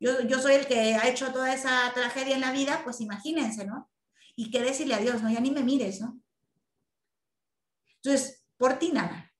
Yo, 0.00 0.20
yo 0.22 0.40
soy 0.40 0.54
el 0.54 0.66
que 0.66 0.94
ha 0.94 1.08
hecho 1.08 1.32
toda 1.32 1.52
esa 1.54 1.92
tragedia 1.94 2.34
en 2.34 2.40
la 2.40 2.52
vida, 2.52 2.80
pues 2.82 3.00
imagínense, 3.00 3.66
¿no? 3.66 3.90
Y 4.34 4.50
qué 4.50 4.62
decirle 4.62 4.94
a 4.94 4.98
Dios, 4.98 5.22
¿no? 5.22 5.30
Ya 5.30 5.40
ni 5.40 5.50
me 5.50 5.62
mires, 5.62 6.00
¿no? 6.00 6.20
Entonces, 8.02 8.44
por 8.56 8.78
ti 8.78 8.90
nada. 8.92 9.32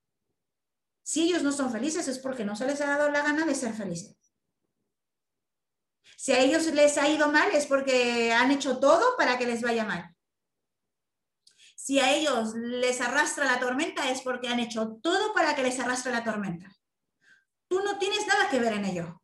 Si 1.03 1.23
ellos 1.23 1.43
no 1.43 1.53
son 1.53 1.71
felices 1.71 2.09
es 2.09 2.19
porque 2.19 2.45
no 2.45 2.57
se 2.57 2.67
les 2.67 2.81
ha 2.81 2.87
dado 2.87 3.11
la 3.11 3.23
gana 3.23 3.47
de 3.47 3.55
ser 3.55 3.73
felices. 3.73 4.17
Si 6.27 6.33
a 6.33 6.41
ellos 6.41 6.67
les 6.75 6.99
ha 6.99 7.09
ido 7.09 7.31
mal 7.31 7.53
es 7.53 7.67
porque 7.67 8.33
han 8.33 8.51
hecho 8.51 8.81
todo 8.81 9.17
para 9.17 9.39
que 9.39 9.47
les 9.47 9.63
vaya 9.63 9.85
mal. 9.85 10.13
Si 11.77 12.01
a 12.01 12.13
ellos 12.13 12.53
les 12.57 13.01
arrastra 13.01 13.45
la 13.45 13.61
tormenta 13.61 14.11
es 14.11 14.23
porque 14.23 14.49
han 14.49 14.59
hecho 14.59 14.99
todo 15.01 15.33
para 15.33 15.55
que 15.55 15.63
les 15.63 15.79
arrastre 15.79 16.11
la 16.11 16.25
tormenta. 16.25 16.69
Tú 17.69 17.79
no 17.79 17.97
tienes 18.01 18.27
nada 18.27 18.51
que 18.51 18.59
ver 18.59 18.73
en 18.73 18.87
ello. 18.87 19.23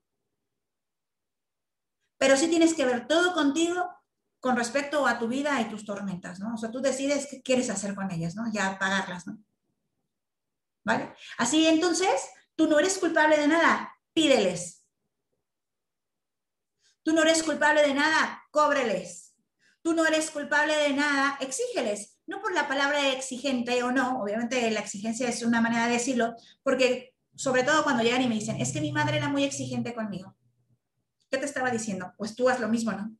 Pero 2.18 2.36
sí 2.36 2.46
tienes 2.46 2.72
que 2.72 2.84
ver 2.84 3.08
todo 3.08 3.34
contigo 3.34 3.84
con 4.38 4.56
respecto 4.56 5.04
a 5.04 5.18
tu 5.18 5.26
vida 5.26 5.60
y 5.60 5.68
tus 5.68 5.84
tormentas, 5.84 6.38
¿no? 6.38 6.54
O 6.54 6.56
sea, 6.56 6.70
tú 6.70 6.80
decides 6.80 7.26
qué 7.28 7.42
quieres 7.42 7.68
hacer 7.68 7.96
con 7.96 8.12
ellas, 8.12 8.36
¿no? 8.36 8.44
Ya 8.52 8.78
pagarlas, 8.78 9.26
¿no? 9.26 9.42
¿Vale? 10.84 11.16
Así 11.36 11.66
entonces, 11.66 12.30
tú 12.54 12.68
no 12.68 12.78
eres 12.78 12.96
culpable 12.98 13.38
de 13.38 13.48
nada, 13.48 13.92
pídeles. 14.12 14.81
Tú 17.02 17.12
no 17.12 17.22
eres 17.22 17.42
culpable 17.42 17.82
de 17.82 17.94
nada, 17.94 18.42
cóbreles. 18.50 19.34
Tú 19.82 19.94
no 19.94 20.06
eres 20.06 20.30
culpable 20.30 20.76
de 20.76 20.92
nada, 20.92 21.36
exígeles. 21.40 22.18
No 22.26 22.40
por 22.40 22.54
la 22.54 22.68
palabra 22.68 23.10
exigente 23.10 23.82
o 23.82 23.90
no, 23.90 24.22
obviamente 24.22 24.70
la 24.70 24.80
exigencia 24.80 25.28
es 25.28 25.42
una 25.42 25.60
manera 25.60 25.86
de 25.86 25.94
decirlo, 25.94 26.34
porque 26.62 27.14
sobre 27.34 27.64
todo 27.64 27.82
cuando 27.82 28.02
llegan 28.02 28.22
y 28.22 28.28
me 28.28 28.36
dicen, 28.36 28.60
es 28.60 28.72
que 28.72 28.80
mi 28.80 28.92
madre 28.92 29.16
era 29.16 29.28
muy 29.28 29.42
exigente 29.42 29.94
conmigo. 29.94 30.36
¿Qué 31.30 31.38
te 31.38 31.46
estaba 31.46 31.70
diciendo? 31.70 32.12
Pues 32.16 32.36
tú 32.36 32.48
haz 32.48 32.60
lo 32.60 32.68
mismo, 32.68 32.92
¿no? 32.92 33.16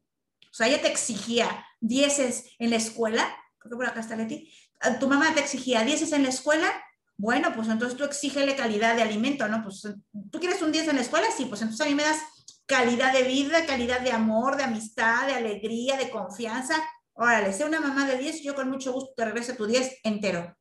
O 0.51 0.55
sea, 0.55 0.69
ella 0.69 0.83
te 0.83 0.89
exigía 0.89 1.65
dieces 1.81 2.45
en 2.59 2.71
la 2.71 2.77
escuela, 2.77 3.27
creo 3.59 3.71
que 3.71 3.77
por 3.77 3.87
acá 3.87 4.01
está 4.01 4.17
Leti, 4.17 4.53
tu 5.01 5.09
mamá 5.09 5.33
te 5.35 5.41
exigía 5.41 5.83
dieces 5.83 6.13
en 6.13 6.23
la 6.23 6.29
escuela, 6.29 6.71
bueno, 7.17 7.53
pues 7.55 7.69
entonces 7.69 7.97
tú 7.97 8.05
exígele 8.05 8.55
calidad 8.57 8.97
de 8.97 9.03
alimento, 9.03 9.49
¿no? 9.49 9.63
Pues 9.63 9.83
tú 10.31 10.41
quieres 10.41 10.61
un 10.61 10.73
10 10.73 10.89
en 10.89 10.97
la 10.97 11.03
escuela, 11.03 11.27
sí, 11.37 11.47
pues 11.47 11.63
entonces 11.63 11.87
a 11.87 11.89
mí 11.89 11.95
me 11.95 12.03
das 12.03 12.19
calidad 12.67 13.13
de 13.13 13.25
vida, 13.25 13.67
calidad 13.67 14.01
de 14.01 14.13
amor, 14.13 14.57
de 14.57 14.65
amistad, 14.65 15.27
de 15.27 15.35
alegría, 15.35 15.97
de 15.97 16.11
confianza. 16.11 16.77
Órale, 17.15 17.53
sea 17.53 17.67
una 17.67 17.81
mamá 17.81 18.07
de 18.07 18.19
10, 18.19 18.43
yo 18.43 18.55
con 18.55 18.71
mucho 18.71 18.93
gusto 18.93 19.13
te 19.17 19.25
regreso 19.25 19.55
tu 19.55 19.67
10 19.67 20.01
entero. 20.05 20.57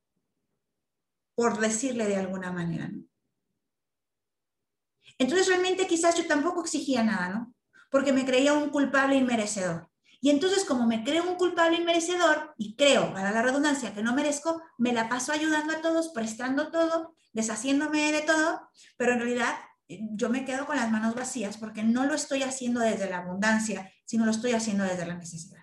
Por 1.35 1.59
decirle 1.59 2.05
de 2.05 2.17
alguna 2.17 2.51
manera, 2.51 2.87
¿no? 2.87 3.03
Entonces 5.17 5.47
realmente 5.47 5.87
quizás 5.87 6.15
yo 6.15 6.25
tampoco 6.25 6.61
exigía 6.61 7.03
nada, 7.03 7.29
¿no? 7.29 7.53
Porque 7.89 8.11
me 8.11 8.25
creía 8.25 8.53
un 8.53 8.69
culpable 8.69 9.15
inmerecedor. 9.15 9.89
Y 10.19 10.29
entonces 10.29 10.65
como 10.65 10.85
me 10.85 11.03
creo 11.03 11.23
un 11.23 11.35
culpable 11.35 11.77
inmerecedor 11.77 12.53
y 12.57 12.75
creo, 12.75 13.13
para 13.13 13.31
la 13.31 13.41
redundancia, 13.41 13.93
que 13.93 14.03
no 14.03 14.13
merezco, 14.13 14.61
me 14.77 14.93
la 14.93 15.09
paso 15.09 15.31
ayudando 15.31 15.73
a 15.73 15.81
todos, 15.81 16.09
prestando 16.09 16.71
todo, 16.71 17.15
deshaciéndome 17.33 18.11
de 18.11 18.21
todo, 18.21 18.69
pero 18.97 19.13
en 19.13 19.19
realidad 19.19 19.55
yo 20.11 20.29
me 20.29 20.45
quedo 20.45 20.65
con 20.65 20.75
las 20.75 20.91
manos 20.91 21.15
vacías 21.15 21.57
porque 21.57 21.83
no 21.83 22.05
lo 22.05 22.13
estoy 22.13 22.43
haciendo 22.43 22.79
desde 22.79 23.09
la 23.09 23.19
abundancia, 23.19 23.91
sino 24.05 24.25
lo 24.25 24.31
estoy 24.31 24.53
haciendo 24.53 24.83
desde 24.83 25.05
la 25.05 25.15
necesidad. 25.15 25.61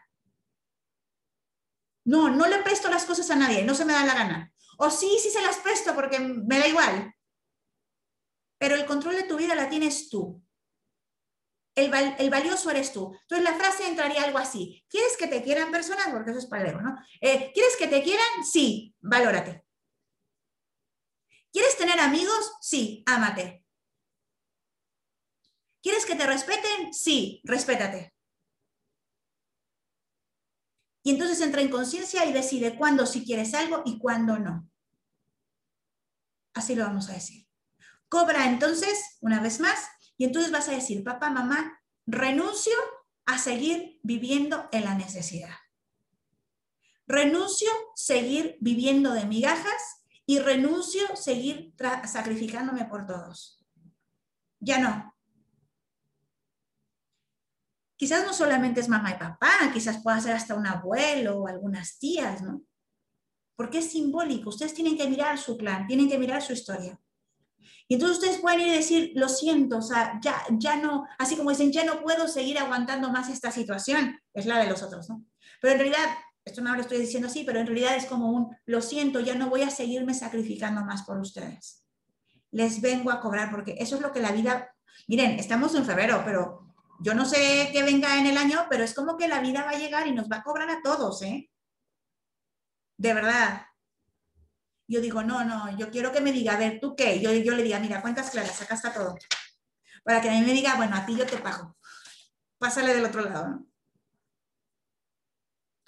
No, 2.05 2.31
no 2.31 2.47
le 2.49 2.63
presto 2.63 2.89
las 2.89 3.05
cosas 3.05 3.31
a 3.31 3.37
nadie, 3.37 3.65
no 3.65 3.75
se 3.75 3.85
me 3.85 3.93
da 3.93 4.05
la 4.05 4.15
gana. 4.15 4.53
O 4.79 4.91
sí, 4.91 5.19
sí 5.21 5.31
se 5.31 5.43
las 5.43 5.57
presto 5.59 5.95
porque 5.95 6.19
me 6.19 6.59
da 6.59 6.67
igual. 6.67 7.15
Pero 8.59 8.75
el 8.75 8.87
control 8.87 9.17
de 9.17 9.25
tu 9.25 9.37
vida 9.37 9.55
la 9.55 9.69
tienes 9.69 10.09
tú. 10.09 10.43
El, 11.75 11.93
el, 12.19 12.31
valioso 12.31 12.71
eres 12.71 12.93
tú. 12.93 13.17
Entonces 13.23 13.45
la 13.45 13.57
frase 13.57 13.87
entraría 13.87 14.25
algo 14.25 14.39
así. 14.39 14.85
¿Quieres 14.89 15.17
que 15.17 15.29
te 15.29 15.43
quieran 15.43 15.71
personas? 15.71 16.09
Porque 16.11 16.31
eso 16.31 16.41
es 16.41 16.47
palero, 16.47 16.81
¿no? 16.81 16.97
Eh, 17.21 17.53
¿Quieres 17.53 17.77
que 17.77 17.87
te 17.87 18.03
quieran? 18.03 18.45
Sí, 18.45 18.95
valórate. 19.01 19.65
¿Quieres 21.53 21.77
tener 21.77 21.99
amigos? 22.01 22.57
Sí, 22.61 23.03
ámate. 23.07 23.65
¿Quieres 25.83 26.07
que 26.07 26.17
te 26.17 26.27
respeten? 26.27 26.93
Sí, 26.93 27.41
respétate. 27.45 28.15
Y 31.03 31.13
entonces 31.13 31.41
entra 31.41 31.63
en 31.63 31.71
conciencia 31.71 32.25
y 32.27 32.33
decide 32.33 32.77
cuándo 32.77 33.07
sí 33.07 33.25
quieres 33.25 33.55
algo 33.55 33.83
y 33.85 33.99
cuándo 33.99 34.39
no. 34.39 34.69
Así 36.55 36.75
lo 36.75 36.85
vamos 36.85 37.09
a 37.09 37.15
decir. 37.15 37.47
Cobra 38.09 38.47
entonces, 38.47 39.19
una 39.21 39.41
vez 39.41 39.61
más, 39.61 39.89
y 40.17 40.25
entonces 40.25 40.51
vas 40.51 40.69
a 40.69 40.73
decir, 40.73 41.05
papá, 41.05 41.31
mamá, 41.31 41.81
renuncio 42.07 42.75
a 43.27 43.39
seguir 43.39 44.01
viviendo 44.03 44.69
en 44.73 44.85
la 44.85 44.95
necesidad. 44.95 45.55
Renuncio 47.07 47.71
a 47.71 47.93
seguir 47.95 48.57
viviendo 48.61 49.13
de 49.13 49.25
migajas 49.25 50.03
y 50.27 50.41
renuncio 50.41 51.03
a 51.13 51.17
seguir 51.17 51.75
sacrificándome 52.05 52.85
por 52.87 53.07
todos. 53.07 53.65
Ya 54.61 54.79
no, 54.79 55.15
quizás 57.99 58.25
no 58.25 58.33
solamente 58.33 58.81
es 58.81 58.89
mamá 58.89 59.11
y 59.11 59.19
papá, 59.19 59.51
quizás 59.75 60.01
pueda 60.03 60.21
ser 60.21 60.35
hasta 60.35 60.55
un 60.55 60.67
abuelo 60.67 61.41
o 61.41 61.49
algunas 61.49 61.99
tías, 61.99 62.41
¿no? 62.41 62.63
Porque 63.57 63.79
es 63.79 63.91
simbólico, 63.91 64.51
ustedes 64.51 64.73
tienen 64.73 64.97
que 64.97 65.09
mirar 65.09 65.37
su 65.37 65.59
plan, 65.59 65.87
tienen 65.87 66.09
que 66.09 66.17
mirar 66.17 66.41
su 66.41 66.53
historia. 66.53 66.99
Y 67.89 67.95
entonces 67.95 68.19
ustedes 68.19 68.41
pueden 68.41 68.61
ir 68.61 68.69
y 68.69 68.77
decir, 68.77 69.13
lo 69.17 69.29
siento, 69.29 69.79
o 69.79 69.83
sea, 69.83 70.21
ya, 70.23 70.45
ya 70.53 70.77
no, 70.77 71.07
así 71.19 71.37
como 71.37 71.51
dicen, 71.51 71.73
ya 71.73 71.85
no 71.85 72.01
puedo 72.01 72.29
seguir 72.29 72.59
aguantando 72.59 73.11
más 73.11 73.29
esta 73.29 73.51
situación, 73.51 74.21
es 74.33 74.47
la 74.47 74.59
de 74.59 74.71
los 74.71 74.83
otros, 74.83 75.09
¿no? 75.09 75.25
Pero 75.61 75.73
en 75.73 75.81
realidad, 75.81 76.07
esto 76.45 76.61
no 76.61 76.75
lo 76.75 76.81
estoy 76.81 76.99
diciendo 76.99 77.27
así, 77.27 77.43
pero 77.43 77.59
en 77.59 77.67
realidad 77.67 77.97
es 77.97 78.07
como 78.07 78.31
un, 78.31 78.57
lo 78.65 78.81
siento, 78.81 79.19
ya 79.21 79.35
no 79.35 79.51
voy 79.51 79.63
a 79.63 79.71
seguirme 79.71 80.15
sacrificando 80.15 80.85
más 80.85 81.03
por 81.03 81.19
ustedes. 81.19 81.83
Les 82.53 82.81
vengo 82.81 83.11
a 83.11 83.21
cobrar 83.21 83.51
porque 83.51 83.75
eso 83.79 83.97
es 83.97 84.03
lo 84.03 84.13
que 84.13 84.21
la 84.21 84.31
vida, 84.31 84.73
miren, 85.09 85.33
estamos 85.39 85.75
en 85.75 85.85
febrero, 85.85 86.23
pero 86.25 86.68
yo 87.01 87.15
no 87.15 87.25
sé 87.25 87.71
qué 87.73 87.83
venga 87.83 88.19
en 88.19 88.27
el 88.27 88.37
año, 88.37 88.67
pero 88.69 88.85
es 88.85 88.95
como 88.95 89.17
que 89.17 89.29
la 89.29 89.41
vida 89.41 89.65
va 89.65 89.71
a 89.71 89.79
llegar 89.79 90.07
y 90.07 90.13
nos 90.13 90.29
va 90.29 90.37
a 90.37 90.43
cobrar 90.43 90.69
a 90.71 90.83
todos, 90.83 91.23
¿eh? 91.23 91.51
De 92.97 93.15
verdad. 93.15 93.67
Yo 94.89 95.01
digo, 95.01 95.23
no, 95.23 95.45
no, 95.45 95.77
yo 95.77 95.91
quiero 95.91 96.13
que 96.13 96.21
me 96.21 96.33
diga, 96.33 96.55
a 96.55 96.59
ver, 96.59 96.81
¿tú 96.81 96.97
qué? 96.97 97.21
Yo, 97.21 97.33
yo 97.33 97.55
le 97.55 97.63
diga, 97.63 97.79
mira, 97.79 98.01
cuentas 98.01 98.31
claras, 98.31 98.61
acá 98.63 98.75
está 98.75 98.93
todo. 98.93 99.17
Para 100.03 100.21
que 100.21 100.31
a 100.31 100.33
mí 100.33 100.41
me 100.41 100.53
diga, 100.53 100.77
bueno, 100.77 100.97
a 100.97 101.05
ti 101.05 101.15
yo 101.15 101.27
te 101.27 101.37
pago. 101.37 101.77
Pásale 102.59 102.95
del 102.95 103.05
otro 103.05 103.23
lado, 103.23 103.49
¿no? 103.49 103.67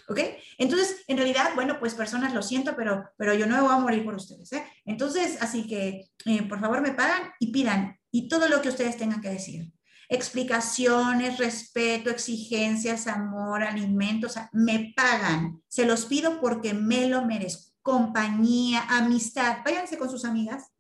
¿Ok? 0.08 0.18
Entonces, 0.58 1.04
en 1.06 1.16
realidad, 1.16 1.52
bueno, 1.54 1.78
pues 1.78 1.94
personas, 1.94 2.34
lo 2.34 2.42
siento, 2.42 2.74
pero, 2.76 3.10
pero 3.16 3.32
yo 3.32 3.46
no 3.46 3.56
me 3.56 3.62
voy 3.62 3.72
a 3.72 3.78
morir 3.78 4.04
por 4.04 4.14
ustedes, 4.14 4.52
¿eh? 4.52 4.66
Entonces, 4.84 5.40
así 5.40 5.66
que, 5.66 6.10
eh, 6.26 6.42
por 6.48 6.60
favor, 6.60 6.80
me 6.82 6.92
pagan 6.92 7.32
y 7.38 7.52
pidan, 7.52 7.98
y 8.10 8.28
todo 8.28 8.48
lo 8.48 8.60
que 8.60 8.68
ustedes 8.68 8.96
tengan 8.96 9.20
que 9.20 9.30
decir. 9.30 9.72
Explicaciones, 10.10 11.38
respeto, 11.38 12.10
exigencias, 12.10 13.06
amor, 13.06 13.62
alimentos, 13.62 14.34
me 14.52 14.92
pagan. 14.94 15.62
Se 15.68 15.86
los 15.86 16.04
pido 16.04 16.40
porque 16.40 16.74
me 16.74 17.06
lo 17.06 17.24
merezco 17.24 17.70
compañía, 17.82 18.84
amistad. 18.88 19.58
Váyanse 19.64 19.98
con 19.98 20.10
sus 20.10 20.24
amigas. 20.24 20.70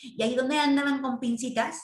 Y 0.00 0.22
ahí 0.22 0.34
donde 0.34 0.58
andaban 0.58 1.02
con 1.02 1.18
pincitas, 1.18 1.78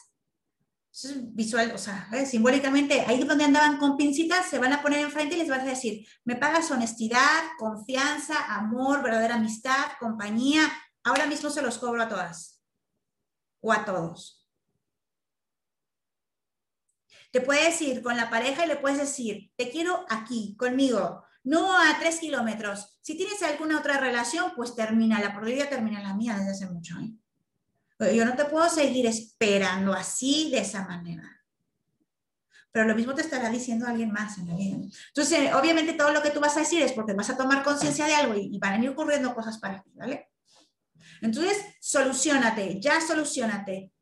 visual, 1.32 1.72
o 1.74 1.78
sea, 1.78 2.08
¿eh? 2.12 2.26
simbólicamente, 2.26 3.00
ahí 3.06 3.22
donde 3.24 3.44
andaban 3.44 3.78
con 3.78 3.96
pincitas, 3.96 4.48
se 4.48 4.58
van 4.58 4.72
a 4.74 4.82
poner 4.82 5.00
enfrente 5.00 5.34
y 5.34 5.38
les 5.38 5.48
vas 5.48 5.62
a 5.62 5.64
decir, 5.64 6.06
me 6.24 6.36
pagas 6.36 6.70
honestidad, 6.70 7.42
confianza, 7.58 8.54
amor, 8.54 9.02
verdadera 9.02 9.36
amistad, 9.36 9.92
compañía. 9.98 10.70
Ahora 11.02 11.26
mismo 11.26 11.50
se 11.50 11.62
los 11.62 11.78
cobro 11.78 12.02
a 12.02 12.08
todas 12.08 12.62
o 13.60 13.72
a 13.72 13.84
todos. 13.84 14.41
Te 17.32 17.40
puedes 17.40 17.80
ir 17.82 18.02
con 18.02 18.16
la 18.16 18.30
pareja 18.30 18.64
y 18.64 18.68
le 18.68 18.76
puedes 18.76 18.98
decir, 18.98 19.50
te 19.56 19.70
quiero 19.70 20.04
aquí, 20.08 20.54
conmigo, 20.58 21.24
no 21.44 21.76
a 21.76 21.98
tres 21.98 22.20
kilómetros. 22.20 22.98
Si 23.00 23.16
tienes 23.16 23.42
alguna 23.42 23.78
otra 23.78 23.98
relación, 23.98 24.52
pues 24.54 24.76
termínala, 24.76 25.34
porque 25.34 25.52
yo 25.52 25.64
ya 25.64 25.70
terminé 25.70 26.02
la 26.02 26.14
mía 26.14 26.36
desde 26.36 26.50
hace 26.50 26.66
mucho. 26.66 26.94
¿eh? 27.00 28.14
Yo 28.14 28.24
no 28.26 28.36
te 28.36 28.44
puedo 28.44 28.68
seguir 28.68 29.06
esperando 29.06 29.94
así, 29.94 30.50
de 30.50 30.58
esa 30.58 30.86
manera. 30.86 31.42
Pero 32.70 32.86
lo 32.86 32.94
mismo 32.94 33.14
te 33.14 33.22
estará 33.22 33.48
diciendo 33.48 33.86
alguien 33.86 34.12
más 34.12 34.38
en 34.38 34.48
la 34.48 34.56
vida. 34.56 34.76
Entonces, 35.08 35.54
obviamente 35.54 35.94
todo 35.94 36.12
lo 36.12 36.22
que 36.22 36.30
tú 36.30 36.40
vas 36.40 36.56
a 36.56 36.60
decir 36.60 36.82
es 36.82 36.92
porque 36.92 37.14
vas 37.14 37.30
a 37.30 37.36
tomar 37.36 37.62
conciencia 37.62 38.06
de 38.06 38.14
algo 38.14 38.34
y 38.34 38.58
van 38.58 38.74
a 38.74 38.84
ir 38.84 38.90
ocurriendo 38.90 39.34
cosas 39.34 39.58
para 39.58 39.82
ti, 39.82 39.90
¿vale? 39.94 40.30
Entonces, 41.22 41.56
solucionate, 41.80 42.78
ya 42.80 43.00
solucionate 43.00 43.92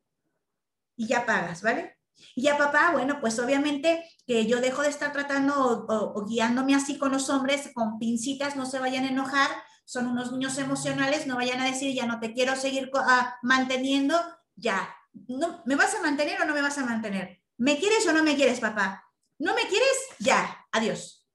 y 0.96 1.06
ya 1.06 1.24
pagas, 1.24 1.62
¿vale? 1.62 1.99
Y 2.34 2.48
a 2.48 2.58
papá, 2.58 2.90
bueno, 2.92 3.20
pues 3.20 3.38
obviamente 3.38 4.04
que 4.26 4.46
yo 4.46 4.60
dejo 4.60 4.82
de 4.82 4.88
estar 4.88 5.12
tratando 5.12 5.86
o, 5.88 6.24
guiándome 6.26 6.74
así 6.74 6.98
con 6.98 7.12
los 7.12 7.30
hombres, 7.30 7.70
con 7.74 7.98
pincitas, 7.98 8.56
no 8.56 8.66
se 8.66 8.78
vayan 8.78 9.04
a 9.04 9.10
enojar, 9.10 9.50
son 9.84 10.06
unos 10.06 10.32
niños 10.32 10.58
emocionales, 10.58 11.26
no 11.26 11.36
vayan 11.36 11.60
a 11.60 11.64
decir, 11.64 11.94
ya 11.94 12.06
no 12.06 12.20
te 12.20 12.32
quiero 12.32 12.56
seguir 12.56 12.90
ah, 12.94 13.36
manteniendo, 13.42 14.16
ya, 14.54 14.94
no, 15.28 15.62
¿me 15.66 15.76
vas 15.76 15.94
a 15.94 16.02
mantener 16.02 16.40
o 16.40 16.44
no 16.44 16.54
me 16.54 16.62
vas 16.62 16.78
a 16.78 16.84
mantener? 16.84 17.42
¿Me 17.56 17.78
quieres 17.78 18.06
o 18.06 18.12
no 18.12 18.22
me 18.22 18.36
quieres, 18.36 18.60
papá? 18.60 19.04
¿No 19.38 19.54
me 19.54 19.62
quieres? 19.62 19.96
Ya, 20.18 20.66
adiós. 20.72 21.26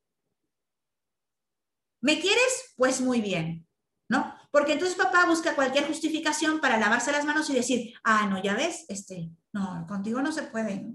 ¿Me 2.01 2.19
quieres? 2.19 2.73
Pues 2.77 3.01
muy 3.01 3.21
bien, 3.21 3.67
¿no? 4.09 4.34
Porque 4.55 4.71
entonces 4.71 4.95
papá 4.95 5.25
busca 5.25 5.53
cualquier 5.53 5.85
justificación 5.85 6.61
para 6.61 6.77
lavarse 6.77 7.11
las 7.11 7.25
manos 7.25 7.49
y 7.49 7.53
decir, 7.53 7.93
ah, 8.05 8.25
no, 8.25 8.41
ya 8.41 8.53
ves, 8.53 8.85
este, 8.87 9.29
no, 9.51 9.85
contigo 9.85 10.21
no 10.21 10.31
se 10.31 10.43
puede. 10.43 10.93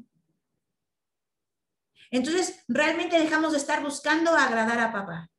Entonces, 2.11 2.65
realmente 2.69 3.19
dejamos 3.19 3.53
de 3.53 3.59
estar 3.59 3.83
buscando 3.83 4.35
agradar 4.35 4.81
a 4.81 4.91
papá. 4.91 5.31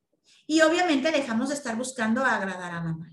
Y 0.46 0.62
obviamente 0.62 1.12
dejamos 1.12 1.50
de 1.50 1.56
estar 1.56 1.76
buscando 1.76 2.24
agradar 2.24 2.72
a 2.76 2.84
mamá. 2.84 3.10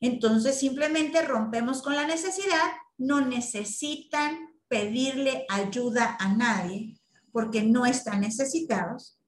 Entonces, 0.00 0.58
simplemente 0.58 1.20
rompemos 1.20 1.82
con 1.82 1.94
la 1.94 2.06
necesidad. 2.06 2.72
No 2.96 3.20
necesitan 3.20 4.54
pedirle 4.66 5.44
ayuda 5.50 6.16
a 6.18 6.28
nadie 6.34 6.98
porque 7.32 7.62
no 7.62 7.84
están 7.84 8.22
necesitados. 8.22 9.20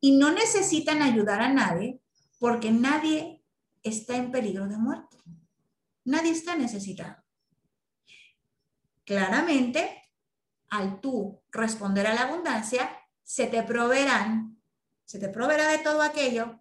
Y 0.00 0.16
no 0.16 0.32
necesitan 0.32 1.02
ayudar 1.02 1.42
a 1.42 1.52
nadie 1.52 2.00
porque 2.38 2.70
nadie 2.70 3.44
está 3.82 4.16
en 4.16 4.30
peligro 4.30 4.66
de 4.66 4.76
muerte. 4.76 5.16
Nadie 6.04 6.32
está 6.32 6.56
necesitado. 6.56 7.22
Claramente, 9.04 10.02
al 10.70 11.00
tú 11.00 11.42
responder 11.50 12.06
a 12.06 12.14
la 12.14 12.22
abundancia, 12.22 12.90
se 13.22 13.46
te 13.46 13.62
proveerán, 13.62 14.60
se 15.04 15.18
te 15.18 15.28
proveerá 15.28 15.68
de 15.68 15.78
todo 15.78 16.02
aquello 16.02 16.60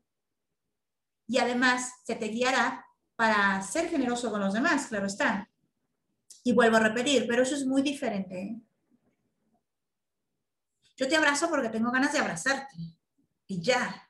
y 1.27 1.39
además 1.39 1.93
se 2.03 2.15
te 2.15 2.27
guiará 2.27 2.85
para 3.15 3.61
ser 3.61 3.89
generoso 3.89 4.29
con 4.29 4.41
los 4.41 4.53
demás, 4.53 4.87
claro 4.87 5.07
está. 5.07 5.49
Y 6.43 6.53
vuelvo 6.53 6.77
a 6.77 6.81
repetir, 6.81 7.25
pero 7.27 7.43
eso 7.43 7.55
es 7.55 7.65
muy 7.65 7.81
diferente. 7.81 8.39
¿eh? 8.39 8.61
Yo 10.97 11.07
te 11.07 11.15
abrazo 11.15 11.49
porque 11.49 11.69
tengo 11.69 11.91
ganas 11.91 12.13
de 12.13 12.19
abrazarte 12.19 12.75
y 13.47 13.61
ya. 13.61 14.01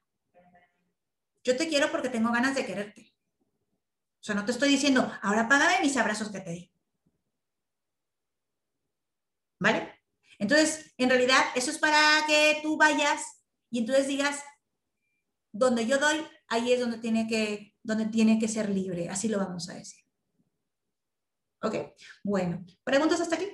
Yo 1.46 1.56
te 1.56 1.70
quiero 1.70 1.92
porque 1.92 2.10
tengo 2.10 2.32
ganas 2.32 2.56
de 2.56 2.66
quererte. 2.66 3.14
O 4.20 4.24
sea, 4.26 4.34
no 4.34 4.44
te 4.44 4.52
estoy 4.52 4.70
diciendo, 4.70 5.10
ahora 5.22 5.48
págame 5.48 5.80
mis 5.82 5.96
abrazos 5.96 6.32
que 6.32 6.42
te 6.42 6.50
di. 6.50 6.72
¿Vale? 9.60 10.02
Entonces, 10.40 10.94
en 10.98 11.10
realidad, 11.10 11.40
eso 11.54 11.70
es 11.70 11.78
para 11.78 12.26
que 12.26 12.60
tú 12.64 12.76
vayas 12.78 13.44
y 13.70 13.80
entonces 13.80 14.08
digas, 14.08 14.44
donde 15.52 15.86
yo 15.86 16.00
doy, 16.00 16.26
ahí 16.48 16.74
es 16.74 16.80
donde 16.80 16.98
tiene 16.98 17.28
que, 17.28 17.76
donde 17.84 18.08
tiene 18.08 18.40
que 18.40 18.48
ser 18.48 18.68
libre. 18.70 19.10
Así 19.10 19.30
lo 19.30 19.38
vamos 19.38 19.70
a 19.70 19.76
decir. 19.76 20.04
¿Ok? 21.62 21.76
Bueno, 22.24 22.66
¿preguntas 22.84 23.22
hasta 23.22 23.36
aquí? 23.36 23.48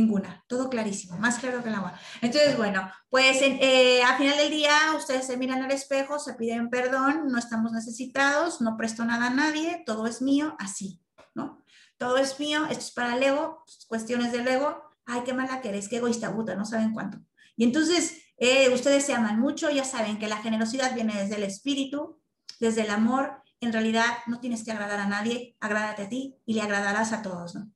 Ninguna, 0.00 0.44
todo 0.46 0.70
clarísimo, 0.70 1.18
más 1.18 1.38
claro 1.38 1.62
que 1.62 1.68
el 1.68 1.74
agua. 1.74 1.98
Entonces, 2.20 2.56
bueno, 2.56 2.90
pues 3.08 3.38
eh, 3.42 4.02
al 4.02 4.16
final 4.16 4.36
del 4.36 4.50
día 4.50 4.72
ustedes 4.96 5.26
se 5.26 5.36
miran 5.36 5.62
al 5.62 5.70
espejo, 5.70 6.18
se 6.18 6.34
piden 6.34 6.70
perdón, 6.70 7.28
no 7.28 7.38
estamos 7.38 7.72
necesitados, 7.72 8.60
no 8.60 8.76
presto 8.76 9.04
nada 9.04 9.26
a 9.26 9.34
nadie, 9.34 9.82
todo 9.84 10.06
es 10.06 10.22
mío, 10.22 10.56
así, 10.58 11.02
¿no? 11.34 11.60
todo 12.00 12.16
es 12.16 12.40
mío, 12.40 12.64
esto 12.64 12.84
es 12.84 12.90
para 12.92 13.14
el 13.14 13.22
ego, 13.22 13.62
cuestiones 13.86 14.32
del 14.32 14.48
ego, 14.48 14.82
ay, 15.04 15.20
qué 15.22 15.34
mala 15.34 15.60
que 15.60 15.68
eres, 15.68 15.86
qué 15.86 15.98
egoísta 15.98 16.34
puta, 16.34 16.54
no 16.54 16.64
saben 16.64 16.94
cuánto. 16.94 17.18
Y 17.56 17.64
entonces, 17.64 18.22
eh, 18.38 18.70
ustedes 18.70 19.04
se 19.04 19.12
aman 19.12 19.38
mucho, 19.38 19.68
ya 19.68 19.84
saben 19.84 20.18
que 20.18 20.26
la 20.26 20.38
generosidad 20.38 20.94
viene 20.94 21.14
desde 21.14 21.36
el 21.36 21.42
espíritu, 21.42 22.18
desde 22.58 22.82
el 22.82 22.90
amor, 22.90 23.42
en 23.60 23.74
realidad 23.74 24.06
no 24.26 24.40
tienes 24.40 24.64
que 24.64 24.72
agradar 24.72 24.98
a 24.98 25.08
nadie, 25.08 25.58
agrádate 25.60 26.04
a 26.04 26.08
ti 26.08 26.38
y 26.46 26.54
le 26.54 26.62
agradarás 26.62 27.12
a 27.12 27.20
todos, 27.20 27.54
¿no? 27.54 27.70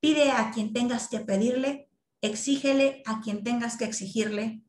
Pide 0.00 0.30
a 0.30 0.50
quien 0.52 0.72
tengas 0.72 1.08
que 1.08 1.20
pedirle, 1.20 1.88
exígele 2.20 3.02
a 3.06 3.20
quien 3.20 3.42
tengas 3.42 3.76
que 3.76 3.84
exigirle, 3.84 4.62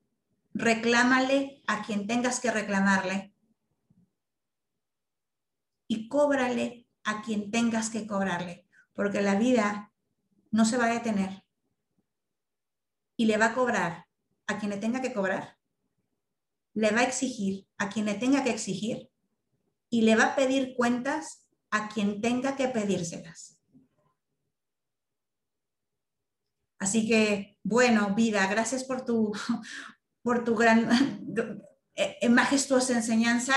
reclámale 0.53 1.61
a 1.67 1.83
quien 1.83 2.07
tengas 2.07 2.39
que 2.39 2.51
reclamarle 2.51 3.33
y 5.87 6.07
cóbrale 6.07 6.87
a 7.03 7.21
quien 7.21 7.51
tengas 7.51 7.89
que 7.89 8.07
cobrarle, 8.07 8.65
porque 8.93 9.21
la 9.21 9.35
vida 9.35 9.93
no 10.51 10.65
se 10.65 10.77
va 10.77 10.85
a 10.85 10.93
detener 10.93 11.43
y 13.15 13.25
le 13.25 13.37
va 13.37 13.47
a 13.47 13.53
cobrar 13.53 14.07
a 14.47 14.57
quien 14.57 14.71
le 14.71 14.77
tenga 14.77 15.01
que 15.01 15.13
cobrar, 15.13 15.57
le 16.73 16.91
va 16.91 17.01
a 17.01 17.03
exigir 17.03 17.67
a 17.77 17.89
quien 17.89 18.05
le 18.05 18.15
tenga 18.15 18.43
que 18.43 18.51
exigir 18.51 19.09
y 19.89 20.01
le 20.01 20.15
va 20.15 20.25
a 20.25 20.35
pedir 20.35 20.75
cuentas 20.75 21.47
a 21.71 21.89
quien 21.89 22.21
tenga 22.21 22.55
que 22.55 22.67
pedírselas. 22.67 23.58
Así 26.79 27.07
que, 27.07 27.57
bueno, 27.63 28.15
vida, 28.15 28.47
gracias 28.47 28.83
por 28.83 29.05
tu, 29.05 29.31
por 30.23 30.43
tu 30.43 30.55
gran, 30.55 30.89
eh, 31.95 32.29
majestuosa 32.29 32.93
enseñanza. 32.93 33.53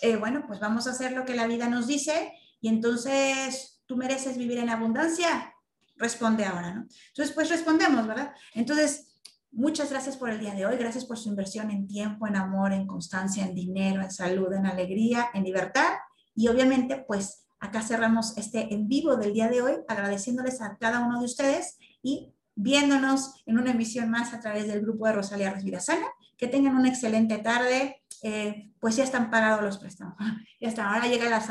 Eh, 0.00 0.16
bueno, 0.16 0.44
pues 0.46 0.58
vamos 0.58 0.86
a 0.86 0.90
hacer 0.90 1.12
lo 1.12 1.24
que 1.24 1.34
la 1.34 1.46
vida 1.46 1.68
nos 1.68 1.86
dice 1.86 2.32
y 2.60 2.68
entonces 2.68 3.82
tú 3.86 3.96
mereces 3.96 4.36
vivir 4.36 4.58
en 4.58 4.70
abundancia 4.70 5.54
responde 5.96 6.44
ahora, 6.44 6.74
¿no? 6.74 6.86
Entonces, 7.08 7.34
pues 7.34 7.48
respondemos, 7.50 8.06
¿verdad? 8.06 8.32
Entonces, 8.54 9.14
muchas 9.52 9.90
gracias 9.90 10.16
por 10.16 10.30
el 10.30 10.40
día 10.40 10.54
de 10.54 10.66
hoy, 10.66 10.76
gracias 10.76 11.04
por 11.04 11.18
su 11.18 11.28
inversión 11.28 11.70
en 11.70 11.86
tiempo, 11.86 12.26
en 12.26 12.36
amor, 12.36 12.72
en 12.72 12.86
constancia, 12.86 13.44
en 13.44 13.54
dinero, 13.54 14.02
en 14.02 14.10
salud, 14.10 14.52
en 14.52 14.66
alegría, 14.66 15.30
en 15.34 15.44
libertad 15.44 15.94
y 16.34 16.48
obviamente, 16.48 17.04
pues 17.06 17.46
acá 17.60 17.80
cerramos 17.82 18.36
este 18.36 18.74
en 18.74 18.88
vivo 18.88 19.16
del 19.16 19.32
día 19.32 19.48
de 19.48 19.62
hoy, 19.62 19.74
agradeciéndoles 19.88 20.60
a 20.60 20.76
cada 20.78 21.00
uno 21.00 21.20
de 21.20 21.26
ustedes 21.26 21.78
y 22.02 22.33
viéndonos 22.54 23.42
en 23.46 23.58
una 23.58 23.72
emisión 23.72 24.10
más 24.10 24.32
a 24.34 24.40
través 24.40 24.66
del 24.66 24.82
grupo 24.82 25.06
de 25.06 25.12
Rosalía 25.12 25.52
Resvirasana. 25.52 26.06
Que 26.36 26.48
tengan 26.48 26.76
una 26.76 26.88
excelente 26.88 27.38
tarde. 27.38 28.02
Eh, 28.22 28.70
pues 28.80 28.96
ya 28.96 29.04
están 29.04 29.30
pagados 29.30 29.62
los 29.62 29.78
préstamos. 29.78 30.16
Ya 30.60 30.68
está, 30.70 30.94
ahora 30.94 31.08
llega 31.08 31.28
la, 31.28 31.42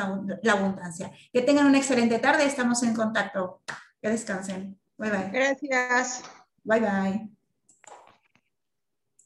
la 0.41 0.53
abundancia. 0.53 1.11
Que 1.31 1.43
tengan 1.43 1.67
una 1.67 1.77
excelente 1.77 2.17
tarde. 2.17 2.45
Estamos 2.45 2.81
en 2.81 2.95
contacto. 2.95 3.61
Que 4.01 4.09
descansen. 4.09 4.80
Bye 4.97 5.11
bye. 5.11 5.30
Gracias. 5.31 6.23
Bye 6.63 6.80
bye. 6.80 7.42